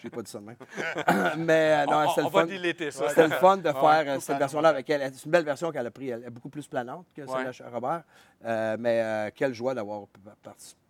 J'ai 0.00 0.10
pas 0.10 0.22
dit 0.22 0.30
ça 0.30 0.38
de 0.38 0.44
même. 0.44 0.56
Mais 1.44 1.82
euh, 1.82 1.86
non, 1.86 2.04
on, 2.06 2.08
c'était 2.10 2.20
le 2.22 2.28
va 2.28 2.40
fun. 2.40 3.08
C'était 3.08 3.26
le 3.26 3.34
fun 3.34 3.56
de 3.56 3.64
faire 3.72 4.04
euh, 4.06 4.20
cette 4.20 4.38
version-là 4.38 4.68
avec 4.68 4.88
elle. 4.88 5.10
C'est 5.12 5.24
une 5.24 5.32
belle 5.32 5.44
version 5.44 5.72
qu'elle 5.72 5.88
a 5.88 5.90
pris. 5.90 6.10
Elle 6.10 6.22
est 6.22 6.30
beaucoup 6.30 6.50
plus 6.50 6.68
planante 6.68 7.06
que 7.12 7.26
celle 7.26 7.34
Ouais. 7.34 7.44
de 7.46 7.74
Robert. 7.74 8.04
Euh, 8.44 8.76
mais 8.78 9.00
euh, 9.02 9.30
quelle 9.34 9.54
joie 9.54 9.74
d'avoir 9.74 10.02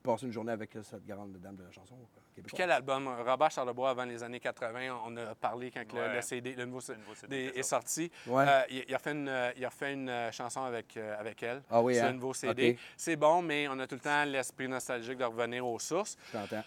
passé 0.02 0.26
une 0.26 0.32
journée 0.32 0.52
avec 0.52 0.76
cette 0.82 1.06
grande 1.06 1.32
dame 1.40 1.56
de 1.56 1.62
la 1.62 1.70
chanson 1.70 1.94
euh, 2.39 2.43
Puis 2.47 2.57
quel 2.57 2.70
album? 2.70 3.09
Robert 3.26 3.51
Charlebois, 3.51 3.91
avant 3.91 4.05
les 4.05 4.22
années 4.22 4.41
80, 4.41 5.01
on 5.07 5.16
a 5.16 5.35
parlé 5.35 5.70
quand 5.70 5.85
le- 5.93 6.01
Ouais. 6.01 6.14
le, 6.16 6.20
CD, 6.22 6.55
le 6.55 6.64
nouveau, 6.64 6.80
Le 6.89 6.97
nouveau 6.97 7.14
CD 7.14 7.53
est 7.55 7.62
sorti. 7.62 8.11
Ouais. 8.26 8.45
Euh, 8.47 8.62
il, 8.70 8.85
il 8.89 8.95
a 8.95 8.99
fait 8.99 9.12
une, 9.12 9.28
euh, 9.28 9.53
il 9.57 9.64
a 9.64 9.70
fait 9.70 9.93
une 9.93 10.09
euh, 10.09 10.32
chanson 10.32 10.62
avec, 10.64 10.97
euh, 10.97 11.18
avec 11.18 11.43
elle 11.43 11.62
Ah 11.70 11.80
oui, 11.82 11.95
sur 11.95 12.05
hein? 12.05 12.09
le 12.09 12.14
nouveau 12.14 12.35
CD. 12.35 12.78
C'est 12.97 13.16
bon, 13.16 13.43
mais 13.43 13.68
on 13.68 13.78
a 13.78 13.87
tout 13.87 13.95
le 13.97 14.01
temps 14.01 14.24
l'esprit 14.24 14.68
nostalgique 14.68 15.18
de 15.18 15.24
revenir 15.24 15.66
aux 15.66 15.78
sources. 15.78 16.16
Je 16.32 16.39
t'entends. 16.39 16.64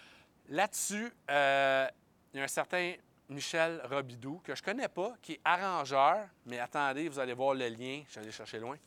Là-dessus, 0.50 1.12
euh, 1.30 1.88
il 2.34 2.38
y 2.38 2.42
a 2.42 2.44
un 2.46 2.48
certain 2.48 2.94
Michel 3.30 3.82
Robidoux, 3.92 4.40
que 4.44 4.56
je 4.56 4.64
connais 4.64 4.88
pas, 4.88 5.14
qui 5.22 5.34
est 5.34 5.42
arrangeur, 5.44 6.28
mais 6.46 6.60
attendez, 6.60 7.10
vous 7.10 7.20
allez 7.20 7.34
voir 7.34 7.54
le 7.54 7.68
lien, 7.68 8.02
je 8.08 8.16
vais 8.16 8.22
aller 8.22 8.32
chercher 8.32 8.60
loin. 8.60 8.78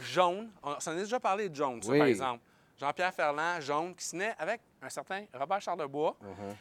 Jaune, 0.00 0.50
on 0.62 0.78
s'en 0.80 0.92
est 0.96 1.00
déjà 1.02 1.20
parlé 1.20 1.48
de 1.50 1.54
Jaune, 1.54 1.82
ça, 1.82 1.90
Oui. 1.90 1.98
par 1.98 2.06
exemple. 2.06 2.40
Jean-Pierre 2.80 3.12
Ferland, 3.12 3.60
Jaune, 3.60 3.94
qui 3.94 4.04
se 4.04 4.16
naît 4.16 4.34
avec 4.38 4.60
un 4.84 4.90
certain 4.90 5.24
Robert 5.34 5.60
Charlebois 5.60 6.16
Uh-huh. 6.22 6.54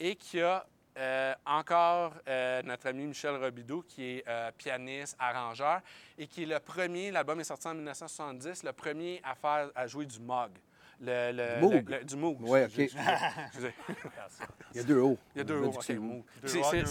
et 0.00 0.16
qui 0.16 0.40
a 0.40 0.64
euh, 0.98 1.34
encore 1.44 2.14
euh, 2.26 2.62
notre 2.62 2.88
ami 2.88 3.04
Michel 3.06 3.36
Robidoux, 3.36 3.82
qui 3.86 4.02
est 4.16 4.24
euh, 4.26 4.50
pianiste, 4.56 5.14
arrangeur, 5.18 5.80
et 6.16 6.26
qui 6.26 6.44
est 6.44 6.46
le 6.46 6.58
premier, 6.58 7.10
l'album 7.10 7.38
est 7.40 7.44
sorti 7.44 7.68
en 7.68 7.74
1970, 7.74 8.62
le 8.64 8.72
premier 8.72 9.20
à 9.22 9.34
faire, 9.34 9.70
à 9.74 9.86
jouer 9.86 10.06
du 10.06 10.18
Moog. 10.20 10.50
Le, 10.98 11.30
le- 11.32 11.60
Moog? 11.60 11.90
le- 11.90 11.98
le- 11.98 12.04
du 12.04 12.16
Moog. 12.16 12.38
Oui, 12.40 12.60
OK. 12.62 12.78
excusez. 12.78 12.96
Il 14.74 14.78
y 14.78 14.80
a 14.80 14.82
deux 14.84 14.98
hauts. 15.00 15.18
Il 15.34 15.38
y 15.38 15.40
a 15.42 15.44
deux 15.44 15.58
hauts, 15.58 15.66
dit 15.68 15.72
que 15.72 15.76
OK, 15.76 15.84
c'est- 15.84 15.94
Moog. 15.98 16.24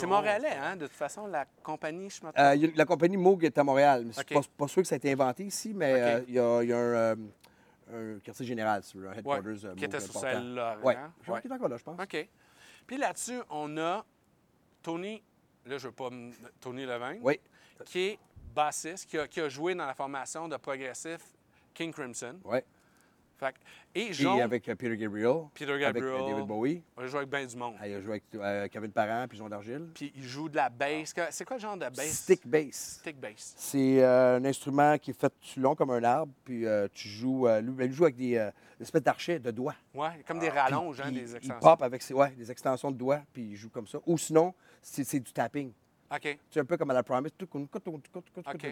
Montréalais, 0.08 0.56
hein? 0.62 0.76
De 0.76 0.86
toute 0.86 0.96
façon, 0.96 1.26
la 1.26 1.46
compagnie, 1.64 2.10
je. 2.12 2.24
Euh, 2.26 2.30
a- 2.38 2.56
la 2.56 2.86
compagnie 2.86 3.18
Moog 3.18 3.44
est 3.44 3.58
à 3.58 3.64
Montréal. 3.64 4.04
mais 4.06 4.14
C'est 4.14 4.22
OK. 4.22 4.34
pas, 4.44 4.50
pas 4.66 4.68
sûr 4.68 4.84
que 4.84 4.88
ça 4.88 4.94
a 4.94 4.98
été 4.98 5.12
inventé 5.12 5.46
ici, 5.46 5.74
mais 5.74 5.94
euh, 6.00 6.22
il 6.28 6.34
y, 6.34 6.38
y 6.38 6.40
a 6.40 6.44
un, 6.46 6.62
euh, 6.62 7.16
un 7.92 8.20
quartier 8.20 8.46
général, 8.46 8.84
veux, 8.98 9.08
un 9.08 9.12
Ouais, 9.12 9.18
headquarters 9.20 9.66
euh, 9.66 9.76
qui 9.76 9.86
était 9.86 10.00
sur 10.00 10.14
celle-là. 10.14 10.78
Oui, 10.84 10.94
qu'il 11.42 11.52
est 11.52 11.54
encore 11.54 11.70
là, 11.70 11.78
je 11.78 11.84
pense. 11.84 12.00
OK. 12.00 12.30
Puis 12.88 12.98
là-dessus, 12.98 13.40
on 13.50 13.78
a 13.78 14.06
Tony, 14.82 15.24
là, 15.66 15.78
je 15.78 15.88
veux 15.88 15.94
pas... 15.94 16.10
Tony 16.60 16.86
Levin, 16.86 17.18
Oui, 17.22 17.40
qui 17.86 18.00
est 18.00 18.20
bassiste, 18.54 19.10
qui 19.10 19.18
a, 19.18 19.28
qui 19.28 19.42
a 19.42 19.50
joué 19.50 19.76
dans 19.76 19.86
la 19.86 19.94
formation 19.94 20.48
de 20.48 20.58
progressif 20.58 21.22
King 21.74 21.92
Crimson. 21.92 22.40
oui. 22.46 22.60
Fait 23.38 23.56
et 23.94 24.06
Puis 24.06 24.14
Jean, 24.14 24.40
avec 24.40 24.68
euh, 24.70 24.76
Peter 24.76 24.96
Gabriel. 24.98 25.36
Peter 25.54 25.72
Avec 25.72 25.86
euh, 25.86 25.92
Gabriel, 25.94 26.32
David 26.32 26.48
Bowie. 26.48 26.82
on 26.96 27.02
a 27.04 27.08
joué 27.08 27.18
avec 27.20 27.30
bien 27.30 27.46
du 27.46 27.56
monde. 27.58 27.76
Ah, 27.80 27.88
il 27.88 27.96
a 27.96 28.02
joué 28.02 28.12
avec 28.12 28.24
euh, 28.36 28.68
Kevin 28.70 28.92
Parent 28.92 29.26
puis 29.28 29.38
Jean 29.38 29.50
d'Argile. 29.50 29.90
Puis 29.94 30.14
il 30.16 30.24
joue 30.24 30.48
de 30.48 30.56
la 30.56 30.70
bass. 30.70 31.14
C'est 31.32 31.46
quoi 31.46 31.58
le 31.58 31.62
genre 31.62 31.76
de 31.76 31.90
bass? 31.90 32.12
Stick 32.12 32.48
bass. 32.48 33.00
Stick 33.02 33.20
bass. 33.20 33.54
C'est 33.58 34.02
euh, 34.04 34.38
un 34.38 34.46
instrument 34.46 34.98
qui 34.98 35.12
est 35.12 35.20
fait 35.20 35.34
tout 35.54 35.60
long 35.60 35.76
comme 35.76 35.92
un 35.92 36.04
arbre, 36.04 36.32
puis 36.46 36.66
euh, 36.66 36.88
tu 36.94 37.10
joues, 37.10 37.48
euh, 37.48 37.60
lui, 37.62 37.72
ben, 37.72 37.86
il 37.90 37.94
joue 37.94 38.06
avec 38.06 38.16
des, 38.16 38.38
euh, 38.38 38.52
espèces 38.80 39.04
d'archets 39.04 39.40
de 39.40 39.52
doigts. 39.52 39.76
Ouais, 39.94 40.24
comme 40.28 40.40
des 40.40 40.50
rallonges, 40.50 41.02
hein, 41.02 41.12
des 41.12 41.32
Il 41.32 41.36
extensions. 41.36 41.60
pop 41.60 41.82
avec 41.82 42.02
ses, 42.02 42.14
ouais, 42.14 42.32
des 42.32 42.50
extensions 42.50 42.92
de 42.92 42.98
doigts, 42.98 43.22
puis 43.34 43.44
il 43.44 43.56
joue 43.56 43.70
comme 43.70 43.88
ça. 43.88 44.00
Ou 44.06 44.18
sinon, 44.18 44.54
c'est 44.82 45.20
du 45.20 45.32
tapping. 45.34 45.72
OK. 46.14 46.38
C'est 46.50 46.60
un 46.60 46.66
peu 46.66 46.78
comme 46.78 46.92
à 46.92 46.94
la 46.94 47.04
Promise. 47.04 47.32
OK. 47.42 48.68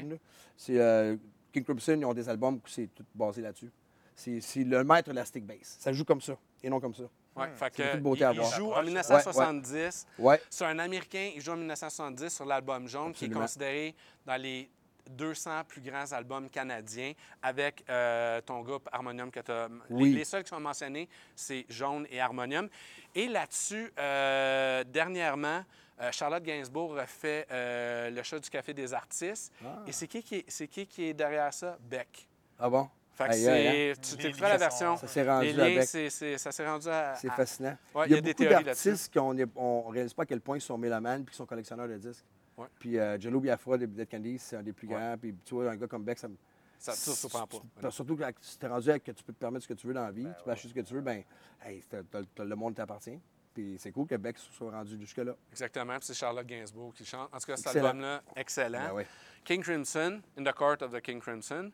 C'est 0.55 0.79
euh, 0.79 1.17
King 1.51 1.63
Crimson, 1.63 1.95
ils 1.99 2.05
ont 2.05 2.13
des 2.13 2.27
albums 2.29 2.55
où 2.55 2.61
c'est 2.67 2.87
tout 2.93 3.05
basé 3.13 3.41
là-dessus. 3.41 3.71
C'est 4.15 4.41
le 4.63 4.83
maître 4.83 5.09
de 5.09 5.15
la 5.15 5.25
stick 5.25 5.45
bass. 5.45 5.77
Ça 5.79 5.91
joue 5.91 6.05
comme 6.05 6.21
ça, 6.21 6.33
et 6.61 6.69
non 6.69 6.79
comme 6.79 6.93
ça. 6.93 7.03
Ouais, 7.35 7.47
fait 7.55 7.73
que 7.75 7.97
beauté 7.97 8.19
il, 8.21 8.23
à 8.25 8.31
il 8.33 8.39
voir. 8.39 8.51
joue 8.53 8.71
en 8.73 8.77
ouais. 8.77 8.83
1970. 8.85 10.05
Ouais, 10.19 10.41
C'est 10.49 10.65
un 10.65 10.77
Américain, 10.79 11.31
il 11.35 11.41
joue 11.41 11.51
en 11.51 11.57
1970 11.57 12.29
sur 12.29 12.45
l'album 12.45 12.87
Jaune, 12.87 13.11
qui 13.11 13.25
est 13.25 13.29
considéré 13.29 13.95
dans 14.25 14.39
les 14.39 14.69
200 15.09 15.63
plus 15.67 15.81
grands 15.81 16.11
albums 16.13 16.49
canadiens 16.49 17.11
avec 17.41 17.83
euh, 17.89 18.39
ton 18.41 18.61
groupe 18.61 18.87
Harmonium 18.91 19.31
que 19.31 19.39
tu 19.41 19.51
as. 19.51 19.67
Oui. 19.89 20.11
Les, 20.11 20.19
les 20.19 20.25
seuls 20.25 20.43
qui 20.43 20.49
sont 20.49 20.59
mentionnés, 20.59 21.09
c'est 21.35 21.65
Jaune 21.69 22.05
et 22.09 22.21
Harmonium. 22.21 22.69
Et 23.15 23.27
là-dessus, 23.27 23.91
euh, 23.99 24.83
dernièrement, 24.85 25.63
euh, 26.01 26.11
Charlotte 26.11 26.43
Gainsbourg 26.43 26.97
a 26.97 27.05
fait 27.05 27.45
euh, 27.51 28.11
le 28.11 28.23
show 28.23 28.39
du 28.39 28.49
Café 28.49 28.73
des 28.73 28.93
artistes. 28.93 29.51
Ah. 29.65 29.83
Et 29.87 29.91
c'est 29.91 30.07
qui, 30.07 30.23
qui 30.23 30.35
est, 30.35 30.45
c'est 30.47 30.67
qui 30.67 30.85
qui 30.87 31.05
est 31.09 31.13
derrière 31.13 31.53
ça? 31.53 31.77
Beck. 31.81 32.27
ah 32.59 32.69
bon? 32.69 32.87
Fait 33.15 33.25
que 33.25 33.31
aïe, 33.33 33.47
hein? 33.91 33.93
c'est, 34.01 34.17
tu 34.17 34.23
t'écouteras 34.23 34.49
la 34.49 34.57
version. 34.57 34.97
Ça 34.97 35.07
s'est 35.07 35.23
rendu 35.27 35.45
Les 35.47 35.53
liens, 35.53 35.63
avec. 35.65 35.83
c'est, 35.83 36.09
c'est- 36.09 36.37
ça 36.37 36.51
s'est 36.51 36.65
rendu 36.67 36.87
à. 36.89 37.15
C'est 37.15 37.29
fascinant. 37.29 37.77
Ouais, 37.93 38.07
il 38.07 38.11
y 38.11 38.17
a, 38.17 38.21
des 38.21 38.31
beaucoup 38.33 38.43
théories 38.43 38.63
là-dessus. 38.63 38.89
d'artistes 38.89 39.13
qu'on 39.13 39.33
ne 39.33 39.91
réalise 39.91 40.13
pas 40.13 40.23
à 40.23 40.25
quel 40.25 40.41
point 40.41 40.57
ils 40.57 40.61
sont 40.61 40.77
mélomanes 40.77 41.23
puis 41.23 41.31
qu'ils 41.33 41.37
sont 41.37 41.45
collectionneurs 41.45 41.87
de 41.87 41.97
disques. 41.97 42.25
Ouais. 42.57 42.67
Puis 42.79 42.97
euh, 42.99 43.19
Jello 43.19 43.39
Biafra 43.39 43.77
de 43.77 43.85
Dead 43.85 44.09
Candy, 44.09 44.37
c'est 44.39 44.55
un 44.57 44.63
des 44.63 44.73
plus 44.73 44.87
Ouais. 44.87 44.95
grands. 44.95 45.15
Puis 45.19 45.35
tu 45.45 45.53
vois, 45.55 45.69
un 45.71 45.75
gars 45.75 45.87
comme 45.87 46.03
Beck, 46.03 46.17
ça 46.19 46.27
me. 46.27 46.35
Ça 46.79 46.91
ne 46.91 46.97
surprend 47.15 47.47
pas. 47.47 47.91
Surtout 47.91 48.17
quand 48.17 48.29
tu 48.41 48.57
t'es 48.57 48.67
rendu 48.67 48.91
à 48.91 48.99
que 48.99 49.11
tu 49.11 49.23
peux 49.23 49.31
te 49.31 49.39
permettre 49.39 49.63
ce 49.63 49.69
que 49.69 49.73
tu 49.73 49.87
veux 49.87 49.93
dans 49.93 50.03
la 50.03 50.11
vie, 50.11 50.27
tu 50.37 50.43
peux 50.43 50.51
acheter 50.51 50.67
ce 50.67 50.73
que 50.73 50.81
tu 50.81 50.93
veux, 50.93 50.99
ben, 51.01 51.23
hey, 51.63 51.81
t'as- 51.89 52.03
t'as- 52.03 52.23
t'as- 52.35 52.43
le 52.43 52.55
monde 52.57 52.75
t'appartient. 52.75 53.19
Puis 53.53 53.75
c'est 53.79 53.91
cool 53.91 54.05
que 54.07 54.15
Beck 54.15 54.37
soit 54.37 54.71
rendu 54.71 54.99
jusque-là. 54.99 55.33
Exactement. 55.51 55.93
Puis 55.97 56.07
c'est 56.07 56.13
Charlotte 56.15 56.45
Gainsbourg 56.45 56.93
qui 56.93 57.05
chante. 57.05 57.29
En 57.33 57.37
tout 57.37 57.45
cas, 57.45 57.55
cet 57.55 57.67
album-là, 57.75 58.21
excellent. 58.35 58.87
Ben 58.87 58.93
ouais. 58.95 59.07
King 59.45 59.61
Crimson, 59.61 60.19
In 60.37 60.43
the 60.43 60.51
Court 60.53 60.77
of 60.81 60.91
the 60.91 60.99
King 60.99 61.21
Crimson. 61.21 61.71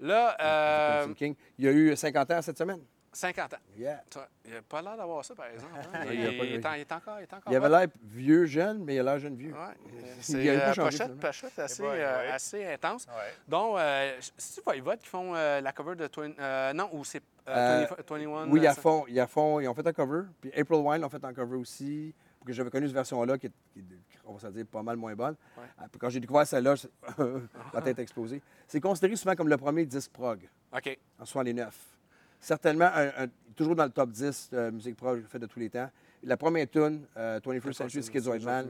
Là, 0.00 0.36
euh, 0.40 1.14
King. 1.14 1.34
Il 1.58 1.64
y 1.64 1.68
a 1.68 1.72
eu 1.72 1.94
50 1.96 2.30
ans 2.32 2.42
cette 2.42 2.58
semaine. 2.58 2.80
50 3.12 3.54
ans. 3.54 3.58
Yeah. 3.78 4.02
Toi, 4.10 4.26
Il 4.44 4.54
n'a 4.54 4.62
pas 4.62 4.82
l'air 4.82 4.96
d'avoir 4.96 5.24
ça, 5.24 5.36
par 5.36 5.46
exemple. 5.46 5.70
hein. 5.94 6.00
Il, 6.10 6.14
il 6.20 6.26
a 6.26 6.30
pas- 6.30 6.44
il 6.46 6.54
est 6.54 6.66
en- 6.66 6.72
il 6.72 6.80
est 6.80 6.92
encore. 6.92 7.20
Il 7.20 7.22
est 7.22 7.32
encore 7.32 7.52
Il 7.52 7.56
avait 7.56 7.68
l'air 7.68 7.86
vieux 8.02 8.44
jeune, 8.44 8.82
mais 8.84 8.96
il 8.96 8.98
a 8.98 9.02
l'air 9.04 9.18
jeune 9.20 9.36
vieux. 9.36 9.52
Ouais. 9.52 9.58
Il 9.86 10.00
C'est 10.20 10.50
a 10.50 10.70
un 10.70 10.74
peu 10.74 10.80
euh, 10.80 11.14
pochette, 11.20 11.58
assez, 11.60 11.82
boy, 11.84 11.92
euh, 12.00 12.18
ouais. 12.26 12.30
assez 12.32 12.66
intense. 12.66 13.06
Ouais. 13.06 13.32
Donc, 13.46 13.78
euh, 13.78 14.16
c'est-tu 14.36 14.62
Voivode 14.66 14.98
qui 14.98 15.06
font 15.06 15.32
euh, 15.36 15.60
la 15.60 15.72
cover 15.72 15.94
de... 15.94 16.08
Twin- 16.08 16.34
euh, 16.40 16.72
non, 16.72 16.88
ou 16.92 17.04
c'est 17.04 17.22
Euh, 17.46 17.84
euh, 17.84 17.86
20 17.88 18.16
21... 18.18 18.48
Oui, 18.50 18.66
euh, 18.66 18.70
à 18.70 18.74
fond, 18.74 19.04
ils, 19.08 19.20
à 19.20 19.26
fond, 19.28 19.60
ils 19.60 19.68
ont 19.68 19.74
fait 19.74 19.86
un 19.86 19.92
cover. 19.92 20.22
Puis 20.40 20.50
April 20.58 20.80
Wine 20.80 21.00
l'ont 21.02 21.08
fait 21.08 21.24
en 21.24 21.32
cover 21.32 21.56
aussi. 21.56 22.12
Parce 22.40 22.48
que 22.48 22.52
j'avais 22.52 22.70
connu 22.70 22.86
cette 22.86 22.96
version-là, 22.96 23.38
qui 23.38 23.48
qui 23.72 23.78
est, 23.78 23.82
on 24.26 24.34
va 24.34 24.40
se 24.40 24.46
dire, 24.48 24.66
pas 24.66 24.82
mal 24.82 24.96
moins 24.96 25.14
bonne. 25.14 25.34
Ouais. 25.56 25.64
Ah, 25.78 25.86
quand 25.98 26.08
j'ai 26.08 26.20
découvert 26.20 26.46
celle-là, 26.46 26.74
la 27.74 27.82
tête 27.82 27.98
a 27.98 28.02
explosé. 28.02 28.40
C'est 28.66 28.80
considéré 28.80 29.16
souvent 29.16 29.34
comme 29.34 29.48
le 29.48 29.56
premier 29.56 29.84
disque 29.86 30.10
prog, 30.12 30.40
OK. 30.74 30.98
en 31.18 31.24
69. 31.24 31.74
Certainement, 32.40 32.90
un- 32.94 33.24
un- 33.24 33.28
toujours 33.56 33.74
dans 33.76 33.84
le 33.84 33.90
top 33.90 34.10
10 34.10 34.50
de 34.52 34.70
musique 34.70 34.96
prog 34.96 35.24
fait 35.28 35.38
de 35.38 35.46
tous 35.46 35.58
les 35.60 35.70
temps. 35.70 35.90
La 36.22 36.36
première 36.36 36.68
tune, 36.68 37.06
euh, 37.16 37.40
21st 37.40 37.72
Century 37.72 38.02
Schizoid 38.02 38.42
Man, 38.42 38.68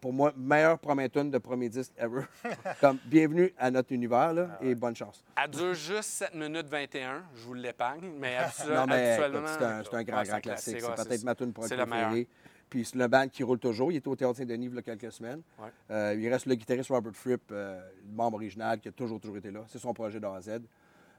pour 0.00 0.12
moi, 0.12 0.32
meilleure 0.36 0.78
première 0.78 1.10
tune 1.10 1.28
de 1.30 1.38
premier 1.38 1.68
disque 1.68 1.92
ever. 1.98 2.22
comme 2.80 2.98
bienvenue 3.06 3.52
à 3.58 3.70
notre 3.70 3.92
univers, 3.92 4.32
là, 4.32 4.48
Ah 4.60 4.64
et 4.64 4.74
bonne 4.76 4.94
chance. 4.94 5.24
Elle 5.42 5.50
dure 5.50 5.74
juste 5.74 6.10
7 6.10 6.34
minutes 6.34 6.68
21. 6.68 7.24
Je 7.34 7.42
vous 7.44 7.54
l'épargne, 7.54 8.12
mais 8.18 8.36
habituel- 8.38 8.74
Non, 8.74 8.86
mais 8.86 9.12
habituellement... 9.12 9.46
c'est 9.48 9.64
un, 9.96 10.02
grand, 10.04 10.18
Ouais, 10.18 10.24
grand 10.26 10.40
classique. 10.40 10.80
C'est 10.80 11.04
peut-être 11.08 11.24
ma 11.24 11.34
tune 11.34 11.52
préférée. 11.52 12.28
Puis 12.68 12.84
c'est 12.84 12.96
le 12.96 13.08
band 13.08 13.28
qui 13.28 13.42
roule 13.42 13.58
toujours. 13.58 13.90
Il 13.92 13.96
était 13.96 14.08
au 14.08 14.16
Théâtre 14.16 14.36
Saint-Denis 14.36 14.66
il 14.66 14.74
y 14.74 14.78
a 14.78 14.82
quelques 14.82 15.10
semaines. 15.12 15.42
Ouais. 15.58 15.68
Euh, 15.90 16.14
il 16.18 16.28
reste 16.28 16.46
le 16.46 16.54
guitariste 16.54 16.90
Robert 16.90 17.14
Fripp, 17.14 17.42
euh, 17.50 17.80
le 18.06 18.12
membre 18.14 18.36
original, 18.36 18.78
qui 18.80 18.88
a 18.88 18.92
toujours, 18.92 19.20
toujours 19.20 19.36
été 19.38 19.50
là. 19.50 19.64
C'est 19.68 19.78
son 19.78 19.94
projet 19.94 20.20
d'A 20.20 20.34
à 20.34 20.40
Z. 20.40 20.60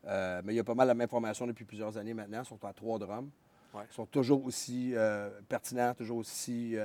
Euh, 0.05 0.41
mais 0.45 0.53
il 0.53 0.55
y 0.57 0.59
a 0.59 0.63
pas 0.63 0.75
mal 0.75 0.87
la 0.87 0.93
même 0.93 1.09
formation 1.09 1.47
depuis 1.47 1.65
plusieurs 1.65 1.97
années 1.97 2.13
maintenant. 2.13 2.41
Ils 2.43 2.47
sont 2.47 2.63
à 2.63 2.73
trois 2.73 2.99
drums. 2.99 3.29
Ouais. 3.73 3.83
Ils 3.89 3.93
sont 3.93 4.05
toujours 4.05 4.45
aussi 4.45 4.93
pertinents, 5.47 5.93
toujours 5.93 6.17
aussi 6.17 6.75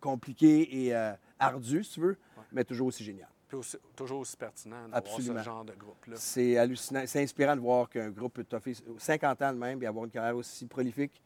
compliqués 0.00 0.86
et 0.86 0.94
ardus, 1.38 1.84
si 1.84 1.92
tu 1.94 2.00
veux, 2.00 2.16
mais 2.52 2.64
toujours 2.64 2.88
aussi 2.88 3.04
génial. 3.04 3.28
Aussi- 3.52 3.76
toujours 3.94 4.20
aussi 4.20 4.36
pertinent 4.36 4.88
ce 4.90 4.96
Absolument. 4.96 5.42
genre 5.42 5.64
de 5.64 5.74
groupe-là. 5.74 6.16
C'est 6.16 6.56
hallucinant. 6.58 7.04
C'est 7.06 7.22
inspirant 7.22 7.54
de 7.54 7.60
voir 7.60 7.88
qu'un 7.88 8.10
groupe 8.10 8.34
peut 8.34 8.44
toffer 8.44 8.74
50 8.98 9.42
ans 9.42 9.52
de 9.52 9.58
même 9.58 9.80
et 9.82 9.86
avoir 9.86 10.04
une 10.06 10.10
carrière 10.10 10.36
aussi 10.36 10.66
prolifique. 10.66 11.22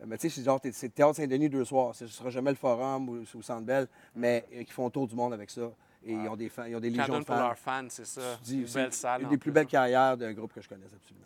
Euh, 0.00 0.04
Mais 0.06 0.18
tu 0.18 0.28
sais, 0.28 0.36
c'est 0.36 0.44
genre, 0.44 0.60
c'est 0.72 0.94
Théâtre 0.94 1.16
Saint-Denis 1.16 1.48
deux 1.48 1.64
soirs. 1.64 1.94
Ce 1.94 2.04
ne 2.04 2.08
sera 2.08 2.30
jamais 2.30 2.50
le 2.50 2.56
Forum 2.56 3.08
ou, 3.08 3.24
ou 3.34 3.42
Centre 3.42 3.64
Bell, 3.66 3.86
mais 4.14 4.44
euh, 4.54 4.62
qui 4.64 4.72
font 4.72 4.86
le 4.86 4.90
tour 4.90 5.06
du 5.06 5.14
monde 5.14 5.32
avec 5.32 5.50
ça. 5.50 5.70
Et 6.06 6.12
ils 6.12 6.28
ont 6.28 6.36
des 6.36 6.50
fans, 6.50 6.64
ils 6.66 6.76
ont 6.76 6.80
des 6.80 6.90
légions 6.90 7.04
de 7.06 7.10
donnent 7.12 7.24
pour 7.24 7.34
fans. 7.34 7.40
leurs 7.48 7.58
fans, 7.58 7.86
c'est 7.88 8.04
ça. 8.06 8.38
Dis, 8.42 8.58
Une 8.60 8.66
c'est 8.66 8.82
belle 8.82 8.92
salle. 8.92 9.22
Une 9.22 9.28
des 9.28 9.36
plus 9.38 9.44
plus, 9.44 9.52
belles 9.52 9.62
hein. 9.64 9.70
carrières 9.70 10.16
d'un 10.18 10.32
groupe 10.34 10.52
que 10.52 10.60
je 10.60 10.68
connaisse 10.68 10.92
absolument. 10.94 11.24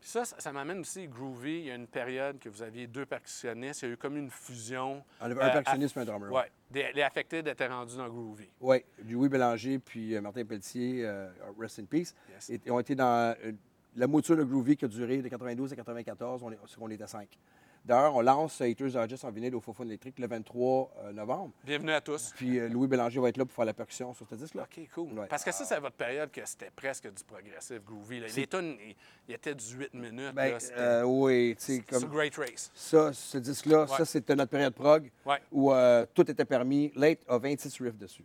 Puis 0.00 0.08
ça, 0.10 0.24
ça, 0.24 0.36
ça 0.38 0.52
m'amène 0.52 0.78
aussi 0.78 1.06
Groovy. 1.08 1.58
Il 1.58 1.64
y 1.66 1.70
a 1.70 1.74
une 1.74 1.86
période 1.88 2.38
que 2.38 2.48
vous 2.48 2.62
aviez 2.62 2.86
deux 2.86 3.04
percussionnistes. 3.04 3.82
Il 3.82 3.86
y 3.86 3.90
a 3.90 3.94
eu 3.94 3.96
comme 3.98 4.16
une 4.16 4.30
fusion. 4.30 5.02
On 5.20 5.24
avait 5.24 5.34
Euh, 5.38 5.44
un 5.46 5.50
percussionniste 5.50 5.96
et 5.96 6.00
un 6.00 6.04
drummer. 6.04 6.30
Oui. 6.32 6.42
Les 6.94 7.02
Affected 7.02 7.46
étaient 7.48 7.66
rendus 7.66 7.96
dans 7.96 8.08
Groovy. 8.08 8.48
Oui, 8.60 8.84
Louis 9.06 9.28
Bélanger 9.28 9.78
puis 9.80 10.18
Martin 10.20 10.44
Pelletier, 10.44 11.04
euh, 11.04 11.28
Rest 11.58 11.80
in 11.80 11.84
Peace, 11.84 12.14
Yes. 12.32 12.48
et- 12.50 12.70
ont 12.70 12.78
été 12.78 12.94
dans 12.94 13.34
la 13.96 14.06
mouture 14.06 14.36
de 14.36 14.44
Groovy 14.44 14.76
qui 14.76 14.84
a 14.84 14.88
duré 14.88 15.18
de 15.18 15.28
92 15.28 15.72
à 15.72 15.76
94. 15.76 16.42
On, 16.42 16.52
est, 16.52 16.58
on 16.80 16.90
était 16.90 17.06
cinq. 17.06 17.28
D'ailleurs, 17.84 18.16
on 18.16 18.20
lance 18.20 18.60
Haters 18.60 19.08
Just 19.08 19.24
en 19.24 19.30
vinyle 19.30 19.54
au 19.54 19.60
Faux 19.60 19.74
électrique 19.82 20.18
le 20.18 20.26
23 20.26 20.90
euh, 21.04 21.12
novembre. 21.12 21.52
Bienvenue 21.64 21.92
à 21.92 22.00
tous. 22.00 22.32
Puis 22.36 22.58
euh, 22.58 22.68
Louis 22.68 22.86
Bélanger 22.86 23.18
va 23.20 23.28
être 23.30 23.36
là 23.38 23.46
pour 23.46 23.54
faire 23.54 23.64
la 23.64 23.72
percussion 23.72 24.12
sur 24.12 24.28
ce 24.28 24.34
disque-là. 24.34 24.64
OK, 24.64 24.88
cool. 24.94 25.18
Ouais. 25.18 25.26
Parce 25.28 25.42
que 25.42 25.52
ça, 25.52 25.64
c'est 25.64 25.74
à 25.74 25.80
votre 25.80 25.96
période 25.96 26.30
que 26.30 26.44
c'était 26.44 26.70
presque 26.74 27.04
du 27.10 27.24
progressif 27.24 27.82
groovy. 27.84 28.20
là. 28.20 28.26
Les 28.36 28.46
tunes, 28.46 28.76
ils 28.84 28.94
ils 29.28 29.34
étaient 29.34 29.54
18 29.54 29.94
minutes. 29.94 30.34
Ben, 30.34 30.52
là, 30.52 30.58
euh, 30.76 31.02
oui, 31.04 31.56
tu 31.58 31.64
sais, 31.76 31.80
comme 31.80 32.04
Great 32.10 32.34
Race. 32.36 32.70
ça, 32.74 33.12
ce 33.12 33.38
disque-là, 33.38 33.82
Ouais. 33.82 33.96
ça, 33.96 34.04
c'était 34.04 34.34
notre 34.34 34.50
période 34.50 34.74
prog 34.74 35.10
Ouais. 35.24 35.38
où 35.52 35.72
tout 36.14 36.30
était 36.30 36.44
permis. 36.44 36.92
Late 36.94 37.20
a 37.28 37.38
26 37.38 37.80
riffs 37.80 37.96
dessus. 37.98 38.24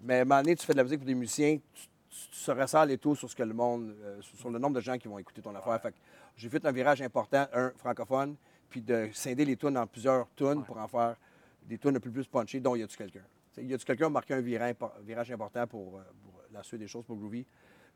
Mais 0.00 0.18
à 0.18 0.20
un 0.22 0.24
moment 0.24 0.40
donné, 0.40 0.54
tu 0.56 0.64
fais 0.64 0.72
de 0.72 0.78
la 0.78 0.84
musique 0.84 1.00
pour 1.00 1.06
des 1.06 1.14
musiciens, 1.14 1.58
tu, 1.74 1.88
tu, 2.10 2.28
tu 2.30 2.36
se 2.38 2.50
resserres 2.50 2.86
les 2.86 2.98
taux 2.98 3.14
sur 3.14 3.28
ce 3.30 3.36
que 3.36 3.42
le 3.42 3.54
monde, 3.54 3.94
euh, 4.02 4.20
sur 4.22 4.50
le 4.50 4.58
nombre 4.58 4.76
de 4.76 4.80
gens 4.80 4.96
qui 4.98 5.08
vont 5.08 5.18
écouter 5.18 5.42
ton 5.42 5.54
affaire. 5.54 5.80
Fait 5.80 5.94
j'ai 6.36 6.48
fait 6.48 6.64
un 6.64 6.72
virage 6.72 7.02
important, 7.02 7.46
un 7.52 7.70
francophone, 7.76 8.36
puis 8.70 8.80
de 8.82 9.08
scinder 9.12 9.44
les 9.44 9.56
tunes 9.56 9.76
en 9.76 9.86
plusieurs 9.86 10.28
tunes 10.36 10.64
pour 10.64 10.78
en 10.78 10.86
faire 10.88 11.16
des 11.64 11.78
tunes 11.78 11.96
un 11.96 12.00
peu 12.00 12.10
plus 12.10 12.26
punchées, 12.26 12.60
dont 12.60 12.76
Y 12.76 12.82
a-tu 12.82 12.96
quelqu'un? 12.96 13.24
Sais, 13.52 13.64
Y 13.64 13.74
a-tu 13.74 13.84
quelqu'un 13.84 14.06
a 14.06 14.10
marqué 14.10 14.34
un 14.34 14.40
virage, 14.40 15.30
important 15.30 15.66
pour, 15.66 15.98
euh, 15.98 16.02
pour 16.22 16.40
la 16.52 16.62
suite 16.62 16.80
des 16.80 16.86
choses 16.88 17.04
pour 17.04 17.16
Groovy, 17.16 17.44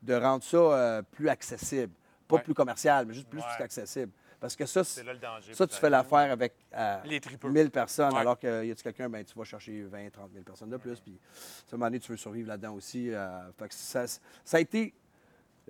de 0.01 0.13
rendre 0.15 0.43
ça 0.43 0.57
euh, 0.57 1.01
plus 1.01 1.29
accessible. 1.29 1.93
Pas 2.27 2.35
Ouais. 2.37 2.41
plus 2.41 2.53
commercial, 2.53 3.05
mais 3.05 3.13
juste 3.13 3.27
plus 3.29 3.41
accessible. 3.59 4.11
Parce 4.43 4.57
que 4.57 4.65
ça, 4.65 4.83
C'est 4.83 5.05
là 5.05 5.13
le 5.13 5.19
danger. 5.19 5.53
ça, 5.53 5.65
tu 5.65 5.77
fais 5.77 5.89
l'affaire 5.89 6.29
avec 6.29 6.53
euh, 6.75 6.97
Les 7.05 7.21
tripeux. 7.21 7.49
1000 7.49 7.71
personnes, 7.71 8.11
Ouais. 8.13 8.19
alors 8.19 8.37
que 8.37 8.65
y 8.65 8.71
a 8.71 8.75
quelqu'un, 8.75 9.07
ben, 9.07 9.23
tu 9.23 9.33
vas 9.37 9.45
chercher 9.45 9.83
20, 9.83 10.09
30 10.11 10.31
000 10.33 10.43
personnes 10.43 10.69
de 10.69 10.75
plus. 10.75 10.99
Puis, 10.99 11.17
à 11.71 11.75
un 11.75 11.77
moment 11.77 11.85
donné, 11.85 12.01
tu 12.01 12.11
veux 12.11 12.17
survivre 12.17 12.49
là-dedans 12.49 12.73
aussi. 12.73 13.09
euh, 13.13 13.49
fait 13.57 13.69
que 13.69 13.73
ça, 13.73 14.05
ça 14.05 14.57
a 14.57 14.59
été 14.59 14.93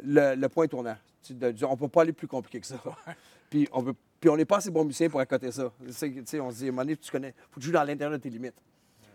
le, 0.03 0.33
le 0.33 0.49
point 0.49 0.65
tournant. 0.67 0.97
Tu- 1.21 1.35
de 1.35 1.53
on 1.65 1.73
ne 1.73 1.75
peut 1.75 1.87
pas 1.87 2.01
aller 2.01 2.13
plus 2.13 2.27
compliqué 2.27 2.59
que 2.61 2.65
ça. 2.65 2.77
puis, 3.51 3.69
on 3.73 3.83
veut, 3.83 3.93
puis, 4.19 4.31
on 4.31 4.37
n'est 4.37 4.43
pas 4.45 4.57
assez 4.57 4.71
bon 4.71 4.85
musicien 4.85 5.07
pour 5.07 5.19
accoter 5.19 5.51
ça. 5.51 5.71
On 5.79 5.91
se 5.91 6.05
dit, 6.07 6.65
à 6.65 6.69
un 6.69 6.71
moment 6.71 6.81
donné, 6.81 6.97
tu 6.97 7.11
connais, 7.11 7.35
faut 7.51 7.61
joues 7.61 7.71
dans 7.73 7.83
l'intérieur 7.83 8.17
de 8.17 8.17
tes 8.23 8.31
limites. 8.31 8.59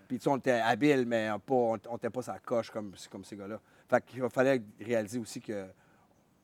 Puis, 0.06 0.18
tu 0.18 0.22
sais, 0.22 0.30
on 0.30 0.36
était 0.36 0.52
habile, 0.52 1.04
mais 1.04 1.30
on 1.48 1.76
n'était 1.94 2.10
pas 2.10 2.22
sa 2.22 2.38
coche 2.38 2.70
comme, 2.70 2.94
comme 3.10 3.24
ces 3.24 3.34
gars-là. 3.34 3.60
Fait 3.90 4.04
qu'il 4.06 4.22
fallait 4.30 4.62
réaliser 4.80 5.18
aussi 5.18 5.40
que. 5.40 5.66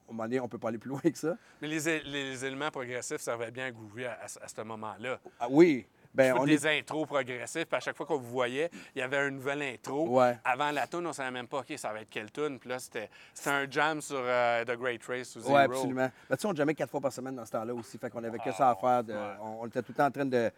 Un 0.07 0.11
moment 0.13 0.23
donné, 0.23 0.39
on 0.39 0.43
ne 0.43 0.49
peut 0.49 0.57
pas 0.59 0.69
aller 0.69 0.77
plus 0.77 0.89
loin 0.89 0.99
que 1.01 1.17
ça. 1.17 1.35
Mais 1.61 1.67
les, 1.67 2.45
éléments 2.45 2.69
progressifs 2.71 3.21
servaient 3.21 3.51
bien 3.51 3.65
à 3.65 4.09
à, 4.11 4.23
à 4.23 4.27
ce- 4.27 4.39
à 4.39 4.47
ce 4.47 4.61
moment-là. 4.61 5.19
Ah, 5.39 5.47
oui. 5.49 5.85
Faites 6.15 6.33
on 6.37 6.45
des 6.45 6.65
est... 6.65 6.79
intros 6.79 7.05
progressifs, 7.05 7.65
puis 7.65 7.75
à 7.75 7.79
chaque 7.81 7.97
fois 7.97 8.05
qu'on 8.05 8.17
vous 8.17 8.29
voyait, 8.29 8.69
il 8.95 8.99
y 8.99 9.01
avait 9.01 9.27
une 9.27 9.35
nouvelle 9.35 9.61
intro. 9.63 10.07
Ouais. 10.21 10.37
Avant 10.45 10.71
la 10.71 10.87
tune, 10.87 11.05
on 11.05 11.11
savait 11.11 11.31
même 11.31 11.47
pas, 11.47 11.59
OK, 11.59 11.73
ça 11.75 11.91
va 11.91 12.01
être 12.01 12.09
quelle 12.09 12.31
tune. 12.31 12.57
Puis 12.57 12.69
là, 12.69 12.79
c'était 12.79 13.09
c'était 13.33 13.49
un 13.49 13.69
jam 13.69 13.99
sur 13.99 14.15
euh, 14.21 14.63
The 14.63 14.77
Great 14.79 15.03
Race 15.03 15.35
ou 15.35 15.41
Zero. 15.41 15.53
Oui, 15.53 15.59
absolument. 15.61 16.09
Ben, 16.29 16.35
tu 16.37 16.41
sais, 16.41 16.47
on 16.47 16.55
jamais 16.55 16.73
quatre 16.73 16.89
fois 16.91 17.01
par 17.01 17.11
semaine 17.11 17.35
dans 17.35 17.45
ce 17.45 17.51
temps-là 17.51 17.73
aussi. 17.73 17.97
Fait 17.97 18.09
qu'on 18.09 18.23
avait 18.23 18.39
que 18.39 18.51
ça 18.53 18.69
à 18.69 18.75
faire. 18.75 19.03
de- 19.03 19.13
on, 19.41 19.63
on 19.63 19.67
était 19.67 19.81
tout 19.81 19.91
le 19.91 19.95
temps 19.97 20.05
en 20.05 20.11
train 20.11 20.25
de, 20.25 20.49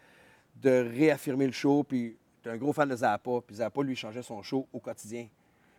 de 0.57 0.89
réaffirmer 0.95 1.47
le 1.47 1.53
show. 1.53 1.83
Puis, 1.83 2.15
t'es 2.43 2.51
un 2.51 2.57
gros 2.57 2.71
fan 2.73 2.87
de 2.87 2.95
Zappa. 2.95 3.31
Puis, 3.47 3.55
Zappa, 3.55 3.81
lui, 3.81 3.95
changeait 3.95 4.21
son 4.21 4.43
show 4.43 4.67
au 4.71 4.79
quotidien. 4.79 5.27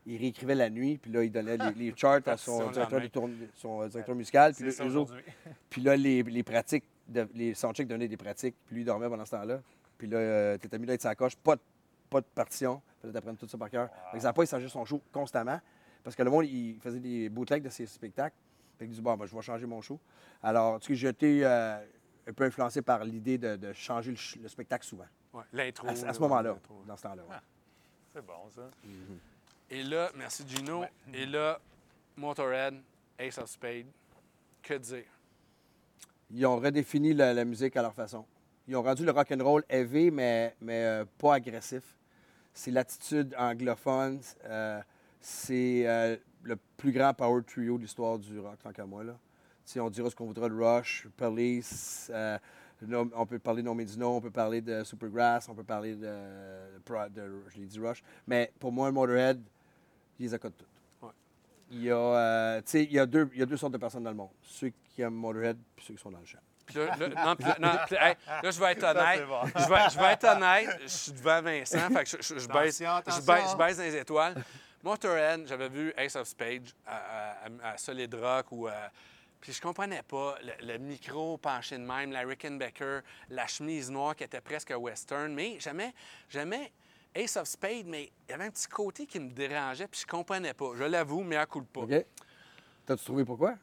Il 0.08 0.16
réécrivait 0.18 0.54
la 0.54 0.70
nuit. 0.70 0.98
Puis 0.98 1.10
là, 1.12 1.22
il 1.22 1.30
donnait 1.30 1.56
les, 1.56 1.72
les 1.72 1.92
charts 1.96 2.20
à 2.26 2.36
son 2.36 2.58
directeur, 2.70 2.82
lendemain. 2.84 3.00
de 3.04 3.06
tourne- 3.08 3.36
son 3.54 3.86
directeur 3.86 4.14
musical. 4.14 4.54
Puis, 4.54 4.72
ça 4.72 4.84
eux 4.86 4.96
autres- 4.96 5.14
puis 5.70 5.82
là, 5.82 5.96
les, 5.96 6.22
les 6.22 6.42
pratiques, 6.42 6.84
de- 7.08 7.28
les 7.34 7.54
soundchecks 7.54 7.86
donnaient 7.88 8.08
des 8.08 8.16
pratiques. 8.16 8.56
Puis 8.66 8.74
lui, 8.76 8.82
il 8.82 8.84
dormait 8.86 9.08
pendant 9.08 9.24
ce 9.24 9.32
temps-là. 9.32 9.60
Puis 9.98 10.06
là, 10.08 10.16
euh, 10.18 10.58
t'étais 10.58 10.78
mis 10.78 10.86
d'être 10.86 11.02
sa 11.02 11.14
coche. 11.14 11.36
Pas 11.36 11.56
de, 11.56 11.60
pas 12.10 12.20
de 12.20 12.26
partition. 12.34 12.80
Fallait 13.00 13.12
t'apprendre 13.12 13.38
tout 13.38 13.46
ça 13.48 13.58
par 13.58 13.70
cœur. 13.70 13.88
Fait 14.10 14.16
que 14.18 14.22
Zappa, 14.22 14.42
il 14.42 14.46
changeait 14.48 14.68
son 14.68 14.84
show 14.84 15.00
constamment. 15.12 15.60
Parce 16.02 16.16
que 16.16 16.22
le 16.22 16.30
monde, 16.30 16.46
il 16.46 16.78
faisait 16.80 17.00
des 17.00 17.28
bootlegs 17.28 17.62
de 17.62 17.68
ses 17.68 17.86
spectacles. 17.86 18.34
Fait 18.78 18.86
qu'il 18.86 18.94
dit, 18.94 19.00
bon, 19.02 19.16
ben, 19.16 19.26
je 19.26 19.34
vais 19.34 19.42
changer 19.42 19.66
mon 19.66 19.80
show. 19.80 19.98
Alors, 20.42 20.78
tu 20.80 20.88
sais, 20.88 20.94
j'ai 20.94 21.08
été 21.08 21.44
euh, 21.44 21.78
un 22.28 22.32
peu 22.32 22.44
influencé 22.44 22.80
par 22.80 23.04
l'idée 23.04 23.36
de, 23.36 23.56
de 23.56 23.72
changer 23.72 24.14
le, 24.40 24.48
spectacle 24.48 24.86
souvent. 24.86 25.06
Ouais, 25.34 25.42
L'intro. 25.52 25.86
À, 25.88 25.94
ce- 25.96 26.04
à 26.04 26.06
là, 26.08 26.12
ce 26.14 26.20
moment-là, 26.20 26.56
dans 26.86 26.96
ce 26.96 27.02
temps-là. 27.02 27.22
ouais. 27.28 27.36
C'est 28.14 28.24
bon, 28.24 28.48
ça. 28.54 28.70
Et 29.70 29.82
là, 29.82 30.10
merci 30.16 30.44
Gino. 30.48 30.84
Et 31.12 31.26
là, 31.26 31.60
Motorhead, 32.16 32.74
Ace 33.18 33.38
of 33.38 33.50
Spades. 33.50 33.86
Que 34.62 34.74
dire? 34.74 35.04
Ils 36.30 36.46
ont 36.46 36.56
redéfini 36.56 37.14
la, 37.14 37.32
la 37.34 37.44
musique 37.44 37.76
à 37.76 37.82
leur 37.82 37.94
façon. 37.94 38.24
Ils 38.66 38.76
ont 38.76 38.82
rendu 38.82 39.04
le 39.04 39.12
rock 39.12 39.30
and 39.32 39.42
roll 39.42 39.64
heavy, 39.68 40.10
mais, 40.10 40.54
mais 40.60 40.84
euh, 40.84 41.04
pas 41.18 41.34
agressif. 41.34 41.82
C'est 42.52 42.70
l'attitude 42.70 43.34
anglophone. 43.38 44.20
euh, 44.44 44.80
c'est 45.20 45.86
euh, 45.86 46.16
le 46.42 46.56
plus 46.76 46.92
grand 46.92 47.12
power 47.14 47.42
trio 47.44 47.76
de 47.76 47.82
l'histoire 47.82 48.18
du 48.18 48.38
rock, 48.38 48.58
tant 48.62 48.72
qu'à 48.72 48.84
moi. 48.86 49.04
Là. 49.04 49.16
On 49.76 49.90
dira 49.90 50.08
ce 50.10 50.16
qu'on 50.16 50.26
voudra 50.26 50.48
de 50.48 50.54
Rush, 50.54 51.06
Police, 51.16 52.10
euh, 52.14 52.38
No- 52.82 53.10
on 53.14 53.26
peut 53.26 53.38
parler 53.38 53.62
de 53.62 53.66
No 53.66 53.74
Means 53.74 53.96
No, 53.98 54.16
on 54.16 54.20
peut 54.20 54.30
parler 54.30 54.60
de 54.60 54.84
Supergrass, 54.84 55.48
on 55.48 55.54
peut 55.54 55.64
parler 55.64 55.94
de, 55.96 56.06
de- 57.10 57.42
je 57.48 57.58
l'ai 57.58 57.66
dit 57.66 57.78
Rush. 57.80 58.02
Mais 58.26 58.52
pour 58.60 58.70
moi, 58.72 58.90
Motorhead, 58.92 59.42
ils 60.18 60.24
les 60.26 60.34
accotent 60.34 60.56
toutes. 60.56 60.68
Ouais. 61.02 61.10
Il 61.70 61.82
y, 61.82 61.90
a, 61.90 61.96
euh, 61.96 62.58
tu 62.58 62.70
sais, 62.70 62.84
il, 62.84 62.92
y 62.92 62.98
a 62.98 63.06
deux, 63.06 63.28
il 63.34 63.40
y 63.40 63.42
a 63.42 63.46
deux 63.46 63.56
sortes 63.56 63.72
de 63.72 63.78
personnes 63.78 64.02
dans 64.04 64.10
le 64.10 64.16
monde. 64.16 64.30
Ceux 64.42 64.72
qui 64.94 65.02
aiment 65.02 65.14
Motorhead 65.14 65.56
et 65.76 65.80
ceux 65.82 65.94
qui 65.94 66.00
sont 66.02 66.10
dans 66.10 66.20
le 66.20 66.26
champ. 66.26 66.38
Puis 66.66 66.76
là, 66.76 66.96
là- 66.96 67.24
non, 67.24 67.36
puis 67.36 67.46
là- 67.46 67.56
non, 67.60 67.78
puis, 67.86 67.96
hey, 67.98 68.14
là, 68.42 68.50
je 68.50 68.60
vais 68.60 68.72
être 68.72 68.82
honnête. 68.84 69.26
bon. 69.26 69.40
Je 69.46 69.68
vais, 69.68 69.90
je 69.90 69.98
vais 69.98 70.12
être 70.12 70.24
honnête. 70.24 70.68
Je 70.82 70.86
suis 70.88 71.12
devant 71.12 71.40
Vincent. 71.42 71.88
Fait 71.90 72.04
que 72.04 72.10
je, 72.10 72.16
je- 72.34 72.38
je 72.40 72.48
baisse, 72.48 72.80
baisse, 72.80 73.50
je 73.52 73.56
baisse 73.56 73.76
dans 73.78 73.82
les 73.84 73.96
étoiles. 73.96 74.44
Motorhead, 74.82 75.46
j'avais 75.46 75.68
vu 75.68 75.92
Ace 75.96 76.14
of 76.16 76.28
Spades 76.28 76.68
à, 76.86 76.96
à- 77.64 77.70
à 77.72 77.78
Solid 77.78 78.14
Rock 78.14 78.46
ou. 78.52 78.68
euh, 78.68 78.72
puis 79.40 79.52
je 79.52 79.60
comprenais 79.60 80.02
pas 80.02 80.34
le, 80.42 80.66
le 80.66 80.78
micro 80.78 81.38
penché 81.38 81.78
de 81.78 81.82
même, 81.84 82.10
la 82.10 82.20
Rickenbacker, 82.20 83.00
la 83.30 83.46
chemise 83.46 83.88
noire 83.90 84.14
qui 84.16 84.24
était 84.24 84.40
presque 84.40 84.72
western. 84.76 85.32
Mais 85.32 85.58
jamais, 85.60 85.94
jamais 86.28 86.72
Ace 87.14 87.36
of 87.36 87.48
Spades, 87.48 87.86
mais 87.86 88.12
il 88.28 88.30
y 88.30 88.34
avait 88.34 88.44
un 88.44 88.50
petit 88.50 88.68
côté 88.68 89.06
qui 89.06 89.18
me 89.18 89.30
dérangeait, 89.30 89.88
puis 89.88 90.00
je 90.00 90.06
comprenais 90.06 90.54
pas. 90.54 90.70
Je 90.76 90.84
l'avoue, 90.84 91.22
mais 91.22 91.36
à 91.36 91.46
coup 91.46 91.60
de 91.60 91.66
pas. 91.66 91.80
OK? 91.80 92.04
T'as-tu 92.86 93.04
trouvé 93.04 93.24
pourquoi? 93.24 93.54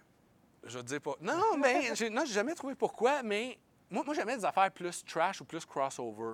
Je 0.63 0.79
dis 0.79 0.99
pas. 0.99 1.15
Non, 1.21 1.57
mais 1.57 1.95
j'ai, 1.95 2.09
non, 2.09 2.23
j'ai 2.25 2.33
jamais 2.33 2.55
trouvé 2.55 2.75
pourquoi, 2.75 3.23
mais 3.23 3.57
moi, 3.89 4.03
moi 4.03 4.13
j'aimais 4.15 4.37
des 4.37 4.45
affaires 4.45 4.71
plus 4.71 5.03
trash 5.05 5.41
ou 5.41 5.45
plus 5.45 5.65
crossover. 5.65 6.33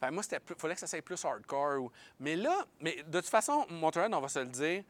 Fait, 0.00 0.10
moi, 0.10 0.22
c'était 0.22 0.40
plus, 0.40 0.54
fallait 0.56 0.74
que 0.74 0.80
ça 0.80 0.86
soit 0.86 1.02
plus 1.02 1.22
hardcore. 1.24 1.82
ou- 1.84 1.92
Mais 2.18 2.34
là, 2.36 2.64
mais 2.80 3.02
de 3.06 3.20
toute 3.20 3.28
façon, 3.30 3.66
Motorhead, 3.70 4.12
on 4.14 4.20
va 4.20 4.28
se 4.28 4.38
le 4.40 4.46
dire, 4.46 4.82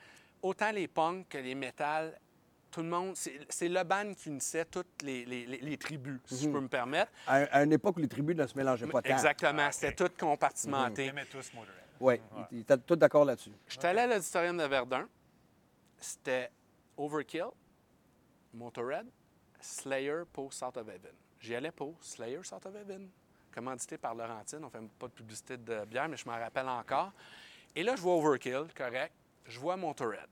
autant 0.42 0.70
les 0.70 0.88
punks 0.88 1.28
que 1.28 1.38
les 1.38 1.54
métal, 1.54 2.18
tout 2.70 2.82
le 2.82 2.88
monde, 2.88 3.16
c'est, 3.16 3.68
band 3.84 4.14
qui 4.14 4.28
unissait 4.28 4.64
toutes 4.64 5.02
les, 5.02 5.24
les- 5.24 5.46
les- 5.46 5.58
les 5.58 5.76
tribus, 5.76 6.20
si 6.26 6.44
je 6.44 6.50
peux 6.50 6.60
me 6.60 6.68
permettre. 6.68 7.10
À, 7.26 7.34
à 7.36 7.62
une 7.64 7.72
époque 7.72 7.96
où 7.96 8.00
les 8.00 8.08
tribus 8.08 8.36
ne 8.36 8.46
se 8.46 8.56
mélangeaient 8.56 8.86
pas 8.86 9.02
tant. 9.02 9.10
Exactement, 9.10 9.62
Ah, 9.66 9.72
c'était 9.72 9.94
tout 9.94 10.12
compartimenté. 10.18 11.06
J'aimais 11.06 11.24
tous 11.26 11.52
Motorhead. 11.54 11.76
Oui, 12.00 12.20
ils 12.52 12.60
étaient 12.60 12.78
tous 12.78 12.96
d'accord 12.96 13.24
là-dessus. 13.24 13.52
J'étais 13.68 13.88
allé 13.88 14.00
à 14.00 14.06
l'auditorium 14.06 14.56
de 14.56 14.64
Verdun. 14.64 15.08
C'était 15.98 16.50
Overkill, 16.96 17.44
Motorhead, 18.54 19.06
Slayer 19.60 20.22
pour 20.32 20.52
South 20.52 20.76
of 20.76 20.88
Heaven. 20.88 21.12
J'y 21.40 21.54
allais 21.54 21.70
pour 21.72 21.94
Slayer 22.02 22.40
South 22.42 22.64
of 22.66 22.74
Heaven, 22.74 23.08
commandité 23.52 23.98
par 23.98 24.14
Laurentine. 24.14 24.64
On 24.64 24.70
fait 24.70 24.80
pas 24.98 25.08
de 25.08 25.12
publicité 25.12 25.56
de 25.56 25.84
bière, 25.84 26.08
mais 26.08 26.16
je 26.16 26.26
m'en 26.26 26.38
rappelle 26.38 26.68
encore. 26.68 27.12
Et 27.76 27.82
là, 27.82 27.96
je 27.96 28.00
vois 28.00 28.14
Overkill, 28.16 28.66
correct. 28.76 29.12
Je 29.46 29.58
vois 29.58 29.76
Motorhead. 29.76 30.26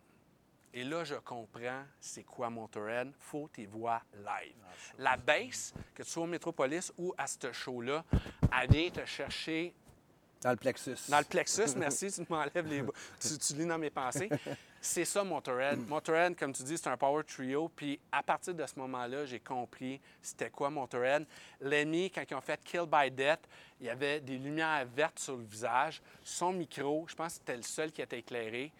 Et 0.78 0.84
là, 0.84 1.02
je 1.02 1.16
comprends 1.16 1.82
c'est 1.98 2.22
quoi 2.22 2.48
Motorhead. 2.50 3.10
Faut 3.18 3.48
tes 3.52 3.66
voix 3.66 4.00
live. 4.14 4.54
La 4.96 5.16
bass, 5.16 5.74
que 5.92 6.04
tu 6.04 6.08
sois 6.08 6.22
au 6.22 6.26
Métropolis 6.28 6.92
ou 6.96 7.12
à 7.18 7.26
ce 7.26 7.50
show-là, 7.50 8.04
elle 8.62 8.70
vient 8.70 8.88
te 8.88 9.04
chercher 9.04 9.74
Dans 10.40 10.50
le 10.50 10.56
plexus. 10.56 10.94
dans 11.08 11.18
le 11.18 11.24
plexus, 11.24 11.70
merci, 11.76 12.12
tu 12.12 12.24
m'enlèves 12.28 12.68
les... 12.68 12.84
Tu, 13.20 13.38
tu 13.38 13.54
lis 13.54 13.66
dans 13.66 13.76
mes 13.76 13.90
pensées. 13.90 14.30
C'est 14.80 15.04
ça, 15.04 15.24
Motorhead. 15.24 15.80
Motorhead, 15.88 16.36
comme 16.36 16.52
tu 16.52 16.62
dis, 16.62 16.78
c'est 16.78 16.88
un 16.88 16.96
power 16.96 17.24
trio. 17.24 17.68
Puis 17.74 17.98
à 18.12 18.22
partir 18.22 18.54
de 18.54 18.64
ce 18.64 18.78
moment-là, 18.78 19.26
j'ai 19.26 19.40
compris 19.40 20.00
c'était 20.22 20.50
quoi 20.50 20.70
Motorhead. 20.70 21.26
Lemmy, 21.60 22.08
quand 22.08 22.22
ils 22.30 22.34
ont 22.36 22.40
fait 22.40 22.62
Kill 22.62 22.84
by 22.86 23.10
Death, 23.10 23.40
il 23.80 23.86
y 23.86 23.90
avait 23.90 24.20
des 24.20 24.38
lumières 24.38 24.86
vertes 24.86 25.18
sur 25.18 25.36
le 25.36 25.42
visage. 25.42 26.00
Son 26.22 26.52
micro, 26.52 27.04
je 27.08 27.16
pense 27.16 27.32
que 27.32 27.38
c'était 27.40 27.56
le 27.56 27.64
seul 27.64 27.90
qui 27.90 28.00
était 28.00 28.20
éclairé. 28.20 28.70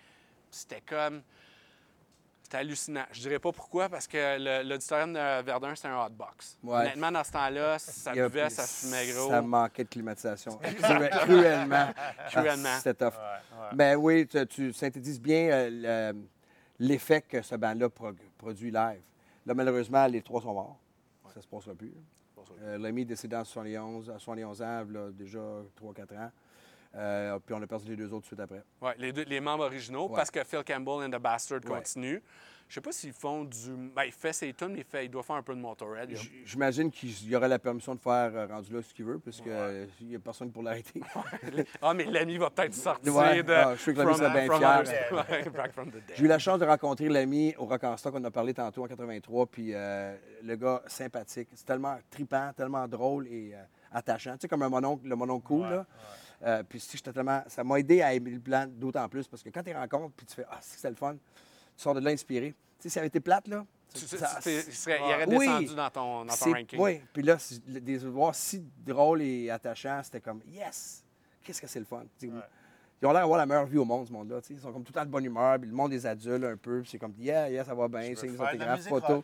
C'était 0.49 0.83
comme... 0.83 1.23
C'était 2.49 2.57
hallucinant. 2.63 3.05
Je 3.13 3.21
dirais 3.21 3.39
pas 3.39 3.53
pourquoi, 3.53 3.91
parce 3.91 4.07
que 4.07 4.63
l'auditorium 4.67 5.13
de 5.13 5.43
Verdun, 5.43 5.75
c'était 5.75 5.89
un 5.89 6.03
hotbox. 6.07 6.57
Ouais. 6.63 6.77
Honnêtement, 6.77 7.13
dans 7.13 7.23
ce 7.23 7.31
temps-là, 7.33 7.79
ça 7.79 8.13
buvait, 8.15 8.49
ça 8.49 8.67
fumait 8.67 9.13
gros. 9.13 9.29
Ça 9.29 9.43
manquait 9.43 9.85
de 9.85 9.89
climatisation. 9.91 10.53
Cru- 10.63 11.11
Cruellement. 11.11 11.89
Cruellement. 12.31 12.69
Ah, 12.73 12.79
C'était 12.79 12.95
tough. 12.95 13.13
Ouais, 13.19 13.61
ouais. 13.61 13.69
Mais 13.75 13.95
oui, 13.97 14.27
tu, 14.27 14.47
tu 14.47 14.73
synthétises 14.73 15.21
bien 15.21 15.51
euh, 15.51 16.13
le- 16.15 16.23
l'effet 16.79 17.21
que 17.21 17.43
ce 17.43 17.55
band-là 17.55 17.91
produit 18.39 18.71
live. 18.71 19.03
Là, 19.45 19.53
malheureusement, 19.53 20.07
les 20.07 20.23
trois 20.23 20.41
sont 20.41 20.55
morts. 20.55 20.79
Ça 21.35 21.43
se 21.43 21.47
passera 21.47 21.75
plus. 21.75 21.93
Euh, 22.63 22.79
L'ami 22.79 23.03
est 23.03 23.05
décédé 23.05 23.37
en 23.37 23.45
71, 23.45 24.09
à 24.09 24.15
71 24.19 24.63
ans, 24.63 24.85
là, 24.89 25.11
déjà 25.13 25.39
3-4 25.79 26.17
ans. 26.17 26.31
Euh, 26.95 27.39
puis 27.45 27.55
on 27.55 27.63
a 27.63 27.67
perdu 27.67 27.89
les 27.91 27.97
deux 27.97 28.13
autres 28.13 28.27
suite 28.27 28.41
après. 28.41 28.63
Oui, 28.81 28.91
les, 28.99 29.13
deux- 29.13 29.25
les 29.25 29.41
membres 29.41 29.65
originaux, 29.65 30.09
Ouais. 30.09 30.17
parce 30.17 30.31
que 30.31 30.43
Phil 30.45 30.65
Campbell 30.65 31.05
and 31.07 31.11
the 31.11 31.21
Bastard 31.21 31.61
Ouais. 31.65 31.77
continuent. 31.79 32.21
Je 32.67 32.75
sais 32.75 32.81
pas 32.83 32.93
s'ils 32.93 33.15
font 33.15 33.45
du. 33.45 33.71
Ben, 33.97 34.05
il 34.05 34.13
fait 34.13 34.35
ses 34.35 34.53
tunes, 34.53 34.73
mais 34.75 34.81
il, 34.81 34.85
fait, 34.85 35.07
il 35.07 35.09
doit 35.11 35.23
faire 35.23 35.37
un 35.37 35.43
peu 35.43 35.55
de 35.55 35.59
Motorhead. 35.61 36.11
J'imagine 36.45 36.91
qu'il 36.91 37.27
y 37.27 37.35
aurait 37.35 37.49
la 37.49 37.59
permission 37.59 37.95
de 37.95 38.01
faire 38.01 38.31
euh, 38.35 38.47
rendu 38.47 38.75
là 38.75 38.83
ce 38.83 38.93
qu'il 38.93 39.07
veut, 39.07 39.19
puisqu'il 39.19 40.07
n'y 40.07 40.15
a 40.17 40.19
personne 40.19 40.53
pour 40.53 40.63
l'arrêter. 40.63 41.01
Ah, 41.81 41.95
mais 41.95 42.05
l'ami 42.05 42.37
va 42.37 42.51
peut-être 42.51 42.75
sortir 42.75 43.15
Ouais, 43.17 43.43
de. 43.43 43.53
ah, 43.55 43.75
je 43.75 43.81
suis 43.81 43.95
que 43.95 43.99
l'ami 44.01 44.15
serait 44.17 44.47
bien 44.47 44.59
fier. 44.59 44.85
J'ai 46.15 46.25
eu 46.25 46.29
la 46.29 46.39
chance 46.39 46.59
de 46.59 46.67
rencontrer 46.67 47.09
l'ami 47.09 47.55
au 47.57 47.65
Rock 47.65 47.85
en 47.85 47.97
Stock, 47.97 48.15
on 48.15 48.19
en 48.21 48.25
a 48.25 48.31
parlé 48.31 48.53
tantôt 48.53 48.85
en 48.85 48.87
83, 48.87 49.47
puis 49.47 49.71
euh, 49.73 50.15
le 50.43 50.57
gars 50.57 50.83
sympathique. 50.89 51.49
C'est 51.55 51.65
tellement 51.67 51.97
tripant, 52.11 52.53
tellement 52.55 52.87
drôle 52.87 53.29
et 53.29 53.53
euh, 53.55 53.63
attachant. 53.93 54.33
Tu 54.33 54.41
sais, 54.43 54.49
comme 54.49 54.63
un 54.63 54.69
mononcle, 54.69 55.09
le 55.09 55.17
mononcle 55.17 55.47
cool, 55.47 55.69
là. 55.69 55.87
Euh, 56.45 56.63
puis 56.69 56.79
si 56.81 56.97
j'étais 56.97 57.13
tellement... 57.13 57.43
Ça 57.49 57.65
m'a 57.65 57.79
aidé 57.81 58.01
à 58.03 58.15
aimer 58.15 58.31
le 58.31 58.41
plan 58.41 58.67
d'autant 58.69 59.09
plus, 59.09 59.27
parce 59.27 59.43
que 59.43 59.49
quand 59.51 59.63
tu 59.63 59.73
rencontres, 59.75 60.15
puis 60.17 60.27
tu 60.27 60.35
fais 60.35 60.45
«Ah, 60.51 60.59
c'est 60.61 60.89
le 60.89 60.95
fun», 60.97 61.15
tu 61.77 61.83
sors 61.83 61.95
de 61.95 62.01
là 62.01 62.11
inspiré. 62.11 62.51
Tu 62.51 62.55
sais, 62.85 62.89
si 62.89 62.91
ça 62.91 63.01
avait 63.01 63.09
été 63.09 63.21
plate, 63.21 63.49
là... 63.49 63.65
Tu- 63.93 64.01
ça- 64.07 64.17
tu- 64.17 64.23
ça- 64.23 64.41
tu- 64.43 64.51
il, 64.51 64.97
il 64.97 65.03
aurait 65.15 65.27
Oui. 65.27 65.47
descendu 65.47 65.75
dans 65.75 65.91
ton, 65.91 66.25
dans 66.27 66.35
ton 66.37 66.53
ranking. 66.53 66.79
Oui, 66.79 67.01
puis 67.13 67.23
là, 67.23 67.39
des 67.67 67.97
voir 67.99 68.35
si 68.35 68.63
drôle 68.85 69.23
et 69.23 69.49
attachant, 69.51 70.01
c'était 70.05 70.21
comme 70.21 70.43
Yes! 70.47 71.03
Qu'est-ce 71.43 71.61
que 71.63 71.67
c'est 71.67 71.79
le 71.79 71.87
fun? 71.87 72.05
Ils 72.21 73.07
ont 73.07 73.13
l'air 73.13 73.23
d'avoir 73.23 73.39
la 73.39 73.47
meilleure 73.47 73.65
vie 73.65 73.79
au 73.79 73.85
monde, 73.87 74.07
ce 74.07 74.13
monde-là. 74.13 74.41
Ils 74.51 74.59
sont 74.59 74.73
comme 74.73 74.83
tout 74.85 74.93
le 74.93 75.01
temps 75.01 75.07
de 75.07 75.11
bonne 75.11 75.25
humeur, 75.25 75.59
puis 75.59 75.71
le 75.71 75.75
monde 75.75 75.91
des 75.93 76.05
adultes 76.05 76.45
un 76.45 76.57
peu, 76.59 76.83
puis 76.83 76.91
c'est 76.91 76.99
comme 76.99 77.15
Yeah, 77.19 77.49
yeah, 77.49 77.65
ça 77.65 77.75
va 77.75 77.89
bien, 77.89 78.13
c'est 78.17 78.27
la 78.27 78.45
autographes, 78.45 78.89
photos. 78.89 79.23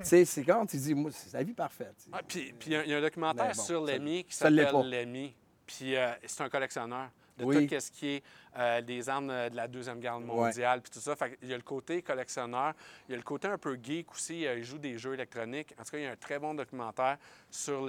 c'est 0.00 0.44
quand 0.44 0.64
tu 0.66 0.76
dis, 0.78 0.94
moi, 0.94 1.10
c'est 1.12 1.32
la 1.36 1.42
vie 1.42 1.52
parfaite. 1.52 2.06
Ah, 2.12 2.20
puis 2.26 2.54
il 2.66 2.72
y 2.72 2.76
a- 2.76 2.84
il 2.84 2.90
y, 2.90 2.94
a 2.94 2.98
un 2.98 3.02
documentaire 3.02 3.52
bon, 3.54 3.62
sur 3.62 3.84
Lemmy 3.84 4.24
qui 4.24 4.34
s'appelle 4.34 4.70
Lemmy. 4.84 5.34
Puis 5.68 5.94
euh, 5.96 6.10
c'est 6.26 6.42
un 6.42 6.48
collectionneur 6.48 7.08
de 7.36 7.44
Oui. 7.44 7.68
tout 7.68 7.78
ce 7.80 7.90
qui 7.92 8.08
est 8.16 8.22
euh, 8.56 8.80
des 8.80 9.08
armes 9.08 9.30
euh, 9.30 9.48
de 9.48 9.54
la 9.54 9.68
Deuxième 9.68 10.00
Guerre 10.00 10.18
mondiale, 10.18 10.80
puis 10.80 10.90
tout 10.90 10.98
ça. 10.98 11.14
Fait 11.14 11.38
il 11.42 11.48
y 11.48 11.54
a 11.54 11.56
le 11.56 11.62
côté 11.62 12.02
collectionneur, 12.02 12.72
il 13.08 13.12
y 13.12 13.14
a 13.14 13.16
le 13.18 13.22
côté 13.22 13.46
un 13.46 13.58
peu 13.58 13.78
geek 13.80 14.10
aussi. 14.10 14.40
il 14.40 14.64
joue 14.64 14.78
des 14.78 14.98
jeux 14.98 15.14
électroniques. 15.14 15.72
En 15.78 15.84
tout 15.84 15.90
cas, 15.92 15.98
il 15.98 16.04
y 16.04 16.06
a 16.06 16.10
un 16.12 16.16
très 16.16 16.40
bon 16.40 16.54
documentaire 16.54 17.18
sur. 17.50 17.86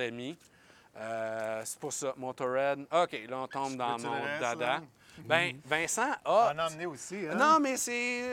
Euh, 0.98 1.62
c'est 1.66 1.80
pour 1.80 1.94
ça, 1.94 2.14
Motorhead. 2.18 2.82
OK, 2.92 3.20
là, 3.30 3.38
on 3.40 3.48
tombe 3.48 3.76
dans 3.78 3.98
mon 4.00 4.12
reste, 4.12 4.42
dada. 4.42 4.66
là? 4.66 4.82
Ben, 5.26 5.60
Vincent 5.66 6.12
On 6.26 6.32
a... 6.32 6.54
en 6.54 6.58
a 6.60 6.68
emmené 6.68 6.86
aussi. 6.86 7.16
Hein? 7.30 7.36
Non, 7.36 7.60
mais 7.60 7.78
c'est... 7.78 8.24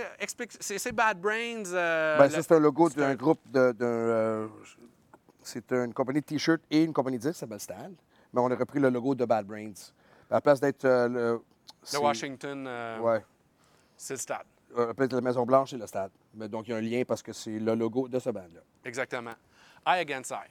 C'est 0.61 0.93
Bad 0.93 1.21
Brains. 1.21 1.65
euh, 1.73 2.19
Ben, 2.19 2.25
le- 2.25 2.31
ça, 2.31 2.43
c'est 2.43 2.53
un 2.55 2.59
logo 2.61 2.89
d'un 2.91 3.15
groupe 3.15 3.41
de. 3.51 3.75
euh, 3.81 4.49
c'est 5.43 5.71
une 5.73 5.93
compagnie 5.95 6.21
de 6.21 6.27
T-shirt 6.27 6.61
et 6.71 6.83
une 6.83 6.93
compagnie 6.93 7.19
de 7.19 7.23
disques, 7.23 7.35
ça 7.47 7.47
s'appelle. 7.59 7.93
Mais 8.37 8.43
on 8.43 8.51
a 8.51 8.55
repris 8.55 8.79
le 8.79 8.91
logo 8.91 9.15
de 9.15 9.25
Bad 9.25 9.47
Brains. 9.47 9.73
À 10.31 10.35
la 10.35 10.41
place 10.43 10.61
d'être 10.61 10.85
euh, 10.85 11.09
le. 11.09 11.41
c'est- 11.83 11.97
Washington, 11.97 12.67
euh, 12.69 12.99
Ouais. 13.01 13.25
c'est 13.97 14.13
le 14.13 14.19
stade. 14.19 14.45
Euh, 14.77 14.93
peut-être 14.93 15.15
la 15.15 15.23
Maison 15.23 15.47
Blanche 15.47 15.73
et 15.73 15.79
le 15.79 15.87
stade. 15.87 16.11
Mais 16.35 16.47
donc, 16.47 16.69
il 16.69 16.73
y 16.73 16.75
a 16.75 16.77
un 16.77 16.83
lien 16.83 17.03
parce 17.09 17.23
que 17.23 17.33
c'est 17.33 17.59
le 17.59 17.75
logo 17.75 18.09
de 18.09 18.19
ce 18.19 18.29
band-là. 18.29 18.61
Exactement. 18.85 19.33
Eye 19.87 20.01
Against 20.01 20.33
Eye. 20.33 20.51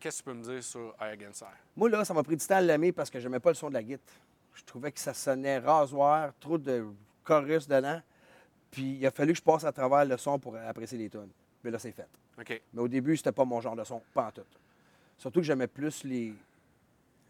Qu'est-ce 0.00 0.22
que 0.22 0.30
tu 0.30 0.30
peux 0.30 0.38
me 0.38 0.42
dire 0.42 0.62
sur 0.64 0.94
Eye 0.98 1.12
Against 1.12 1.42
Eye? 1.42 1.48
Moi, 1.76 1.90
là, 1.90 2.06
ça 2.06 2.14
m'a 2.14 2.22
pris 2.22 2.36
du 2.38 2.46
temps 2.46 2.54
à 2.56 2.60
l'aimer 2.62 2.90
parce 2.90 3.10
que 3.10 3.20
j'aimais 3.20 3.40
pas 3.40 3.50
le 3.50 3.54
son 3.54 3.68
de 3.68 3.74
la 3.74 3.82
guitare. 3.82 4.14
Je 4.54 4.64
trouvais 4.64 4.90
que 4.90 5.00
ça 5.00 5.12
sonnait 5.12 5.58
rasoir, 5.58 6.32
trop 6.40 6.56
de 6.56 6.86
chorus 7.22 7.68
dedans. 7.68 8.00
Puis 8.70 8.96
il 8.98 9.06
a 9.06 9.10
fallu 9.10 9.32
que 9.34 9.38
je 9.40 9.42
passe 9.44 9.64
à 9.64 9.72
travers 9.72 10.06
le 10.06 10.16
son 10.16 10.38
pour 10.38 10.56
apprécier 10.56 10.96
les 10.96 11.10
tunes. 11.10 11.28
Mais 11.62 11.70
là, 11.70 11.78
c'est 11.78 11.92
fait. 11.92 12.08
OK. 12.40 12.62
Mais 12.72 12.80
au 12.80 12.88
début, 12.88 13.14
c'était 13.14 13.32
pas 13.32 13.44
mon 13.44 13.60
genre 13.60 13.76
de 13.76 13.84
son, 13.84 14.00
pas 14.14 14.28
en 14.28 14.30
tout. 14.30 14.42
Surtout 15.18 15.40
que 15.40 15.46
j'aimais 15.46 15.66
plus 15.66 16.02
les. 16.04 16.32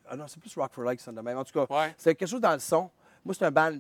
Ah 0.07 0.17
non, 0.17 0.27
c'est 0.29 0.39
plus 0.41 0.55
Rock 0.57 0.73
for 0.73 0.85
Like 0.85 0.99
qui 0.99 1.05
sonne 1.05 1.15
de 1.15 1.21
même. 1.21 1.39
En 1.39 1.45
tout 1.45 1.53
cas, 1.53 1.67
Ouais. 1.75 1.95
c'était 1.97 2.15
quelque 2.15 2.29
chose 2.29 2.41
dans 2.41 2.53
le 2.53 2.59
son. 2.59 2.91
Moi, 3.25 3.35
c'est 3.35 3.45
un 3.45 3.51
band. 3.51 3.73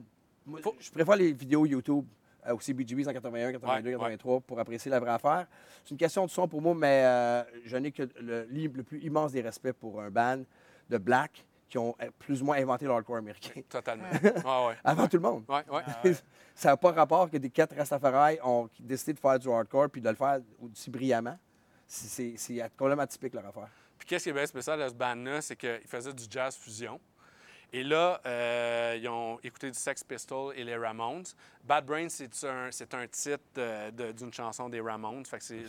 moi, 0.46 0.60
Faut- 0.62 0.74
Je 0.78 0.90
préfère 0.90 1.16
les 1.16 1.32
vidéos 1.32 1.66
YouTube 1.66 2.06
euh, 2.46 2.54
au 2.54 2.60
CBGBs 2.60 3.08
en 3.08 3.12
81, 3.12 3.52
82, 3.52 3.88
Ouais, 3.90 3.94
ouais. 3.96 4.00
83 4.00 4.40
pour 4.40 4.58
apprécier 4.58 4.90
la 4.90 5.00
vraie 5.00 5.10
affaire. 5.12 5.46
C'est 5.84 5.90
une 5.92 5.96
question 5.98 6.24
de 6.24 6.30
son 6.30 6.46
pour 6.48 6.60
moi, 6.62 6.74
mais 6.74 7.02
euh, 7.04 7.42
je 7.64 7.76
n'ai 7.76 7.90
que 7.92 8.02
le, 8.20 8.46
le 8.50 8.82
plus 8.82 9.00
immense 9.00 9.32
des 9.32 9.40
respects 9.42 9.72
pour 9.72 10.00
un 10.00 10.10
band 10.10 10.42
de 10.90 10.98
black 10.98 11.44
qui 11.68 11.78
ont 11.78 11.94
euh, 12.02 12.10
plus 12.18 12.40
ou 12.42 12.44
moins 12.46 12.56
inventé 12.58 12.84
le 12.84 12.90
hardcore 12.92 13.16
américain. 13.16 13.60
Totalement. 13.68 14.04
Ouais, 14.22 14.66
ouais. 14.68 14.74
Avant 14.84 15.06
tout 15.08 15.16
le 15.16 15.22
monde. 15.22 15.44
Ouais, 15.48 15.64
ouais. 15.70 16.12
ça 16.54 16.68
n'a 16.70 16.76
pas 16.76 16.92
rapport 16.92 17.30
que 17.30 17.36
des 17.38 17.50
quatre 17.50 17.74
Rastafari 17.76 18.38
ont 18.44 18.68
décidé 18.78 19.14
de 19.14 19.18
faire 19.18 19.38
du 19.38 19.48
hardcore 19.50 19.88
puis 19.90 20.00
de 20.00 20.08
le 20.08 20.14
faire 20.14 20.40
aussi 20.62 20.90
brillamment. 20.90 21.38
C'est- 21.86 22.08
C'est 22.08 22.34
c'est 22.36 22.70
complètement 22.76 23.02
atypique 23.04 23.34
leur 23.34 23.46
affaire. 23.46 23.68
Puis 24.04 24.10
qu'est-ce 24.10 24.24
qui 24.24 24.30
est 24.30 24.34
bien 24.34 24.44
spécial 24.46 24.78
de 24.78 24.86
ce 24.86 24.92
band-là, 24.92 25.40
c'est 25.40 25.56
qu'ils 25.56 25.80
faisaient 25.86 26.12
du 26.12 26.24
jazz 26.28 26.54
fusion. 26.56 27.00
Et 27.72 27.82
là, 27.82 28.20
euh, 28.26 28.98
ils 29.00 29.08
ont 29.08 29.40
écouté 29.42 29.70
du 29.70 29.78
Sex 29.78 30.04
Pistols 30.04 30.52
et 30.56 30.62
les 30.62 30.76
Ramones. 30.76 31.24
Bad 31.64 31.86
Brains, 31.86 32.10
c'est 32.10 32.44
un, 32.44 32.70
c'est 32.70 32.92
un 32.94 33.06
titre 33.08 33.42
de- 33.56 34.12
d'une 34.12 34.32
chanson 34.32 34.68
des 34.68 34.80
Ramones. 34.80 35.24
C'est, 35.40 35.62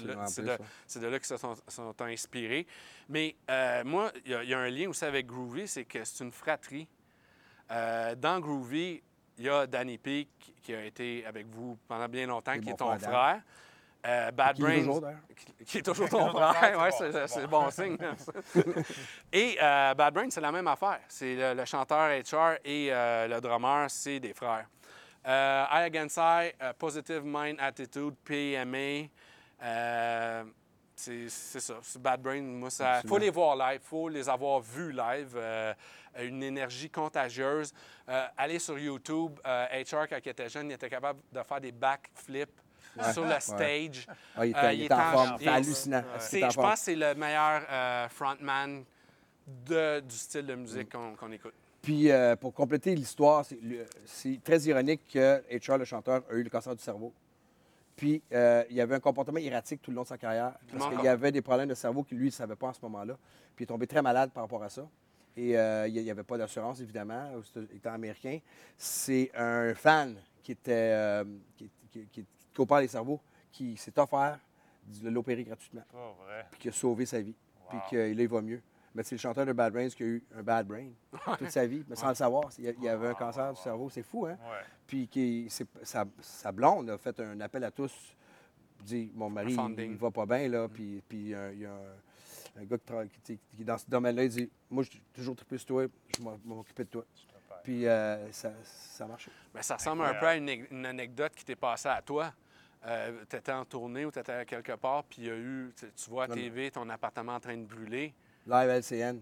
de, 0.99 1.07
là 1.07 1.17
qu'ils 1.17 1.25
se 1.25 1.37
sont, 1.37 1.55
sont 1.67 1.95
inspirés. 2.01 2.67
Mais 3.07 3.35
euh, 3.49 3.83
moi, 3.85 4.11
il 4.25 4.31
y, 4.31 4.35
a- 4.35 4.43
il 4.43 4.49
y 4.49 4.53
a 4.53 4.59
un 4.59 4.69
lien 4.69 4.89
aussi 4.89 5.05
avec 5.05 5.25
Groovy, 5.27 5.67
c'est 5.67 5.85
que 5.85 6.03
c'est 6.03 6.23
une 6.23 6.31
fratrie. 6.33 6.87
Euh, 7.71 8.13
dans 8.15 8.39
Groovy, 8.39 9.01
il 9.37 9.43
y 9.45 9.49
a 9.49 9.65
Danny 9.65 9.97
Peak 9.97 10.29
qui 10.61 10.75
a 10.75 10.83
été 10.85 11.25
avec 11.25 11.47
vous 11.47 11.77
pendant 11.87 12.07
bien 12.07 12.27
longtemps, 12.27 12.53
qui 12.59 12.69
est 12.69 12.75
ton 12.77 12.89
frère. 12.99 13.41
Euh, 14.05 14.31
Bad 14.31 14.55
Qui 14.55 14.61
est 14.61 14.65
Brains, 14.65 14.77
toujours, 14.85 15.01
qui, 15.65 15.77
est 15.79 15.81
toujours 15.81 16.09
ton 16.09 16.29
frère, 16.53 16.79
ouais, 16.79 16.91
c'est, 17.27 17.47
bon 17.47 17.71
signe. 17.71 17.97
hein, 18.01 18.15
et 19.33 19.57
euh, 19.61 19.93
Bad 19.95 20.13
Brains, 20.13 20.29
c'est 20.29 20.41
la 20.41 20.51
même 20.51 20.67
affaire. 20.67 20.99
C'est 21.07 21.35
le, 21.35 21.53
le 21.55 21.65
chanteur 21.65 22.09
HR 22.09 22.59
et 22.63 22.89
euh, 22.91 23.27
le 23.27 23.41
drummer, 23.41 23.89
c'est 23.89 24.19
des 24.19 24.33
frères. 24.33 24.67
Euh, 25.27 25.65
Eye 25.71 25.83
Against 25.85 26.17
Eye, 26.19 26.53
Positive 26.77 27.21
Mind 27.25 27.57
Attitude, 27.59 28.13
PMA. 28.23 29.07
euh, 29.63 30.43
c'est, 30.95 31.27
ça. 31.29 31.73
C'est 31.81 32.01
Bad 32.01 32.21
Brains, 32.21 32.41
moi, 32.41 32.69
ça. 32.69 33.01
faut 33.07 33.17
les 33.17 33.31
voir 33.31 33.55
live, 33.55 33.81
faut 33.83 34.07
les 34.07 34.29
avoir 34.29 34.59
vus 34.61 34.91
live. 34.91 35.35
euh, 35.35 35.73
une 36.21 36.43
énergie 36.43 36.89
contagieuse. 36.89 37.73
Euh, 38.07 38.25
aller 38.37 38.59
sur 38.59 38.77
YouTube, 38.79 39.37
euh, 39.45 39.65
HR, 39.83 40.07
quand 40.07 40.17
il 40.23 40.29
était 40.29 40.47
jeune, 40.47 40.69
il 40.69 40.73
était 40.75 40.89
capable 40.89 41.19
de 41.31 41.43
faire 41.43 41.59
des 41.59 41.71
backflips 41.73 42.61
sur 43.13 43.25
le 43.25 43.39
stage. 43.39 44.07
Ah, 44.35 44.45
il 44.45 44.49
était, 44.51 44.59
Euh, 44.59 44.73
il 44.73 44.79
il 44.79 44.85
est 44.85 44.91
en- 44.91 45.11
forme. 45.11 45.35
C'est 45.39 45.47
hallucinant. 45.47 46.03
Je 46.19 46.55
pense 46.55 46.73
que 46.79 46.79
c'est 46.85 46.95
le 46.95 47.13
meilleur 47.15 47.61
euh, 47.69 48.07
frontman 48.09 48.83
de- 49.67 49.99
du 49.99 50.15
style 50.15 50.45
de 50.45 50.55
musique 50.55 50.89
qu'on 50.91 51.31
écoute. 51.31 51.53
Puis, 51.81 52.09
euh, 52.11 52.35
pour 52.35 52.53
compléter 52.53 52.95
l'histoire, 52.95 53.45
c'est 54.05 54.39
très 54.43 54.59
ironique 54.61 55.01
que 55.13 55.43
H.R., 55.51 55.77
le 55.77 55.85
chanteur, 55.85 56.23
a 56.29 56.33
eu 56.33 56.41
le 56.43 56.49
cancer 56.49 56.75
du 56.75 56.81
cerveau. 56.81 57.13
Puis, 57.95 58.21
euh, 58.33 58.63
il 58.71 58.81
avait 58.81 58.95
un 58.95 58.99
comportement 58.99 59.37
erratique 59.37 59.81
tout 59.83 59.91
le 59.91 59.95
long 59.97 60.01
de 60.03 60.07
sa 60.07 60.17
carrière. 60.17 60.53
Parce 60.71 60.89
qu'il 60.95 61.03
y 61.05 61.07
avait 61.07 61.31
des 61.31 61.41
problèmes 61.43 61.69
de 61.69 61.75
cerveau 61.75 62.03
que 62.03 62.13
lui, 62.15 62.23
il 62.23 62.29
ne 62.29 62.31
savait 62.31 62.55
pas 62.55 62.67
en 62.67 62.73
ce 62.73 62.79
moment-là. 62.81 63.15
Puis, 63.55 63.63
il 63.63 63.63
est 63.63 63.67
tombé 63.67 63.85
très 63.87 64.01
malade 64.01 64.31
par 64.31 64.43
rapport 64.43 64.63
à 64.63 64.69
ça. 64.69 64.87
Et 65.37 65.51
il 65.51 66.03
n'y 66.03 66.09
avait 66.11 66.23
pas 66.23 66.37
d'assurance, 66.37 66.79
évidemment, 66.81 67.29
étant 67.73 67.93
américain. 67.93 68.39
C'est 68.77 69.29
un 69.35 69.73
fan 69.75 70.15
qui 70.41 70.53
était. 70.53 70.71
euh, 70.73 71.23
qui, 71.55 71.69
qui, 71.91 72.05
qui- 72.07 72.25
qui 72.55 72.61
opère 72.61 72.79
les 72.79 72.87
cerveaux, 72.87 73.19
qui 73.51 73.77
s'est 73.77 73.97
offert 73.99 74.39
de 74.87 75.09
l'opérer 75.09 75.43
gratuitement 75.43 75.83
Pas 75.91 76.15
vrai. 76.23 76.45
puis 76.51 76.59
qui 76.61 76.69
a 76.69 76.71
sauvé 76.71 77.05
sa 77.05 77.21
vie, 77.21 77.35
puis 77.69 77.77
Wow. 77.91 77.97
là, 77.97 78.07
il 78.23 78.27
va 78.27 78.41
mieux. 78.41 78.61
Mais 78.93 79.03
c'est 79.03 79.15
le 79.15 79.19
chanteur 79.19 79.45
de 79.45 79.51
Bad 79.51 79.73
Brains 79.73 79.89
qui 79.89 80.03
a 80.03 80.05
eu 80.05 80.23
un 80.37 80.41
bad 80.41 80.65
brain 80.67 80.87
toute 81.37 81.49
sa 81.49 81.67
vie, 81.67 81.83
mais 81.89 81.97
sans 81.97 82.07
le 82.09 82.15
savoir. 82.15 82.45
Il 82.57 82.81
y 82.81 82.87
avait 82.87 83.09
un 83.09 83.13
cancer 83.13 83.51
du 83.53 83.59
cerveau, 83.59 83.89
c'est 83.89 84.03
fou, 84.03 84.25
hein? 84.25 84.37
Ouais. 84.41 84.63
Puis 84.87 85.07
qui, 85.09 85.47
c'est- 85.49 85.67
sa, 85.83 86.05
sa 86.21 86.51
blonde 86.53 86.89
a 86.89 86.97
fait 86.97 87.19
un 87.19 87.39
appel 87.41 87.63
à 87.65 87.71
tous, 87.71 88.15
dit 88.81 89.11
Mon 89.13 89.29
mari, 89.29 89.53
il, 89.77 89.79
il 89.83 89.97
va 89.97 90.11
pas 90.11 90.25
bien, 90.25 90.47
là. 90.47 90.69
Puis, 90.69 91.03
puis 91.09 91.33
euh, 91.33 91.51
il 91.53 91.59
y 91.61 91.65
a 91.65 91.73
un, 91.73 92.61
un 92.61 92.63
gars 92.63 92.77
qui, 92.77 92.85
tra- 92.93 93.07
qui, 93.23 93.33
est 93.59 93.63
dans 93.65 93.77
ce 93.77 93.89
domaine-là, 93.89 94.23
il 94.23 94.29
dit 94.29 94.49
Moi, 94.69 94.83
j'ai 94.89 95.01
toujours 95.13 95.35
trippé 95.35 95.57
sur 95.57 95.67
toi, 95.67 95.85
je 96.17 96.23
vais 96.23 96.29
m'occuper 96.45 96.85
de 96.85 96.89
toi. 96.89 97.05
Puis 97.63 97.85
euh, 97.87 98.31
ça, 98.31 98.53
ça 98.63 99.03
a 99.03 99.07
marché. 99.07 99.29
Mais 99.53 99.61
ça 99.63 99.75
ressemble 99.75 100.03
un 100.05 100.13
peu 100.13 100.27
à 100.27 100.35
une 100.37 100.85
anecdote 100.85 101.33
qui 101.35 101.43
t'est 101.43 101.55
passée 101.57 101.89
à 101.89 102.01
toi. 102.01 102.31
Tu 103.29 103.35
étais 103.35 103.51
en 103.51 103.65
tournée 103.65 104.05
ou 104.05 104.11
tu 104.11 104.19
étais 104.19 104.45
quelque 104.45 104.73
part, 104.73 105.03
puis 105.05 105.23
il 105.23 105.27
y 105.27 105.31
a 105.31 105.35
eu, 105.35 105.73
tu 105.75 106.09
vois 106.09 106.25
à 106.25 106.27
Non. 106.27 106.35
TV 106.35 106.71
ton 106.71 106.87
appartement 106.89 107.33
en 107.35 107.39
train 107.39 107.57
de 107.57 107.63
brûler. 107.65 108.13
Live 108.47 108.69
LCN, 108.69 109.19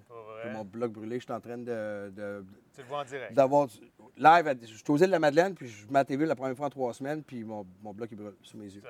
mon 0.51 0.65
blog 0.65 0.91
brûlé, 0.91 1.17
je 1.19 1.23
suis 1.23 1.31
en 1.31 1.39
train 1.39 1.57
de- 1.57 2.11
de, 2.13 2.43
Tu 2.75 2.81
le 2.81 2.87
vois 2.87 2.99
en 3.01 3.05
direct. 3.05 3.33
d'avoir 3.33 3.67
du- 3.67 3.79
live. 4.17 4.47
à- 4.47 4.53
Je 4.61 4.65
suis 4.65 4.83
aux 4.89 4.97
îles 4.97 5.05
de 5.07 5.11
la 5.11 5.19
Madeleine, 5.19 5.53
puis 5.55 5.67
je 5.69 5.85
mets 5.87 5.93
la 5.93 6.05
TV 6.05 6.25
la 6.25 6.35
première 6.35 6.57
fois 6.57 6.67
en 6.67 6.69
trois 6.69 6.93
semaines, 6.93 7.23
puis 7.23 7.43
mon, 7.45 7.65
mon 7.81 7.93
bloc 7.93 8.09
il 8.11 8.17
brûle 8.17 8.33
sous 8.41 8.57
mes 8.57 8.65
yeux. 8.65 8.83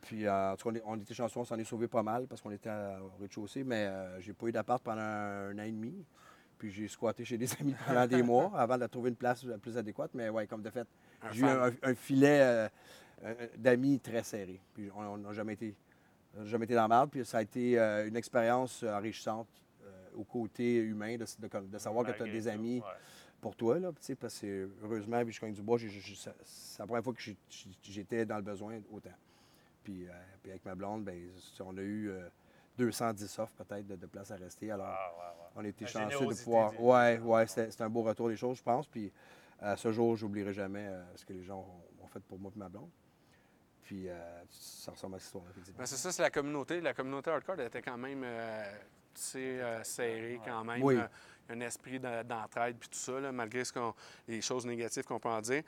Puis 0.00 0.26
euh, 0.26 0.52
en 0.52 0.56
tout 0.56 0.72
cas, 0.72 0.80
on, 0.84 0.96
était 0.98 1.14
chanceux, 1.14 1.38
on 1.38 1.44
s'en 1.44 1.58
est 1.58 1.64
sauvé 1.64 1.86
pas 1.86 2.02
mal 2.02 2.26
parce 2.26 2.40
qu'on 2.40 2.50
était 2.50 2.70
à- 2.70 2.98
au 3.02 3.12
rez-de-chaussée, 3.20 3.62
mais 3.62 3.86
euh, 3.86 4.20
j'ai 4.20 4.32
pas 4.32 4.46
eu 4.46 4.52
d'appart 4.52 4.82
pendant 4.82 5.00
un, 5.02 5.56
an 5.58 5.62
et 5.62 5.70
demi. 5.70 5.94
Puis 6.58 6.70
j'ai 6.72 6.88
squatté 6.88 7.24
chez 7.24 7.38
des 7.38 7.46
amis 7.60 7.74
pendant 7.86 8.06
des 8.06 8.22
mois 8.22 8.50
avant 8.56 8.76
de 8.78 8.86
trouver 8.86 9.10
une 9.10 9.16
place 9.16 9.44
euh, 9.46 9.58
plus 9.58 9.76
adéquate. 9.78 10.10
Mais 10.14 10.28
ouais, 10.28 10.46
comme 10.46 10.62
de 10.62 10.70
fait, 10.70 10.88
j'ai 11.32 11.42
eu 11.42 11.44
un, 11.46 11.94
filet 11.94 12.40
euh, 12.40 12.44
euh, 12.64 12.68
d'amis 13.56 14.00
très 14.00 14.22
serré. 14.22 14.60
Puis 14.74 14.90
on 14.94 15.16
n'a 15.18 15.32
jamais 15.32 15.54
été, 15.54 15.74
jamais 16.44 16.64
été 16.64 16.74
dans 16.74 16.82
la 16.82 16.88
merde. 16.88 17.10
Puis 17.10 17.24
ça 17.24 17.38
a 17.38 17.42
été 17.42 17.78
euh, 17.78 18.06
une 18.08 18.16
expérience 18.16 18.82
euh, 18.82 18.92
enrichissante 18.96 19.48
euh, 19.84 19.90
au 20.16 20.24
côté 20.24 20.76
humain 20.76 21.16
de, 21.16 21.24
de- 21.38 21.66
de 21.66 21.78
savoir 21.78 22.04
que 22.06 22.12
tu 22.12 22.22
as 22.22 22.26
des 22.26 22.48
amis 22.48 22.80
ouais. 22.80 22.86
pour 23.40 23.56
toi, 23.56 23.78
là, 23.78 23.90
parce 24.18 24.40
que 24.40 24.68
heureusement, 24.82 25.22
puis 25.24 25.32
je 25.32 25.40
cogne 25.40 25.52
du 25.54 25.62
bois, 25.62 25.78
c'est 25.78 26.78
la 26.80 26.86
première 26.86 27.04
fois 27.04 27.14
que 27.14 27.22
j'étais 27.82 28.24
dans 28.26 28.36
le 28.36 28.42
besoin 28.42 28.78
autant. 28.92 29.10
Puis, 29.82 30.06
euh, 30.06 30.12
puis 30.42 30.50
avec 30.52 30.64
ma 30.64 30.74
blonde, 30.74 31.04
ben, 31.04 31.18
c'est- 31.38 31.62
on 31.62 31.76
a 31.76 31.80
eu 31.80 32.10
euh, 32.10 32.28
210 32.78 33.38
offres 33.38 33.54
peut-être 33.64 33.86
de, 33.86 33.96
de 33.96 34.06
places 34.06 34.30
à 34.30 34.36
rester. 34.36 34.70
Alors, 34.70 34.86
Ah, 34.88 35.12
ouais, 35.12 35.24
ouais. 35.24 35.50
on 35.56 35.64
a 35.64 35.68
été 35.68 35.84
La 35.84 35.90
chanceux 35.90 36.26
de 36.26 36.34
pouvoir. 36.44 36.80
Ouais, 36.82 37.18
ouais, 37.18 37.46
c'était 37.46 37.82
un 37.82 37.88
beau 37.90 38.02
retour 38.02 38.28
des 38.28 38.36
choses, 38.36 38.58
je 38.58 38.62
pense. 38.62 38.86
Puis 38.86 39.10
à 39.58 39.76
ce 39.76 39.90
jour, 39.92 40.16
j'oublierai 40.16 40.52
jamais 40.54 40.86
euh, 40.86 41.02
ce 41.16 41.24
que 41.24 41.32
les 41.32 41.42
gens 41.42 41.58
ont, 41.60 42.04
ont 42.04 42.06
fait 42.08 42.20
pour 42.20 42.38
moi 42.38 42.50
et 42.54 42.58
ma 42.58 42.68
blonde. 42.68 42.88
Puis 43.90 44.08
euh, 44.08 44.14
ça 44.48 44.92
ressemble 44.92 45.16
à 45.16 45.18
cette 45.18 45.26
histoire, 45.26 45.44
effectivement. 45.50 45.78
Ben, 45.80 45.86
c'est 45.86 45.96
ça, 45.96 46.12
c'est 46.12 46.22
la 46.22 46.30
communauté. 46.30 46.80
La 46.80 46.94
communauté 46.94 47.28
hardcore 47.28 47.56
elle 47.58 47.66
était 47.66 47.82
quand 47.82 47.96
même 47.98 48.22
euh, 48.24 48.64
euh, 49.34 49.82
serrée 49.82 50.40
quand 50.44 50.62
même. 50.62 50.80
Oui. 50.80 50.94
Euh, 50.96 51.06
un 51.52 51.60
esprit 51.62 51.98
d'en- 51.98 52.22
d'entraide 52.22 52.76
puis 52.78 52.88
tout 52.88 52.98
ça, 53.00 53.18
là, 53.18 53.32
malgré 53.32 53.64
ce 53.64 53.72
qu'on- 53.72 53.92
les 54.28 54.40
choses 54.40 54.64
négatives 54.64 55.02
qu'on 55.02 55.18
peut 55.18 55.28
en 55.28 55.40
dire. 55.40 55.64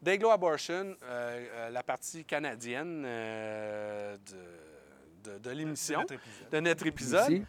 Dayglow 0.00 0.30
Abortion, 0.30 0.94
euh, 1.02 1.46
euh, 1.52 1.70
la 1.70 1.82
partie 1.82 2.24
canadienne 2.24 3.02
euh, 3.04 4.16
de, 5.24 5.32
de- 5.32 5.38
de 5.38 5.50
l'émission, 5.50 5.98
Notre 6.02 6.14
épisode. 6.14 6.50
de 6.52 6.60
notre 6.60 6.86
épisode. 6.86 7.32
Ici, 7.32 7.44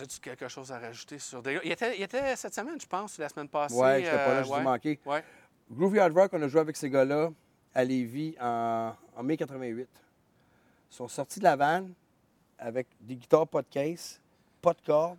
As-tu 0.00 0.20
quelque 0.20 0.48
chose 0.48 0.72
à 0.72 0.78
rajouter 0.78 1.18
sur 1.18 1.42
Dayglow? 1.42 1.60
Il 1.64 1.72
était, 1.72 1.98
il 1.98 2.02
était 2.02 2.34
cette 2.36 2.54
semaine, 2.54 2.80
je 2.80 2.86
pense, 2.86 3.18
la 3.18 3.28
semaine 3.28 3.48
passée. 3.48 3.74
ouais, 3.74 3.98
j'étais 4.02 4.16
pas 4.16 4.26
là, 4.28 4.40
euh, 4.40 4.44
je 4.44 4.50
ouais. 4.50 4.58
ai 4.60 4.62
manqué. 4.62 5.00
Ouais. 5.04 5.22
Groovy 5.70 5.98
Hard 5.98 6.14
Rock, 6.16 6.30
on 6.32 6.40
a 6.40 6.48
joué 6.48 6.60
avec 6.62 6.76
ces 6.78 6.88
gars-là 6.88 7.30
à 7.74 7.84
Lévis 7.84 8.34
en, 8.40 8.94
mai 9.22 9.36
88. 9.36 9.88
Ils 10.90 10.94
sont 10.94 11.08
sortis 11.08 11.38
de 11.38 11.44
la 11.44 11.56
vanne 11.56 11.92
avec 12.58 12.86
des 13.00 13.16
guitares 13.16 13.46
pas 13.48 13.62
de 13.62 13.68
case, 13.68 14.20
pas 14.60 14.72
de 14.72 14.80
cordes, 14.84 15.18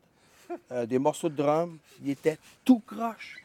euh, 0.72 0.86
des 0.86 1.00
morceaux 1.00 1.30
de 1.30 1.36
drum. 1.36 1.78
Ils 2.02 2.12
étaient 2.12 2.38
tout 2.64 2.80
croche. 2.80 3.44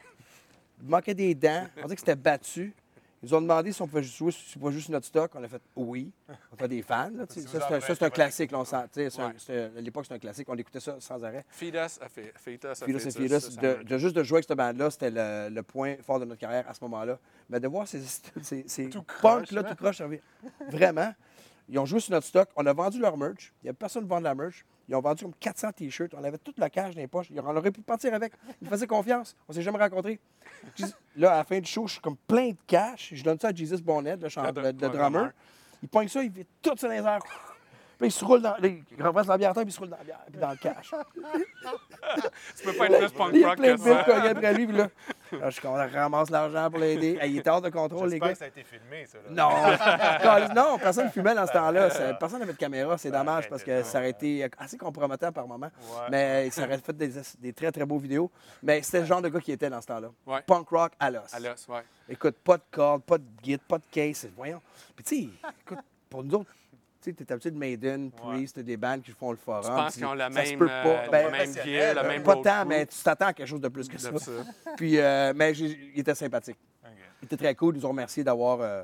Il 0.81 0.89
manquait 0.89 1.13
des 1.13 1.35
dents. 1.35 1.67
On 1.77 1.81
dirait 1.83 1.95
que 1.95 2.01
c'était 2.01 2.15
battu. 2.15 2.73
Ils 3.21 3.25
nous 3.29 3.33
ont 3.35 3.41
demandé 3.41 3.71
si 3.73 3.81
on 3.81 3.87
pouvait 3.87 4.01
jouer 4.01 4.31
si 4.31 4.41
c'est 4.53 4.61
pas 4.61 4.71
juste 4.71 4.87
notre 4.89 5.05
stock. 5.05 5.31
On 5.35 5.43
a 5.43 5.47
fait 5.49 5.61
oui. 5.75 6.11
On 6.51 6.55
était 6.55 6.67
des 6.69 6.81
fans. 6.81 7.09
là, 7.13 7.25
ça, 7.27 7.35
c'est 7.41 7.57
un, 7.73 7.79
ça, 7.81 7.95
c'est 7.95 8.11
classique. 8.11 8.51
là, 8.51 8.59
on 8.59 8.63
sent- 8.65 8.77
c'est 8.93 9.17
Ouais. 9.21 9.33
c'est 9.37 9.63
à 9.77 9.81
l'époque, 9.81 10.05
c'était 10.05 10.15
un 10.15 10.19
classique. 10.19 10.47
On 10.49 10.55
écoutait 10.57 10.79
ça 10.79 10.95
sans 10.99 11.21
arrêt. 11.23 11.45
Feed 11.49 11.75
Us 11.75 11.99
a 12.01 12.07
fait 12.07 12.33
Feed 12.37 12.63
Us 12.63 12.81
a 12.81 12.85
fait 12.85 13.27
ça, 13.27 13.39
ça 13.51 13.61
de, 13.83 13.97
juste 13.97 14.15
de 14.15 14.23
jouer 14.23 14.37
avec 14.37 14.45
cette 14.47 14.57
bande-là, 14.57 14.89
c'était 14.89 15.11
le, 15.11 15.49
le 15.53 15.63
point 15.63 15.95
fort 16.01 16.19
de 16.19 16.25
notre 16.25 16.39
carrière 16.39 16.67
à 16.69 16.73
ce 16.73 16.81
moment-là. 16.85 17.19
Mais 17.49 17.59
de 17.59 17.67
voir 17.67 17.87
ces, 17.87 17.99
ces, 18.41 18.63
ces 18.67 18.89
Tout 18.89 19.03
punks-là, 19.21 19.63
croche, 19.63 19.69
tout 19.75 19.83
croche, 19.83 20.01
revient- 20.01 20.21
vraiment, 20.69 21.13
ils 21.67 21.77
ont 21.77 21.85
joué 21.85 21.99
sur 21.99 22.11
notre 22.13 22.25
stock. 22.27 22.47
On 22.55 22.65
a 22.65 22.73
vendu 22.73 22.99
leur 22.99 23.17
merch. 23.17 23.53
Il 23.61 23.65
n'y 23.65 23.69
avait 23.69 23.77
personne 23.77 24.03
qui 24.03 24.09
vendait 24.09 24.23
la 24.29 24.35
merch. 24.35 24.65
Ils 24.89 24.95
ont 24.95 25.01
vendu 25.01 25.23
comme 25.23 25.35
400 25.39 25.71
T-shirts. 25.73 26.13
On 26.17 26.23
avait 26.23 26.39
toute 26.39 26.57
la 26.57 26.69
cage 26.69 26.95
dans 26.95 27.01
les 27.01 27.07
poches. 27.07 27.27
On 27.31 27.55
aurait 27.55 27.69
pu 27.71 27.81
partir 27.81 28.11
avec. 28.13 28.33
Ils 28.59 28.67
faisaient 28.67 28.87
confiance. 28.87 29.35
On 29.47 29.53
s'est 29.53 29.61
jamais 29.61 29.77
rencontrés. 29.77 30.19
Là, 31.15 31.33
à 31.33 31.37
la 31.37 31.43
fin 31.43 31.59
du 31.59 31.69
show, 31.69 31.85
je 31.85 31.93
suis 31.93 32.01
comme 32.01 32.17
plein 32.17 32.49
de 32.49 32.57
cash. 32.65 33.11
Je 33.13 33.23
donne 33.23 33.39
ça 33.39 33.49
à 33.49 33.53
Jesus 33.53 33.81
Bonnet, 33.83 34.17
le, 34.17 34.27
chanteur, 34.29 34.51
Le 34.53 34.61
le, 34.63 34.69
dr- 34.73 34.81
le 34.81 34.87
le 34.87 34.97
drummer. 34.97 35.31
Il 35.83 35.89
pogne 35.89 36.07
ça, 36.07 36.23
il 36.23 36.31
fait 36.31 36.47
tout 36.61 36.71
ça 36.75 36.87
dans 36.87 36.93
les 36.93 36.99
airs. 37.01 37.19
Puis 37.99 38.07
il 38.07 38.11
se 38.11 38.23
roule 38.23 38.41
dans. 38.41 38.55
il 38.63 38.81
renverse 39.03 39.27
la 39.27 39.37
bière 39.37 39.51
à 39.51 39.53
terre, 39.53 39.63
puis 39.63 39.71
il 39.71 39.75
se 39.75 39.79
roule 39.79 39.89
dans 39.89 39.97
la 39.97 40.03
bière, 40.05 40.19
puis 40.31 40.39
dans 40.39 40.51
le 40.51 40.55
cash. 40.55 40.91
Tu 42.57 42.63
peux 42.63 42.73
pas 42.73 42.85
être 42.87 42.97
plus 42.99 43.11
punk 43.11 43.29
Il 43.33 43.39
y 43.41 43.43
a 43.43 43.49
rock 43.49 43.57
plein 43.57 43.75
que 43.75 43.81
de 44.23 44.27
après 44.29 44.53
lui, 44.53 44.65
puis 44.67 44.75
là, 44.77 44.87
là, 45.33 45.49
je 45.49 45.95
ramasse 45.95 46.29
l'argent 46.29 46.69
pour 46.71 46.79
l'aider. 46.79 47.19
Il 47.25 47.37
est 47.37 47.47
hors 47.47 47.61
de 47.61 47.69
contrôle, 47.69 48.09
les 48.09 48.19
J'espère 48.19 48.27
gars. 48.29 48.33
que 48.33 48.39
ça 48.39 48.45
a 48.45 48.47
été 48.47 48.63
filmé, 48.63 49.05
ça. 49.05 49.17
là. 49.29 50.47
Non, 50.49 50.55
non, 50.71 50.77
personne 50.79 51.05
ne 51.05 51.11
fumait 51.11 51.35
dans 51.35 51.45
ce 51.45 51.51
temps-là. 51.51 51.89
C'est- 51.89 52.17
Personne 52.17 52.39
n'avait 52.39 52.53
de 52.53 52.57
caméra. 52.57 52.97
C'est 52.97 53.11
dommage 53.11 53.49
parce 53.49 53.63
que 53.63 53.83
ça 53.83 53.99
aurait 53.99 54.09
été 54.11 54.47
assez 54.57 54.77
compromettant 54.77 55.31
par 55.31 55.45
moment. 55.47 55.67
Ouais. 55.67 56.07
Mais 56.09 56.49
ça 56.51 56.63
aurait 56.63 56.77
fait 56.79 56.93
des, 56.95 57.11
des 57.39 57.53
très, 57.53 57.71
très 57.71 57.85
beaux 57.85 57.99
vidéos. 57.99 58.31
Mais 58.63 58.81
c'était 58.81 59.01
le 59.01 59.05
genre 59.05 59.21
de 59.21 59.29
gars 59.29 59.39
qui 59.41 59.51
était 59.51 59.69
dans 59.69 59.81
ce 59.81 59.87
temps-là. 59.87 60.09
Ouais. 60.25 60.41
Punk 60.47 60.67
rock 60.69 60.93
à 60.99 61.11
l'os. 61.11 61.33
À 61.33 61.39
l'os, 61.39 61.67
ouais. 61.67 61.83
Écoute, 62.07 62.37
pas 62.43 62.57
de 62.57 62.63
corde, 62.71 63.03
pas 63.03 63.17
de 63.17 63.25
guide, 63.43 63.61
pas 63.61 63.77
de 63.77 63.85
case. 63.91 64.27
Voyons. 64.35 64.61
Puis 64.95 65.03
tu 65.05 65.15
sais, 65.23 65.49
écoute, 65.61 65.83
pour 66.09 66.23
nous 66.23 66.35
autres, 66.35 66.49
tu 67.01 67.11
sais, 67.11 67.13
t'es 67.13 67.31
habitué 67.31 67.51
de 67.51 67.57
Maiden, 67.57 68.11
Priest, 68.11 68.59
des 68.59 68.77
bandes 68.77 69.01
qui 69.01 69.11
font 69.11 69.31
le 69.31 69.37
forum. 69.37 69.63
Tu 69.63 69.69
penses 69.69 69.91
puis 69.93 70.01
qu'ils 70.01 70.05
ont 70.07 70.13
la 70.13 70.31
ça 70.31 70.43
se 70.45 70.49
même, 70.49 70.59
peut 70.59 70.67
euh, 70.69 71.05
le 71.05 71.11
Ben, 71.11 71.31
même 71.31 71.53
gear, 71.53 72.03
le 72.03 72.07
même 72.07 72.23
pas 72.23 72.35
tant, 72.37 72.65
mais 72.65 72.85
tu 72.85 72.97
t'attends 73.01 73.27
à 73.27 73.33
quelque 73.33 73.47
chose 73.47 73.61
de 73.61 73.69
plus 73.69 73.87
que 73.87 73.97
ça. 73.97 74.11
de 74.11 74.17
ça. 74.17 74.31
Puis, 74.77 74.99
euh, 74.99 75.33
mais 75.35 75.53
il 75.53 75.99
était 75.99 76.15
sympathique. 76.15 76.57
OK. 76.83 76.91
Il 77.21 77.25
était 77.25 77.37
très 77.37 77.55
cool. 77.55 77.75
Ils 77.75 77.79
nous 77.79 77.85
ont 77.85 77.89
remercié 77.89 78.23
d'avoir 78.23 78.59
euh, 78.61 78.83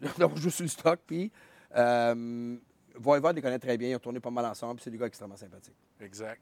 d'avoir 0.18 0.36
joué 0.36 0.50
sur 0.50 0.62
le 0.62 0.68
stock. 0.68 1.00
Puis, 1.06 1.30
euh, 1.76 2.56
Voivod 2.94 3.34
les 3.34 3.42
connaît 3.42 3.58
très 3.58 3.76
bien. 3.76 3.90
Ils 3.90 3.96
ont 3.96 4.00
tourné 4.00 4.20
pas 4.20 4.30
mal 4.30 4.46
ensemble. 4.46 4.76
puis 4.76 4.84
C'est 4.84 4.90
des 4.90 4.98
gars 4.98 5.06
extrêmement 5.06 5.36
sympathiques. 5.36 5.76
Exact. 6.00 6.40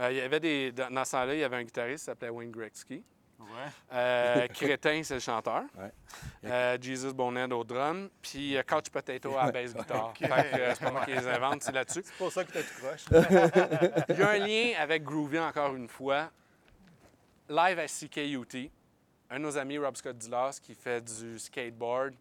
Euh, 0.00 0.12
il 0.12 0.16
y 0.18 0.20
avait 0.20 0.40
des, 0.40 0.72
dans 0.72 0.90
dans 0.90 1.04
ce 1.04 1.12
temps-là, 1.12 1.34
il 1.34 1.40
y 1.40 1.44
avait 1.44 1.56
un 1.56 1.64
guitariste 1.64 2.00
qui 2.00 2.04
s'appelait 2.06 2.30
Wayne 2.30 2.50
Gretzky. 2.50 3.02
Ouais. 3.38 3.46
Euh, 3.92 4.48
Crétin, 4.54 5.02
c'est 5.02 5.14
le 5.14 5.20
chanteur. 5.20 5.62
Ouais. 5.76 5.92
Euh, 6.44 6.78
Jesus 6.80 7.12
Bonnet 7.12 7.52
au 7.52 7.62
drum. 7.62 8.08
Puis 8.20 8.56
euh, 8.56 8.62
Couch 8.62 8.90
Potato 8.90 9.36
à 9.36 9.46
la 9.46 9.52
bass 9.52 9.74
guitare. 9.74 10.12
Euh, 10.22 10.74
c'est 10.74 10.84
pas 10.84 10.90
moi 10.90 11.04
qui 11.04 11.12
les 11.12 11.26
invente, 11.26 11.62
c'est 11.62 11.72
là-dessus. 11.72 12.02
C'est 12.04 12.16
pour 12.16 12.32
ça 12.32 12.44
que 12.44 12.52
t'as 12.52 12.62
tout 12.62 12.74
croche. 12.82 13.04
Il 14.08 14.18
y 14.18 14.22
a 14.22 14.30
un 14.30 14.38
lien 14.38 14.72
avec 14.80 15.04
Groovy 15.04 15.38
encore 15.38 15.74
une 15.76 15.88
fois. 15.88 16.30
Live 17.48 17.78
à 17.78 17.86
CKUT, 17.86 18.70
un 19.30 19.38
de 19.38 19.42
nos 19.42 19.56
amis, 19.56 19.78
Rob 19.78 19.96
Scott 19.96 20.18
Dillas, 20.18 20.58
qui 20.62 20.74
fait 20.74 21.00
du 21.00 21.38
skateboard, 21.38 22.14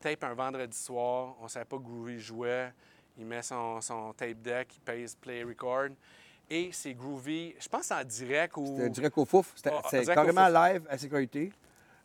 tape 0.00 0.24
un 0.24 0.34
vendredi 0.34 0.76
soir. 0.76 1.36
On 1.40 1.44
ne 1.44 1.48
savait 1.48 1.64
pas 1.64 1.76
que 1.76 1.82
Groovy 1.82 2.18
jouait. 2.18 2.72
Il 3.16 3.26
met 3.26 3.42
son, 3.42 3.80
son 3.80 4.12
tape 4.12 4.42
deck, 4.42 4.74
il 4.74 4.80
pèse 4.80 5.14
play 5.14 5.44
record. 5.44 5.90
Et 6.50 6.70
c'est 6.72 6.92
Groovy, 6.94 7.54
je 7.58 7.68
pense 7.68 7.90
en 7.90 8.04
direct 8.04 8.56
ou. 8.56 8.66
C'était 8.66 8.90
direct 8.90 9.18
au 9.18 9.24
fouf. 9.24 9.52
C'était 9.56 9.70
Ah, 9.72 9.78
au 9.78 10.04
carrément 10.14 10.48
live 10.48 10.82
à 10.88 10.98
sécurité. 10.98 11.50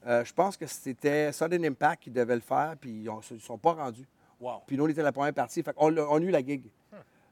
Euh, 0.07 0.23
je 0.23 0.33
pense 0.33 0.55
que 0.55 0.65
c'était 0.65 1.31
Sudden 1.33 1.65
Impact 1.65 2.03
qui 2.03 2.09
devait 2.09 2.35
le 2.35 2.41
faire, 2.41 2.75
puis 2.79 2.89
ils 3.03 3.03
ne 3.33 3.39
sont 3.39 3.57
pas 3.57 3.73
rendus. 3.73 4.07
Wow. 4.39 4.61
Puis 4.65 4.77
nous, 4.77 4.85
on 4.85 4.87
était 4.87 5.03
la 5.03 5.11
première 5.11 5.33
partie. 5.33 5.61
Fait 5.61 5.73
on, 5.75 5.95
on 5.97 6.15
a 6.17 6.21
eu 6.21 6.31
la 6.31 6.39
gig 6.45 6.63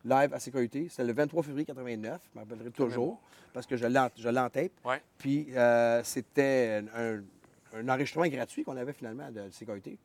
live 0.03 0.33
à 0.33 0.39
sécurité. 0.39 0.87
C'était 0.89 1.05
le 1.05 1.13
23 1.13 1.43
février 1.43 1.65
89, 1.65 2.21
je 2.33 2.37
m'en 2.39 2.45
rappellerai 2.45 2.71
toujours, 2.71 3.19
parce 3.53 3.65
que 3.65 3.77
je 3.77 3.85
l'ai 3.85 3.99
en- 3.99 4.09
je 4.17 4.27
l'ai 4.29 4.39
en 4.39 4.49
tape. 4.49 4.71
Ouais. 4.85 5.01
Puis 5.17 5.47
euh, 5.55 6.01
c'était 6.03 6.83
un, 6.93 7.21
un 7.73 7.89
enregistrement 7.89 8.27
gratuit 8.27 8.63
qu'on 8.65 8.75
avait 8.77 8.93
finalement 8.93 9.31
de 9.31 9.49
sécurité. 9.51 9.97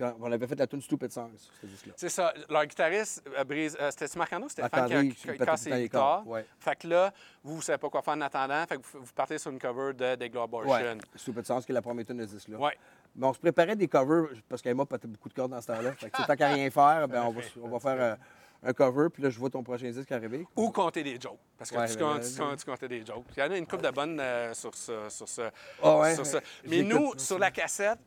Puis 0.00 0.08
on, 0.20 0.32
avait 0.32 0.46
fait 0.46 0.58
la 0.58 0.66
tune 0.66 0.80
Stupid 0.80 1.12
Songs 1.12 1.36
sur 1.36 1.52
ce 1.60 1.66
disque-là. 1.66 1.92
C'est 1.96 2.08
ça. 2.08 2.32
Leur 2.48 2.64
guitariste 2.64 3.22
euh, 3.36 3.44
brise. 3.44 3.76
euh, 3.78 3.90
C'était-tu 3.90 4.16
Marcano 4.16 4.46
ou 4.46 4.48
Stéphane 4.48 4.86
qui, 4.88 4.94
a- 4.94 5.02
qui, 5.04 5.58
ses 5.58 5.70
les 5.70 5.82
guitares? 5.82 6.26
ouais. 6.26 6.46
Fait 6.58 6.74
que 6.76 6.88
là, 6.88 7.12
vous 7.44 7.56
ne 7.56 7.60
savez 7.60 7.76
pas 7.78 7.90
quoi 7.90 8.00
faire 8.00 8.14
en 8.14 8.20
attendant. 8.22 8.64
Fait 8.66 8.76
que 8.78 8.82
vous, 8.82 9.04
vous 9.04 9.12
partez 9.14 9.36
sur 9.36 9.50
une 9.50 9.58
cover 9.58 9.92
de 9.92 10.14
Des 10.14 10.26
Abortion. 10.38 10.70
Ouais. 10.72 10.96
Stupid 11.16 11.44
Songs, 11.44 11.60
qui 11.60 11.72
est 11.72 11.74
la 11.74 11.82
première 11.82 12.06
tune 12.06 12.16
de 12.16 12.26
ce 12.26 12.32
disque-là. 12.32 12.56
Ouais. 12.58 12.78
Mais 13.14 13.26
on 13.26 13.34
se 13.34 13.40
préparait 13.40 13.76
des 13.76 13.88
covers, 13.88 14.28
parce 14.48 14.62
qu'Emma 14.62 14.86
pétait 14.86 15.08
beaucoup 15.08 15.28
de 15.28 15.34
cordes 15.34 15.50
dans 15.50 15.60
ce 15.60 15.66
temps-là. 15.66 15.92
Fait 15.92 16.08
que 16.08 16.26
tant 16.26 16.36
qu'à 16.36 16.48
rien 16.48 16.70
faire, 16.70 17.06
ben, 17.06 17.22
on, 17.24 17.30
va, 17.32 17.40
on 17.62 17.68
va 17.68 17.78
faire 17.80 18.00
euh, 18.00 18.16
un 18.62 18.72
cover, 18.72 19.08
puis 19.12 19.22
là, 19.22 19.28
je 19.28 19.38
vois 19.38 19.50
ton 19.50 19.62
prochain 19.62 19.90
disque 19.90 20.12
arriver. 20.12 20.46
Ou 20.56 20.70
compter 20.70 21.02
des 21.02 21.20
jokes. 21.20 21.38
Parce 21.58 21.70
que 21.70 21.76
Ouais, 21.76 21.88
tu, 21.88 21.96
ben, 21.96 22.06
comptes, 22.14 22.22
ben, 22.22 22.32
tu 22.34 22.40
comptes- 22.40 22.58
tu 22.58 22.64
comptais 22.64 22.88
des 22.88 23.04
jokes. 23.04 23.24
Il 23.36 23.40
y 23.40 23.42
en 23.42 23.50
a 23.50 23.56
une 23.58 23.66
couple 23.66 23.82
de 23.82 23.90
bonnes 23.90 24.18
euh, 24.18 24.54
sur 24.54 24.74
ce. 24.74 25.08
Sur 25.10 25.28
ce, 25.28 25.42
Ah 25.82 25.98
ouais? 25.98 26.14
sur 26.14 26.24
ce. 26.24 26.38
Mais 26.66 26.82
nous, 26.84 27.12
sur 27.18 27.38
la 27.38 27.50
cassette, 27.50 27.98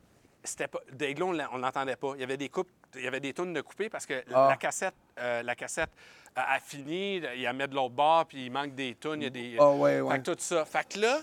c'était 0.44 0.68
pas. 0.68 0.80
Dayglow, 0.92 1.28
on 1.52 1.58
l'entendait 1.58 1.96
pas. 1.96 2.14
Il 2.16 2.22
y 2.22 2.24
avait 2.24 2.38
des 2.38 2.50
coupes, 2.50 2.70
il 2.96 3.02
y 3.04 3.08
avait 3.08 3.20
des 3.20 3.34
tonnes 3.34 3.54
de 3.54 3.62
coupées 3.62 3.90
parce 3.90 4.06
que 4.06 4.24
Ah. 4.34 4.48
la 4.50 4.58
cassette, 4.58 4.96
euh, 5.20 5.42
la 5.44 5.56
cassette 5.56 5.90
a, 6.36 6.54
a 6.56 6.60
fini, 6.60 7.18
il 7.18 7.42
y 7.42 7.48
a 7.48 7.54
mis 7.54 7.68
de 7.68 7.74
l'autre 7.76 7.94
bord, 7.96 8.26
puis 8.26 8.46
il 8.46 8.52
manque 8.52 8.76
des 8.76 8.96
tonnes, 8.96 9.22
il 9.22 9.26
y 9.26 9.28
a 9.28 9.30
des. 9.30 9.58
Ah 9.60 9.72
ouais, 9.72 10.02
ouais. 10.02 10.14
Fait 10.16 10.22
que 10.22 10.32
tout 10.32 10.38
ça. 10.40 10.66
Fait 10.66 10.88
que 10.88 11.00
là, 11.00 11.22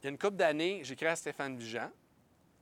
il 0.00 0.04
y 0.04 0.06
a 0.06 0.10
une 0.10 0.18
couple 0.18 0.36
d'années, 0.36 0.80
j'écris 0.84 1.06
à 1.06 1.16
Stéphane 1.16 1.56
Vigeant, 1.56 1.90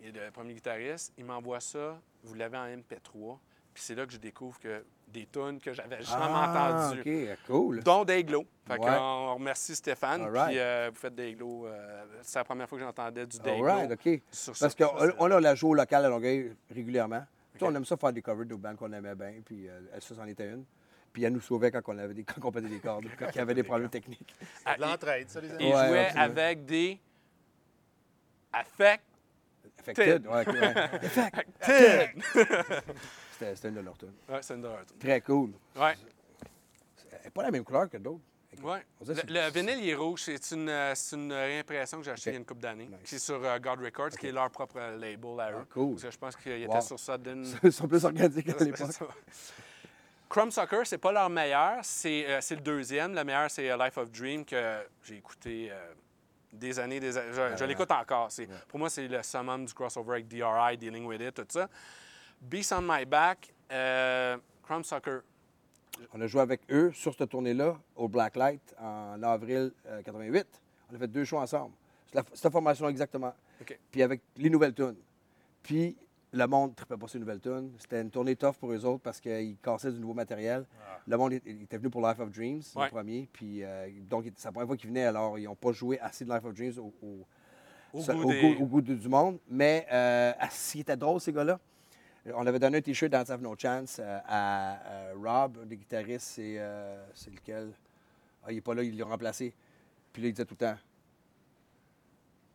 il 0.01 0.09
est 0.17 0.25
le 0.27 0.31
premier 0.31 0.55
guitariste, 0.55 1.13
il 1.19 1.25
m'envoie 1.25 1.61
ça, 1.61 1.99
vous 2.23 2.35
l'avez 2.35 2.57
en 2.59 2.67
MP3, 2.67 3.39
puis 3.75 3.83
c'est 3.83 3.95
là 3.95 4.07
que 4.07 4.13
je 4.13 4.19
découvre 4.19 4.59
que 4.59 4.85
des 5.13 5.27
tunes 5.27 5.61
que 5.61 5.73
j'avais 5.73 6.03
jamais 6.03 6.25
Ah, 6.29 6.89
entendues 6.91 7.31
OK, 7.33 7.39
cool. 7.47 7.81
dont 7.83 8.05
des 8.05 8.25
glows. 8.25 8.47
Fait 8.67 8.75
Ouais. 8.79 8.87
qu'on 8.87 9.35
remercie 9.35 9.75
Stéphane. 9.75 10.23
Right. 10.23 10.49
Puis 10.51 10.59
euh, 10.59 10.91
vous 10.93 10.99
faites 11.01 11.15
des 11.15 11.35
glows. 11.35 11.67
euh, 11.67 12.05
c'est 12.23 12.39
la 12.39 12.45
première 12.45 12.69
fois 12.69 12.79
que 12.79 12.85
j'entendais 12.85 13.27
du 13.27 13.39
day 13.39 13.61
right, 13.61 13.91
OK. 13.91 14.21
Sur 14.31 14.53
Parce 14.59 14.75
qu'on 14.75 14.91
on 15.19 15.31
a 15.31 15.41
la 15.41 15.55
joue 15.55 15.71
au 15.71 15.75
local 15.75 16.05
à 16.05 16.09
Longueuil 16.09 16.55
régulièrement. 16.75 17.25
On 17.63 17.75
aime 17.75 17.85
ça 17.85 17.97
faire 17.99 18.13
des 18.13 18.23
covers 18.23 18.47
de 18.47 18.55
bands 18.55 18.75
qu'on 18.75 18.91
aimait 18.93 19.15
bien, 19.15 19.35
puis 19.45 19.69
euh, 19.69 19.81
ça, 19.99 20.15
c'en 20.15 20.25
était 20.27 20.49
une. 20.49 20.65
Puis 21.13 21.25
elle 21.25 21.33
nous 21.35 21.41
sauvait 21.41 21.71
quand 21.71 21.81
on, 21.89 21.99
avait 21.99 22.15
des, 22.15 22.25
quand 22.25 22.43
on 22.43 22.51
pétait 22.53 22.69
des 22.69 22.79
cordes, 22.79 23.05
quand 23.19 23.27
il 23.35 23.37
y 23.37 23.41
avait 23.41 23.53
des 23.55 23.63
problèmes 23.65 23.91
techniques. 23.91 24.35
Ah, 24.65 24.77
De 24.77 24.81
l'entraide, 24.81 25.29
ça, 25.29 25.41
les 25.43 25.49
il, 25.49 25.53
amis. 25.55 25.65
il 25.67 25.75
Ouais, 25.75 25.89
jouait 25.89 26.07
absolument. 26.07 26.39
avec 26.41 26.65
des 26.65 27.01
affects. 28.53 29.01
Affected, 29.79 30.27
ouais, 30.27 30.47
ouais. 30.47 30.75
Ted. 31.61 32.15
C'était 33.41 33.57
c'était 33.57 33.69
une 33.69 33.75
de 33.77 33.81
leurs 33.81 33.97
tunes. 33.97 34.13
ouais, 34.29 34.43
c'est 34.43 34.55
une 34.55 34.61
de 34.63 34.69
leurs 34.69 34.85
tunes. 34.85 34.99
Très 34.99 35.21
cool. 35.23 35.53
Ouais, 35.77 35.95
Elle 37.13 37.21
n'est 37.25 37.31
pas 37.31 37.43
la 37.45 37.51
même 37.51 37.65
couleur 37.65 37.89
que 37.89 37.97
d'autres. 37.97 38.21
dirait 38.55 38.85
Le, 39.07 39.15
le 39.15 39.51
vinyle, 39.51 39.79
il 39.83 39.89
est 39.89 39.95
rouge. 39.95 40.21
C'est 40.25 40.51
une, 40.55 40.69
euh, 40.69 40.93
c'est 40.95 41.17
une 41.17 41.33
réimpression 41.33 41.99
que 41.99 42.05
j'ai 42.05 42.11
achetée 42.11 42.31
il 42.31 42.33
y 42.35 42.37
a 42.37 42.39
une 42.41 42.45
couple 42.45 42.61
d'années. 42.61 42.87
Nice. 42.87 42.99
C'est 43.05 43.19
sur 43.19 43.43
euh, 43.43 43.59
God 43.59 43.81
Records, 43.81 44.11
qui 44.11 44.27
est 44.27 44.33
leur 44.33 44.51
propre 44.51 44.79
label 44.79 45.41
à 45.41 45.53
eux. 45.53 45.57
Ah, 45.61 45.65
cool. 45.73 45.93
Parce 45.93 46.03
que 46.03 46.11
je 46.11 46.19
pense 46.19 46.37
qu'il 46.37 46.53
Wow. 46.67 46.75
était 46.77 46.81
sur 46.83 46.99
Sudden. 47.01 47.47
Ils 47.63 47.73
sont 47.73 47.89
plus 47.89 48.05
organiques 48.05 48.49
à 48.49 48.65
l'époque. 48.65 48.91
Crumb 50.29 50.51
Sucker, 50.53 50.83
c'est 50.85 50.99
pas 50.99 51.11
leur 51.11 51.29
meilleur, 51.31 51.79
c'est 51.83 52.25
euh, 52.29 52.41
le 52.51 52.57
deuxième. 52.61 53.15
Le 53.15 53.25
meilleur, 53.25 53.51
c'est 53.51 53.69
euh, 53.71 53.77
Life 53.77 53.97
of 53.99 54.11
Dream 54.13 54.45
que 54.45 54.81
j'ai 55.03 55.17
écouté 55.17 55.69
euh, 55.73 55.93
des 56.53 56.79
années, 56.79 57.01
des 57.01 57.17
années. 57.17 57.57
Je, 57.57 57.65
l'écoute 57.65 57.91
encore. 57.91 58.29
Pour 58.69 58.79
moi, 58.79 58.91
c'est 58.91 59.09
le 59.09 59.23
summum 59.25 59.65
du 59.65 59.73
crossover 59.75 60.13
avec 60.13 60.29
DRI, 60.29 60.77
Dealing 60.79 61.05
with 61.07 61.21
It, 61.21 61.35
tout 61.35 61.47
ça. 61.49 61.69
Beast 62.41 62.73
on 62.73 62.83
My 62.83 63.05
Back, 63.05 63.53
euh, 63.71 64.37
Crumb 64.63 64.85
Sucker. 64.85 65.21
On 66.15 66.21
a 66.21 66.27
joué 66.27 66.41
avec 66.41 66.61
eux 66.71 66.93
sur 66.93 67.15
cette 67.15 67.29
tournée-là, 67.31 67.77
au 67.97 68.09
Blacklight, 68.09 68.75
en 68.81 69.23
avril 69.23 69.73
euh, 69.87 70.03
88. 70.03 70.47
On 70.91 70.97
a 70.97 70.99
fait 70.99 71.09
deux 71.09 71.25
shows 71.25 71.39
ensemble. 71.39 71.75
C'est 72.07 72.17
la- 72.17 72.25
cette 72.33 72.53
formation 72.53 72.89
exactement. 72.89 73.35
Puis 73.91 74.03
avec 74.03 74.23
les 74.37 74.49
nouvelles 74.49 74.73
tunes. 74.75 74.97
Puis 75.63 75.97
le 76.33 76.47
monde 76.47 76.71
ne 76.71 76.75
trippait 76.75 76.97
pas 76.97 77.07
les 77.13 77.21
nouvelles 77.21 77.41
tunes. 77.41 77.73
C'était 77.79 78.01
une 78.01 78.11
tournée 78.11 78.35
tough 78.37 78.55
pour 78.59 78.73
eux 78.73 78.85
autres 78.87 79.03
parce 79.03 79.21
qu'ils 79.21 79.57
cassaient 79.59 79.93
du 79.93 80.01
nouveau 80.01 80.15
matériel. 80.15 80.65
Le 81.07 81.17
monde 81.17 81.33
était 81.35 81.77
venu 81.77 81.91
pour 81.91 82.01
Life 82.07 82.19
of 82.21 82.31
Dreams, 82.31 82.63
Ouais. 82.77 82.85
le 82.85 82.91
premier. 82.91 83.29
Puis 83.33 83.63
euh, 83.63 83.89
donc, 84.09 84.25
c'est 84.37 84.45
la 84.49 84.53
première 84.53 84.67
fois 84.69 84.77
qu'ils 84.77 84.89
venaient, 84.89 85.05
alors 85.05 85.39
ils 85.39 85.45
n'ont 85.45 85.55
pas 85.57 85.73
joué 85.73 85.99
assez 86.01 86.25
de 86.25 86.33
Life 86.33 86.45
of 86.45 86.55
Dreams 86.55 86.79
au, 86.79 86.95
au- 87.03 87.27
Au 87.93 88.01
ça- 88.01 88.15
goût 88.15 88.23
au 88.25 88.31
des- 88.33 88.55
goût- 88.55 88.63
au 88.63 88.67
goût 88.67 88.81
du 88.81 89.09
monde. 89.09 89.39
Mais 89.49 89.87
euh, 89.93 90.33
ah, 90.39 90.49
s'ils 90.51 90.81
étaient 90.81 90.97
drôles, 90.97 91.21
ces 91.21 91.33
gars-là. 91.33 91.61
On 92.35 92.47
avait 92.47 92.59
donné 92.59 92.79
un 92.79 92.81
T-shirt 92.83 93.11
Dance 93.11 93.31
Have 93.31 93.41
No 93.43 93.55
Chance 93.59 93.99
euh, 93.99 94.19
à, 94.27 94.79
euh, 94.87 95.15
Rob, 95.17 95.59
un 95.63 95.67
des 95.67 95.77
guitaristes, 95.77 96.27
c'est 96.35 96.57
euh, 96.59 97.03
c'est 97.15 97.31
lequel? 97.31 97.73
Ah, 98.45 98.53
il 98.53 98.57
n'est 98.57 98.61
pas 98.61 98.75
là, 98.75 98.83
il 98.83 98.97
l'a 98.99 99.05
remplacé. 99.07 99.55
Puis 100.13 100.23
là, 100.23 100.29
il 100.29 100.33
disait 100.33 100.45
tout 100.45 100.57
le 100.61 100.67
temps 100.67 100.77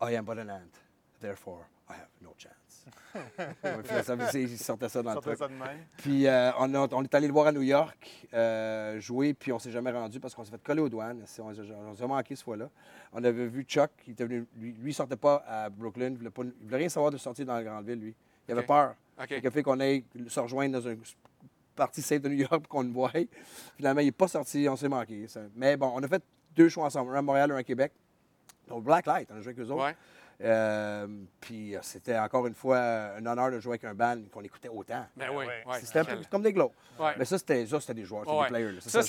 I 0.01 0.15
am 0.15 0.25
but 0.25 0.37
an 0.39 0.49
ant, 0.49 0.79
therefore 1.19 1.65
I 1.89 1.93
have 1.93 2.09
no 2.21 2.33
chance. 2.37 2.85
Il 4.35 4.57
sortait 4.57 4.89
ça 4.89 5.01
dans 5.01 5.13
le 5.15 5.21
truc. 5.21 5.37
ça 5.37 5.47
de 5.47 5.53
même. 5.53 5.85
Puis 5.97 6.27
euh, 6.27 6.51
on, 6.59 6.73
a- 6.75 6.87
on 6.93 7.03
est 7.03 7.15
allé 7.15 7.27
le 7.27 7.33
voir 7.33 7.47
à 7.47 7.51
New 7.51 7.61
York, 7.63 8.27
euh, 8.33 8.99
jouer, 8.99 9.33
puis 9.33 9.51
on 9.51 9.57
s'est 9.59 9.71
jamais 9.71 9.91
rendu 9.91 10.19
parce 10.19 10.35
qu'on 10.35 10.43
s'est 10.43 10.51
fait 10.51 10.61
coller 10.61 10.81
aux 10.81 10.89
douanes. 10.89 11.23
On, 11.39 11.53
on 11.89 11.95
s'est 11.95 12.07
manqué 12.07 12.35
ce 12.35 12.43
fois-là. 12.43 12.69
On 13.13 13.23
avait 13.23 13.47
vu 13.47 13.63
Chuck, 13.63 13.89
il 14.07 14.13
était 14.13 14.25
venu, 14.25 14.45
lui, 14.57 14.75
il 14.85 14.93
sortait 14.93 15.15
pas 15.15 15.43
à 15.47 15.69
Brooklyn, 15.69 16.09
il 16.11 16.17
voulait, 16.17 16.29
pas- 16.29 16.43
il 16.43 16.65
voulait 16.65 16.77
rien 16.77 16.89
savoir 16.89 17.11
de 17.11 17.17
sortir 17.17 17.45
dans 17.45 17.55
la 17.55 17.63
grande 17.63 17.85
ville, 17.87 17.99
lui. 17.99 18.15
Il 18.47 18.51
avait 18.53 18.63
peur. 18.63 18.95
OK. 19.21 19.27
Il 19.41 19.47
a 19.47 19.51
fait 19.51 19.63
qu'on 19.63 19.79
aille 19.79 20.03
se 20.27 20.39
rejoindre 20.39 20.79
dans 20.79 20.87
une 20.89 20.99
partie 21.75 22.01
safe 22.01 22.21
de 22.21 22.29
New 22.29 22.35
York 22.37 22.51
pour 22.63 22.67
qu'on 22.69 22.83
le 22.83 22.89
voie. 22.91 23.11
Finalement, 23.77 24.01
il 24.01 24.05
n'est 24.05 24.11
pas 24.11 24.27
sorti, 24.27 24.67
on 24.69 24.75
s'est 24.75 24.89
manqué. 24.89 25.27
ça. 25.27 25.41
Mais 25.55 25.77
bon, 25.77 25.91
on 25.95 26.03
a 26.03 26.07
fait 26.07 26.23
deux 26.55 26.69
shows 26.69 26.83
ensemble, 26.83 27.15
un 27.15 27.19
à 27.19 27.21
Montréal, 27.21 27.51
un 27.51 27.57
à 27.57 27.63
Québec. 27.63 27.91
Donc 28.67 28.83
Blacklight, 28.83 29.29
on 29.31 29.35
a 29.37 29.41
joué 29.41 29.53
avec 29.53 29.59
eux 29.59 29.69
autres. 29.71 29.85
Ouais. 29.85 29.95
Euh, 30.41 31.07
puis 31.39 31.75
euh, 31.75 31.79
c'était 31.81 32.17
encore 32.19 32.45
une 32.45 32.55
fois 32.55 32.77
un 33.17 33.25
honneur 33.25 33.51
de 33.51 33.59
jouer 33.61 33.73
avec 33.73 33.85
un 33.85 33.93
band 33.93 34.17
qu'on 34.33 34.41
écoutait 34.41 34.67
autant. 34.67 35.05
Ben 35.15 35.29
oui. 35.29 35.45
ouais. 35.45 35.63
ouais. 35.65 35.79
C'était 35.81 35.99
un 35.99 36.03
peu 36.05 36.17
comme 36.29 36.41
des 36.41 36.51
glows. 36.51 36.73
Ouais. 36.99 37.13
Mais 37.17 37.23
ça, 37.23 37.37
c'était 37.37 37.65
ça, 37.65 37.79
c'était 37.79 37.93
des 37.93 38.03
joueurs, 38.03 38.23
c'était 38.25 38.35
Ouais. 38.37 38.43
des 38.43 38.49
players. 38.49 38.71
là. 38.73 38.81
Ça, 38.81 39.01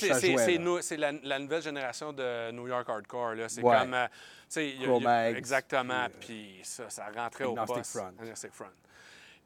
c'est- 0.81 0.97
la, 0.97 1.11
la 1.11 1.39
nouvelle 1.39 1.61
génération 1.61 2.13
de 2.13 2.51
New 2.51 2.67
York 2.67 2.87
Hardcore. 2.89 3.33
là. 3.35 3.49
C'est 3.49 3.61
Ouais. 3.61 3.77
comme. 3.77 3.93
euh, 3.93 4.07
tu 4.07 4.13
sais, 4.49 4.69
il 4.69 4.75
y 4.75 4.77
a- 4.77 4.77
il 4.77 4.81
y 4.81 4.85
a- 4.85 4.87
Cro-Mags, 4.87 5.35
Exactement. 5.37 6.07
puis, 6.19 6.27
Puis 6.27 6.59
ça, 6.63 6.89
ça 6.89 7.07
rentrait 7.13 7.43
au 7.43 7.55
poste. 7.55 7.97
Front. 7.97 8.13
Agnostic 8.21 8.53
Front. 8.53 8.65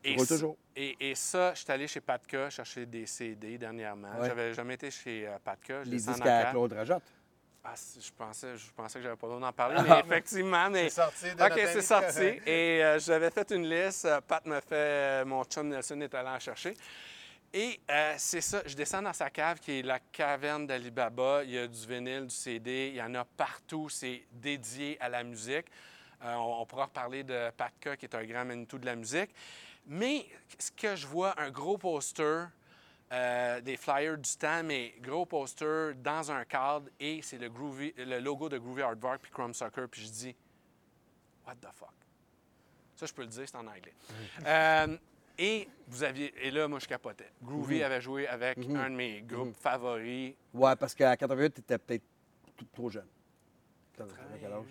Roule 0.05 0.25
ça- 0.25 0.35
toujours. 0.35 0.57
Et, 0.75 1.11
et 1.11 1.15
ça, 1.15 1.53
je 1.53 1.59
suis 1.63 1.71
allé 1.71 1.87
chez 1.87 2.01
Patka 2.01 2.49
chercher 2.49 2.85
des 2.85 3.05
CD 3.05 3.57
dernièrement. 3.57 4.11
Ouais. 4.19 4.27
J'avais 4.27 4.53
jamais 4.53 4.73
été 4.75 4.89
chez 4.89 5.27
euh, 5.27 5.37
Patka. 5.43 5.83
Je 5.83 5.89
Les 5.89 5.97
disques 5.97 6.25
à. 6.25 6.45
Claude 6.51 6.73
Rajotte. 6.73 7.03
Ah, 7.63 7.73
c'est- 7.75 8.01
je 8.01 8.11
pensais, 8.11 8.57
je 8.57 8.71
pensais 8.75 8.97
que 8.99 9.03
j'avais 9.03 9.15
pas 9.15 9.27
le 9.27 9.33
droit 9.33 9.47
d'en 9.47 9.53
parler, 9.53 9.75
mais 9.87 9.99
effectivement, 9.99 10.69
mais. 10.69 10.89
C'est 10.89 11.01
sorti 11.01 11.35
de 11.35 11.43
OK, 11.43 11.59
c'est 11.71 11.81
sorti. 11.81 12.23
Et 12.49 12.83
euh, 12.83 12.99
j'avais 12.99 13.29
fait 13.29 13.51
une 13.51 13.69
liste. 13.69 14.05
Euh, 14.05 14.19
Pat 14.21 14.43
me 14.45 14.59
fait. 14.61 15.23
mon 15.25 15.43
chum 15.43 15.67
Nelson 15.67 15.99
est 16.01 16.13
allé 16.15 16.29
en 16.29 16.39
chercher. 16.39 16.73
Et 17.53 17.79
euh, 17.91 18.13
c'est 18.17 18.39
ça, 18.39 18.61
je 18.65 18.73
descends 18.75 19.01
dans 19.01 19.11
sa 19.11 19.29
cave 19.29 19.59
qui 19.59 19.79
est 19.79 19.81
la 19.83 19.99
caverne 19.99 20.65
d'Alibaba. 20.65 21.43
Il 21.43 21.51
y 21.51 21.57
a 21.57 21.67
du 21.67 21.85
vinyle, 21.85 22.25
du 22.27 22.33
CD, 22.33 22.87
il 22.93 22.95
y 22.95 23.01
en 23.01 23.13
a 23.13 23.25
partout. 23.25 23.89
C'est 23.89 24.23
dédié 24.31 24.97
à 25.01 25.09
la 25.09 25.21
musique. 25.23 25.65
Euh, 26.23 26.33
on, 26.35 26.61
on 26.61 26.65
pourra 26.65 26.85
reparler 26.85 27.23
de 27.25 27.49
Patka, 27.51 27.97
qui 27.97 28.05
est 28.05 28.15
un 28.15 28.23
grand 28.23 28.45
Manitou 28.45 28.77
de 28.77 28.85
la 28.85 28.95
musique. 28.95 29.31
Mais 29.87 30.25
ce 30.57 30.71
que 30.71 30.95
je 30.95 31.07
vois, 31.07 31.39
un 31.39 31.49
gros 31.51 31.77
poster, 31.77 32.47
euh, 33.11 33.59
des 33.61 33.75
flyers 33.77 34.17
du 34.17 34.29
temps, 34.37 34.63
mais 34.63 34.93
gros 35.01 35.25
poster 35.25 35.93
dans 35.95 36.31
un 36.31 36.45
cadre, 36.45 36.87
et 36.99 37.21
c'est 37.21 37.37
le, 37.37 37.49
Groovy- 37.49 37.93
le 37.97 38.19
logo 38.19 38.47
de 38.47 38.57
Groovy 38.57 38.81
Hardvark 38.81 39.21
puis 39.21 39.31
Chrome 39.31 39.53
Sucker, 39.53 39.85
puis 39.89 40.01
je 40.03 40.09
dis, 40.09 40.35
What 41.45 41.55
the 41.55 41.67
fuck? 41.73 41.89
Ça, 42.95 43.05
je 43.07 43.13
peux 43.13 43.23
le 43.23 43.27
dire, 43.27 43.43
c'est 43.47 43.55
en 43.57 43.65
anglais. 43.67 43.93
Euh, 44.45 44.97
et 45.37 45.67
vous 45.87 46.03
aviez. 46.03 46.31
Et 46.45 46.51
là, 46.51 46.67
moi, 46.67 46.77
je 46.77 46.87
capotais. 46.87 47.31
Groovy 47.41 47.81
avait 47.83 47.99
joué 48.01 48.27
avec 48.27 48.59
un 48.59 48.89
de 48.91 48.95
mes 48.95 49.21
groupes 49.23 49.55
favoris. 49.59 50.35
Ouais, 50.53 50.75
parce 50.75 50.93
qu'à 50.93 51.17
88, 51.17 51.53
tu 51.55 51.59
étais 51.61 51.77
peut-être 51.79 52.03
trop 52.71 52.89
jeune. 52.91 53.07
Quel 54.39 54.53
âge? 54.53 54.65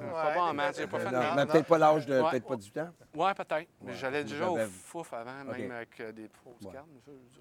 Ouais, 0.00 0.12
pas 0.12 0.34
bon 0.34 0.40
en 0.40 0.54
maths, 0.54 0.76
j'ai 0.78 0.86
pas 0.86 0.98
fait 1.00 1.08
de 1.10 1.14
Non, 1.14 1.20
maths. 1.20 1.34
mais 1.36 1.46
peut-être 1.46 1.66
pas 1.66 1.78
l'âge 1.78 2.06
de. 2.06 2.20
Ouais. 2.20 2.30
Peut-être 2.30 2.46
pas 2.46 2.56
18 2.56 2.78
ans. 2.78 2.90
Ouais, 3.14 3.34
peut-être. 3.34 3.68
Mais 3.82 3.92
Ouais. 3.92 3.98
j'allais 3.98 4.24
déjà 4.24 4.48
au 4.48 4.56
fouf 4.66 5.12
avant, 5.12 5.44
même 5.44 5.70
avec 5.72 6.00
euh, 6.00 6.12
des 6.12 6.28
fausses 6.28 6.62
Ouais. 6.62 6.72
quatre. 6.72 6.86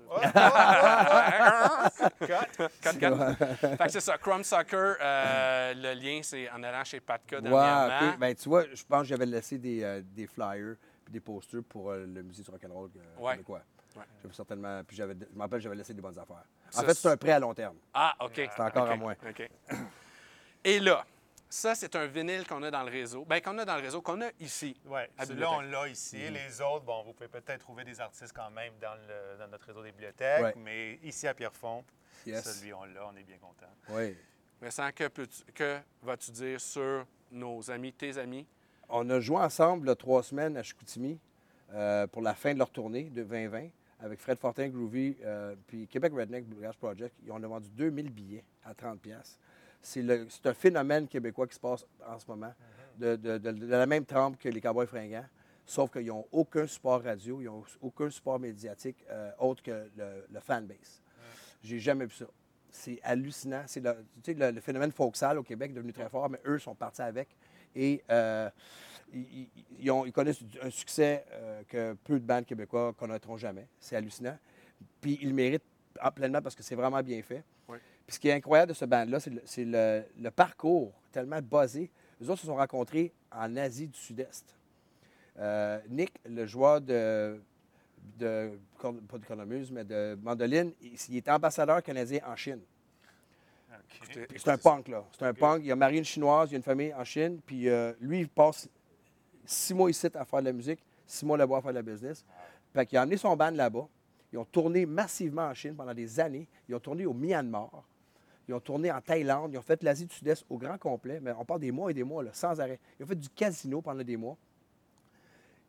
fait 3.77 3.85
que 3.85 3.91
c'est 3.91 3.99
ça. 3.99 4.17
Chrome 4.17 4.43
Soccer, 4.43 4.95
euh, 5.01 5.73
le 5.75 5.93
lien, 5.93 6.19
c'est 6.23 6.49
en 6.49 6.63
allant 6.63 6.83
chez 6.83 6.99
Patka 6.99 7.37
Ouais, 7.37 7.41
dernièrement. 7.43 8.11
ok. 8.13 8.19
Ben, 8.19 8.35
tu 8.35 8.49
vois, 8.49 8.63
je 8.73 8.83
pense 8.83 9.01
que 9.01 9.07
j'avais 9.07 9.25
laissé 9.25 9.57
des, 9.57 9.83
euh, 9.83 10.01
des 10.03 10.27
flyers 10.27 10.75
puis 11.03 11.13
des 11.13 11.19
posters 11.19 11.61
pour 11.67 11.91
euh, 11.91 12.05
le 12.05 12.23
musée 12.23 12.43
du 12.43 12.51
rock'n'roll 12.51 12.89
euh, 12.95 13.21
Ouais. 13.21 13.33
québécois. 13.33 13.61
Ouais. 13.95 14.03
J'avais 14.21 14.33
certainement. 14.33 14.81
Puis 14.85 14.97
j'avais, 14.97 15.13
je 15.13 15.35
me 15.35 15.41
rappelle, 15.41 15.61
j'avais 15.61 15.75
laissé 15.75 15.93
des 15.93 16.01
bonnes 16.01 16.17
affaires. 16.19 16.43
Ça, 16.69 16.81
En 16.81 16.85
fait, 16.85 16.93
c'est- 16.93 17.07
un 17.07 17.17
prêt 17.17 17.31
à 17.31 17.39
long 17.39 17.53
terme. 17.53 17.77
Ah, 17.93 18.13
OK. 18.21 18.33
C'est 18.35 18.59
encore 18.61 18.89
à 18.89 18.95
moi. 18.95 19.13
OK. 19.27 19.49
Et 20.63 20.79
là, 20.79 21.05
ça, 21.49 21.75
c'est 21.75 21.95
un 21.95 22.05
vinyle 22.07 22.45
qu'on 22.47 22.61
a 22.63 22.71
dans 22.71 22.83
le 22.83 22.91
réseau. 22.91 23.25
Bien, 23.25 23.39
qu'on 23.39 23.57
a 23.57 23.65
dans 23.65 23.75
le 23.77 23.81
réseau, 23.81 24.01
qu'on 24.01 24.21
a 24.21 24.29
ici. 24.39 24.79
Oui, 24.85 24.99
celui-là, 25.25 25.51
on 25.51 25.61
l'a 25.61 25.87
ici. 25.87 26.17
Les 26.29 26.61
autres, 26.61 26.83
bon, 26.85 27.03
vous 27.03 27.13
pouvez 27.13 27.29
peut-être 27.29 27.59
trouver 27.61 27.83
des 27.83 27.99
artistes 28.01 28.33
quand 28.35 28.49
même 28.51 28.73
dans, 28.81 28.95
le- 28.95 29.37
dans 29.39 29.47
notre 29.49 29.65
réseau 29.67 29.81
des 29.83 29.91
bibliothèques, 29.91 30.43
Ouais. 30.43 30.53
mais 30.57 30.99
ici 31.03 31.27
à 31.27 31.33
Pierrefonds, 31.33 31.83
Yes. 32.25 32.43
celui, 32.43 32.73
on 32.73 32.83
l'a, 32.85 33.07
on 33.07 33.15
est 33.15 33.23
bien 33.23 33.37
content. 33.37 33.71
Oui. 33.89 34.15
Vincent, 34.61 34.89
que, 34.93 35.07
que 35.53 35.79
vas-tu 36.01 36.31
dire 36.31 36.59
sur 36.59 37.05
nos 37.31 37.69
amis, 37.71 37.93
tes 37.93 38.17
amis? 38.17 38.45
On 38.89 39.09
a 39.09 39.19
joué 39.19 39.37
ensemble 39.37 39.87
là, 39.87 39.95
trois 39.95 40.23
semaines 40.23 40.57
à 40.57 40.63
Chicoutimi 40.63 41.19
euh, 41.73 42.07
pour 42.07 42.21
la 42.21 42.33
fin 42.33 42.53
de 42.53 42.59
leur 42.59 42.69
tournée 42.71 43.03
de 43.03 43.21
2020 43.23 43.69
avec 43.99 44.19
Fred 44.19 44.37
Fortin, 44.39 44.67
Groovy, 44.69 45.17
euh, 45.23 45.55
puis 45.67 45.87
Québec 45.87 46.13
Redneck 46.15 46.45
Bluegrass 46.45 46.75
Project. 46.75 47.15
Ils 47.25 47.31
ont 47.31 47.39
vendu 47.39 47.69
2000 47.69 48.09
billets 48.11 48.43
à 48.65 48.73
30 48.73 48.99
pièces. 49.01 49.37
C'est 49.81 50.45
un 50.45 50.53
phénomène 50.53 51.07
québécois 51.07 51.47
qui 51.47 51.55
se 51.55 51.59
passe 51.59 51.85
en 52.05 52.19
ce 52.19 52.25
moment, 52.27 52.53
de, 52.97 53.15
de- 53.15 53.37
de- 53.37 53.51
de 53.51 53.67
la 53.67 53.85
même 53.85 54.05
trempe 54.05 54.37
que 54.37 54.49
les 54.49 54.59
Cowboys 54.59 54.87
fringants, 54.87 55.25
sauf 55.65 55.91
qu'ils 55.91 56.07
n'ont 56.07 56.25
aucun 56.31 56.65
support 56.67 57.03
radio, 57.03 57.41
ils 57.41 57.45
n'ont 57.45 57.63
aucun 57.81 58.09
support 58.09 58.39
médiatique 58.39 58.97
euh, 59.09 59.31
autre 59.39 59.61
que 59.63 59.87
le, 59.95 60.25
le 60.31 60.39
fanbase. 60.39 61.01
J'ai 61.63 61.79
jamais 61.79 62.05
vu 62.05 62.15
ça. 62.15 62.25
C'est 62.69 62.99
hallucinant. 63.03 63.63
C'est 63.67 63.79
le, 63.79 63.93
tu 64.23 64.33
sais, 64.33 64.33
le, 64.33 64.51
le 64.51 64.61
phénomène 64.61 64.91
folksal 64.91 65.37
au 65.37 65.43
Québec 65.43 65.71
est 65.71 65.75
devenu 65.75 65.93
très 65.93 66.09
fort, 66.09 66.29
mais 66.29 66.39
eux 66.45 66.59
sont 66.59 66.75
partis 66.75 67.01
avec. 67.01 67.29
Et 67.75 68.03
euh, 68.09 68.49
ils, 69.13 69.21
ils- 69.21 69.49
ils 69.79 69.91
ont- 69.91 70.05
ils 70.05 70.11
connaissent 70.11 70.41
un 70.61 70.69
succès 70.69 71.25
euh, 71.31 71.63
que 71.67 71.93
peu 72.03 72.19
de 72.19 72.25
bandes 72.25 72.45
québécois 72.45 72.93
connaîtront 72.93 73.37
jamais. 73.37 73.67
C'est 73.79 73.95
hallucinant. 73.95 74.37
Puis 75.01 75.17
ils 75.21 75.29
le 75.29 75.33
méritent 75.33 75.63
en- 76.01 76.11
pleinement 76.11 76.41
parce 76.41 76.55
que 76.55 76.63
c'est 76.63 76.75
vraiment 76.75 77.01
bien 77.01 77.21
fait. 77.21 77.43
Puis 78.07 78.15
ce 78.15 78.19
qui 78.19 78.29
est 78.29 78.33
incroyable 78.33 78.69
de 78.69 78.73
ce 78.73 78.85
band-là, 78.85 79.19
c'est 79.19 79.29
le, 79.29 79.41
c'est 79.45 79.65
le- 79.65 80.03
le 80.19 80.31
parcours 80.31 80.93
tellement 81.11 81.41
basé. 81.41 81.91
Les 82.21 82.29
autres 82.29 82.39
se 82.41 82.47
sont 82.47 82.55
rencontrés 82.55 83.11
en 83.31 83.55
Asie 83.57 83.87
du 83.87 83.97
Sud-Est. 83.97 84.55
Euh, 85.37 85.79
Nick, 85.89 86.13
le 86.25 86.45
joueur 86.47 86.79
de, 86.81 87.39
pas 88.17 89.17
de 89.17 89.25
cornemuse, 89.27 89.71
mais 89.71 89.83
de 89.83 90.17
mandoline, 90.23 90.71
il, 90.81 90.93
il 91.09 91.17
est 91.17 91.29
ambassadeur 91.29 91.83
canadien 91.83 92.21
en 92.25 92.35
Chine. 92.35 92.61
C'est 94.37 94.47
un 94.49 94.57
punk, 94.57 94.87
là. 94.87 95.03
C'est 95.11 95.25
un 95.25 95.33
punk. 95.33 95.61
Il 95.63 95.71
a 95.71 95.75
marié 95.75 95.99
une 95.99 96.05
Chinoise, 96.05 96.49
il 96.51 96.55
a 96.55 96.57
une 96.57 96.63
famille 96.63 96.93
en 96.93 97.03
Chine. 97.03 97.39
Puis 97.45 97.67
euh, 97.69 97.93
lui, 97.99 98.21
il 98.21 98.29
passe 98.29 98.69
six 99.45 99.73
mois 99.73 99.89
ici 99.89 100.07
à 100.13 100.23
faire 100.25 100.39
de 100.39 100.45
la 100.45 100.53
musique, 100.53 100.79
six 101.05 101.25
mois 101.25 101.37
là-bas 101.37 101.57
à 101.57 101.61
faire 101.61 101.71
de 101.71 101.75
la 101.77 101.81
business. 101.83 102.23
Fait 102.73 102.85
qu'il 102.85 102.97
a 102.97 103.01
amené 103.01 103.17
son 103.17 103.35
band 103.35 103.51
là-bas. 103.51 103.87
Ils 104.31 104.37
ont 104.39 104.45
tourné 104.45 104.85
massivement 104.85 105.43
en 105.47 105.53
Chine 105.53 105.75
pendant 105.75 105.93
des 105.93 106.19
années. 106.19 106.47
Ils 106.69 106.75
ont 106.75 106.79
tourné 106.79 107.05
au 107.05 107.13
Myanmar. 107.13 107.83
Ils 108.47 108.53
ont 108.53 108.59
tourné 108.59 108.91
en 108.91 109.01
Thaïlande. 109.01 109.51
Ils 109.53 109.57
ont 109.57 109.61
fait 109.61 109.81
l'Asie 109.83 110.05
du 110.05 110.13
Sud-Est 110.15 110.45
au 110.49 110.57
grand 110.57 110.77
complet. 110.77 111.19
Mais 111.21 111.31
on 111.37 111.43
parle 111.45 111.59
des 111.59 111.71
mois 111.71 111.91
et 111.91 111.93
des 111.93 112.03
mois, 112.03 112.23
là, 112.23 112.29
sans 112.33 112.59
arrêt. 112.61 112.79
Ils 112.99 113.03
ont 113.03 113.07
fait 113.07 113.15
du 113.19 113.29
casino 113.29 113.81
pendant 113.81 114.03
des 114.03 114.15
mois. 114.17 114.37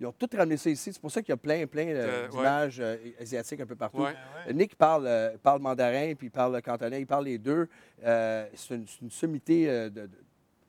Ils 0.00 0.06
ont 0.06 0.12
tout 0.12 0.28
ramené 0.32 0.56
ça 0.56 0.70
ici. 0.70 0.92
C'est 0.92 1.00
pour 1.00 1.10
ça 1.10 1.20
qu'il 1.22 1.30
y 1.30 1.34
a 1.34 1.36
plein, 1.36 1.66
plein 1.66 1.88
euh, 1.88 2.06
Euh, 2.06 2.22
ouais. 2.26 2.28
d'images 2.36 2.78
euh, 2.78 2.96
asiatiques 3.20 3.60
un 3.60 3.66
peu 3.66 3.74
partout. 3.74 3.98
Ouais. 4.02 4.14
ouais. 4.46 4.54
Nick 4.54 4.76
parle, 4.76 5.06
euh, 5.08 5.36
parle 5.42 5.60
mandarin, 5.60 6.14
puis 6.14 6.28
il 6.28 6.30
parle 6.30 6.62
cantonais, 6.62 7.00
il 7.00 7.06
parle 7.06 7.24
les 7.24 7.38
deux. 7.38 7.68
Euh, 8.04 8.46
c'est 8.54 8.76
une, 8.76 8.86
c'est 8.86 9.00
une 9.00 9.10
sommité 9.10 9.68
euh, 9.68 9.90
de- 9.90 10.02
de- 10.02 10.10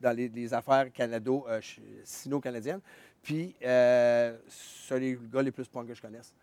dans 0.02 0.16
les, 0.16 0.30
les 0.30 0.52
affaires 0.54 0.92
canado, 0.92 1.46
euh, 1.48 1.62
sino-canadiennes. 2.04 2.80
Puis, 3.22 3.54
euh, 3.64 4.36
c'est 4.48 4.96
un 4.96 5.00
des 5.00 5.20
gars 5.32 5.42
les 5.44 5.52
plus 5.52 5.68
punk 5.68 5.88
que 5.90 5.94
je 5.94 6.02
connaisse. 6.02 6.34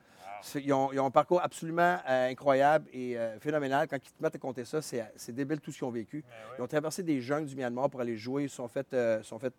Ils 0.54 0.72
ont, 0.72 0.92
ils 0.92 1.00
ont 1.00 1.06
un 1.06 1.10
parcours 1.10 1.42
absolument 1.42 1.98
euh, 2.08 2.30
incroyable 2.30 2.88
et 2.92 3.16
euh, 3.16 3.38
phénoménal. 3.40 3.86
Quand 3.88 3.96
ils 3.96 4.12
te 4.12 4.22
mettent 4.22 4.34
à 4.34 4.38
compter 4.38 4.64
ça, 4.64 4.80
c'est 4.82 5.04
c'est 5.16 5.32
débile 5.32 5.60
tout 5.60 5.72
ce 5.72 5.78
qu'ils 5.78 5.86
ont 5.86 5.90
vécu. 5.90 6.24
Ils 6.58 6.62
ont 6.62 6.66
traversé 6.66 7.02
des 7.02 7.20
jungles 7.20 7.46
du 7.46 7.56
Myanmar 7.56 7.90
pour 7.90 8.00
aller 8.00 8.16
jouer. 8.16 8.44
Ils 8.44 8.50
se 8.50 8.56
sont 8.56 8.68
fait, 8.68 8.92
euh, 8.94 9.22
sont 9.22 9.38
fait 9.38 9.54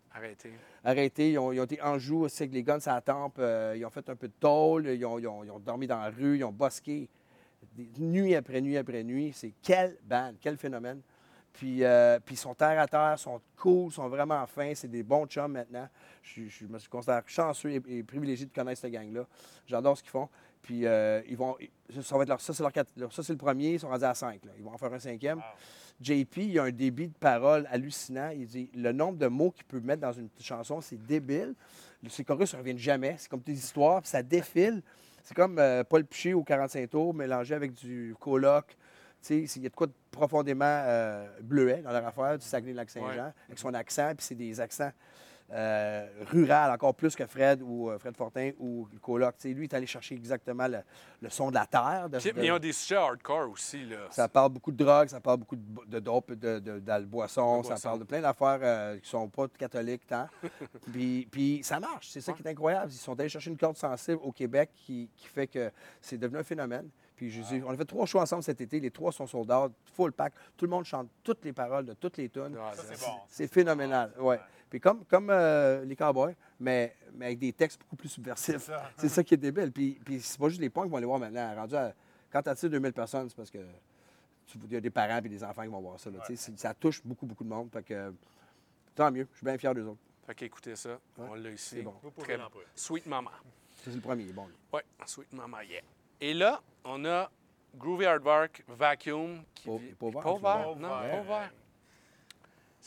arrêter. 0.84 1.32
Ils 1.32 1.38
ont, 1.38 1.52
ils 1.52 1.60
ont 1.60 1.64
été 1.64 1.80
en 1.82 1.98
joue 1.98 2.24
avec 2.24 2.52
les 2.52 2.62
guns 2.62 2.78
à 2.86 2.94
la 2.94 3.00
tempe. 3.00 3.36
Euh, 3.38 3.74
ils 3.76 3.84
ont 3.84 3.90
fait 3.90 4.08
un 4.08 4.16
peu 4.16 4.28
de 4.28 4.34
tôle. 4.40 4.86
Ils 4.88 5.04
ont, 5.04 5.18
ils 5.18 5.64
dormi 5.64 5.86
dans 5.86 6.00
la 6.00 6.10
rue. 6.10 6.38
Ils 6.38 6.44
ont 6.44 6.52
bosqué. 6.52 7.08
Nuit 7.98 8.34
après 8.34 8.60
nuit 8.60 8.76
après 8.76 9.04
nuit. 9.04 9.32
C'est 9.34 9.52
quelle 9.62 9.96
bande, 10.04 10.36
quel 10.40 10.56
phénomène. 10.56 11.00
Puis, 11.52 11.82
euh, 11.82 12.20
puis 12.24 12.36
ils 12.36 12.38
sont 12.38 12.54
terre 12.54 12.80
à 12.80 12.86
terre, 12.86 13.18
sont 13.18 13.40
cool, 13.56 13.90
sont 13.90 14.08
vraiment 14.08 14.46
fins. 14.46 14.72
C'est 14.74 14.86
des 14.86 15.02
bons 15.02 15.26
chums 15.26 15.50
maintenant. 15.50 15.88
Je, 16.22 16.42
je 16.46 16.66
me 16.66 16.78
suis 16.78 16.88
considère 16.88 17.22
chanceux 17.26 17.70
et, 17.70 17.82
et 17.88 18.02
privilégié 18.04 18.46
de 18.46 18.52
connaître 18.52 18.80
cette 18.80 18.92
gang-là. 18.92 19.26
J'adore 19.66 19.96
ce 19.96 20.02
qu'ils 20.02 20.12
font. 20.12 20.28
Puis 20.68 20.84
euh, 20.84 21.22
ils 21.26 21.34
vont. 21.34 21.56
Ça, 22.02 22.14
va 22.18 22.24
être 22.24 22.28
leur, 22.28 22.42
ça, 22.42 22.52
c'est 22.52 22.62
leur, 22.62 23.10
ça, 23.10 23.22
c'est 23.22 23.32
le 23.32 23.38
premier. 23.38 23.72
Ils 23.72 23.80
sont 23.80 23.88
rendus 23.88 24.04
à 24.04 24.12
cinq. 24.12 24.44
là. 24.44 24.52
Ils 24.58 24.62
vont 24.62 24.74
en 24.74 24.76
faire 24.76 24.92
un 24.92 24.98
cinquième. 24.98 25.40
JP, 25.98 26.36
il 26.36 26.58
a 26.58 26.64
un 26.64 26.70
débit 26.70 27.08
de 27.08 27.14
parole 27.14 27.66
hallucinant. 27.70 28.28
Il 28.36 28.46
dit 28.46 28.70
le 28.74 28.92
nombre 28.92 29.16
de 29.16 29.28
mots 29.28 29.50
qu'il 29.50 29.64
peut 29.64 29.80
mettre 29.80 30.02
dans 30.02 30.12
une 30.12 30.28
chanson, 30.38 30.82
c'est 30.82 31.02
débile. 31.06 31.54
Ses 32.10 32.22
chorus 32.22 32.52
ne 32.52 32.58
reviennent 32.58 32.76
jamais. 32.76 33.14
C'est 33.16 33.30
comme 33.30 33.40
des 33.40 33.54
histoires, 33.54 34.02
puis 34.02 34.10
ça 34.10 34.22
défile. 34.22 34.82
C'est 35.24 35.34
comme 35.34 35.58
euh, 35.58 35.84
Paul 35.84 36.04
Piché 36.04 36.34
au 36.34 36.44
45 36.44 36.90
tours 36.90 37.14
mélangé 37.14 37.54
avec 37.54 37.72
du 37.72 38.14
coloc. 38.20 38.76
Il 39.30 39.46
y 39.62 39.66
a 39.66 39.70
de 39.70 39.74
quoi 39.74 39.86
de 39.86 39.92
profondément 40.10 40.64
euh, 40.66 41.26
bleuet 41.40 41.80
dans 41.80 41.92
leur 41.92 42.06
affaire, 42.06 42.36
du 42.38 42.44
Saguenay-Lac-Saint-Jean, 42.44 43.24
Ouais. 43.24 43.32
avec 43.46 43.58
son 43.58 43.72
accent, 43.72 44.12
puis 44.14 44.26
c'est 44.26 44.34
des 44.34 44.60
accents 44.60 44.92
euh, 45.50 46.06
rural, 46.30 46.70
encore 46.70 46.94
plus 46.94 47.16
que 47.16 47.26
Fred 47.26 47.62
ou 47.62 47.88
euh, 47.90 47.98
Fred 47.98 48.16
Fortin 48.16 48.50
ou 48.58 48.86
le 48.92 48.98
coloc. 48.98 49.36
Tu 49.36 49.48
sais, 49.48 49.54
lui, 49.54 49.62
il 49.66 49.68
est 49.70 49.74
allé 49.74 49.86
chercher 49.86 50.14
exactement 50.14 50.66
le, 50.68 50.78
le 51.22 51.30
son 51.30 51.48
de 51.50 51.54
la 51.54 51.64
terre. 51.66 52.08
de- 52.10 52.18
de- 52.32 52.44
ils 52.44 52.52
ont 52.52 52.58
des 52.58 52.72
sujets 52.72 52.96
hardcore 52.96 53.50
aussi, 53.50 53.84
là. 53.86 53.96
ça 54.10 54.28
parle 54.28 54.50
beaucoup 54.52 54.72
de 54.72 54.76
drogue, 54.84 55.08
ça 55.08 55.20
parle 55.20 55.38
beaucoup 55.38 55.56
de, 55.56 55.98
dope, 56.00 56.32
de, 56.32 56.58
de, 56.58 56.78
de 56.80 57.04
boisson, 57.06 57.62
ça 57.62 57.74
parle 57.88 57.98
de 58.00 58.04
plein 58.04 58.20
d'affaires 58.20 58.58
euh, 58.62 58.98
qui 58.98 59.08
sont 59.08 59.28
pas 59.28 59.46
catholiques 59.48 60.06
tant. 60.06 60.26
puis, 60.92 61.26
puis 61.30 61.60
ça 61.62 61.80
marche, 61.80 62.08
c'est 62.10 62.20
ça 62.20 62.32
qui 62.32 62.42
est 62.42 62.48
incroyable. 62.50 62.90
Ils 62.92 62.96
sont 62.96 63.18
allés 63.18 63.28
chercher 63.28 63.50
une 63.50 63.56
corde 63.58 63.76
sensible 63.76 64.18
au 64.22 64.32
Québec 64.32 64.70
qui, 64.74 65.10
qui 65.16 65.26
fait 65.26 65.46
que 65.46 65.70
c'est 66.00 66.18
devenu 66.18 66.38
un 66.38 66.44
phénomène. 66.44 66.88
Puis 67.16 67.30
je 67.32 67.42
dis, 67.42 67.60
on 67.66 67.70
a 67.70 67.76
fait 67.76 67.84
trois 67.84 68.06
shows 68.06 68.20
ensemble 68.20 68.44
cet 68.44 68.60
été, 68.60 68.78
les 68.78 68.92
trois 68.92 69.10
sont 69.10 69.26
sold 69.26 69.50
out, 69.50 69.72
full 69.96 70.12
pack. 70.12 70.32
Tout 70.56 70.66
le 70.66 70.70
monde 70.70 70.84
chante 70.84 71.08
toutes 71.24 71.44
les 71.44 71.52
paroles 71.52 71.84
de 71.84 71.94
toutes 71.94 72.16
les 72.16 72.28
tunes. 72.28 72.56
Ah, 72.60 72.70
c'est- 72.76 73.44
bon. 73.44 73.48
Phénoménal, 73.48 74.12
ouais. 74.20 74.38
Puis 74.70 74.80
comme, 74.80 75.04
comme 75.06 75.30
euh, 75.30 75.84
les 75.84 75.96
cowboys, 75.96 76.34
mais, 76.60 76.94
mais 77.14 77.26
avec 77.26 77.38
des 77.38 77.52
textes 77.52 77.80
beaucoup 77.80 77.96
plus 77.96 78.08
subversifs. 78.08 78.70
C'est 78.96 79.08
ça. 79.08 79.24
Qui 79.24 79.34
est 79.34 79.38
débile. 79.38 79.72
Puis, 79.72 79.98
puis 80.04 80.20
c'est 80.20 80.38
pas 80.38 80.48
juste 80.48 80.60
les 80.60 80.68
punks 80.70 80.84
qui 80.84 80.90
vont 80.90 80.96
aller 80.98 81.06
voir 81.06 81.18
maintenant. 81.18 81.54
Rendu 81.54 81.74
à- 81.74 81.94
quand 82.30 82.42
tu 82.42 82.48
attires 82.50 82.68
2000 82.70 82.92
personnes, 82.92 83.28
c'est 83.30 83.36
parce 83.36 83.50
que 83.50 83.58
il 84.64 84.72
y 84.72 84.76
a 84.76 84.80
des 84.80 84.90
parents 84.90 85.18
et 85.18 85.28
des 85.28 85.42
enfants 85.44 85.62
qui 85.62 85.68
vont 85.68 85.80
voir 85.80 85.98
ça. 86.00 86.10
là, 86.10 86.18
Ça 86.36 86.74
touche 86.74 87.02
beaucoup, 87.04 87.26
beaucoup 87.26 87.44
de 87.44 87.48
monde. 87.48 87.70
Fait 87.72 87.82
que, 87.82 88.12
tant 88.94 89.10
mieux. 89.10 89.26
Je 89.32 89.36
suis 89.38 89.44
bien 89.44 89.56
fier 89.58 89.74
d'eux 89.74 89.84
autres. 89.86 90.00
Fait 90.26 90.34
qu'écoutez 90.34 90.76
ça. 90.76 90.98
On 91.16 91.34
l'a 91.34 91.50
ici. 91.50 91.76
c'est 91.76 91.82
bon. 91.82 91.94
Vous 92.02 92.10
Très 92.22 92.36
prendre. 92.36 92.50
Sweet 92.74 93.06
Mama. 93.06 93.30
Ça, 93.76 93.84
c'est 93.86 93.94
le 93.94 94.00
premier. 94.00 94.24
Bon. 94.32 94.46
Oui, 94.72 94.80
Sweet 95.06 95.32
Mama, 95.32 95.64
yeah. 95.64 95.80
Et 96.20 96.34
là, 96.34 96.60
on 96.84 97.04
a 97.06 97.30
Groovy 97.76 98.04
Hardwork 98.06 98.62
Vacuum. 98.68 99.42
Qui 99.54 99.68
Pas- 99.68 99.76
vit- 99.76 99.94
pas 99.94 100.06
ouvert, 100.06 100.22
Pas 100.22 100.74
non, 100.76 100.88
Pas 100.88 101.20
ouvert. 101.20 101.52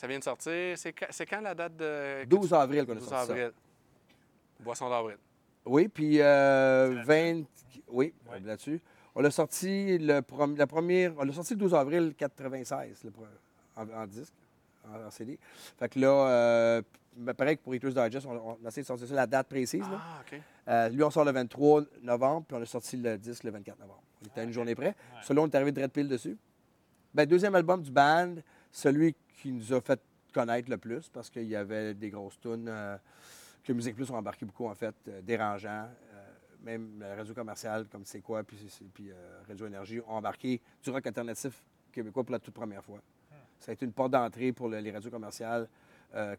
Ça 0.02 0.08
vient 0.08 0.18
de 0.18 0.24
sortir. 0.24 0.76
C'est 0.76 1.26
quand, 1.26 1.40
la 1.40 1.54
date 1.54 1.76
de. 1.76 2.24
12 2.24 2.52
avril 2.54 2.84
qu'on 2.84 2.92
a 2.92 2.94
12 2.96 3.08
sorti 3.08 3.26
ça. 3.26 3.32
avril. 3.32 3.52
Boisson 4.58 4.90
d'avril. 4.90 5.16
Oui, 5.64 5.86
puis 5.86 6.20
euh, 6.20 6.88
là-dessus? 7.06 7.06
20... 7.06 7.82
Oui, 7.88 8.12
Ouais. 8.28 8.40
là-dessus. 8.40 8.80
On 9.14 9.20
l'a 9.20 9.30
sorti 9.30 9.98
le 9.98 10.18
prom- 10.20 10.56
la 10.56 10.66
première... 10.66 11.12
On 11.18 11.22
l'a 11.22 11.32
sorti 11.32 11.54
le 11.54 11.60
12 11.60 11.74
avril 11.76 12.14
96, 12.18 13.04
le 13.04 13.10
pre- 13.10 13.26
en, 13.76 13.88
en 14.02 14.06
disque, 14.08 14.32
en, 14.88 15.06
en 15.06 15.10
CD. 15.12 15.38
Fait 15.78 15.88
que 15.88 16.00
là, 16.00 16.08
euh, 16.08 16.82
ben, 17.16 17.32
pareil 17.32 17.56
que 17.58 17.62
pour 17.62 17.72
Eaters 17.76 17.92
Digest, 17.94 18.26
on, 18.26 18.32
on 18.32 18.64
a 18.64 18.68
essayé 18.68 18.82
de 18.82 18.86
sortir 18.88 19.06
ça 19.06 19.14
la 19.14 19.26
date 19.28 19.46
précise. 19.48 19.82
là. 19.82 20.00
Ah, 20.02 20.20
OK. 20.26 20.40
Euh, 20.66 20.88
lui, 20.88 21.04
on 21.04 21.10
sort 21.10 21.24
le 21.24 21.30
23 21.30 21.82
novembre, 22.02 22.44
puis 22.48 22.56
on 22.58 22.62
a 22.62 22.66
sorti 22.66 22.96
le 22.96 23.16
disque 23.18 23.44
le 23.44 23.52
24 23.52 23.78
novembre. 23.78 24.02
On 24.20 24.26
était 24.26 24.40
à 24.40 24.44
une 24.44 24.52
journée 24.52 24.74
près. 24.74 24.96
Celui-là, 25.22 25.42
on 25.42 25.46
est 25.46 25.54
arrivé 25.54 25.70
de 25.70 25.80
Red 25.80 25.92
Pill 25.92 26.08
dessus. 26.08 26.36
Ben, 27.14 27.24
deuxième 27.24 27.54
album 27.54 27.82
du 27.82 27.90
band, 27.92 28.34
celui 28.72 29.14
qui 29.40 29.52
nous 29.52 29.72
a 29.72 29.80
fait 29.80 30.00
connaître 30.32 30.70
le 30.70 30.78
plus, 30.78 31.08
parce 31.08 31.28
qu'il 31.30 31.44
y 31.44 31.56
avait 31.56 31.94
des 31.94 32.10
grosses 32.10 32.38
tunes 32.40 32.66
euh, 32.68 32.96
que 33.62 33.72
Musique 33.72 33.94
Plus 33.94 34.10
ont 34.10 34.16
embarqué 34.16 34.46
beaucoup, 34.46 34.66
en 34.66 34.74
fait, 34.74 34.94
euh, 35.08 35.20
dérangeants. 35.22 35.88
Euh, 36.14 36.28
même 36.62 37.00
la 37.00 37.16
radio 37.16 37.34
commerciale, 37.34 37.86
comme 37.88 38.04
C'est 38.04 38.20
quoi, 38.20 38.42
puis, 38.44 38.56
puis 38.94 39.10
Radio 39.48 39.66
Énergie, 39.66 40.00
ont 40.00 40.12
embarqué 40.12 40.60
du 40.82 40.90
rock 40.90 41.04
alternatif 41.06 41.60
québécois 41.90 42.22
pour 42.22 42.32
la 42.32 42.38
toute 42.38 42.54
première 42.54 42.84
fois. 42.84 43.00
Ça 43.58 43.70
a 43.70 43.74
été 43.74 43.84
une 43.84 43.92
porte 43.92 44.12
d'entrée 44.12 44.52
pour 44.52 44.68
le- 44.68 44.78
les 44.78 44.90
radios 44.92 45.10
commerciales 45.10 45.68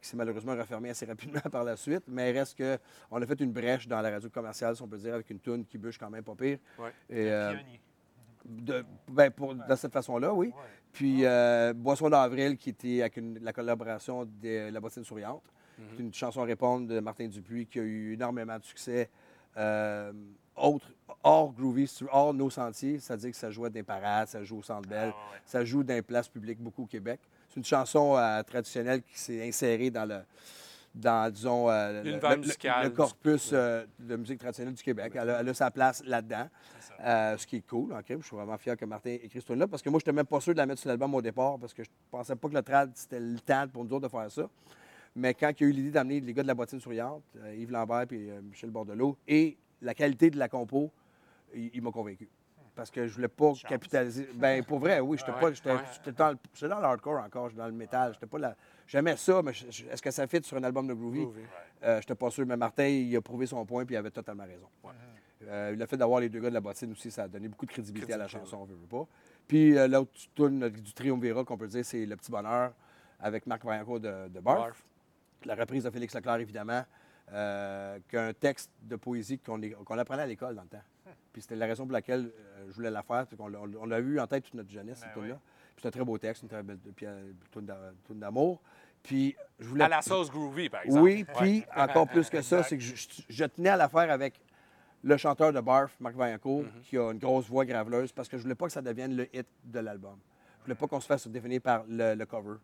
qui 0.02 0.07
s'est 0.07 0.15
malheureusement 0.15 0.56
refermée 0.56 0.91
assez 0.91 1.06
rapidement 1.06 1.41
par 1.52 1.64
la 1.65 1.76
suite. 1.76 2.03
Mais 2.07 2.32
il 2.32 2.38
reste 2.38 2.57
que 2.57 2.78
on 3.11 3.22
a 3.22 3.26
fait 3.26 3.40
une 3.41 3.52
brèche 3.52 3.86
dans 3.88 3.99
la 4.02 4.11
radio 4.11 4.30
commerciale, 4.30 4.76
si 4.78 4.82
on 4.82 4.88
peut 4.88 4.98
dire, 4.98 5.14
avec 5.15 5.30
une 5.30 5.40
tune 5.40 5.65
qui 5.65 5.78
bûche 5.78 5.98
quand 5.98 6.10
même 6.10 6.24
pas 6.24 6.36
pire. 6.36 6.57
Ouais. 6.80 6.91
Et, 7.10 7.26
Pionnier. 7.26 7.82
De, 8.45 8.84
ben, 9.10 9.32
pour, 9.32 9.56
de 9.56 9.76
cette 9.76 9.94
façon-là, 9.94 10.34
oui. 10.34 10.52
Puis 10.91 11.26
euh, 11.26 11.74
Boisson 11.74 12.10
d'avril, 12.10 12.57
qui 12.57 12.70
était 12.70 13.02
avec 13.02 13.18
une- 13.18 13.40
la 13.40 13.52
collaboration 13.53 14.26
de 14.26 14.70
La 14.70 14.80
Bottine 14.80 15.03
Souriante. 15.03 15.41
C'est 15.95 16.03
une 16.03 16.14
chanson 16.14 16.41
à 16.41 16.45
répondre 16.45 16.88
de 16.88 16.99
Martin 16.99 17.28
Dupuis 17.28 17.65
qui 17.65 17.80
a 17.80 17.82
eu 17.84 18.14
énormément 18.14 18.57
de 18.57 18.64
succès. 18.64 19.10
euh, 19.57 20.11
autre, 20.56 20.88
hors 21.24 21.52
groovy, 21.53 21.88
hors 22.11 22.34
nos 22.34 22.49
sentiers, 22.49 22.99
c'est-à-dire 22.99 23.30
que 23.32 23.38
ça 23.38 23.49
jouait 23.52 23.70
dans 23.70 23.76
les 23.76 23.84
parades, 23.84 24.28
ça 24.28 24.44
joue 24.44 24.57
au 24.60 24.64
Centre 24.64 24.88
Bell, 24.90 25.11
Ah, 25.14 25.32
ouais. 25.32 25.40
ça 25.45 25.64
joue 25.65 25.84
dans 25.84 25.94
les 25.95 26.02
places 26.03 26.28
publiques 26.28 26.60
beaucoup 26.60 26.84
au 26.84 26.88
Québec. 26.88 27.20
C'est 27.49 27.57
une 27.57 27.65
chanson 27.65 28.15
euh, 28.18 28.41
traditionnelle 28.44 29.02
qui 29.03 29.18
s'est 29.20 29.48
insérée 29.48 29.90
dans 29.91 30.06
le, 30.06 30.22
dans, 30.94 31.32
disons, 31.32 31.70
euh, 31.70 32.03
le- 32.03 32.90
corpus 32.90 33.49
euh, 33.53 33.86
de 33.99 34.15
musique 34.15 34.40
traditionnelle 34.40 34.74
du 34.76 34.84
Québec. 34.84 35.14
Elle 35.15 35.30
a, 35.30 35.40
elle 35.40 35.49
a 35.49 35.53
sa 35.53 35.72
place 35.72 36.03
là-dedans, 36.06 36.48
euh, 37.03 37.38
ce 37.38 37.48
qui 37.48 37.57
est 37.57 37.68
cool. 37.68 37.95
Je 38.07 38.15
suis 38.22 38.36
vraiment 38.36 38.57
fier 38.57 38.78
que 38.78 38.86
Martin 38.86 39.10
écrit 39.22 39.41
ce 39.41 39.53
là 39.53 39.68
parce 39.68 39.82
que 39.82 39.90
moi, 39.90 39.99
je 39.99 40.03
n'étais 40.03 40.15
même 40.15 40.26
pas 40.28 40.40
sûr 40.40 40.53
de 40.53 40.57
la 40.60 40.65
mettre 40.65 40.82
sur 40.82 40.90
l'album 40.90 41.14
au 41.15 41.22
départ 41.22 41.57
parce 41.60 41.74
que 41.74 41.84
je 41.84 41.90
pensais 42.11 42.36
pas 42.36 42.48
que 42.49 42.53
le 42.53 42.61
trad, 42.61 42.91
c'était 42.94 43.20
le 43.20 43.40
temps 43.40 43.68
pour 43.68 43.84
nous 43.86 43.94
autres 43.94 44.07
de 44.07 44.11
faire 44.11 44.30
ça. 44.32 44.48
Mais 45.15 45.34
quand 45.34 45.52
il 45.60 45.64
y 45.64 45.65
a 45.65 45.70
eu 45.70 45.74
l'idée 45.74 45.91
d'amener 45.91 46.20
les 46.20 46.34
gars 46.34 46.44
de 46.44 46.48
la 46.48 46.56
bottine 46.56 46.80
souriante, 46.80 47.24
Yves 47.56 47.72
Lambert 47.72 48.06
et 48.11 48.32
Michel 48.44 48.70
Bordelot, 48.72 49.18
et 49.28 49.57
la 49.82 49.94
qualité 49.94 50.30
de 50.30 50.38
la 50.40 50.48
compo, 50.49 50.91
il, 51.56 51.70
il 51.74 51.82
m'a 51.82 51.91
convaincu. 51.91 52.28
Parce 52.76 52.90
que 52.90 53.06
je 53.06 53.14
voulais 53.14 53.28
pas 53.28 53.49
Chance. 53.49 53.64
capitaliser. 53.70 54.28
Ben 54.34 54.64
pour 54.64 54.80
vrai, 54.80 54.99
oui, 54.99 55.18
j'étais 55.20 55.32
Ouais, 55.32 55.40
pas. 55.40 55.52
J'étais 55.53 55.70
ouais. 55.72 55.78
dans, 56.18 56.32
le- 56.32 56.38
j'étais 56.56 56.68
dans 56.70 56.80
le 56.80 56.86
hardcore 56.86 57.24
encore, 57.24 57.49
j'étais 57.49 57.61
dans 57.61 57.68
le 57.68 57.74
métal. 57.74 58.14
J'étais 58.14 58.26
pas 58.26 58.40
là. 58.40 58.56
J'aimais 58.88 59.16
ça, 59.18 59.42
mais 59.42 59.52
est-ce 59.52 60.02
que 60.02 60.12
ça 60.12 60.28
fit 60.28 60.44
sur 60.44 60.58
un 60.58 60.64
album 60.64 60.88
de 60.88 60.94
Groovy? 60.94 61.22
Groovy. 61.22 61.42
Euh, 61.84 62.00
j'étais 62.02 62.16
pas 62.16 62.30
sûr. 62.32 62.46
Mais 62.46 62.58
Martin, 62.58 62.86
il 62.86 63.16
a 63.16 63.22
prouvé 63.22 63.46
son 63.46 63.66
point 63.66 63.86
puis 63.86 63.96
il 63.96 63.98
avait 63.98 64.12
totalement 64.12 64.44
raison. 64.46 64.68
Euh, 65.46 65.76
le 65.76 65.86
fait 65.86 65.98
d'avoir 65.98 66.22
les 66.22 66.30
deux 66.30 66.40
gars 66.40 66.50
de 66.50 66.54
la 66.54 66.62
bottine 66.62 66.92
aussi, 66.94 67.12
ça 67.12 67.24
a 67.24 67.28
donné 67.28 67.50
beaucoup 67.50 67.66
de 67.66 67.72
crédibilité, 67.72 68.14
à 68.14 68.18
la 68.18 68.28
chanson, 68.30 68.58
on 68.62 68.64
veut, 68.64 68.76
veut 68.76 68.88
pas. 68.88 69.06
Puis 69.48 69.78
euh, 69.78 69.88
l'autre 69.90 70.12
tune 70.36 70.70
du 70.70 70.94
Triumvirat 70.94 71.44
qu'on 71.44 71.58
peut 71.58 71.68
dire, 71.68 71.84
c'est 71.84 72.06
Le 72.06 72.16
Petit 72.16 72.32
Bonheur 72.32 72.72
avec 73.20 73.46
Marc 73.46 73.66
Vaillancourt 73.66 74.00
de, 74.00 74.30
de 74.30 74.40
Barf. 74.40 74.58
Barf. 74.60 74.84
La 75.46 75.56
reprise 75.56 75.84
de 75.84 75.90
Félix 75.90 76.16
Leclerc, 76.16 76.38
évidemment, 76.40 76.84
euh, 77.34 78.00
qu'un 78.08 78.32
texte 78.34 78.72
de 78.84 78.96
poésie 78.96 79.38
qu'on 79.40 79.98
apprenait 79.98 80.22
à 80.22 80.28
l'école 80.28 80.56
dans 80.56 80.62
le 80.62 80.68
temps. 80.70 80.84
Puis 81.34 81.42
c'était 81.42 81.56
la 81.56 81.66
raison 81.66 81.84
pour 81.84 81.92
laquelle 81.94 82.32
euh, 82.58 82.66
je 82.70 82.74
voulais 82.74 82.92
la 82.92 83.04
faire, 83.04 83.26
c'est 83.30 83.36
qu'on 83.36 83.48
l'a- 83.86 84.00
eu 84.00 84.20
en 84.20 84.28
tête 84.28 84.46
toute 84.46 84.54
notre 84.54 84.70
jeunesse, 84.72 85.02
Ben 85.02 85.08
cette 85.14 85.22
oui. 85.24 85.30
Puis 85.32 85.38
c'est 85.78 85.88
un 85.88 85.91
très 85.91 86.04
beau 86.04 86.18
texte, 86.18 86.44
une 86.44 86.50
très 86.50 86.64
belle 86.64 86.80
tune 87.52 87.66
d'a- 87.66 87.94
tune 88.06 88.20
d'amour. 88.20 88.62
Puis 89.02 89.36
je 89.60 89.68
voulais... 89.68 89.84
À 89.84 89.90
la 89.90 90.02
sauce 90.02 90.32
Groovy, 90.32 90.70
par 90.70 90.84
exemple. 90.84 91.02
Oui, 91.02 91.26
puis 91.38 91.66
encore 91.76 92.08
plus 92.08 92.30
que 92.30 92.41
ça, 92.41 92.64
c'est 92.64 92.78
que 92.78 92.84
je, 92.84 93.45
tenais 93.45 93.70
à 93.70 93.78
la 93.78 93.90
faire 93.90 94.10
avec 94.10 94.40
le 95.04 95.18
chanteur 95.18 95.52
de 95.52 95.60
Barf, 95.60 95.94
Marc 96.00 96.16
Vaillancourt, 96.16 96.64
qui 96.84 96.98
a 96.98 97.12
une 97.12 97.20
grosse 97.20 97.48
voix 97.48 97.66
graveleuse, 97.66 98.14
parce 98.14 98.30
que 98.30 98.38
je 98.38 98.44
voulais 98.44 98.56
pas 98.56 98.68
que 98.68 98.72
ça 98.72 98.82
devienne 98.82 99.16
le 99.16 99.36
hit 99.36 99.48
de 99.66 99.80
l'album. 99.80 100.18
Je 100.60 100.66
voulais 100.66 100.76
pas 100.76 100.88
qu'on 100.88 101.02
se 101.02 101.08
fasse 101.08 101.28
définir 101.28 101.60
par 101.60 101.84
le, 101.90 102.16
le 102.16 102.26
cover. 102.26 102.56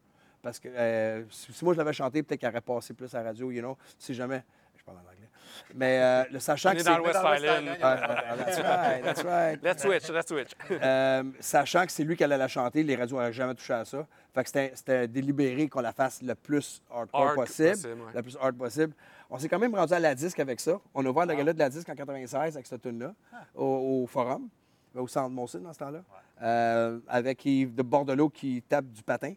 Parce 0.41 0.60
que 0.60 0.69
euh, 0.69 1.30
si, 1.30 1.52
si 1.52 1.65
moi 1.65 1.73
je 1.73 1.80
l'avais 1.80 1.91
chanté, 1.91 2.23
peut-être 2.23 2.40
qu'il 2.40 2.48
aurait 2.48 2.61
passé 2.61 2.94
plus 2.94 3.14
à 3.14 3.19
la 3.19 3.26
radio, 3.26 3.52
you 3.52 3.60
know, 3.60 3.77
si 3.98 4.14
jamais. 4.14 4.44
Je 4.77 4.84
parle 4.84 4.98
en 4.99 5.02
anglais. 5.02 5.28
Mais 5.76 5.99
euh, 6.01 6.23
le 6.31 6.39
sachant 6.39 6.69
On 6.69 6.73
que 6.73 6.77
est 6.77 6.84
c'est. 6.84 6.89
dans 6.89 6.97
le 6.97 7.03
West 7.03 7.13
dans 7.15 7.23
le 7.23 7.30
West 7.31 7.43
Island. 7.43 7.63
Island. 7.65 7.77
Ah, 7.81 7.97
ah, 8.01 8.23
ah, 8.30 8.35
that's 8.38 8.59
right, 8.59 9.03
that's 9.03 9.23
right. 9.23 9.63
Let's 9.63 9.81
switch, 9.84 10.09
let's 10.09 10.27
switch. 10.27 10.51
Euh, 10.81 11.23
sachant 11.39 11.85
que 11.85 11.91
c'est 11.91 12.03
lui 12.03 12.15
qui 12.15 12.23
allait 12.23 12.38
la 12.38 12.47
chanter, 12.47 12.84
les 12.84 12.95
radios 12.95 13.17
n'auraient 13.17 13.34
jamais 13.34 13.55
touché 13.55 13.73
à 13.73 13.85
ça. 13.85 14.05
Fait 14.34 14.41
que 14.43 14.47
c'était- 14.47 14.71
c'était 14.76 15.07
délibéré 15.07 15.67
qu'on 15.67 15.81
la 15.81 15.91
fasse 15.93 16.21
le 16.21 16.35
plus 16.35 16.81
hardcore 16.91 17.21
Hard 17.21 17.35
possible, 17.35 17.69
possible, 17.69 17.93
ouais. 18.01 18.11
le 18.15 18.21
plus 18.21 18.38
hard 18.41 18.55
possible. 18.57 18.93
On 19.30 19.38
s'est 19.38 19.47
quand 19.49 19.59
même 19.59 19.76
rendu 19.76 19.93
à 19.93 19.99
la 19.99 20.15
disque 20.15 20.39
avec 20.39 20.59
ça. 20.59 20.80
On 20.93 21.05
a 21.05 21.09
ouvert 21.09 21.23
Ah. 21.23 21.31
le 21.31 21.35
gala 21.35 21.53
de 21.53 21.59
la 21.59 21.69
disque 21.69 21.89
en 21.89 21.95
96 21.95 22.55
avec 22.55 22.65
cette 22.67 22.81
tune-là, 22.81 23.13
au, 23.55 24.01
au 24.03 24.07
Forum, 24.07 24.47
au 24.95 25.07
centre 25.07 25.30
de 25.30 25.35
Monson 25.35 25.59
dans 25.59 25.73
ce 25.73 25.80
temps-là, 25.80 26.01
Euh, 26.41 26.99
avec 27.09 27.43
Yves 27.45 27.76
de 27.76 27.84
Bordelot 27.84 28.30
qui 28.30 28.61
tape 28.61 28.85
du 28.85 29.03
patin. 29.03 29.34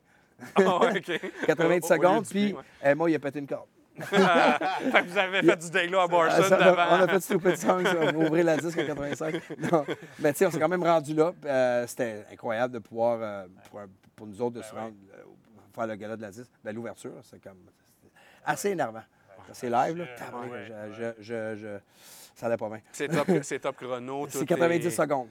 Ah, 0.57 0.79
ouais, 0.81 0.99
OK. 0.99 1.21
90 1.47 1.59
Au- 1.59 1.65
au 1.67 1.69
lieu 1.69 1.81
secondes, 1.83 2.23
du 2.25 2.29
puis 2.31 2.55
ouais. 2.85 2.95
moi, 2.95 3.11
il 3.11 3.15
a 3.17 3.19
pété 3.19 3.39
une 3.41 3.47
corde. 3.47 3.67
fait 4.01 4.17
que 4.17 5.09
vous 5.09 5.19
avez 5.19 5.43
fait 5.43 5.57
du 5.57 5.71
déglo 5.71 5.99
à 6.01 6.07
Barson 6.09 6.43
ça, 6.43 6.57
on, 6.59 6.63
a, 6.63 6.71
devant. 6.71 6.87
on 6.91 7.01
a 7.03 7.09
fait 7.09 7.21
Stupid 7.21 7.57
Songs 7.57 7.85
pour 8.13 8.23
ouvrir 8.23 8.45
la 8.45 8.57
disque 8.57 8.79
en 8.79 8.87
85. 8.87 9.35
Non. 9.71 9.85
Mais 10.19 10.33
tu 10.33 10.39
sais, 10.39 10.47
on 10.47 10.51
s'est 10.51 10.59
quand 10.59 10.69
même 10.69 10.83
rendu 10.83 11.15
là. 11.15 11.33
euh, 11.45 11.87
C'était 11.87 12.25
incroyable 12.33 12.75
de 12.75 12.79
pouvoir, 12.79 13.19
euh, 13.21 13.47
pour, 14.17 14.27
nous 14.27 14.41
autres, 14.41 14.57
de 14.57 14.63
se 14.63 14.75
rendre, 14.75 14.95
euh, 15.15 15.23
faire 15.75 15.87
le 15.87 15.95
gala 15.97 16.17
de 16.17 16.23
la 16.23 16.31
disque. 16.31 16.51
Ben, 16.65 16.75
L'ouverture, 16.75 17.13
c'est 17.23 17.43
comme 17.43 17.59
assez 18.45 18.71
énervant. 18.71 19.03
C'est 19.53 19.69
live, 19.69 19.97
là. 19.99 20.07
Tabarnak, 20.17 20.51
je, 20.93 20.93
je, 20.93 21.23
je, 21.23 21.57
je- 21.57 21.79
ça 22.35 22.47
allait 22.47 22.57
pas 22.57 22.69
bien. 22.69 22.81
C'est 22.93 23.09
top, 23.09 23.27
c'est 23.43 23.59
top 23.59 23.77
chrono. 23.77 24.27
C'est 24.31 24.39
tout 24.39 24.47
90 24.47 24.87
est- 24.87 24.91
secondes. 24.91 25.29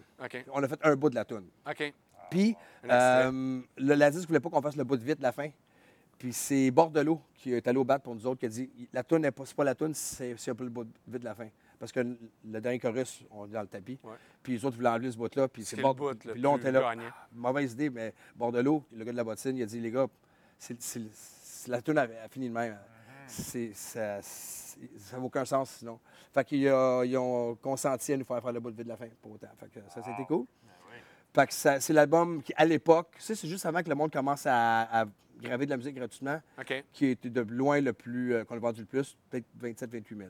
On 0.53 0.61
a 0.61 0.67
fait 0.67 0.79
un 0.83 0.95
bout 0.95 1.09
de 1.09 1.15
la 1.15 1.25
toune. 1.25 1.45
OK. 1.67 1.93
Puis, 2.29 2.55
euh, 2.89 3.59
le, 3.77 3.93
la 3.95 4.11
disque 4.11 4.27
voulait 4.27 4.39
pas 4.39 4.49
qu'on 4.49 4.61
fasse 4.61 4.75
le 4.77 4.83
bout 4.83 4.95
de 4.97 5.03
vite 5.03 5.19
la 5.21 5.31
fin. 5.31 5.49
Puis 6.21 6.33
c'est 6.33 6.69
Bordelot 6.69 7.19
qui 7.33 7.51
est 7.51 7.67
allé 7.67 7.79
au 7.79 7.83
bat 7.83 7.97
pour 7.97 8.13
nous 8.13 8.27
autres 8.27 8.39
qui 8.41 8.45
a 8.45 8.49
dit 8.49 8.69
la 8.93 9.03
toune 9.03 9.23
n'est 9.23 9.31
pas, 9.31 9.43
c'est 9.43 9.55
pas 9.55 9.63
la 9.63 9.73
toune, 9.73 9.95
c'est 9.95 10.35
c'est 10.37 10.51
un 10.51 10.53
peu 10.55 10.63
le 10.65 10.69
bout 10.69 10.83
de 11.07 11.23
la 11.23 11.33
fin. 11.33 11.47
Parce 11.79 11.91
que 11.91 11.99
le 11.99 12.61
dernier 12.61 12.77
chorus, 12.77 13.23
on 13.31 13.47
est 13.47 13.49
dans 13.53 13.61
le 13.61 13.67
tapis. 13.67 13.97
Ouais. 14.03 14.13
Puis 14.43 14.53
les 14.53 14.63
autres 14.63 14.75
voulaient 14.77 14.89
enlever 14.89 15.11
ce 15.11 15.17
bout-là. 15.17 15.47
Puis 15.47 15.63
c'est 15.63 15.71
C'est 15.71 15.77
le 15.77 15.81
Bord- 15.81 15.95
bout 15.95 16.09
le 16.23 16.33
Puis 16.33 16.39
là, 16.41 16.49
on 16.51 16.57
était 16.57 16.71
là. 16.71 16.81
gagnant. 16.81 17.09
ah, 17.11 17.27
mauvaise 17.33 17.71
idée, 17.73 17.89
mais 17.89 18.13
Bordelot, 18.35 18.83
le 18.95 19.03
gars 19.03 19.11
de 19.13 19.17
la 19.17 19.23
bottine, 19.23 19.57
il 19.57 19.63
a 19.63 19.65
dit 19.65 19.79
les 19.79 19.89
gars, 19.89 20.05
c'est, 20.59 20.77
la 21.67 21.81
toune 21.81 21.97
a, 21.97 22.03
a 22.03 22.27
fini 22.29 22.49
de 22.49 22.53
même. 22.53 22.77
C'est, 23.25 23.71
ça 23.73 24.19
n'a 25.13 25.19
aucun 25.23 25.43
sens 25.43 25.71
sinon. 25.71 25.99
Fait 26.31 26.45
qu'ils 26.45 26.67
a- 26.67 27.03
ils 27.03 27.17
ont 27.17 27.55
consenti 27.55 28.13
à 28.13 28.17
nous 28.17 28.25
faire 28.25 28.43
faire 28.43 28.51
le 28.51 28.59
bout 28.59 28.69
de 28.69 28.75
vide 28.75 28.83
de 28.85 28.89
la 28.89 28.97
fin 28.97 29.07
pour 29.23 29.31
autant. 29.31 29.47
Fait 29.59 29.69
que 29.69 29.79
ça, 29.89 30.03
c'était 30.03 30.25
cool. 30.27 30.45
Fait 31.33 31.47
que 31.47 31.53
ça- 31.53 31.79
c'est 31.79 31.93
l'album 31.93 32.43
qui, 32.43 32.53
à 32.55 32.65
l'époque, 32.65 33.15
c'est 33.17 33.35
juste 33.47 33.65
avant 33.65 33.81
que 33.81 33.89
le 33.89 33.95
monde 33.95 34.11
commence 34.11 34.45
à, 34.45 35.01
à 35.01 35.05
graver 35.41 35.65
de 35.65 35.71
la 35.71 35.77
musique 35.77 35.95
gratuitement, 35.95 36.41
qui 36.93 37.07
était 37.07 37.29
de 37.29 37.41
loin 37.41 37.81
le 37.81 37.93
plus, 37.93 38.33
euh, 38.33 38.43
qu'on 38.43 38.55
a 38.55 38.59
vendu 38.59 38.81
le 38.81 38.87
plus, 38.87 39.17
peut-être 39.29 39.45
27-28 39.61 40.17
000. 40.17 40.29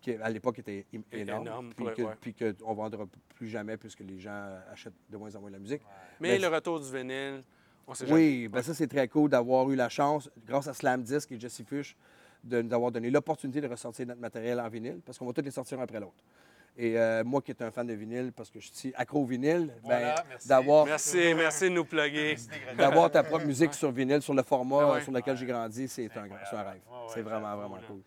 Qui, 0.00 0.12
à 0.14 0.30
l'époque, 0.30 0.60
était 0.60 0.86
énorme. 1.12 1.42
énorme, 1.42 1.72
puis, 1.74 1.86
que, 1.96 2.02
ouais. 2.02 2.14
puis 2.20 2.34
ne 2.40 2.74
vendra 2.74 3.06
plus 3.34 3.48
jamais 3.48 3.76
puisque 3.76 4.00
les 4.00 4.20
gens 4.20 4.56
achètent 4.70 4.92
de 5.10 5.16
moins 5.16 5.34
en 5.34 5.40
moins 5.40 5.50
de 5.50 5.54
la 5.54 5.60
musique. 5.60 5.82
Mais 6.20 6.38
Ben, 6.38 6.42
le 6.42 6.54
retour 6.54 6.80
du 6.80 6.86
vinyle, 6.92 7.42
on 7.86 7.94
sait 7.94 8.06
jamais. 8.06 8.20
Oui, 8.20 8.48
ben 8.48 8.62
ça, 8.62 8.74
c'est 8.74 8.86
très 8.86 9.08
cool 9.08 9.30
d'avoir 9.30 9.68
eu 9.70 9.74
la 9.74 9.88
chance, 9.88 10.30
grâce 10.46 10.68
à 10.68 10.74
Slam 10.74 11.02
Disc 11.02 11.32
et 11.32 11.40
Jesse 11.40 11.62
Fush, 11.66 11.96
de 12.44 12.62
nous 12.62 12.72
avoir 12.72 12.92
donné 12.92 13.10
l'opportunité 13.10 13.60
de 13.60 13.66
ressortir 13.66 14.06
notre 14.06 14.20
matériel 14.20 14.60
en 14.60 14.68
vinyle, 14.68 15.00
parce 15.04 15.18
qu'on 15.18 15.26
va 15.26 15.32
tous 15.32 15.42
les 15.42 15.50
sortir 15.50 15.80
un 15.80 15.82
après 15.82 15.98
l'autre. 15.98 16.22
Et 16.80 16.96
euh, 16.96 17.24
moi 17.24 17.42
qui 17.42 17.50
est 17.50 17.60
un 17.60 17.72
fan 17.72 17.84
de 17.88 17.92
vinyle, 17.92 18.32
parce 18.34 18.50
que 18.50 18.60
je 18.60 18.68
suis 18.72 18.92
accro 18.94 19.22
au 19.22 19.24
vinyle, 19.24 19.74
Voilà, 19.82 20.14
ben, 20.14 20.36
d'avoir 20.46 20.86
Merci, 20.86 21.34
merci 21.34 21.64
de 21.64 21.70
nous 21.70 21.84
plugger. 21.84 22.36
d'avoir 22.76 23.10
ta 23.10 23.24
propre 23.24 23.44
musique 23.46 23.74
sur 23.74 23.90
vinyle, 23.90 24.22
sur 24.22 24.32
le 24.32 24.44
format 24.44 24.78
Ah 24.82 24.92
ouais. 24.94 25.02
sur 25.02 25.10
lequel 25.10 25.36
j'ai 25.36 25.46
grandi, 25.46 25.88
c'est 25.88 26.04
un, 26.16 26.22
rêve. 26.22 26.30
Ouais, 26.32 26.38
ouais, 26.38 26.78
c'est 27.12 27.22
vraiment, 27.22 27.56
vraiment 27.56 27.78
cool. 27.88 28.00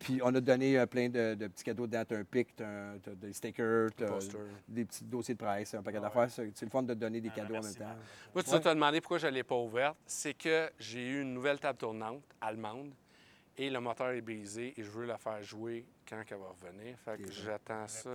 Puis 0.00 0.20
on 0.22 0.32
a 0.34 0.40
donné 0.40 0.78
euh, 0.78 0.86
plein 0.86 1.08
de, 1.08 1.34
de 1.34 1.46
petits 1.48 1.64
cadeaux 1.64 1.86
dedans. 1.86 2.04
T'as 2.06 2.18
un 2.18 2.24
pic, 2.24 2.54
t'as 2.54 2.98
t'as 3.02 3.14
des 3.14 3.32
stickers, 3.32 3.88
t'as 3.96 4.06
des 4.68 4.84
petits 4.84 5.04
dossiers 5.04 5.34
de 5.34 5.38
presse, 5.38 5.74
un 5.74 5.82
paquet 5.82 5.98
d'affaires. 5.98 6.30
C'est 6.30 6.50
c'est 6.54 6.66
le 6.66 6.70
fun 6.70 6.82
de 6.82 6.94
donner 6.94 7.20
des 7.20 7.30
Ah, 7.32 7.36
cadeaux 7.36 7.56
en 7.56 7.62
même 7.62 7.74
temps. 7.74 7.96
Moi, 8.34 8.42
tu 8.44 8.50
te 8.50 8.68
demandé 8.68 9.00
pourquoi 9.00 9.18
je 9.18 9.26
ne 9.26 9.32
l'ai 9.32 9.42
pas 9.42 9.56
ouverte. 9.56 9.96
C'est 10.06 10.34
que 10.34 10.70
j'ai 10.78 11.04
eu 11.04 11.22
une 11.22 11.32
nouvelle 11.34 11.58
table 11.58 11.78
tournante 11.78 12.22
allemande 12.40 12.92
et 13.58 13.70
le 13.70 13.80
moteur 13.80 14.10
est 14.10 14.20
brisé 14.20 14.72
et 14.76 14.82
je 14.82 14.88
veux 14.90 15.04
la 15.04 15.18
faire 15.18 15.42
jouer 15.42 15.84
quand 16.08 16.22
elle 16.30 16.36
va 16.38 16.46
revenir. 16.48 16.96
Fait 17.04 17.18
que 17.20 17.30
j'attends 17.30 17.86
ça. 17.88 18.10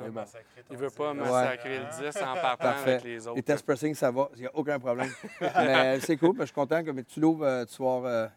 Il 0.72 0.78
veut 0.78 0.90
pas 0.90 1.14
massacrer 1.14 1.80
le 1.80 1.86
10 2.12 2.18
en 2.22 2.34
partant 2.36 2.58
Parfait. 2.58 2.92
avec 2.94 3.04
les 3.04 3.28
autres. 3.28 3.36
Les 3.36 3.44
test 3.44 3.66
pressing, 3.66 3.94
ça 3.94 4.10
va. 4.10 4.30
Il 4.36 4.42
n'y 4.42 4.48
a 4.48 4.56
aucun 4.56 4.80
problème. 4.80 5.12
mais 5.42 6.00
c'est 6.00 6.18
cool. 6.18 6.32
puis 6.32 6.40
Je 6.42 6.46
suis 6.46 6.54
content 6.54 6.84
que 6.84 6.92
mais 6.92 7.04
tu 7.04 7.20
l'ouvres, 7.20 7.46
euh, 7.46 7.66
tu 7.66 7.82
vas 7.84 7.96
avoir, 7.96 8.06
euh, 8.06 8.28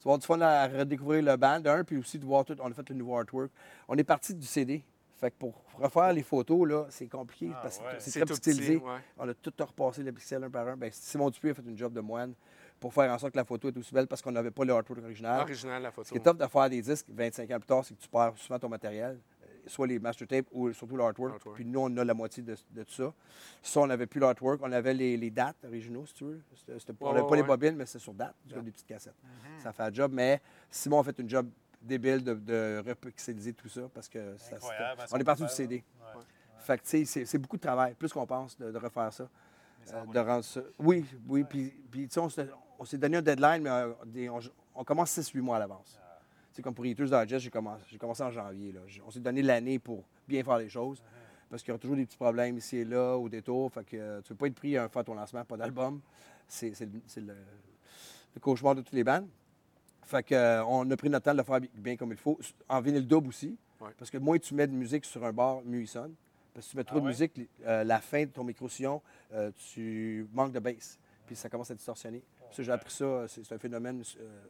tu 0.00 0.04
vas 0.04 0.10
avoir 0.14 0.18
du 0.18 0.26
fun 0.26 0.40
à 0.40 0.66
redécouvrir 0.66 1.22
le 1.22 1.36
band, 1.36 1.62
un, 1.64 1.84
puis 1.84 1.96
aussi 1.96 2.18
de 2.18 2.24
voir 2.24 2.44
tout. 2.44 2.56
On 2.60 2.70
a 2.70 2.74
fait 2.74 2.88
le 2.90 2.96
nouveau 2.96 3.16
artwork. 3.16 3.50
On 3.86 3.96
est 3.96 4.04
parti 4.04 4.34
du 4.34 4.46
CD. 4.46 4.82
Fait 5.20 5.30
que 5.32 5.36
pour 5.36 5.54
refaire 5.74 6.12
les 6.12 6.22
photos, 6.22 6.68
là, 6.68 6.86
c'est 6.90 7.08
compliqué 7.08 7.50
Ah, 7.52 7.58
parce 7.62 7.78
que 7.78 7.84
ouais. 7.84 7.96
c'est 7.98 8.20
très 8.20 8.24
pixelisé. 8.34 8.76
petit, 8.78 8.84
ouais. 8.84 8.98
On 9.16 9.28
a 9.28 9.34
tout 9.34 9.52
repassé 9.58 10.02
les 10.04 10.12
pixels 10.12 10.44
un 10.44 10.50
par 10.50 10.68
un. 10.68 10.76
Ben, 10.76 10.90
Simon 10.92 11.28
Dupuis 11.30 11.50
a 11.50 11.54
fait 11.54 11.62
une 11.66 11.76
job 11.76 11.92
de 11.92 12.00
moine 12.00 12.34
pour 12.80 12.92
faire 12.94 13.12
en 13.12 13.18
sorte 13.18 13.32
que 13.32 13.38
la 13.38 13.44
photo 13.44 13.68
est 13.68 13.76
aussi 13.76 13.92
belle 13.92 14.06
parce 14.06 14.22
qu'on 14.22 14.32
n'avait 14.32 14.50
pas 14.50 14.64
le 14.64 14.72
artwork 14.72 15.02
original. 15.02 15.40
Original 15.40 15.82
la 15.82 15.90
photo. 15.90 16.06
Ce 16.06 16.10
qui 16.12 16.18
est 16.18 16.20
top 16.22 16.36
de 16.38 16.46
faire 16.46 16.70
des 16.70 16.80
disques 16.82 17.06
25 17.08 17.50
ans 17.50 17.58
plus 17.58 17.66
tard, 17.66 17.84
c'est 17.84 17.94
que 17.94 18.00
tu 18.00 18.08
perds 18.08 18.32
souvent 18.36 18.58
ton 18.58 18.68
matériel, 18.68 19.18
euh, 19.42 19.46
soit 19.66 19.86
les 19.86 19.98
master 19.98 20.26
tapes 20.28 20.46
ou 20.52 20.72
surtout 20.72 20.96
l'artwork. 20.96 21.42
Puis 21.54 21.64
nous, 21.64 21.80
on 21.80 21.96
a 21.96 22.04
la 22.04 22.14
moitié 22.14 22.42
de, 22.42 22.54
de 22.70 22.82
tout 22.84 22.92
ça. 22.92 23.12
Ça, 23.62 23.80
on 23.80 23.86
n'avait 23.86 24.06
plus 24.06 24.20
l'artwork, 24.20 24.60
on 24.62 24.70
avait 24.72 24.94
les, 24.94 25.16
les 25.16 25.30
dates 25.30 25.64
originaux, 25.64 26.06
si 26.06 26.14
tu 26.14 26.24
veux. 26.24 26.40
On 27.00 27.08
n'avait 27.12 27.22
ouais, 27.22 27.28
pas 27.28 27.36
les 27.36 27.42
bobines, 27.42 27.76
mais 27.76 27.86
c'est 27.86 27.98
sur 27.98 28.14
date, 28.14 28.34
comme 28.52 28.64
des 28.64 28.70
petites 28.72 28.86
cassettes. 28.86 29.14
Ça 29.58 29.72
fait 29.72 29.82
un 29.82 29.92
job, 29.92 30.12
mais 30.14 30.40
Simon 30.70 31.00
a 31.00 31.04
fait 31.04 31.18
une 31.18 31.28
job 31.28 31.48
débile 31.80 32.22
de, 32.24 32.34
de 32.34 32.82
repixeliser 32.86 33.52
tout 33.52 33.68
ça 33.68 33.82
parce 33.94 34.08
que 34.08 34.36
ça, 34.36 34.56
c'était- 34.60 34.74
hein, 34.74 34.94
on 35.12 35.18
est 35.18 35.24
parti 35.24 35.42
du 35.42 35.48
CD. 35.48 35.84
là. 36.00 36.16
Ouais. 36.18 36.24
Fait 36.58 36.76
que, 36.76 36.82
tu 36.82 36.88
sais, 36.90 37.04
c'est- 37.04 37.24
c'est 37.24 37.38
beaucoup 37.38 37.56
de 37.56 37.62
travail, 37.62 37.94
plus 37.94 38.12
qu'on 38.12 38.26
pense, 38.26 38.58
de, 38.58 38.70
de 38.72 38.78
refaire 38.78 39.12
ça. 39.12 39.28
Euh, 39.94 40.04
de 40.12 40.18
rendre 40.18 40.44
ça. 40.44 40.60
Oui, 40.78 41.06
oui. 41.28 41.44
Puis, 41.44 41.70
puis, 41.90 42.08
tu 42.08 42.14
sais, 42.14 42.20
on 42.20 42.28
s'est- 42.28 42.48
on 42.78 42.84
s'est 42.84 42.98
donné 42.98 43.16
un 43.18 43.22
deadline, 43.22 43.62
mais 43.62 43.70
des- 44.06 44.28
on, 44.30 44.38
on 44.74 44.84
commence 44.84 45.10
6-8 45.10 45.40
mois 45.40 45.56
à 45.56 45.60
l'avance. 45.60 45.98
Sais, 46.52 46.62
comme 46.62 46.74
pour 46.74 46.86
Eaters 46.86 47.06
Digest, 47.08 47.44
j'ai 47.44 47.50
commencé, 47.50 47.82
j'ai 47.90 47.98
commencé 47.98 48.22
en 48.22 48.30
janvier. 48.30 48.72
Là. 48.72 48.80
On 49.06 49.10
s'est 49.10 49.20
donné 49.20 49.42
l'année 49.42 49.78
pour 49.78 50.04
bien 50.26 50.42
faire 50.42 50.58
les 50.58 50.68
choses. 50.68 51.02
Parce 51.50 51.62
qu'il 51.62 51.70
y 51.70 51.72
aura 51.72 51.78
toujours 51.78 51.96
des 51.96 52.04
petits 52.04 52.16
problèmes 52.16 52.58
ici 52.58 52.78
et 52.78 52.84
là, 52.84 53.16
au 53.16 53.28
détour. 53.28 53.72
Fait 53.72 53.84
que 53.84 53.96
euh, 53.96 54.20
tu 54.20 54.32
ne 54.32 54.34
veux 54.34 54.38
pas 54.38 54.46
être 54.48 54.54
pris 54.54 54.76
à 54.76 54.84
un 54.84 54.88
faire 54.88 55.04
ton 55.04 55.14
lancement, 55.14 55.44
pas 55.44 55.56
d'album. 55.56 56.00
C'est, 56.46 56.74
c'est 56.74 56.84
le, 57.20 57.34
c'est 58.32 58.40
cauchemar 58.40 58.74
de 58.74 58.82
tous 58.82 58.94
les 58.94 59.04
bandes. 59.04 59.26
Fait 60.04 60.22
que, 60.22 60.34
euh, 60.34 60.64
on 60.66 60.90
a 60.90 60.96
pris 60.96 61.08
notre 61.10 61.24
temps 61.24 61.32
de 61.32 61.38
le 61.38 61.44
faire 61.44 61.60
bi- 61.60 61.70
bien 61.74 61.96
comme 61.96 62.10
il 62.12 62.18
faut. 62.18 62.38
En 62.68 62.80
vinyle 62.80 63.06
double 63.06 63.28
aussi. 63.28 63.56
Ouais. 63.80 63.90
Parce 63.96 64.10
que 64.10 64.18
moins 64.18 64.38
tu 64.38 64.54
mets 64.54 64.66
de 64.66 64.72
musique 64.72 65.04
sur 65.04 65.24
un 65.24 65.32
bar, 65.32 65.62
mieux 65.64 65.80
il 65.82 65.88
sonne. 65.88 66.14
Parce 66.52 66.66
que 66.66 66.70
si 66.70 66.70
tu 66.72 66.76
mets 66.76 66.84
trop 66.84 66.96
Ah 66.96 67.00
de 67.00 67.04
ouais? 67.04 67.10
musique, 67.12 67.40
euh, 67.66 67.84
la 67.84 68.00
fin 68.00 68.22
de 68.24 68.30
ton 68.30 68.44
micro-sillon, 68.44 69.00
euh, 69.32 69.50
tu 69.72 70.26
manques 70.32 70.52
de 70.52 70.58
bass. 70.60 70.98
Puis 71.26 71.36
ça 71.36 71.48
commence 71.48 71.70
à 71.70 71.74
distorsionner. 71.74 72.22
J'ai 72.56 72.70
appris 72.72 72.92
ça. 72.92 73.26
C'est, 73.28 73.52
un 73.52 73.58
phénomène 73.58 74.02
euh, 74.20 74.44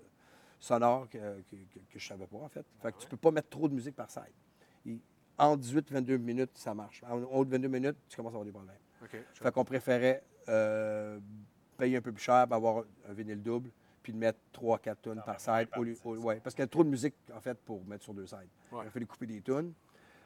sonore 0.60 1.08
que, 1.08 1.18
que, 1.18 1.56
que- 1.56 1.78
que 1.92 1.98
je 1.98 2.06
savais 2.06 2.26
pas, 2.26 2.38
en 2.38 2.48
fait. 2.48 2.64
Fait 2.82 2.92
que 2.92 2.98
tu 2.98 3.06
peux 3.08 3.16
pas 3.16 3.30
mettre 3.30 3.48
trop 3.48 3.68
de 3.68 3.74
musique 3.74 3.94
par 3.96 4.10
side. 4.10 4.98
En 5.36 5.56
18 5.56 5.92
22 5.92 6.16
minutes, 6.18 6.50
ça 6.54 6.74
marche. 6.74 7.02
En 7.08 7.18
haut 7.22 7.44
de 7.44 7.50
22 7.50 7.68
minutes, 7.68 7.96
tu 8.08 8.16
commences 8.16 8.32
à 8.32 8.34
avoir 8.36 8.44
des 8.44 8.50
problèmes. 8.50 8.74
OK. 9.02 9.10
je- 9.34 9.40
Fait 9.40 9.52
qu'on 9.52 9.64
préférait 9.64 10.22
euh, 10.48 11.20
payer 11.76 11.96
un 11.98 12.00
peu 12.00 12.10
plus 12.12 12.22
cher, 12.22 12.34
avoir 12.50 12.84
un 13.08 13.12
vinyle 13.12 13.40
double, 13.40 13.70
puis 14.02 14.12
de 14.12 14.18
mettre 14.18 14.38
3-4 14.52 14.96
tonnes 15.00 15.22
par 15.24 15.36
même 15.46 15.60
side. 15.66 15.68
au 15.76 15.84
lieu- 15.84 15.96
au- 16.04 16.16
ouais, 16.16 16.40
parce 16.40 16.54
qu'il 16.56 16.62
y 16.62 16.64
a 16.64 16.68
trop 16.68 16.82
de 16.82 16.88
musique, 16.88 17.14
en 17.32 17.40
fait, 17.40 17.56
pour 17.58 17.84
mettre 17.84 18.02
sur 18.02 18.14
deux 18.14 18.26
sides. 18.26 18.48
Ouais. 18.72 18.84
Il 18.86 18.90
fallu 18.90 19.06
couper 19.06 19.26
des 19.26 19.40
tonnes. 19.40 19.72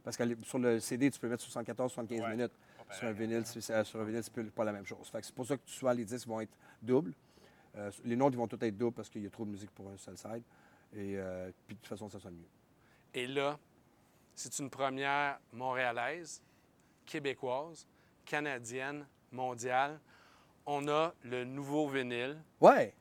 Parce 0.05 0.17
que 0.17 0.25
sur 0.43 0.59
le 0.59 0.81
CD, 0.81 1.11
tu 1.11 1.21
peux 1.21 1.29
mettre 1.29 1.43
74-75 1.45 2.21
Ouais. 2.23 2.31
minutes. 2.31 2.53
Sur 2.91 3.09
un 3.09 3.13
vinyle, 3.13 3.43
c'est, 3.47 3.61
sur 3.85 4.01
un 4.01 4.05
vinyle, 4.05 4.23
c'est 4.23 4.51
pas 4.51 4.65
la 4.65 4.73
même 4.73 4.85
chose. 4.87 5.09
Fait 5.11 5.21
que 5.21 5.27
c'est 5.27 5.35
pour 5.35 5.47
ça 5.47 5.57
que 5.57 5.63
souvent 5.67 5.93
les 5.93 6.05
disques 6.05 6.27
vont 6.27 6.41
être 6.41 6.57
doubles. 6.83 7.13
Euh, 7.77 7.91
les 8.05 8.17
nôtres, 8.17 8.35
ils 8.35 8.39
vont 8.39 8.47
tous 8.49 8.63
être 8.65 8.77
doubles 8.77 8.95
parce 8.95 9.09
qu'il 9.09 9.23
y 9.23 9.27
a 9.27 9.31
trop 9.31 9.45
de 9.45 9.51
musique 9.51 9.71
pour 9.71 9.89
un 9.89 9.97
seul 9.97 10.17
side. 10.17 10.43
Et 10.95 11.17
euh, 11.17 11.51
puis 11.67 11.75
de 11.75 11.81
toute 11.81 11.89
façon, 11.89 12.09
ça 12.09 12.21
sonne 12.21 12.35
mieux. 12.35 12.49
Et 13.15 13.27
là, 13.27 13.59
c'est 14.35 14.59
une 14.59 14.69
première 14.71 15.39
montréalaise, 15.53 16.43
québécoise, 17.07 17.87
canadienne, 18.25 19.07
mondiale. 19.31 19.99
On 20.67 20.87
a 20.89 21.13
le 21.25 21.45
nouveau 21.45 21.89
vinyle 21.89 22.39
Ouais, 22.61 22.95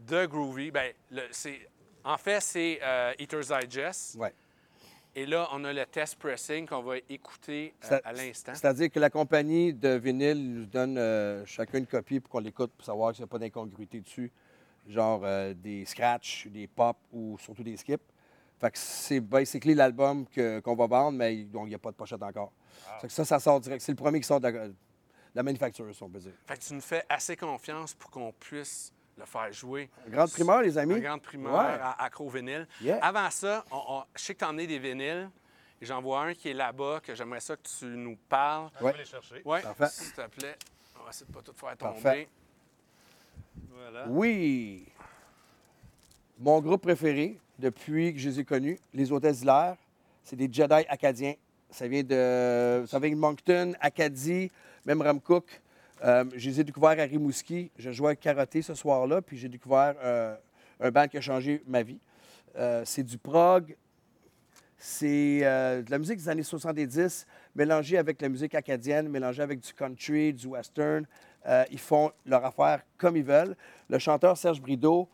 de 0.00 0.26
Groovy. 0.26 0.70
Ben, 0.70 0.92
le- 1.10 1.28
en 2.04 2.16
fait, 2.18 2.40
c'est 2.40 2.78
euh, 2.82 3.12
Eater's 3.18 3.48
Digest. 3.48 4.16
ouais. 4.16 4.34
Et 5.18 5.24
là, 5.24 5.48
on 5.52 5.64
a 5.64 5.72
le 5.72 5.86
test 5.86 6.16
pressing 6.16 6.68
qu'on 6.68 6.82
va 6.82 6.96
écouter 7.08 7.72
euh, 7.90 7.98
à 8.04 8.12
l'instant. 8.12 8.52
C'est-à-dire 8.54 8.90
que 8.90 9.00
la 9.00 9.08
compagnie 9.08 9.72
de 9.72 9.88
vinyle 9.96 10.52
nous 10.52 10.66
donne 10.66 10.98
euh, 10.98 11.42
chacun 11.46 11.78
une 11.78 11.86
copie 11.86 12.20
pour 12.20 12.30
qu'on 12.30 12.40
l'écoute 12.40 12.70
pour 12.76 12.84
savoir 12.84 13.14
qu'il 13.14 13.22
n'y 13.22 13.24
a 13.24 13.28
pas 13.28 13.38
d'incongruité 13.38 14.02
dessus. 14.02 14.30
Genre 14.86 15.22
euh, 15.24 15.54
des 15.54 15.86
scratchs, 15.86 16.48
des 16.48 16.66
pops 16.66 17.00
ou 17.14 17.38
surtout 17.38 17.62
des 17.62 17.78
skips. 17.78 18.02
Fait 18.60 18.70
que 18.70 18.78
c'est 18.78 19.20
basically 19.20 19.74
l'album 19.74 20.26
qu'on 20.62 20.74
va 20.76 20.86
vendre, 20.86 21.16
mais 21.16 21.34
il 21.34 21.64
n'y 21.64 21.74
a 21.74 21.78
pas 21.78 21.92
de 21.92 21.96
pochette 21.96 22.22
encore. 22.22 22.52
Fait 23.00 23.06
que 23.06 23.12
ça, 23.12 23.24
ça 23.24 23.38
sort 23.38 23.58
direct. 23.60 23.82
C'est 23.82 23.92
le 23.92 23.96
premier 23.96 24.20
qui 24.20 24.26
sort 24.26 24.40
de 24.40 24.48
la, 24.48 24.68
de 24.68 24.74
la 25.34 25.42
manufacture, 25.42 25.94
si 25.94 26.02
on 26.02 26.10
peut 26.10 26.18
dire. 26.18 26.32
Fait 26.46 26.58
que 26.58 26.62
tu 26.62 26.74
nous 26.74 26.80
fais 26.82 27.04
assez 27.08 27.36
confiance 27.36 27.94
pour 27.94 28.10
qu'on 28.10 28.32
puisse 28.32 28.92
le 29.18 29.24
faire 29.24 29.52
jouer. 29.52 29.88
Grande 30.08 30.30
primeur, 30.30 30.62
les 30.62 30.76
amis. 30.78 31.00
grande 31.00 31.22
primeur 31.22 31.52
Ouais. 31.54 31.80
à. 31.80 32.08
Yeah. 32.80 32.98
Avant 33.04 33.30
ça, 33.30 33.64
on- 33.70 33.82
on- 33.88 34.04
je 34.14 34.22
sais 34.22 34.34
que 34.34 34.38
tu 34.40 34.44
as 34.44 34.48
emmené 34.50 34.66
des 34.66 34.78
vinyles. 34.78 35.30
Et 35.80 35.84
j'en 35.84 36.00
vois 36.00 36.22
un 36.22 36.34
qui 36.34 36.48
est 36.48 36.54
là-bas, 36.54 37.00
que 37.02 37.14
j'aimerais 37.14 37.40
ça 37.40 37.54
que 37.56 37.62
tu 37.78 37.84
nous 37.84 38.16
parles. 38.28 38.70
On 38.80 38.84
Ouais. 38.84 38.92
va 38.92 38.98
les 38.98 39.04
chercher. 39.04 39.42
Oui, 39.44 39.58
s'il 39.90 40.12
te 40.12 40.26
plaît. 40.28 40.56
On 40.98 41.04
va 41.04 41.10
essayer 41.10 41.26
de 41.26 41.32
pas 41.32 41.42
tout 41.42 41.52
faire 41.52 41.76
tomber. 41.76 42.00
Parfait. 42.02 42.28
Voilà. 43.74 44.06
Oui. 44.08 44.86
Mon 46.38 46.60
groupe 46.60 46.82
préféré, 46.82 47.38
depuis 47.58 48.12
que 48.14 48.18
je 48.18 48.28
les 48.30 48.40
ai 48.40 48.44
connus, 48.44 48.78
les 48.94 49.10
Hôtels 49.12 49.34
d'Hilaire, 49.34 49.76
c'est 50.22 50.36
des 50.36 50.50
Jedi 50.52 50.84
acadiens. 50.88 51.34
Ça 51.70 51.86
vient 51.88 52.02
de, 52.02 52.84
ça 52.86 52.98
vient 52.98 53.10
de 53.10 53.16
Moncton, 53.16 53.74
Acadie, 53.80 54.50
même 54.84 55.02
Ramcook. 55.02 55.60
Euh, 56.04 56.24
je 56.34 56.50
les 56.50 56.60
ai 56.60 56.64
découverts 56.64 56.98
à 56.98 57.04
Rimouski. 57.04 57.70
Je 57.76 57.90
jouais 57.90 58.12
à 58.12 58.16
karaté 58.16 58.62
ce 58.62 58.74
soir-là, 58.74 59.22
puis 59.22 59.38
j'ai 59.38 59.48
découvert 59.48 59.94
euh, 60.02 60.36
un 60.80 60.90
band 60.90 61.08
qui 61.08 61.16
a 61.16 61.20
changé 61.20 61.62
ma 61.66 61.82
vie. 61.82 61.98
Euh, 62.56 62.82
c'est 62.84 63.02
du 63.02 63.18
prog. 63.18 63.76
C'est 64.78 65.40
de 65.40 65.90
la 65.90 65.98
musique 65.98 66.18
des 66.18 66.28
années 66.28 66.42
70 66.42 67.26
mélangée 67.54 67.96
avec 67.96 68.20
la 68.20 68.28
musique 68.28 68.54
acadienne, 68.54 69.08
mélangée 69.08 69.42
avec 69.42 69.60
du 69.60 69.72
country, 69.72 70.34
du 70.34 70.48
western. 70.48 71.06
Ils 71.70 71.78
font 71.78 72.12
leur 72.26 72.44
affaire 72.44 72.82
comme 72.98 73.16
ils 73.16 73.24
veulent. 73.24 73.56
Le 73.88 73.98
chanteur 73.98 74.36
Serge 74.36 74.60
Brideau, 74.60 75.08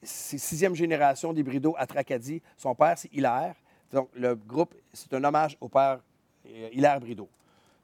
c'est 0.00 0.38
sixième 0.38 0.76
génération 0.76 1.32
des 1.32 1.42
Brideau 1.42 1.74
à 1.76 1.88
Tracadie. 1.88 2.40
Son 2.56 2.72
père, 2.72 2.96
c'est 2.96 3.12
Hilaire. 3.12 3.56
Donc, 3.92 4.08
le 4.14 4.36
groupe, 4.36 4.76
c'est 4.92 5.12
un 5.12 5.24
hommage 5.24 5.56
au 5.60 5.68
père 5.68 5.98
Hilaire 6.44 7.00
Brideau. 7.00 7.28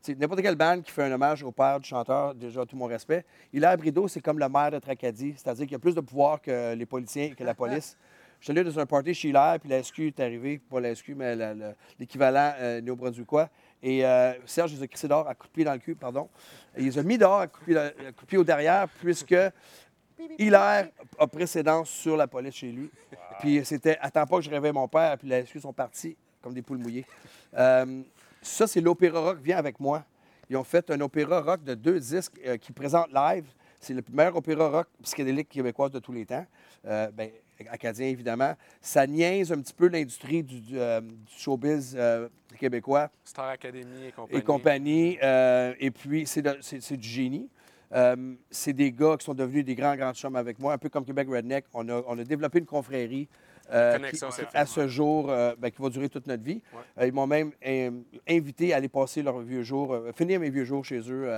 C'est 0.07 0.16
n'importe 0.16 0.41
quelle 0.41 0.55
bande 0.55 0.85
qui 0.85 0.93
fait 0.93 1.03
un 1.03 1.11
hommage 1.11 1.43
au 1.43 1.51
père 1.51 1.81
du 1.81 1.89
chanteur, 1.89 2.33
déjà 2.33 2.65
tout 2.65 2.77
mon 2.77 2.87
respect. 2.87 3.24
Hilaire 3.53 3.77
Brideau, 3.77 4.07
c'est 4.07 4.20
comme 4.20 4.39
le 4.39 4.49
maire 4.49 4.70
de 4.70 4.78
Tracadie, 4.78 5.35
c'est-à-dire 5.37 5.66
qu'il 5.66 5.74
a 5.74 5.81
plus 5.81 5.97
de 5.97 6.01
pouvoir 6.01 6.41
que 6.41 6.74
les 6.74 6.87
politiciens, 6.87 7.35
que 7.35 7.43
la 7.43 7.55
police. 7.62 7.97
Je 8.39 8.45
suis 8.45 8.53
allé 8.57 8.62
dans 8.62 8.78
un 8.78 8.87
party 8.87 9.15
chez 9.15 9.31
Hilaire, 9.31 9.57
puis 9.59 9.69
la 9.69 9.83
SQ 9.83 9.99
est 10.07 10.20
arrivée, 10.20 10.59
pas 10.59 10.78
la 10.78 10.95
SQ, 10.95 11.15
mais 11.16 11.35
la- 11.35 11.55
la- 11.55 11.73
l'équivalent 11.99 12.53
euh, 12.61 12.81
néo-brunswickois. 12.83 13.49
Et 13.83 14.07
euh, 14.07 14.35
Serge 14.45 14.74
les 14.74 14.83
a 14.85 14.87
crissés 14.87 15.09
dehors 15.09 15.27
à 15.27 15.35
coups 15.35 15.49
de 15.51 15.55
pied 15.55 15.65
dans 15.65 15.73
le 15.73 15.81
cul, 15.81 15.97
pardon. 15.97 16.28
Et 16.77 16.83
il 16.83 16.85
les 16.87 16.99
a 17.01 17.03
mis 17.03 17.19
dehors 17.19 17.41
à 17.41 17.49
coups 17.49 17.66
de 17.66 17.73
pied, 17.73 17.77
à 17.81 17.91
coups 18.12 18.20
de 18.20 18.27
pied 18.27 18.39
au 18.39 18.45
derrière, 18.45 18.87
puisque 19.01 19.35
Hilaire 20.39 20.89
a 21.19 21.27
précédence 21.27 21.91
sur 21.91 22.16
la 22.16 22.28
police 22.28 22.55
chez 22.55 22.70
lui. 22.70 22.91
Puis 23.41 23.61
c'était, 23.65 23.99
attends 24.01 24.24
pas 24.27 24.37
que 24.37 24.43
je 24.45 24.51
réveille 24.51 24.73
mon 24.73 24.87
père, 24.87 25.19
puis 25.19 25.27
les 25.28 25.45
SQ 25.45 25.59
sont 25.61 25.73
partis 25.73 26.16
comme 26.43 26.55
des 26.55 26.62
poules 26.62 26.78
mouillées. 26.78 27.05
Euh, 27.59 28.03
ça, 28.42 28.66
c'est 28.66 28.80
l'opéra 28.80 29.20
rock 29.20 29.38
Viens 29.42 29.58
avec 29.58 29.80
moi. 29.80 30.04
Ils 30.48 30.56
ont 30.56 30.64
fait 30.64 30.90
un 30.90 31.00
opéra 31.00 31.40
rock 31.40 31.64
de 31.64 31.74
deux 31.74 31.98
disques 31.98 32.40
euh, 32.46 32.56
qui 32.56 32.72
présente 32.72 33.08
live. 33.12 33.44
C'est 33.80 33.94
le 33.94 34.02
meilleur 34.12 34.36
opéra 34.36 34.68
rock 34.68 34.86
psychédélique 35.02 35.48
québécois 35.48 35.88
de 35.88 35.98
tous 35.98 36.12
les 36.12 36.24
temps. 36.24 36.46
Euh, 36.86 37.10
ben, 37.10 37.30
acadien, 37.68 38.06
évidemment. 38.06 38.54
Ça 38.80 39.06
niaise 39.06 39.50
un 39.50 39.60
petit 39.60 39.74
peu 39.74 39.88
l'industrie 39.88 40.42
du, 40.42 40.60
du, 40.60 40.78
euh, 40.78 41.00
du 41.00 41.32
showbiz 41.36 41.96
euh, 41.98 42.28
québécois 42.58 43.10
Star 43.24 43.48
Academy 43.48 44.06
et 44.06 44.12
compagnie. 44.12 44.38
et 44.38 44.42
compagnie. 44.42 45.18
et 45.80 45.90
puis, 45.90 46.26
c'est 46.26 46.96
du 46.96 47.08
génie. 47.08 47.48
Euh, 47.92 48.34
c'est 48.50 48.72
des 48.72 48.90
gars 48.90 49.16
qui 49.18 49.24
sont 49.24 49.34
devenus 49.34 49.64
des 49.64 49.74
grands, 49.74 49.96
grands 49.96 50.12
chums 50.12 50.36
avec 50.36 50.58
moi, 50.58 50.72
un 50.72 50.78
peu 50.78 50.88
comme 50.88 51.04
Québec 51.04 51.28
Redneck. 51.30 51.66
On 51.72 51.88
a, 51.88 52.02
on 52.06 52.18
a 52.18 52.24
développé 52.24 52.58
une 52.58 52.66
confrérie 52.66 53.28
euh, 53.72 53.98
qui, 54.10 54.18
à 54.55 54.66
ce 54.66 54.86
jour 54.88 55.30
euh, 55.30 55.55
ben, 55.59 55.70
qui 55.70 55.82
va 55.82 55.88
durer 55.88 56.09
toute 56.09 56.26
notre 56.26 56.43
vie. 56.43 56.62
Ouais. 56.72 56.80
Euh, 57.02 57.06
ils 57.06 57.12
m'ont 57.12 57.26
même 57.26 57.52
invité 58.28 58.72
à 58.72 58.76
aller 58.76 58.88
passer 58.88 59.22
leurs 59.22 59.40
vieux 59.40 59.62
jours, 59.62 59.97
finir 60.14 60.40
mes 60.40 60.51
vieux 60.51 60.64
jours 60.64 60.84
chez 60.84 61.01
eux 61.10 61.30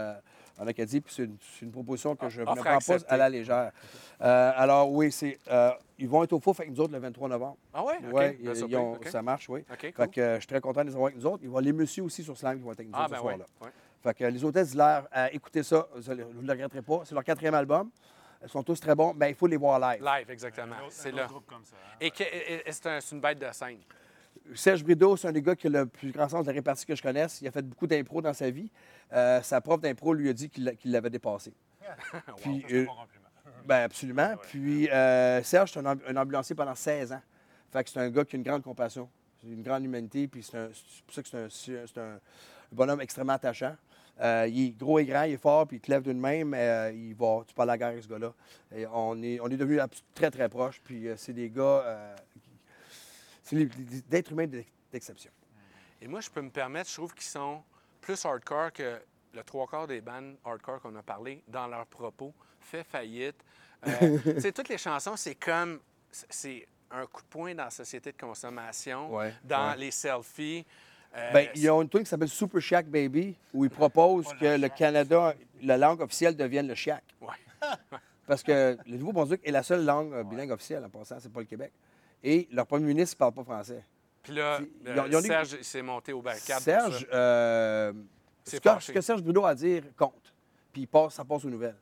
en 0.58 0.66
Acadie. 0.66 1.00
Puis 1.00 1.14
c'est 1.14 1.28
une, 1.64 1.70
proposition 1.70 2.16
que 2.16 2.28
je 2.28 2.40
ne 2.40 2.46
prends 2.46 2.78
pas 2.78 2.96
à 3.08 3.16
la 3.16 3.28
légère. 3.28 3.72
Euh, 4.20 4.52
alors 4.56 4.90
oui, 4.90 5.12
c'est 5.12 5.38
euh, 5.50 5.70
ils 5.98 6.08
vont 6.08 6.22
être 6.22 6.32
au 6.32 6.40
fouf 6.40 6.60
avec 6.60 6.72
nous 6.72 6.80
autres 6.80 6.92
le 6.92 6.98
23 6.98 7.28
novembre. 7.28 7.56
Ah 7.72 7.84
ouais? 7.84 7.98
Oui, 8.12 8.38
ils 8.40 8.76
ont- 8.76 8.94
OK. 8.94 9.08
ça 9.08 9.22
marche, 9.22 9.48
oui. 9.48 9.64
Fait 9.78 9.92
que 9.92 10.20
euh, 10.20 10.34
je 10.34 10.40
suis 10.40 10.46
très 10.46 10.60
content 10.60 10.82
de 10.82 10.86
les 10.88 10.92
avoir 10.94 11.08
avec 11.08 11.18
nous 11.18 11.26
autres. 11.26 11.40
Il 11.42 11.46
va 11.46 11.46
y 11.46 11.48
avoir 11.48 11.62
les 11.62 11.72
messieurs 11.72 12.04
aussi 12.04 12.22
sur 12.22 12.36
Slam 12.36 12.58
qui 12.58 12.64
vont 12.64 12.72
être 12.72 12.80
avec 12.80 12.88
nous 12.90 12.94
Ah, 12.98 13.04
autres 13.04 13.10
ben 13.10 13.16
ce 13.16 13.22
oui. 13.22 13.28
soir-là. 13.28 13.44
ouais. 13.62 13.72
Fait 14.02 14.14
que 14.14 14.24
les 14.24 14.44
hôtesses 14.44 14.70
d'hilaire, 14.70 15.08
écoutez 15.32 15.62
ça, 15.62 15.88
vous 15.94 16.12
ne 16.12 16.46
le 16.46 16.52
regretterez 16.52 16.82
pas. 16.82 17.00
C'est 17.04 17.14
leur 17.14 17.24
quatrième 17.24 17.54
album. 17.54 17.90
Ils 18.42 18.48
sont 18.48 18.62
tous 18.62 18.78
très 18.80 18.94
bons, 18.94 19.14
mais 19.14 19.30
il 19.30 19.34
faut 19.34 19.46
les 19.46 19.56
voir 19.56 19.78
live. 19.80 20.02
Live, 20.02 20.30
exactement. 20.30 20.76
C'est 20.90 21.10
là. 21.12 21.26
groupe 21.26 21.46
comme 21.46 21.64
ça. 21.64 21.74
hein. 21.76 21.96
Et, 22.00 22.10
que- 22.10 22.22
et- 22.22 22.68
et 22.68 22.72
c'est 22.72 22.86
un- 22.86 23.00
une 23.00 23.20
bête 23.20 23.38
de 23.38 23.46
scène. 23.52 23.78
Serge 24.54 24.82
Brideau, 24.84 25.16
c'est 25.16 25.28
un 25.28 25.32
des 25.32 25.42
gars 25.42 25.56
qui 25.56 25.66
a 25.66 25.70
le 25.70 25.86
plus 25.86 26.10
grand 26.12 26.28
sens 26.28 26.44
de 26.44 26.50
la 26.50 26.54
répartie 26.54 26.86
que 26.86 26.94
je 26.94 27.02
connaisse. 27.02 27.40
Il 27.42 27.48
a 27.48 27.50
fait 27.50 27.62
beaucoup 27.62 27.86
d'impro 27.86 28.22
dans 28.22 28.32
sa 28.32 28.48
vie. 28.50 28.70
Euh, 29.12 29.42
sa 29.42 29.60
prof 29.60 29.80
d'impro 29.80 30.14
lui 30.14 30.28
a 30.28 30.32
dit 30.32 30.48
qu'il 30.48 30.64
l'a- 30.64 30.74
qu'il 30.74 30.92
l'avait 30.92 31.10
dépassé. 31.10 31.52
Puis, 32.38 32.64
c'est 32.68 32.74
euh, 32.76 32.82
un 32.82 32.84
bon 32.86 32.92
compliment. 32.94 33.28
ben 33.66 33.82
absolument. 33.82 34.34
Puis 34.42 34.88
euh, 34.90 35.42
Serge, 35.42 35.72
c'est 35.72 35.80
un, 35.80 35.84
amb- 35.86 36.00
un 36.06 36.16
ambulancier 36.16 36.54
pendant 36.54 36.74
16 36.74 37.12
ans. 37.12 37.22
Fait 37.72 37.84
que 37.84 37.90
c'est 37.90 37.98
un 38.00 38.08
gars 38.08 38.24
qui 38.24 38.36
a 38.36 38.38
une 38.38 38.42
grande 38.44 38.62
compassion, 38.62 39.10
c'est 39.42 39.48
une 39.48 39.62
grande 39.62 39.84
humanité, 39.84 40.26
puis 40.28 40.42
c'est 40.42 40.68
pour 41.04 41.14
ça 41.14 41.22
que 41.22 41.28
c'est 41.28 41.36
un, 41.38 41.48
c'est 41.50 41.78
un- 41.80 41.86
c'est 41.86 41.98
un 42.00 42.18
bonhomme 42.72 43.00
extrêmement 43.02 43.34
attachant. 43.34 43.76
Euh, 44.20 44.46
il 44.48 44.66
est 44.66 44.70
gros 44.78 44.98
et 44.98 45.04
grand, 45.04 45.22
il 45.24 45.34
est 45.34 45.36
fort, 45.36 45.66
puis 45.66 45.76
il 45.76 45.80
te 45.80 45.90
lève 45.90 46.02
d'une 46.02 46.18
main, 46.18 46.44
mais 46.44 46.58
euh, 46.68 46.92
il 46.92 47.14
va, 47.14 47.42
tu 47.46 47.54
parles 47.54 47.70
à 47.70 47.74
la 47.74 47.78
guerre 47.78 47.88
avec 47.88 48.02
ce 48.02 48.08
gars-là. 48.08 48.32
Et 48.74 48.86
on 48.86 49.22
est, 49.22 49.38
on 49.40 49.46
est 49.48 49.56
devenus 49.56 49.80
très, 50.14 50.30
très 50.30 50.48
proches, 50.48 50.80
puis 50.82 51.06
euh, 51.08 51.14
c'est 51.16 51.32
des 51.32 51.50
gars, 51.50 51.62
euh, 51.86 52.16
c'est 53.42 54.08
d'êtres 54.08 54.32
humains 54.32 54.46
d'ex- 54.46 54.68
d'exception. 54.92 55.30
Et 56.00 56.06
moi, 56.08 56.20
je 56.20 56.30
peux 56.30 56.40
me 56.42 56.50
permettre, 56.50 56.90
je 56.90 56.94
trouve 56.96 57.14
qu'ils 57.14 57.24
sont 57.24 57.62
plus 58.00 58.24
hardcore 58.24 58.72
que 58.72 59.00
le 59.34 59.42
trois 59.42 59.66
quarts 59.66 59.86
des 59.86 60.00
bandes 60.00 60.36
hardcore 60.44 60.80
qu'on 60.80 60.94
a 60.96 61.02
parlé 61.02 61.42
dans 61.48 61.66
leurs 61.66 61.86
propos. 61.86 62.32
Fait 62.60 62.84
faillite. 62.84 63.36
Tu 64.24 64.40
sais, 64.40 64.52
toutes 64.52 64.68
les 64.68 64.78
chansons, 64.78 65.16
c'est 65.16 65.34
comme. 65.36 65.80
c'est- 66.10 66.26
C'est 66.30 66.68
un 66.90 67.04
coup 67.06 67.20
de 67.22 67.26
poing 67.28 67.54
dans 67.54 67.64
la 67.64 67.70
société 67.70 68.12
de 68.12 68.16
consommation, 68.16 69.14
Ouais, 69.14 69.32
dans 69.44 69.70
ouais. 69.72 69.76
les 69.76 69.90
selfies. 69.90 70.64
Euh, 71.16 71.32
Ben, 71.32 71.48
ils 71.54 71.68
ont 71.70 71.82
une 71.82 71.88
tune 71.88 72.00
qui 72.00 72.06
s'appelle 72.06 72.28
Super 72.28 72.60
Shack 72.60 72.86
Baby, 72.86 73.34
où 73.54 73.64
ils 73.64 73.70
proposent 73.70 74.32
que 74.40 74.56
le. 74.60 74.68
Canada, 74.68 75.34
la 75.62 75.76
langue 75.78 76.00
officielle 76.00 76.36
devienne 76.36 76.68
le 76.68 76.74
Shack. 76.74 77.02
Ouais. 77.20 77.28
Parce 78.26 78.42
que 78.42 78.76
le 78.86 78.96
Nouveau-Brunswick 78.98 79.40
est 79.44 79.50
la 79.50 79.62
seule 79.62 79.84
langue 79.84 80.12
euh, 80.12 80.22
bilingue 80.22 80.50
officielle 80.50 80.84
en 80.84 80.90
passant, 80.90 81.16
c'est 81.18 81.32
pas 81.32 81.40
le 81.40 81.46
Québec. 81.46 81.72
Et 82.22 82.46
leur 82.52 82.66
premier 82.66 82.84
ministre 82.86 83.16
ne 83.16 83.18
parle 83.18 83.32
pas 83.32 83.44
français. 83.44 83.82
Puis 84.22 84.34
là, 84.34 84.58
Ils 84.82 84.88
euh, 84.88 85.00
ont- 85.02 85.06
ils 85.06 85.16
ont 85.16 85.20
dit- 85.20 85.26
Serge 85.28 85.60
s'est 85.62 85.82
monté 85.82 86.12
au 86.12 86.20
barricade. 86.20 86.56
pour 86.56 86.62
Serge, 86.64 87.06
ça. 87.10 87.16
euh, 87.16 87.92
C'est 88.44 88.56
ce, 88.56 88.60
que, 88.60 88.68
fâché. 88.68 88.86
ce 88.88 88.92
que 88.92 89.00
Serge 89.00 89.22
Bruno 89.22 89.44
a 89.46 89.50
à 89.50 89.54
dire 89.54 89.82
compte. 89.96 90.34
Puis 90.72 90.82
il 90.82 90.86
passe, 90.86 91.14
ça 91.14 91.24
passe 91.24 91.44
aux 91.44 91.50
nouvelles. 91.50 91.76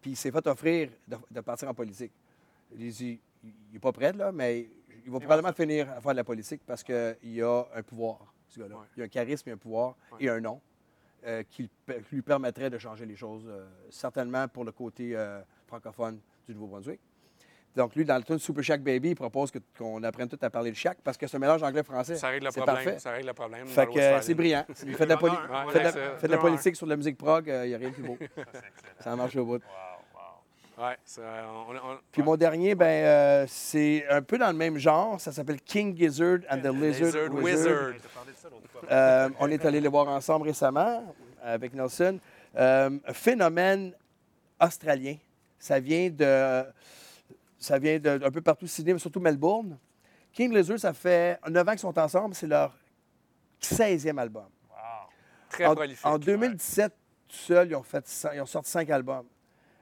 Puis 0.00 0.12
il 0.12 0.16
s'est 0.16 0.30
fait 0.32 0.46
offrir 0.46 0.88
de, 1.06 1.16
de 1.30 1.40
partir 1.42 1.68
en 1.68 1.74
politique. 1.74 2.12
Il 2.76 2.90
dit, 2.90 3.20
il 3.44 3.52
n'est 3.74 3.78
pas 3.78 3.92
prêt, 3.92 4.12
là, 4.14 4.32
mais 4.32 4.66
il 5.04 5.10
va 5.12 5.18
probablement 5.20 5.52
finir 5.52 5.90
à 5.90 6.00
faire 6.00 6.12
de 6.12 6.16
la 6.16 6.24
politique 6.24 6.62
parce 6.66 6.82
qu'il 6.82 7.42
a 7.42 7.64
un 7.74 7.82
pouvoir, 7.82 8.31
ce 8.52 8.60
gars-là. 8.60 8.76
Ouais. 8.76 8.86
Il 8.96 9.02
a 9.02 9.06
un 9.06 9.08
charisme, 9.08 9.48
il 9.48 9.52
a 9.52 9.54
un 9.54 9.58
pouvoir 9.58 9.96
Ouais. 10.12 10.18
et 10.24 10.28
un 10.28 10.40
nom 10.40 10.60
euh, 11.26 11.42
qui, 11.48 11.70
lui 12.10 12.22
permettrait 12.22 12.70
de 12.70 12.78
changer 12.78 13.06
les 13.06 13.16
choses, 13.16 13.44
euh, 13.48 13.64
certainement 13.90 14.48
pour 14.48 14.64
le 14.64 14.72
côté 14.72 15.16
euh, 15.16 15.40
francophone 15.66 16.18
du 16.46 16.54
Nouveau-Brunswick. 16.54 17.00
Donc, 17.74 17.94
lui, 17.94 18.04
dans 18.04 18.16
le 18.16 18.22
tune 18.22 18.38
Super 18.38 18.62
Shack 18.62 18.82
Baby, 18.82 19.10
il 19.10 19.14
propose 19.14 19.50
qu'on 19.78 20.02
apprenne 20.02 20.28
tout 20.28 20.38
à 20.42 20.50
parler 20.50 20.68
le 20.68 20.76
Shack 20.76 20.98
parce 21.02 21.16
que 21.16 21.26
c'est 21.26 21.36
un 21.38 21.40
mélange 21.40 21.62
anglais-français. 21.62 22.16
Ça 22.16 22.28
règle 22.28 22.44
le 22.44 22.50
C'est 22.50 22.60
problème. 22.60 22.84
parfait. 22.84 22.98
Ça 22.98 23.10
règle 23.12 23.28
le 23.28 23.32
problème. 23.32 23.66
Fait 23.66 23.86
que 23.86 23.98
euh, 23.98 24.20
c'est 24.20 24.34
brillant. 24.34 24.66
Il 24.86 24.94
fait 24.94 25.04
de 25.04 25.08
la, 25.10 25.16
poli- 25.16 25.32
Ouais, 25.32 25.72
fait 25.72 25.78
de 25.78 25.84
la- 25.84 26.16
fait 26.18 26.28
de 26.28 26.36
politique 26.36 26.76
sur 26.76 26.86
de 26.86 26.90
la 26.90 26.96
musique 26.98 27.16
prog, 27.16 27.46
il 27.46 27.68
n'y 27.68 27.74
a 27.74 27.78
rien 27.78 27.88
de 27.88 27.94
plus 27.94 28.02
beau. 28.02 28.18
Ça 29.00 29.16
marche 29.16 29.36
au 29.36 29.46
bout. 29.46 29.52
Wow. 29.52 29.60
Ouais, 30.78 30.96
ça, 31.04 31.20
on, 31.68 31.74
on- 31.74 31.98
Puis 32.10 32.22
ouais. 32.22 32.26
mon 32.26 32.36
dernier, 32.36 32.74
ben, 32.74 32.86
euh, 32.86 33.44
c'est 33.48 34.06
un 34.08 34.22
peu 34.22 34.38
dans 34.38 34.48
le 34.50 34.56
même 34.56 34.78
genre. 34.78 35.20
Ça 35.20 35.30
s'appelle 35.30 35.60
King 35.60 35.96
Gizzard 35.96 36.38
and 36.50 36.58
the 36.60 36.66
Lizard, 36.74 37.06
Lizard 37.28 37.34
Wizard. 37.34 37.92
Euh, 38.90 39.28
on 39.38 39.48
est 39.50 39.64
allé 39.64 39.80
les 39.80 39.88
voir 39.88 40.08
ensemble 40.08 40.46
récemment 40.46 41.14
avec 41.42 41.74
Nelson. 41.74 42.18
Euh, 42.56 42.90
un 43.06 43.12
phénomène 43.12 43.92
australien. 44.60 45.16
Ça 45.58 45.78
vient 45.78 46.08
de, 46.10 46.64
ça 47.58 47.78
vient 47.78 47.98
de- 47.98 48.18
d'un 48.18 48.30
peu 48.30 48.40
partout, 48.40 48.66
Sydney, 48.66 48.94
mais 48.94 48.98
surtout 48.98 49.20
Melbourne. 49.20 49.78
King 50.32 50.54
Lizard, 50.54 50.78
ça 50.78 50.92
fait 50.94 51.38
9 51.48 51.68
ans 51.68 51.72
qu'ils 51.72 51.80
sont 51.80 51.98
ensemble. 51.98 52.34
C'est 52.34 52.46
leur 52.46 52.74
16e 53.60 54.18
album. 54.18 54.46
Wow. 54.70 54.76
Très 55.50 55.66
En, 55.66 55.74
prolifique. 55.74 56.06
en 56.06 56.18
2017, 56.18 56.92
tout 57.28 57.36
seul, 57.36 57.68
ils 57.68 57.76
ont, 57.76 57.82
fait, 57.82 58.04
ils 58.34 58.40
ont 58.40 58.46
sorti 58.46 58.70
5 58.70 58.88
albums. 58.90 59.26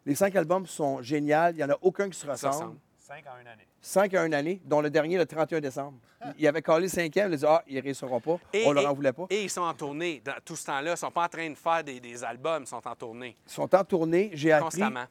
Les 0.07 0.15
5 0.15 0.35
albums 0.37 0.67
sont 0.67 1.03
géniaux. 1.03 1.51
Il 1.51 1.57
n'y 1.57 1.65
en 1.65 1.71
a 1.71 1.79
aucun 1.83 2.09
qui 2.09 2.19
se 2.19 2.27
ressemble. 2.27 2.77
Cinq 2.99 3.25
en 3.27 3.41
une 3.41 3.47
année. 3.49 3.67
5 3.83 4.15
à 4.15 4.27
une 4.27 4.35
année, 4.35 4.61
dont 4.65 4.81
le 4.81 4.91
dernier 4.91 5.17
le 5.19 5.27
31 5.27 5.61
décembre. 5.61 5.99
Il 6.39 6.47
avait 6.47 6.63
collé 6.63 6.83
le 6.83 6.89
cinquième, 6.89 7.31
il 7.31 7.35
a 7.35 7.37
dit 7.39 7.45
Ah, 7.47 7.63
ils 7.67 7.77
ne 7.77 7.83
réussiront 7.83 8.21
pas. 8.21 8.39
Et- 8.53 8.65
On 8.67 8.73
leur 8.73 8.91
en 8.91 8.95
voulait 8.95 9.13
pas. 9.13 9.27
Et 9.31 9.43
ils 9.45 9.51
sont 9.51 9.63
en 9.63 9.75
tournée. 9.75 10.21
Dans 10.25 10.35
tout 10.45 10.55
ce 10.55 10.67
temps-là, 10.67 10.91
ils 10.91 10.93
ne 10.93 10.97
sont 10.97 11.11
pas 11.11 11.25
en 11.25 11.29
train 11.29 11.49
de 11.51 11.55
faire 11.55 11.83
des, 11.83 11.99
des 11.99 12.23
albums, 12.23 12.63
ils 12.65 12.67
sont 12.69 12.87
en 12.87 12.95
tournée 12.95 13.37
Ils 13.47 13.51
sont 13.53 13.75
en 13.75 13.85
tournée. 13.85 14.31
J'ai 14.35 14.53
appris. 14.53 14.79
constamment. 14.81 15.05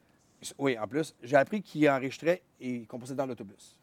Oui, 0.57 0.77
en 0.79 0.87
plus, 0.87 1.13
j'ai 1.21 1.35
appris 1.35 1.61
qu'ils 1.61 1.89
enregistraient 1.89 2.41
et 2.61 2.85
composaient 2.85 3.15
dans 3.15 3.25
l'autobus. 3.25 3.75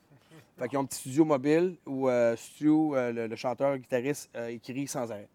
Fait 0.59 0.69
qu'ils 0.69 0.79
ont 0.79 0.83
un 0.83 0.87
petit 0.87 0.99
studio 1.01 1.25
mobile 1.27 1.77
où 1.85 2.09
euh, 2.09 2.35
Stu, 2.37 2.69
euh, 2.69 3.13
le, 3.13 3.27
le 3.27 3.37
chanteur, 3.37 3.73
le 3.73 3.77
guitariste, 3.79 4.31
euh, 4.37 4.47
écrit 4.49 4.87
sans 4.89 5.11
arrêt. 5.13 5.29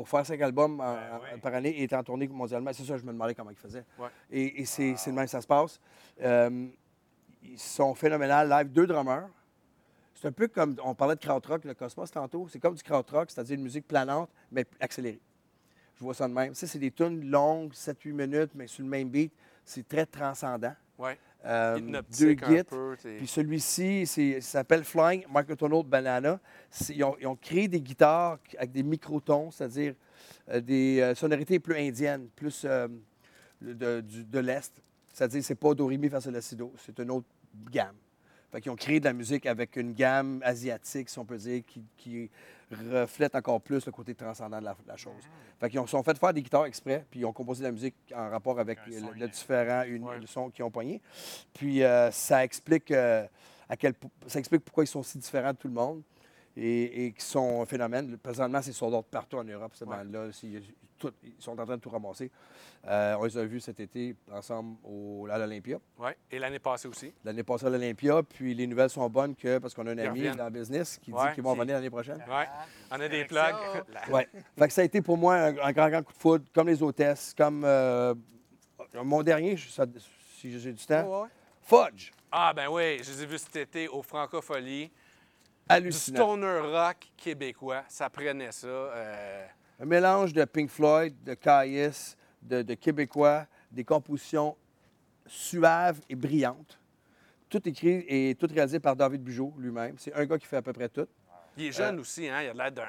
Pour 0.00 0.08
faire 0.08 0.24
cinq 0.24 0.40
albums 0.40 0.80
en- 0.80 0.94
Ben 0.94 1.20
en- 1.36 1.38
par 1.40 1.52
année 1.52 1.68
et 1.78 1.82
est 1.82 1.92
en 1.92 2.02
tournée 2.02 2.26
mondialement. 2.26 2.72
C'est 2.72 2.84
ça, 2.84 2.96
je 2.96 3.02
me 3.04 3.12
demandais 3.12 3.34
comment 3.34 3.50
ils 3.50 3.56
faisaient. 3.56 3.84
Ouais. 3.98 4.08
Et, 4.30 4.62
et 4.62 4.64
c'est 4.64 4.94
de 4.94 5.10
même 5.10 5.26
que 5.26 5.30
ça 5.30 5.42
se 5.42 5.46
passe. 5.46 5.78
Euh, 6.22 6.68
ils 7.42 7.58
sont 7.58 7.94
phénoménales 7.94 8.48
live, 8.48 8.72
deux 8.72 8.86
drummers. 8.86 9.28
C'est 10.14 10.28
un 10.28 10.32
peu 10.32 10.48
comme, 10.48 10.74
on 10.82 10.94
parlait 10.94 11.16
de 11.16 11.20
krautrock, 11.20 11.66
le 11.66 11.74
Cosmos 11.74 12.10
tantôt. 12.10 12.48
C'est 12.48 12.58
comme 12.58 12.74
du 12.76 12.82
krautrock, 12.82 13.30
c'est-à-dire 13.30 13.56
une 13.56 13.62
musique 13.62 13.86
planante, 13.86 14.30
mais 14.50 14.64
accélérée. 14.80 15.20
Je 15.96 16.02
vois 16.02 16.14
ça 16.14 16.26
de 16.26 16.32
même. 16.32 16.54
Ça, 16.54 16.66
c'est 16.66 16.78
des 16.78 16.92
tunes 16.92 17.28
longues, 17.30 17.74
7-8 17.74 18.12
minutes, 18.14 18.52
mais 18.54 18.68
sur 18.68 18.82
le 18.82 18.88
même 18.88 19.10
beat. 19.10 19.34
C'est 19.66 19.86
très 19.86 20.06
transcendant. 20.06 20.72
Ouais. 20.98 21.18
Euh, 21.44 22.02
deux 22.18 22.34
guides. 22.34 22.66
Puis 23.18 23.26
celui-ci, 23.26 24.06
s'appelle 24.40 24.84
Flying 24.84 25.24
Microtonal 25.34 25.82
Banana. 25.84 26.38
Ils 26.90 27.02
ont, 27.02 27.16
ils 27.20 27.26
ont 27.26 27.36
créé 27.36 27.66
des 27.68 27.80
guitares 27.80 28.38
avec 28.58 28.72
des 28.72 28.82
microtons, 28.82 29.50
c'est-à-dire 29.50 29.94
euh, 30.50 30.60
des 30.60 31.00
euh, 31.00 31.14
sonorités 31.14 31.58
plus 31.58 31.76
indiennes, 31.76 32.28
plus 32.34 32.64
euh, 32.64 32.88
de, 33.60 34.38
l'Est. 34.38 34.82
C'est-à-dire 35.12 35.42
c'est 35.44 35.54
pas 35.54 35.74
Do, 35.74 35.86
Ré, 35.86 35.96
Mi, 35.96 36.08
Fa, 36.08 36.20
Sol, 36.20 36.32
La, 36.32 36.40
Si, 36.40 36.56
Do. 36.56 36.72
C'est 36.84 36.98
une 36.98 37.10
autre 37.10 37.28
gamme. 37.70 37.96
Fait 38.52 38.60
qu'ils 38.60 38.70
ont 38.72 38.76
créé 38.76 38.98
de 39.00 39.04
la 39.04 39.12
musique 39.12 39.46
avec 39.46 39.76
une 39.76 39.92
gamme 39.92 40.40
asiatique, 40.44 41.08
si 41.08 41.18
on 41.18 41.24
peut 41.24 41.36
dire, 41.38 41.62
qui, 41.66 41.84
qui 41.96 42.30
reflète 42.92 43.34
encore 43.34 43.60
plus 43.60 43.84
le 43.86 43.92
côté 43.92 44.14
transcendant 44.14 44.58
de 44.60 44.64
la, 44.64 44.76
chose. 44.96 45.12
Fait 45.58 45.68
qu'ils 45.70 45.78
ont- 45.80 45.86
sont 45.86 46.02
fait 46.02 46.16
faire 46.18 46.32
des 46.32 46.42
guitares 46.42 46.66
exprès, 46.66 47.04
puis 47.10 47.20
ils 47.20 47.24
ont 47.24 47.32
composé 47.32 47.60
de 47.62 47.68
la 47.68 47.72
musique 47.72 47.94
en 48.14 48.28
rapport 48.30 48.58
avec 48.60 48.78
le, 48.86 49.18
le 49.18 49.28
différent 49.28 49.82
une, 49.86 50.04
Ouais. 50.04 50.18
le 50.18 50.26
son 50.26 50.50
qu'ils 50.50 50.64
ont 50.64 50.70
pogné. 50.70 51.00
Puis 51.54 51.82
euh, 51.82 52.10
ça 52.10 52.44
explique 52.44 52.90
euh, 52.90 53.26
à 53.68 53.76
quel 53.76 53.94
ça 54.26 54.38
explique 54.38 54.64
pourquoi 54.64 54.84
ils 54.84 54.88
sont 54.88 55.02
si 55.02 55.18
différents 55.18 55.52
de 55.52 55.56
tout 55.58 55.68
le 55.68 55.74
monde 55.74 56.02
et, 56.56 57.06
et 57.06 57.12
qu'ils 57.12 57.22
sont 57.22 57.62
un 57.62 57.66
phénomène. 57.66 58.16
Présentement, 58.18 58.60
c'est 58.62 58.72
sur 58.72 58.90
d'autres 58.90 59.08
partout 59.08 59.36
en 59.38 59.44
Europe, 59.44 59.72
ces 59.74 59.84
Ouais. 59.84 59.96
bandes-là. 59.96 60.28
C'est- 60.32 60.62
tout- 60.98 61.12
Ils 61.24 61.32
sont 61.38 61.58
en 61.58 61.64
train 61.64 61.76
de 61.76 61.80
tout 61.80 61.88
ramasser. 61.88 62.30
Euh, 62.86 63.16
on 63.18 63.24
les 63.24 63.38
a 63.38 63.44
vus 63.46 63.60
cet 63.60 63.80
été 63.80 64.14
ensemble 64.30 64.76
au, 64.84 65.26
à 65.30 65.38
l'Olympia. 65.38 65.78
Oui, 65.98 66.10
et 66.30 66.38
l'année 66.38 66.58
passée 66.58 66.88
aussi. 66.88 67.10
L'année 67.24 67.42
passée 67.42 67.64
à 67.66 67.70
l'Olympia, 67.70 68.22
puis 68.22 68.54
les 68.54 68.66
nouvelles 68.66 68.90
sont 68.90 69.08
bonnes 69.08 69.34
que, 69.34 69.56
parce 69.58 69.72
qu'on 69.72 69.86
a 69.86 69.92
un 69.92 69.94
Ils 69.94 70.00
ami 70.00 70.08
reviennent. 70.18 70.36
dans 70.36 70.44
le 70.44 70.50
business 70.50 70.98
qui 70.98 71.10
Ouais, 71.10 71.28
dit 71.28 71.34
qu'ils 71.36 71.42
vont 71.42 71.54
qui- 71.54 71.58
revenir 71.60 71.76
l'année 71.76 71.88
prochaine. 71.90 72.22
Oui, 72.28 72.44
on 72.90 73.00
a 73.00 73.08
des 73.08 73.24
plugs. 73.24 73.54
Fait 74.58 74.66
que 74.66 74.72
ça 74.74 74.82
a 74.82 74.84
été 74.84 75.00
pour 75.00 75.16
moi 75.16 75.36
un, 75.36 75.56
un 75.58 75.72
grand, 75.72 75.88
grand 75.88 76.02
coup 76.02 76.12
de 76.12 76.18
foudre, 76.18 76.44
comme 76.52 76.68
les 76.68 76.82
hôtesses, 76.82 77.32
comme 77.36 77.62
euh, 77.64 78.14
mon 79.02 79.22
dernier, 79.22 79.56
ça- 79.56 79.86
si 80.36 80.58
j'ai 80.58 80.72
du 80.72 80.84
temps. 80.84 81.22
Ouais. 81.22 81.28
Fudge. 81.62 82.10
Ah, 82.30 82.52
ben 82.54 82.68
oui, 82.70 82.98
je 83.02 83.10
les 83.12 83.22
ai 83.22 83.26
vus 83.26 83.38
cet 83.38 83.56
été 83.56 83.88
au 83.88 84.02
Francophonie. 84.02 84.90
Hallucinant. 85.70 86.16
stoner 86.36 86.58
rock 86.60 86.96
québécois. 87.16 87.84
Ça 87.88 88.10
prenait 88.10 88.52
ça. 88.52 88.66
euh, 88.66 89.46
Un 89.80 89.84
mélange 89.84 90.32
de 90.32 90.44
Pink 90.44 90.68
Floyd, 90.70 91.14
de 91.22 91.34
Caius, 91.34 92.16
de, 92.42 92.62
de 92.62 92.74
Québécois, 92.74 93.46
des 93.70 93.84
compositions 93.84 94.56
suaves 95.26 96.00
et 96.08 96.14
brillantes. 96.14 96.78
Tout 97.48 97.66
écrit 97.68 98.04
et 98.08 98.34
tout 98.38 98.46
réalisé 98.52 98.78
par 98.80 98.94
David 98.96 99.22
Bugeaud 99.22 99.54
lui-même. 99.58 99.96
C'est 99.98 100.12
un 100.14 100.24
gars 100.24 100.38
qui 100.38 100.46
fait 100.46 100.56
à 100.56 100.62
peu 100.62 100.72
près 100.72 100.88
tout. 100.88 101.06
Il 101.56 101.66
est 101.66 101.72
jeune 101.72 101.98
aussi, 101.98 102.28
hein? 102.28 102.42
Il 102.42 102.48
a 102.50 102.54
l'air 102.54 102.72
d'un. 102.72 102.82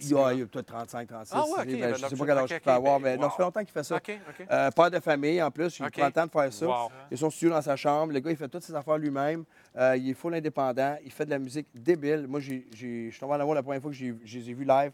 Il 0.00 0.14
a, 0.14 0.16
gars. 0.16 0.32
il 0.32 0.42
a 0.42 0.46
peut-être 0.46 0.66
35, 0.66 1.08
36. 1.08 1.32
Ah 1.34 1.44
ouais, 1.44 1.64
Ben, 1.64 1.94
je 1.94 2.04
ne 2.04 2.08
sais 2.08 2.16
pas 2.16 2.26
quel 2.26 2.38
âge 2.38 2.52
ok, 2.52 2.60
peut 2.60 2.70
avoir, 2.70 3.00
mais 3.00 3.16
non, 3.16 3.30
ça 3.30 3.36
fait 3.36 3.42
longtemps 3.42 3.60
qu'il 3.60 3.72
fait 3.72 3.82
ça. 3.82 3.96
OK, 3.96 4.18
OK. 4.28 4.46
Euh, 4.50 4.70
père 4.70 4.90
de 4.90 5.00
famille, 5.00 5.42
en 5.42 5.50
plus. 5.50 5.78
Il 5.78 5.90
prend 5.90 6.06
le 6.06 6.12
temps 6.12 6.26
de 6.26 6.30
faire 6.30 6.52
ça. 6.52 6.66
Wow. 6.66 6.90
Il 7.10 7.14
a 7.14 7.16
son 7.16 7.30
studio 7.30 7.50
dans 7.50 7.62
sa 7.62 7.76
chambre. 7.76 8.12
Le 8.12 8.20
gars, 8.20 8.30
il 8.30 8.36
fait 8.36 8.48
toutes 8.48 8.62
ses 8.62 8.74
affaires 8.74 8.98
lui-même. 8.98 9.44
Euh, 9.76 9.96
il 9.96 10.10
est 10.10 10.14
full 10.14 10.34
indépendant. 10.34 10.96
Il 11.04 11.12
fait 11.12 11.24
de 11.24 11.30
la 11.30 11.38
musique 11.38 11.66
débile. 11.74 12.26
Moi, 12.28 12.40
je 12.40 12.60
suis 12.74 13.16
tombé 13.18 13.34
en 13.34 13.40
amour 13.40 13.54
la 13.54 13.62
première 13.62 13.80
fois 13.80 13.90
que 13.90 13.96
je 13.96 14.38
les 14.38 14.50
ai 14.50 14.54
vus 14.54 14.64
live 14.64 14.92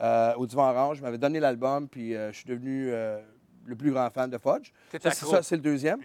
euh, 0.00 0.34
au 0.36 0.46
Divan 0.46 0.70
Orange. 0.70 0.98
Je 0.98 1.02
m'avais 1.02 1.18
donné 1.18 1.40
l'album, 1.40 1.88
puis 1.88 2.12
je 2.12 2.32
suis 2.32 2.46
devenu 2.46 2.90
le 2.90 3.76
plus 3.76 3.92
grand 3.92 4.10
fan 4.10 4.30
de 4.30 4.38
Fudge. 4.38 4.72
C'est, 4.90 5.12
ça, 5.12 5.42
c'est 5.42 5.56
le 5.56 5.62
deuxième. 5.62 6.00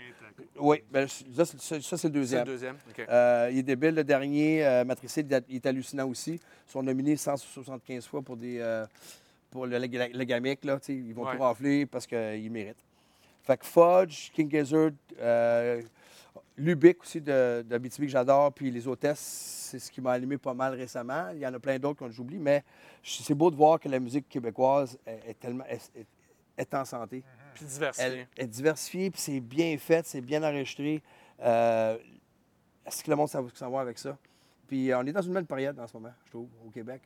Oui, 0.60 0.84
ben, 0.92 1.08
ça, 1.08 1.46
c'est, 1.46 1.60
ça, 1.62 1.82
ça, 1.82 1.82
c'est 1.82 1.92
le 1.92 1.98
C'est 1.98 2.08
le 2.08 2.10
deuxième. 2.12 2.46
deuxième. 2.46 2.76
Euh, 3.10 3.50
il 3.52 3.60
est 3.60 3.64
débile. 3.64 3.96
Le 3.96 4.04
dernier, 4.04 4.66
euh, 4.66 4.84
Matricide, 4.84 5.44
il 5.50 5.56
est- 5.58 5.66
hallucinant 5.66 6.08
aussi. 6.10 6.34
Ils 6.68 6.72
sont 6.72 6.84
nominés 6.84 7.16
175 7.16 8.06
fois 8.06 8.22
pour, 8.22 8.36
des, 8.36 8.58
euh, 8.60 8.86
pour 9.50 9.66
le, 9.66 9.78
le, 9.80 9.88
le 9.88 10.24
gamic. 10.26 10.64
Là, 10.66 10.78
ils 10.90 11.14
vont 11.14 11.24
Ouais. 11.26 11.36
tout 11.38 11.42
rafler 11.42 11.86
parce 11.86 12.06
qu'ils 12.06 12.52
méritent. 12.52 12.84
Fait 13.44 13.58
que 13.58 13.66
Fudge, 13.66 14.32
King 14.32 14.50
Gizzard, 14.50 14.92
Lubick 16.58 17.02
aussi 17.02 17.20
de, 17.22 17.66
de 17.68 17.78
BTB 17.78 18.04
que 18.04 18.08
j'adore, 18.08 18.52
puis 18.54 18.72
les 18.72 18.88
hôtesses, 18.88 19.20
c'est 19.20 19.80
ce 19.80 19.92
qui 19.92 20.00
m'a 20.00 20.14
allumé 20.14 20.38
pas 20.38 20.54
mal 20.54 20.74
récemment. 20.74 21.30
Il 21.34 21.40
y 21.40 21.48
en 21.48 21.54
a 21.54 21.60
plein 21.60 21.78
d'autres 21.78 22.06
que 22.08 22.12
j'oublie, 22.12 22.38
mais 22.40 22.64
c'est 23.04 23.34
beau 23.34 23.52
de 23.52 23.56
voir 23.58 23.78
que 23.80 23.90
la 23.90 24.00
musique 24.00 24.30
québécoise 24.30 24.98
est, 25.06 25.32
est 25.32 25.40
tellement 25.40 25.66
est, 26.58 26.74
en 26.74 26.86
santé. 26.86 27.24
Puis 27.56 27.66
diversifié. 27.66 28.28
Elle 28.36 28.44
est 28.44 28.48
diversifiée, 28.48 29.10
puis 29.10 29.22
c'est 29.22 29.40
bien 29.40 29.78
fait, 29.78 30.06
c'est 30.06 30.22
bien 30.22 30.44
enregistré. 30.44 31.02
Euh, 31.42 31.98
Est-ce 32.86 33.04
que 33.04 33.10
le 33.10 33.16
monde 33.16 33.30
s'en 33.30 33.70
va 33.72 33.82
avec 33.82 33.98
ça? 33.98 34.18
Puis 34.68 34.92
euh, 34.92 35.00
on 35.00 35.06
est 35.06 35.12
dans 35.12 35.22
une 35.22 35.34
belle 35.34 35.46
période 35.46 35.80
en 35.80 35.88
ce 35.88 35.94
moment, 35.98 36.14
je 36.26 36.32
trouve, 36.32 36.50
au 36.66 36.70
Québec. 36.70 37.02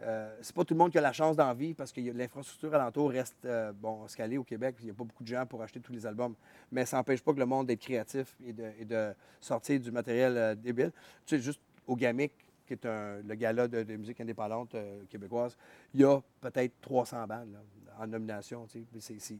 Euh, 0.00 0.36
c'est 0.40 0.54
pas 0.54 0.64
tout 0.64 0.74
le 0.74 0.78
monde 0.78 0.90
qui 0.90 0.98
a 0.98 1.00
la 1.00 1.12
chance 1.12 1.36
d'en 1.36 1.52
vivre 1.52 1.76
parce 1.76 1.92
que 1.92 2.00
l'infrastructure 2.00 2.74
alentour 2.74 3.10
reste 3.10 3.36
euh, 3.44 3.72
bon, 3.72 4.04
escalée 4.06 4.38
au 4.38 4.44
Québec. 4.44 4.76
Il 4.80 4.86
n'y 4.86 4.90
a 4.90 4.94
pas 4.94 5.04
beaucoup 5.04 5.22
de 5.22 5.28
gens 5.28 5.46
pour 5.46 5.62
acheter 5.62 5.80
tous 5.80 5.92
les 5.92 6.06
albums. 6.06 6.34
Mais 6.72 6.86
ça 6.86 6.96
n'empêche 6.96 7.22
pas 7.22 7.32
que 7.32 7.38
le 7.38 7.46
monde 7.46 7.66
d'être 7.66 7.80
créatif 7.80 8.36
et 8.44 8.52
de, 8.52 9.14
sortir 9.40 9.78
du 9.78 9.90
matériel 9.90 10.58
débile. 10.60 10.92
Tu 11.26 11.36
sais, 11.36 11.42
juste 11.42 11.60
au 11.86 11.94
GAMIC, 11.94 12.32
qui 12.66 12.72
est 12.72 12.86
un- 12.86 13.20
le 13.22 13.34
gala 13.34 13.68
de, 13.68 13.96
musique 13.96 14.20
indépendante 14.20 14.74
québécoise, 15.10 15.56
il 15.94 16.00
y 16.00 16.04
a 16.04 16.20
peut-être 16.40 16.72
300 16.80 17.26
bandes 17.26 17.58
en 17.98 18.06
nomination. 18.06 18.66
tu 18.66 18.84
sais. 18.98 19.16
C'est- 19.18 19.38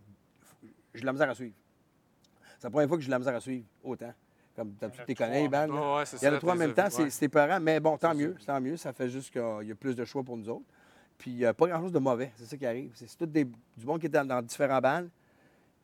j'ai 0.95 1.01
de 1.01 1.07
la 1.07 1.13
misère 1.13 1.31
à 1.31 1.35
suivre. 1.35 1.55
C'est 2.59 2.65
la 2.67 2.71
première 2.71 2.89
fois 2.89 2.97
que 2.97 3.03
j'ai 3.03 3.09
de 3.09 3.13
la 3.13 3.19
misère 3.19 3.35
à 3.35 3.41
suivre 3.41 3.65
autant. 3.83 4.13
Comme 4.55 4.75
tu 4.79 4.87
les 5.09 5.15
connais, 5.15 5.45
Il 5.45 5.51
y 6.25 6.29
en 6.29 6.35
a 6.35 6.39
trois 6.39 6.53
en 6.53 6.57
même 6.57 6.75
temps, 6.75 6.89
ouais. 6.99 7.11
c'est 7.11 7.25
épeurant, 7.25 7.59
mais 7.59 7.81
bon, 7.81 7.97
tant 7.97 8.15
mieux, 8.15 8.37
tant 8.45 8.61
mieux. 8.61 8.77
Ça 8.77 8.93
fait 8.93 9.09
juste 9.09 9.31
qu'il 9.33 9.67
y 9.69 9.73
a 9.73 9.75
plus 9.75 9.97
de 9.97 10.05
choix 10.05 10.23
pour 10.23 10.37
nous 10.37 10.49
autres. 10.49 10.67
Puis 11.17 11.31
il 11.31 11.37
n'y 11.39 11.47
a 11.47 11.55
pas 11.55 11.67
grand-chose 11.69 11.93
de 11.93 11.99
mauvais, 11.99 12.33
c'est 12.37 12.45
ça 12.45 12.57
qui 12.57 12.67
arrive. 12.67 12.93
C'est 12.95 13.17
tout 13.17 13.25
des, 13.27 13.45
du 13.45 13.87
monde 13.87 13.99
qui 14.01 14.07
est 14.07 14.11
dans, 14.11 14.27
dans 14.27 14.43
différents 14.43 14.81
bands, 14.81 15.07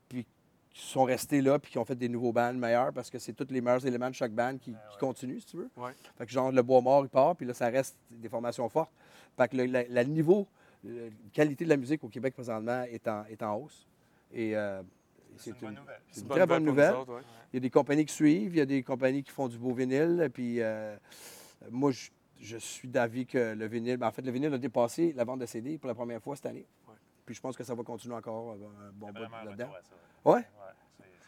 puis 0.09 0.27
qui 0.71 0.83
sont 0.87 1.05
restés 1.05 1.41
là, 1.41 1.59
puis 1.59 1.71
qui 1.73 1.79
ont 1.79 1.85
fait 1.85 1.95
des 1.95 2.09
nouveaux 2.09 2.33
bands 2.33 2.53
meilleurs, 2.53 2.93
parce 2.93 3.09
que 3.09 3.19
c'est 3.19 3.33
tous 3.33 3.47
les 3.51 3.61
meilleurs 3.63 3.85
éléments 3.87 4.11
de 4.11 4.15
chaque 4.15 4.33
band 4.33 4.59
qui, 4.59 4.73
qui 4.73 4.99
continuent, 4.99 5.39
si 5.41 5.47
tu 5.47 5.57
veux. 5.57 5.71
Ouais. 5.77 5.93
Fait 6.19 6.27
que 6.27 6.33
genre, 6.33 6.53
le 6.53 6.63
bois 6.63 6.81
mort, 6.83 7.05
il 7.05 7.09
part, 7.09 7.37
puis 7.37 7.47
là, 7.47 7.55
ça 7.55 7.69
reste 7.69 7.97
des 8.11 8.29
formations 8.29 8.69
fortes. 8.69 8.91
Fait 9.37 9.49
que 9.49 9.57
le 9.57 9.65
la- 9.67 9.85
la 9.89 10.05
niveau, 10.05 10.47
la 10.85 11.09
qualité 11.33 11.65
de 11.65 11.71
la 11.71 11.77
musique 11.79 12.05
au 12.05 12.09
Québec 12.09 12.35
présentement 12.35 12.83
est 12.83 13.07
en, 13.09 13.25
est 13.27 13.43
en 13.43 13.55
hausse. 13.57 13.87
Et 14.33 14.55
euh, 14.57 14.83
C'est 15.39 15.51
une 15.51 15.57
bonne 15.61 15.75
nouvelle. 15.75 16.01
c'est 16.11 16.21
une 16.21 16.27
bonne 16.27 16.37
très 16.39 16.47
bonne 16.47 16.65
nouvelle. 16.65 16.95
autres, 16.95 17.15
ouais. 17.15 17.23
Il 17.53 17.57
y 17.57 17.59
a 17.59 17.61
des 17.61 17.71
compagnies 17.71 18.05
qui 18.05 18.15
suivent, 18.15 18.55
il 18.55 18.59
y 18.59 18.61
a 18.61 18.67
des 18.67 18.83
compagnies 18.83 19.23
qui 19.23 19.31
font 19.31 19.49
du 19.49 19.59
beau 19.59 19.73
vinyle. 19.73 20.31
Puis 20.33 20.61
euh, 20.61 20.97
moi, 21.71 21.91
je, 21.93 22.11
je 22.41 22.57
suis 22.59 22.89
d'avis 22.89 23.27
que 23.27 23.55
le 23.55 23.67
vinyle, 23.67 23.97
ben, 23.97 24.09
en 24.09 24.13
fait, 24.13 24.23
le 24.23 24.31
vinyle 24.31 24.53
a 24.53 24.59
dépassé 24.59 25.13
la 25.17 25.25
vente 25.25 25.41
de 25.41 25.47
CD 25.47 25.79
pour 25.79 25.89
la 25.89 25.95
première 25.95 26.21
fois 26.23 26.37
cette 26.37 26.47
année. 26.47 26.67
Ouais. 26.87 26.95
Puis 27.25 27.35
je 27.35 27.41
pense 27.41 27.57
que 27.57 27.65
ça 27.65 27.75
va 27.75 27.83
continuer 27.83 28.15
encore 28.15 28.53
euh, 28.53 28.89
un 28.89 28.93
bon 28.93 29.09
bout 29.09 29.21
là-dedans. 29.45 29.71
ça. 29.83 30.31
Ouais, 30.31 30.35
Ouais, 30.37 30.43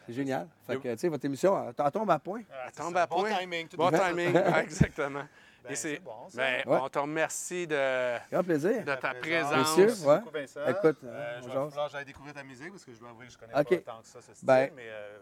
c'est- 0.06 0.12
génial. 0.12 0.48
Fait 0.66 0.76
que, 0.78 0.92
tu 0.92 0.98
sais, 0.98 1.08
votre 1.08 1.24
émission, 1.24 1.56
elle 1.68 1.74
elle 1.78 1.90
tombe 1.92 2.10
à 2.10 2.18
point. 2.18 2.42
Ah, 2.52 2.66
c'est 2.72 2.82
tombe 2.82 2.94
ça. 2.94 3.02
à 3.04 3.06
Bon 3.06 3.20
point. 3.20 3.30
timing. 3.38 3.68
tout 3.68 3.76
Bon 3.76 3.90
timing, 3.90 4.34
exactement. 4.62 5.22
Ben, 5.64 5.76
c'est- 5.76 5.98
bon, 6.00 6.28
ça. 6.28 6.38
Ben, 6.38 6.62
Ouais. 6.66 6.78
On 6.82 6.88
te 6.88 6.98
remercie 6.98 7.66
de, 7.66 8.18
Grand 8.32 8.42
plaisir. 8.42 8.84
de 8.84 8.94
ta 8.94 9.14
présence. 9.14 9.76
Merci 9.78 10.04
ouais. 10.06 10.18
beaucoup, 10.18 10.30
Vincent. 10.30 10.60
Écoute, 10.66 10.98
Euh, 11.04 11.08
euh, 11.08 11.40
je 11.42 11.48
vais 11.48 11.88
j'aille 11.92 12.04
découvrir 12.04 12.34
ta 12.34 12.42
musique 12.42 12.70
parce 12.70 12.84
que 12.84 12.92
je 12.94 12.98
dois 12.98 13.10
avouer 13.10 13.26
que 13.26 13.32
je 13.32 13.38
connais 13.38 13.54
OK. 13.58 13.68
pas 13.82 13.92
tant 13.92 14.00
que 14.00 14.06
ça 14.06 14.20
ce 14.20 14.32
style, 14.34 14.46
Ben- 14.46 14.70
mais 14.74 14.86
euh, 14.88 15.18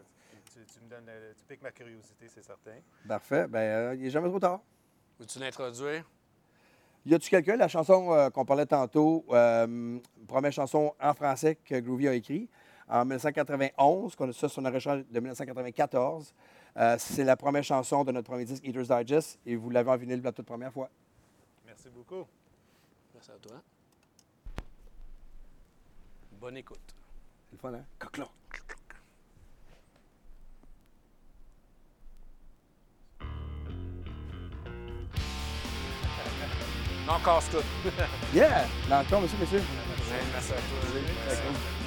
tu, 0.53 0.65
tu 0.65 0.81
me 0.85 0.89
donnes, 0.89 1.07
euh, 1.09 1.33
tu 1.37 1.45
piques 1.45 1.63
ma 1.63 1.71
curiosité, 1.73 2.27
c'est 2.29 2.43
certain. 2.45 2.77
Parfait. 3.07 3.47
Ben, 3.49 3.59
euh, 3.59 3.95
il 3.97 4.03
n'est 4.03 4.11
jamais 4.11 4.29
trop 4.29 4.39
tard. 4.41 4.61
Veux-tu 5.19 5.39
l'introduire? 5.41 6.05
Y 7.07 7.15
a-tu 7.15 7.31
quelqu'un, 7.31 7.57
la 7.57 7.69
chanson 7.69 8.13
euh, 8.13 8.29
qu'on 8.31 8.45
parlait 8.45 8.67
tantôt, 8.67 9.25
euh, 9.31 9.99
première 10.27 10.53
chanson 10.53 10.95
en 11.01 11.15
français 11.15 11.57
que 11.57 11.79
Groovy 11.81 12.07
a 12.09 12.13
écrit? 12.15 12.49
En 12.89 13.05
1991, 13.05 14.17
qu'on 14.17 14.29
a 14.29 14.33
ça 14.33 14.49
sur 14.49 14.63
un 14.63 14.67
enregistrement 14.67 15.03
de 15.11 15.21
1994. 15.21 16.35
Euh, 16.77 16.97
c'est 16.99 17.25
la 17.25 17.37
première 17.37 17.65
chanson 17.65 18.05
de 18.05 18.13
notre 18.13 18.29
premier 18.29 18.45
disque, 18.45 18.65
Eater's 18.67 18.89
Digest, 18.89 19.39
et 19.45 19.57
vous 19.57 19.71
l'avez 19.71 19.91
en 19.91 19.97
vinyle 19.97 20.21
pour 20.21 20.27
la 20.27 20.33
toute 20.33 20.47
première 20.47 20.73
fois. 20.73 20.89
Merci 21.67 21.89
beaucoup. 21.91 22.27
Merci 23.15 23.31
à 23.31 23.35
toi. 23.35 23.61
Bonne 26.41 26.57
écoute. 26.57 26.95
C'est 27.51 27.57
le 27.57 27.59
fun, 27.59 27.75
hein? 27.75 27.85
Non, 37.09 37.19
casse 37.25 37.49
tout. 37.51 37.65
Yeah! 38.35 38.67
L'encore, 38.91 39.23
monsieur, 39.23 39.39
monsieur. 39.39 39.63
Merci 40.33 40.53
à 40.53 40.57
toi. 40.57 41.78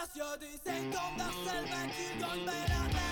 Ramasse, 0.00 0.16
y'a 0.16 0.36
des 0.36 0.56
symptômes 0.56 1.16
d'harcèlement, 1.16 1.92
tu 1.92 2.18
gagnes 2.20 3.09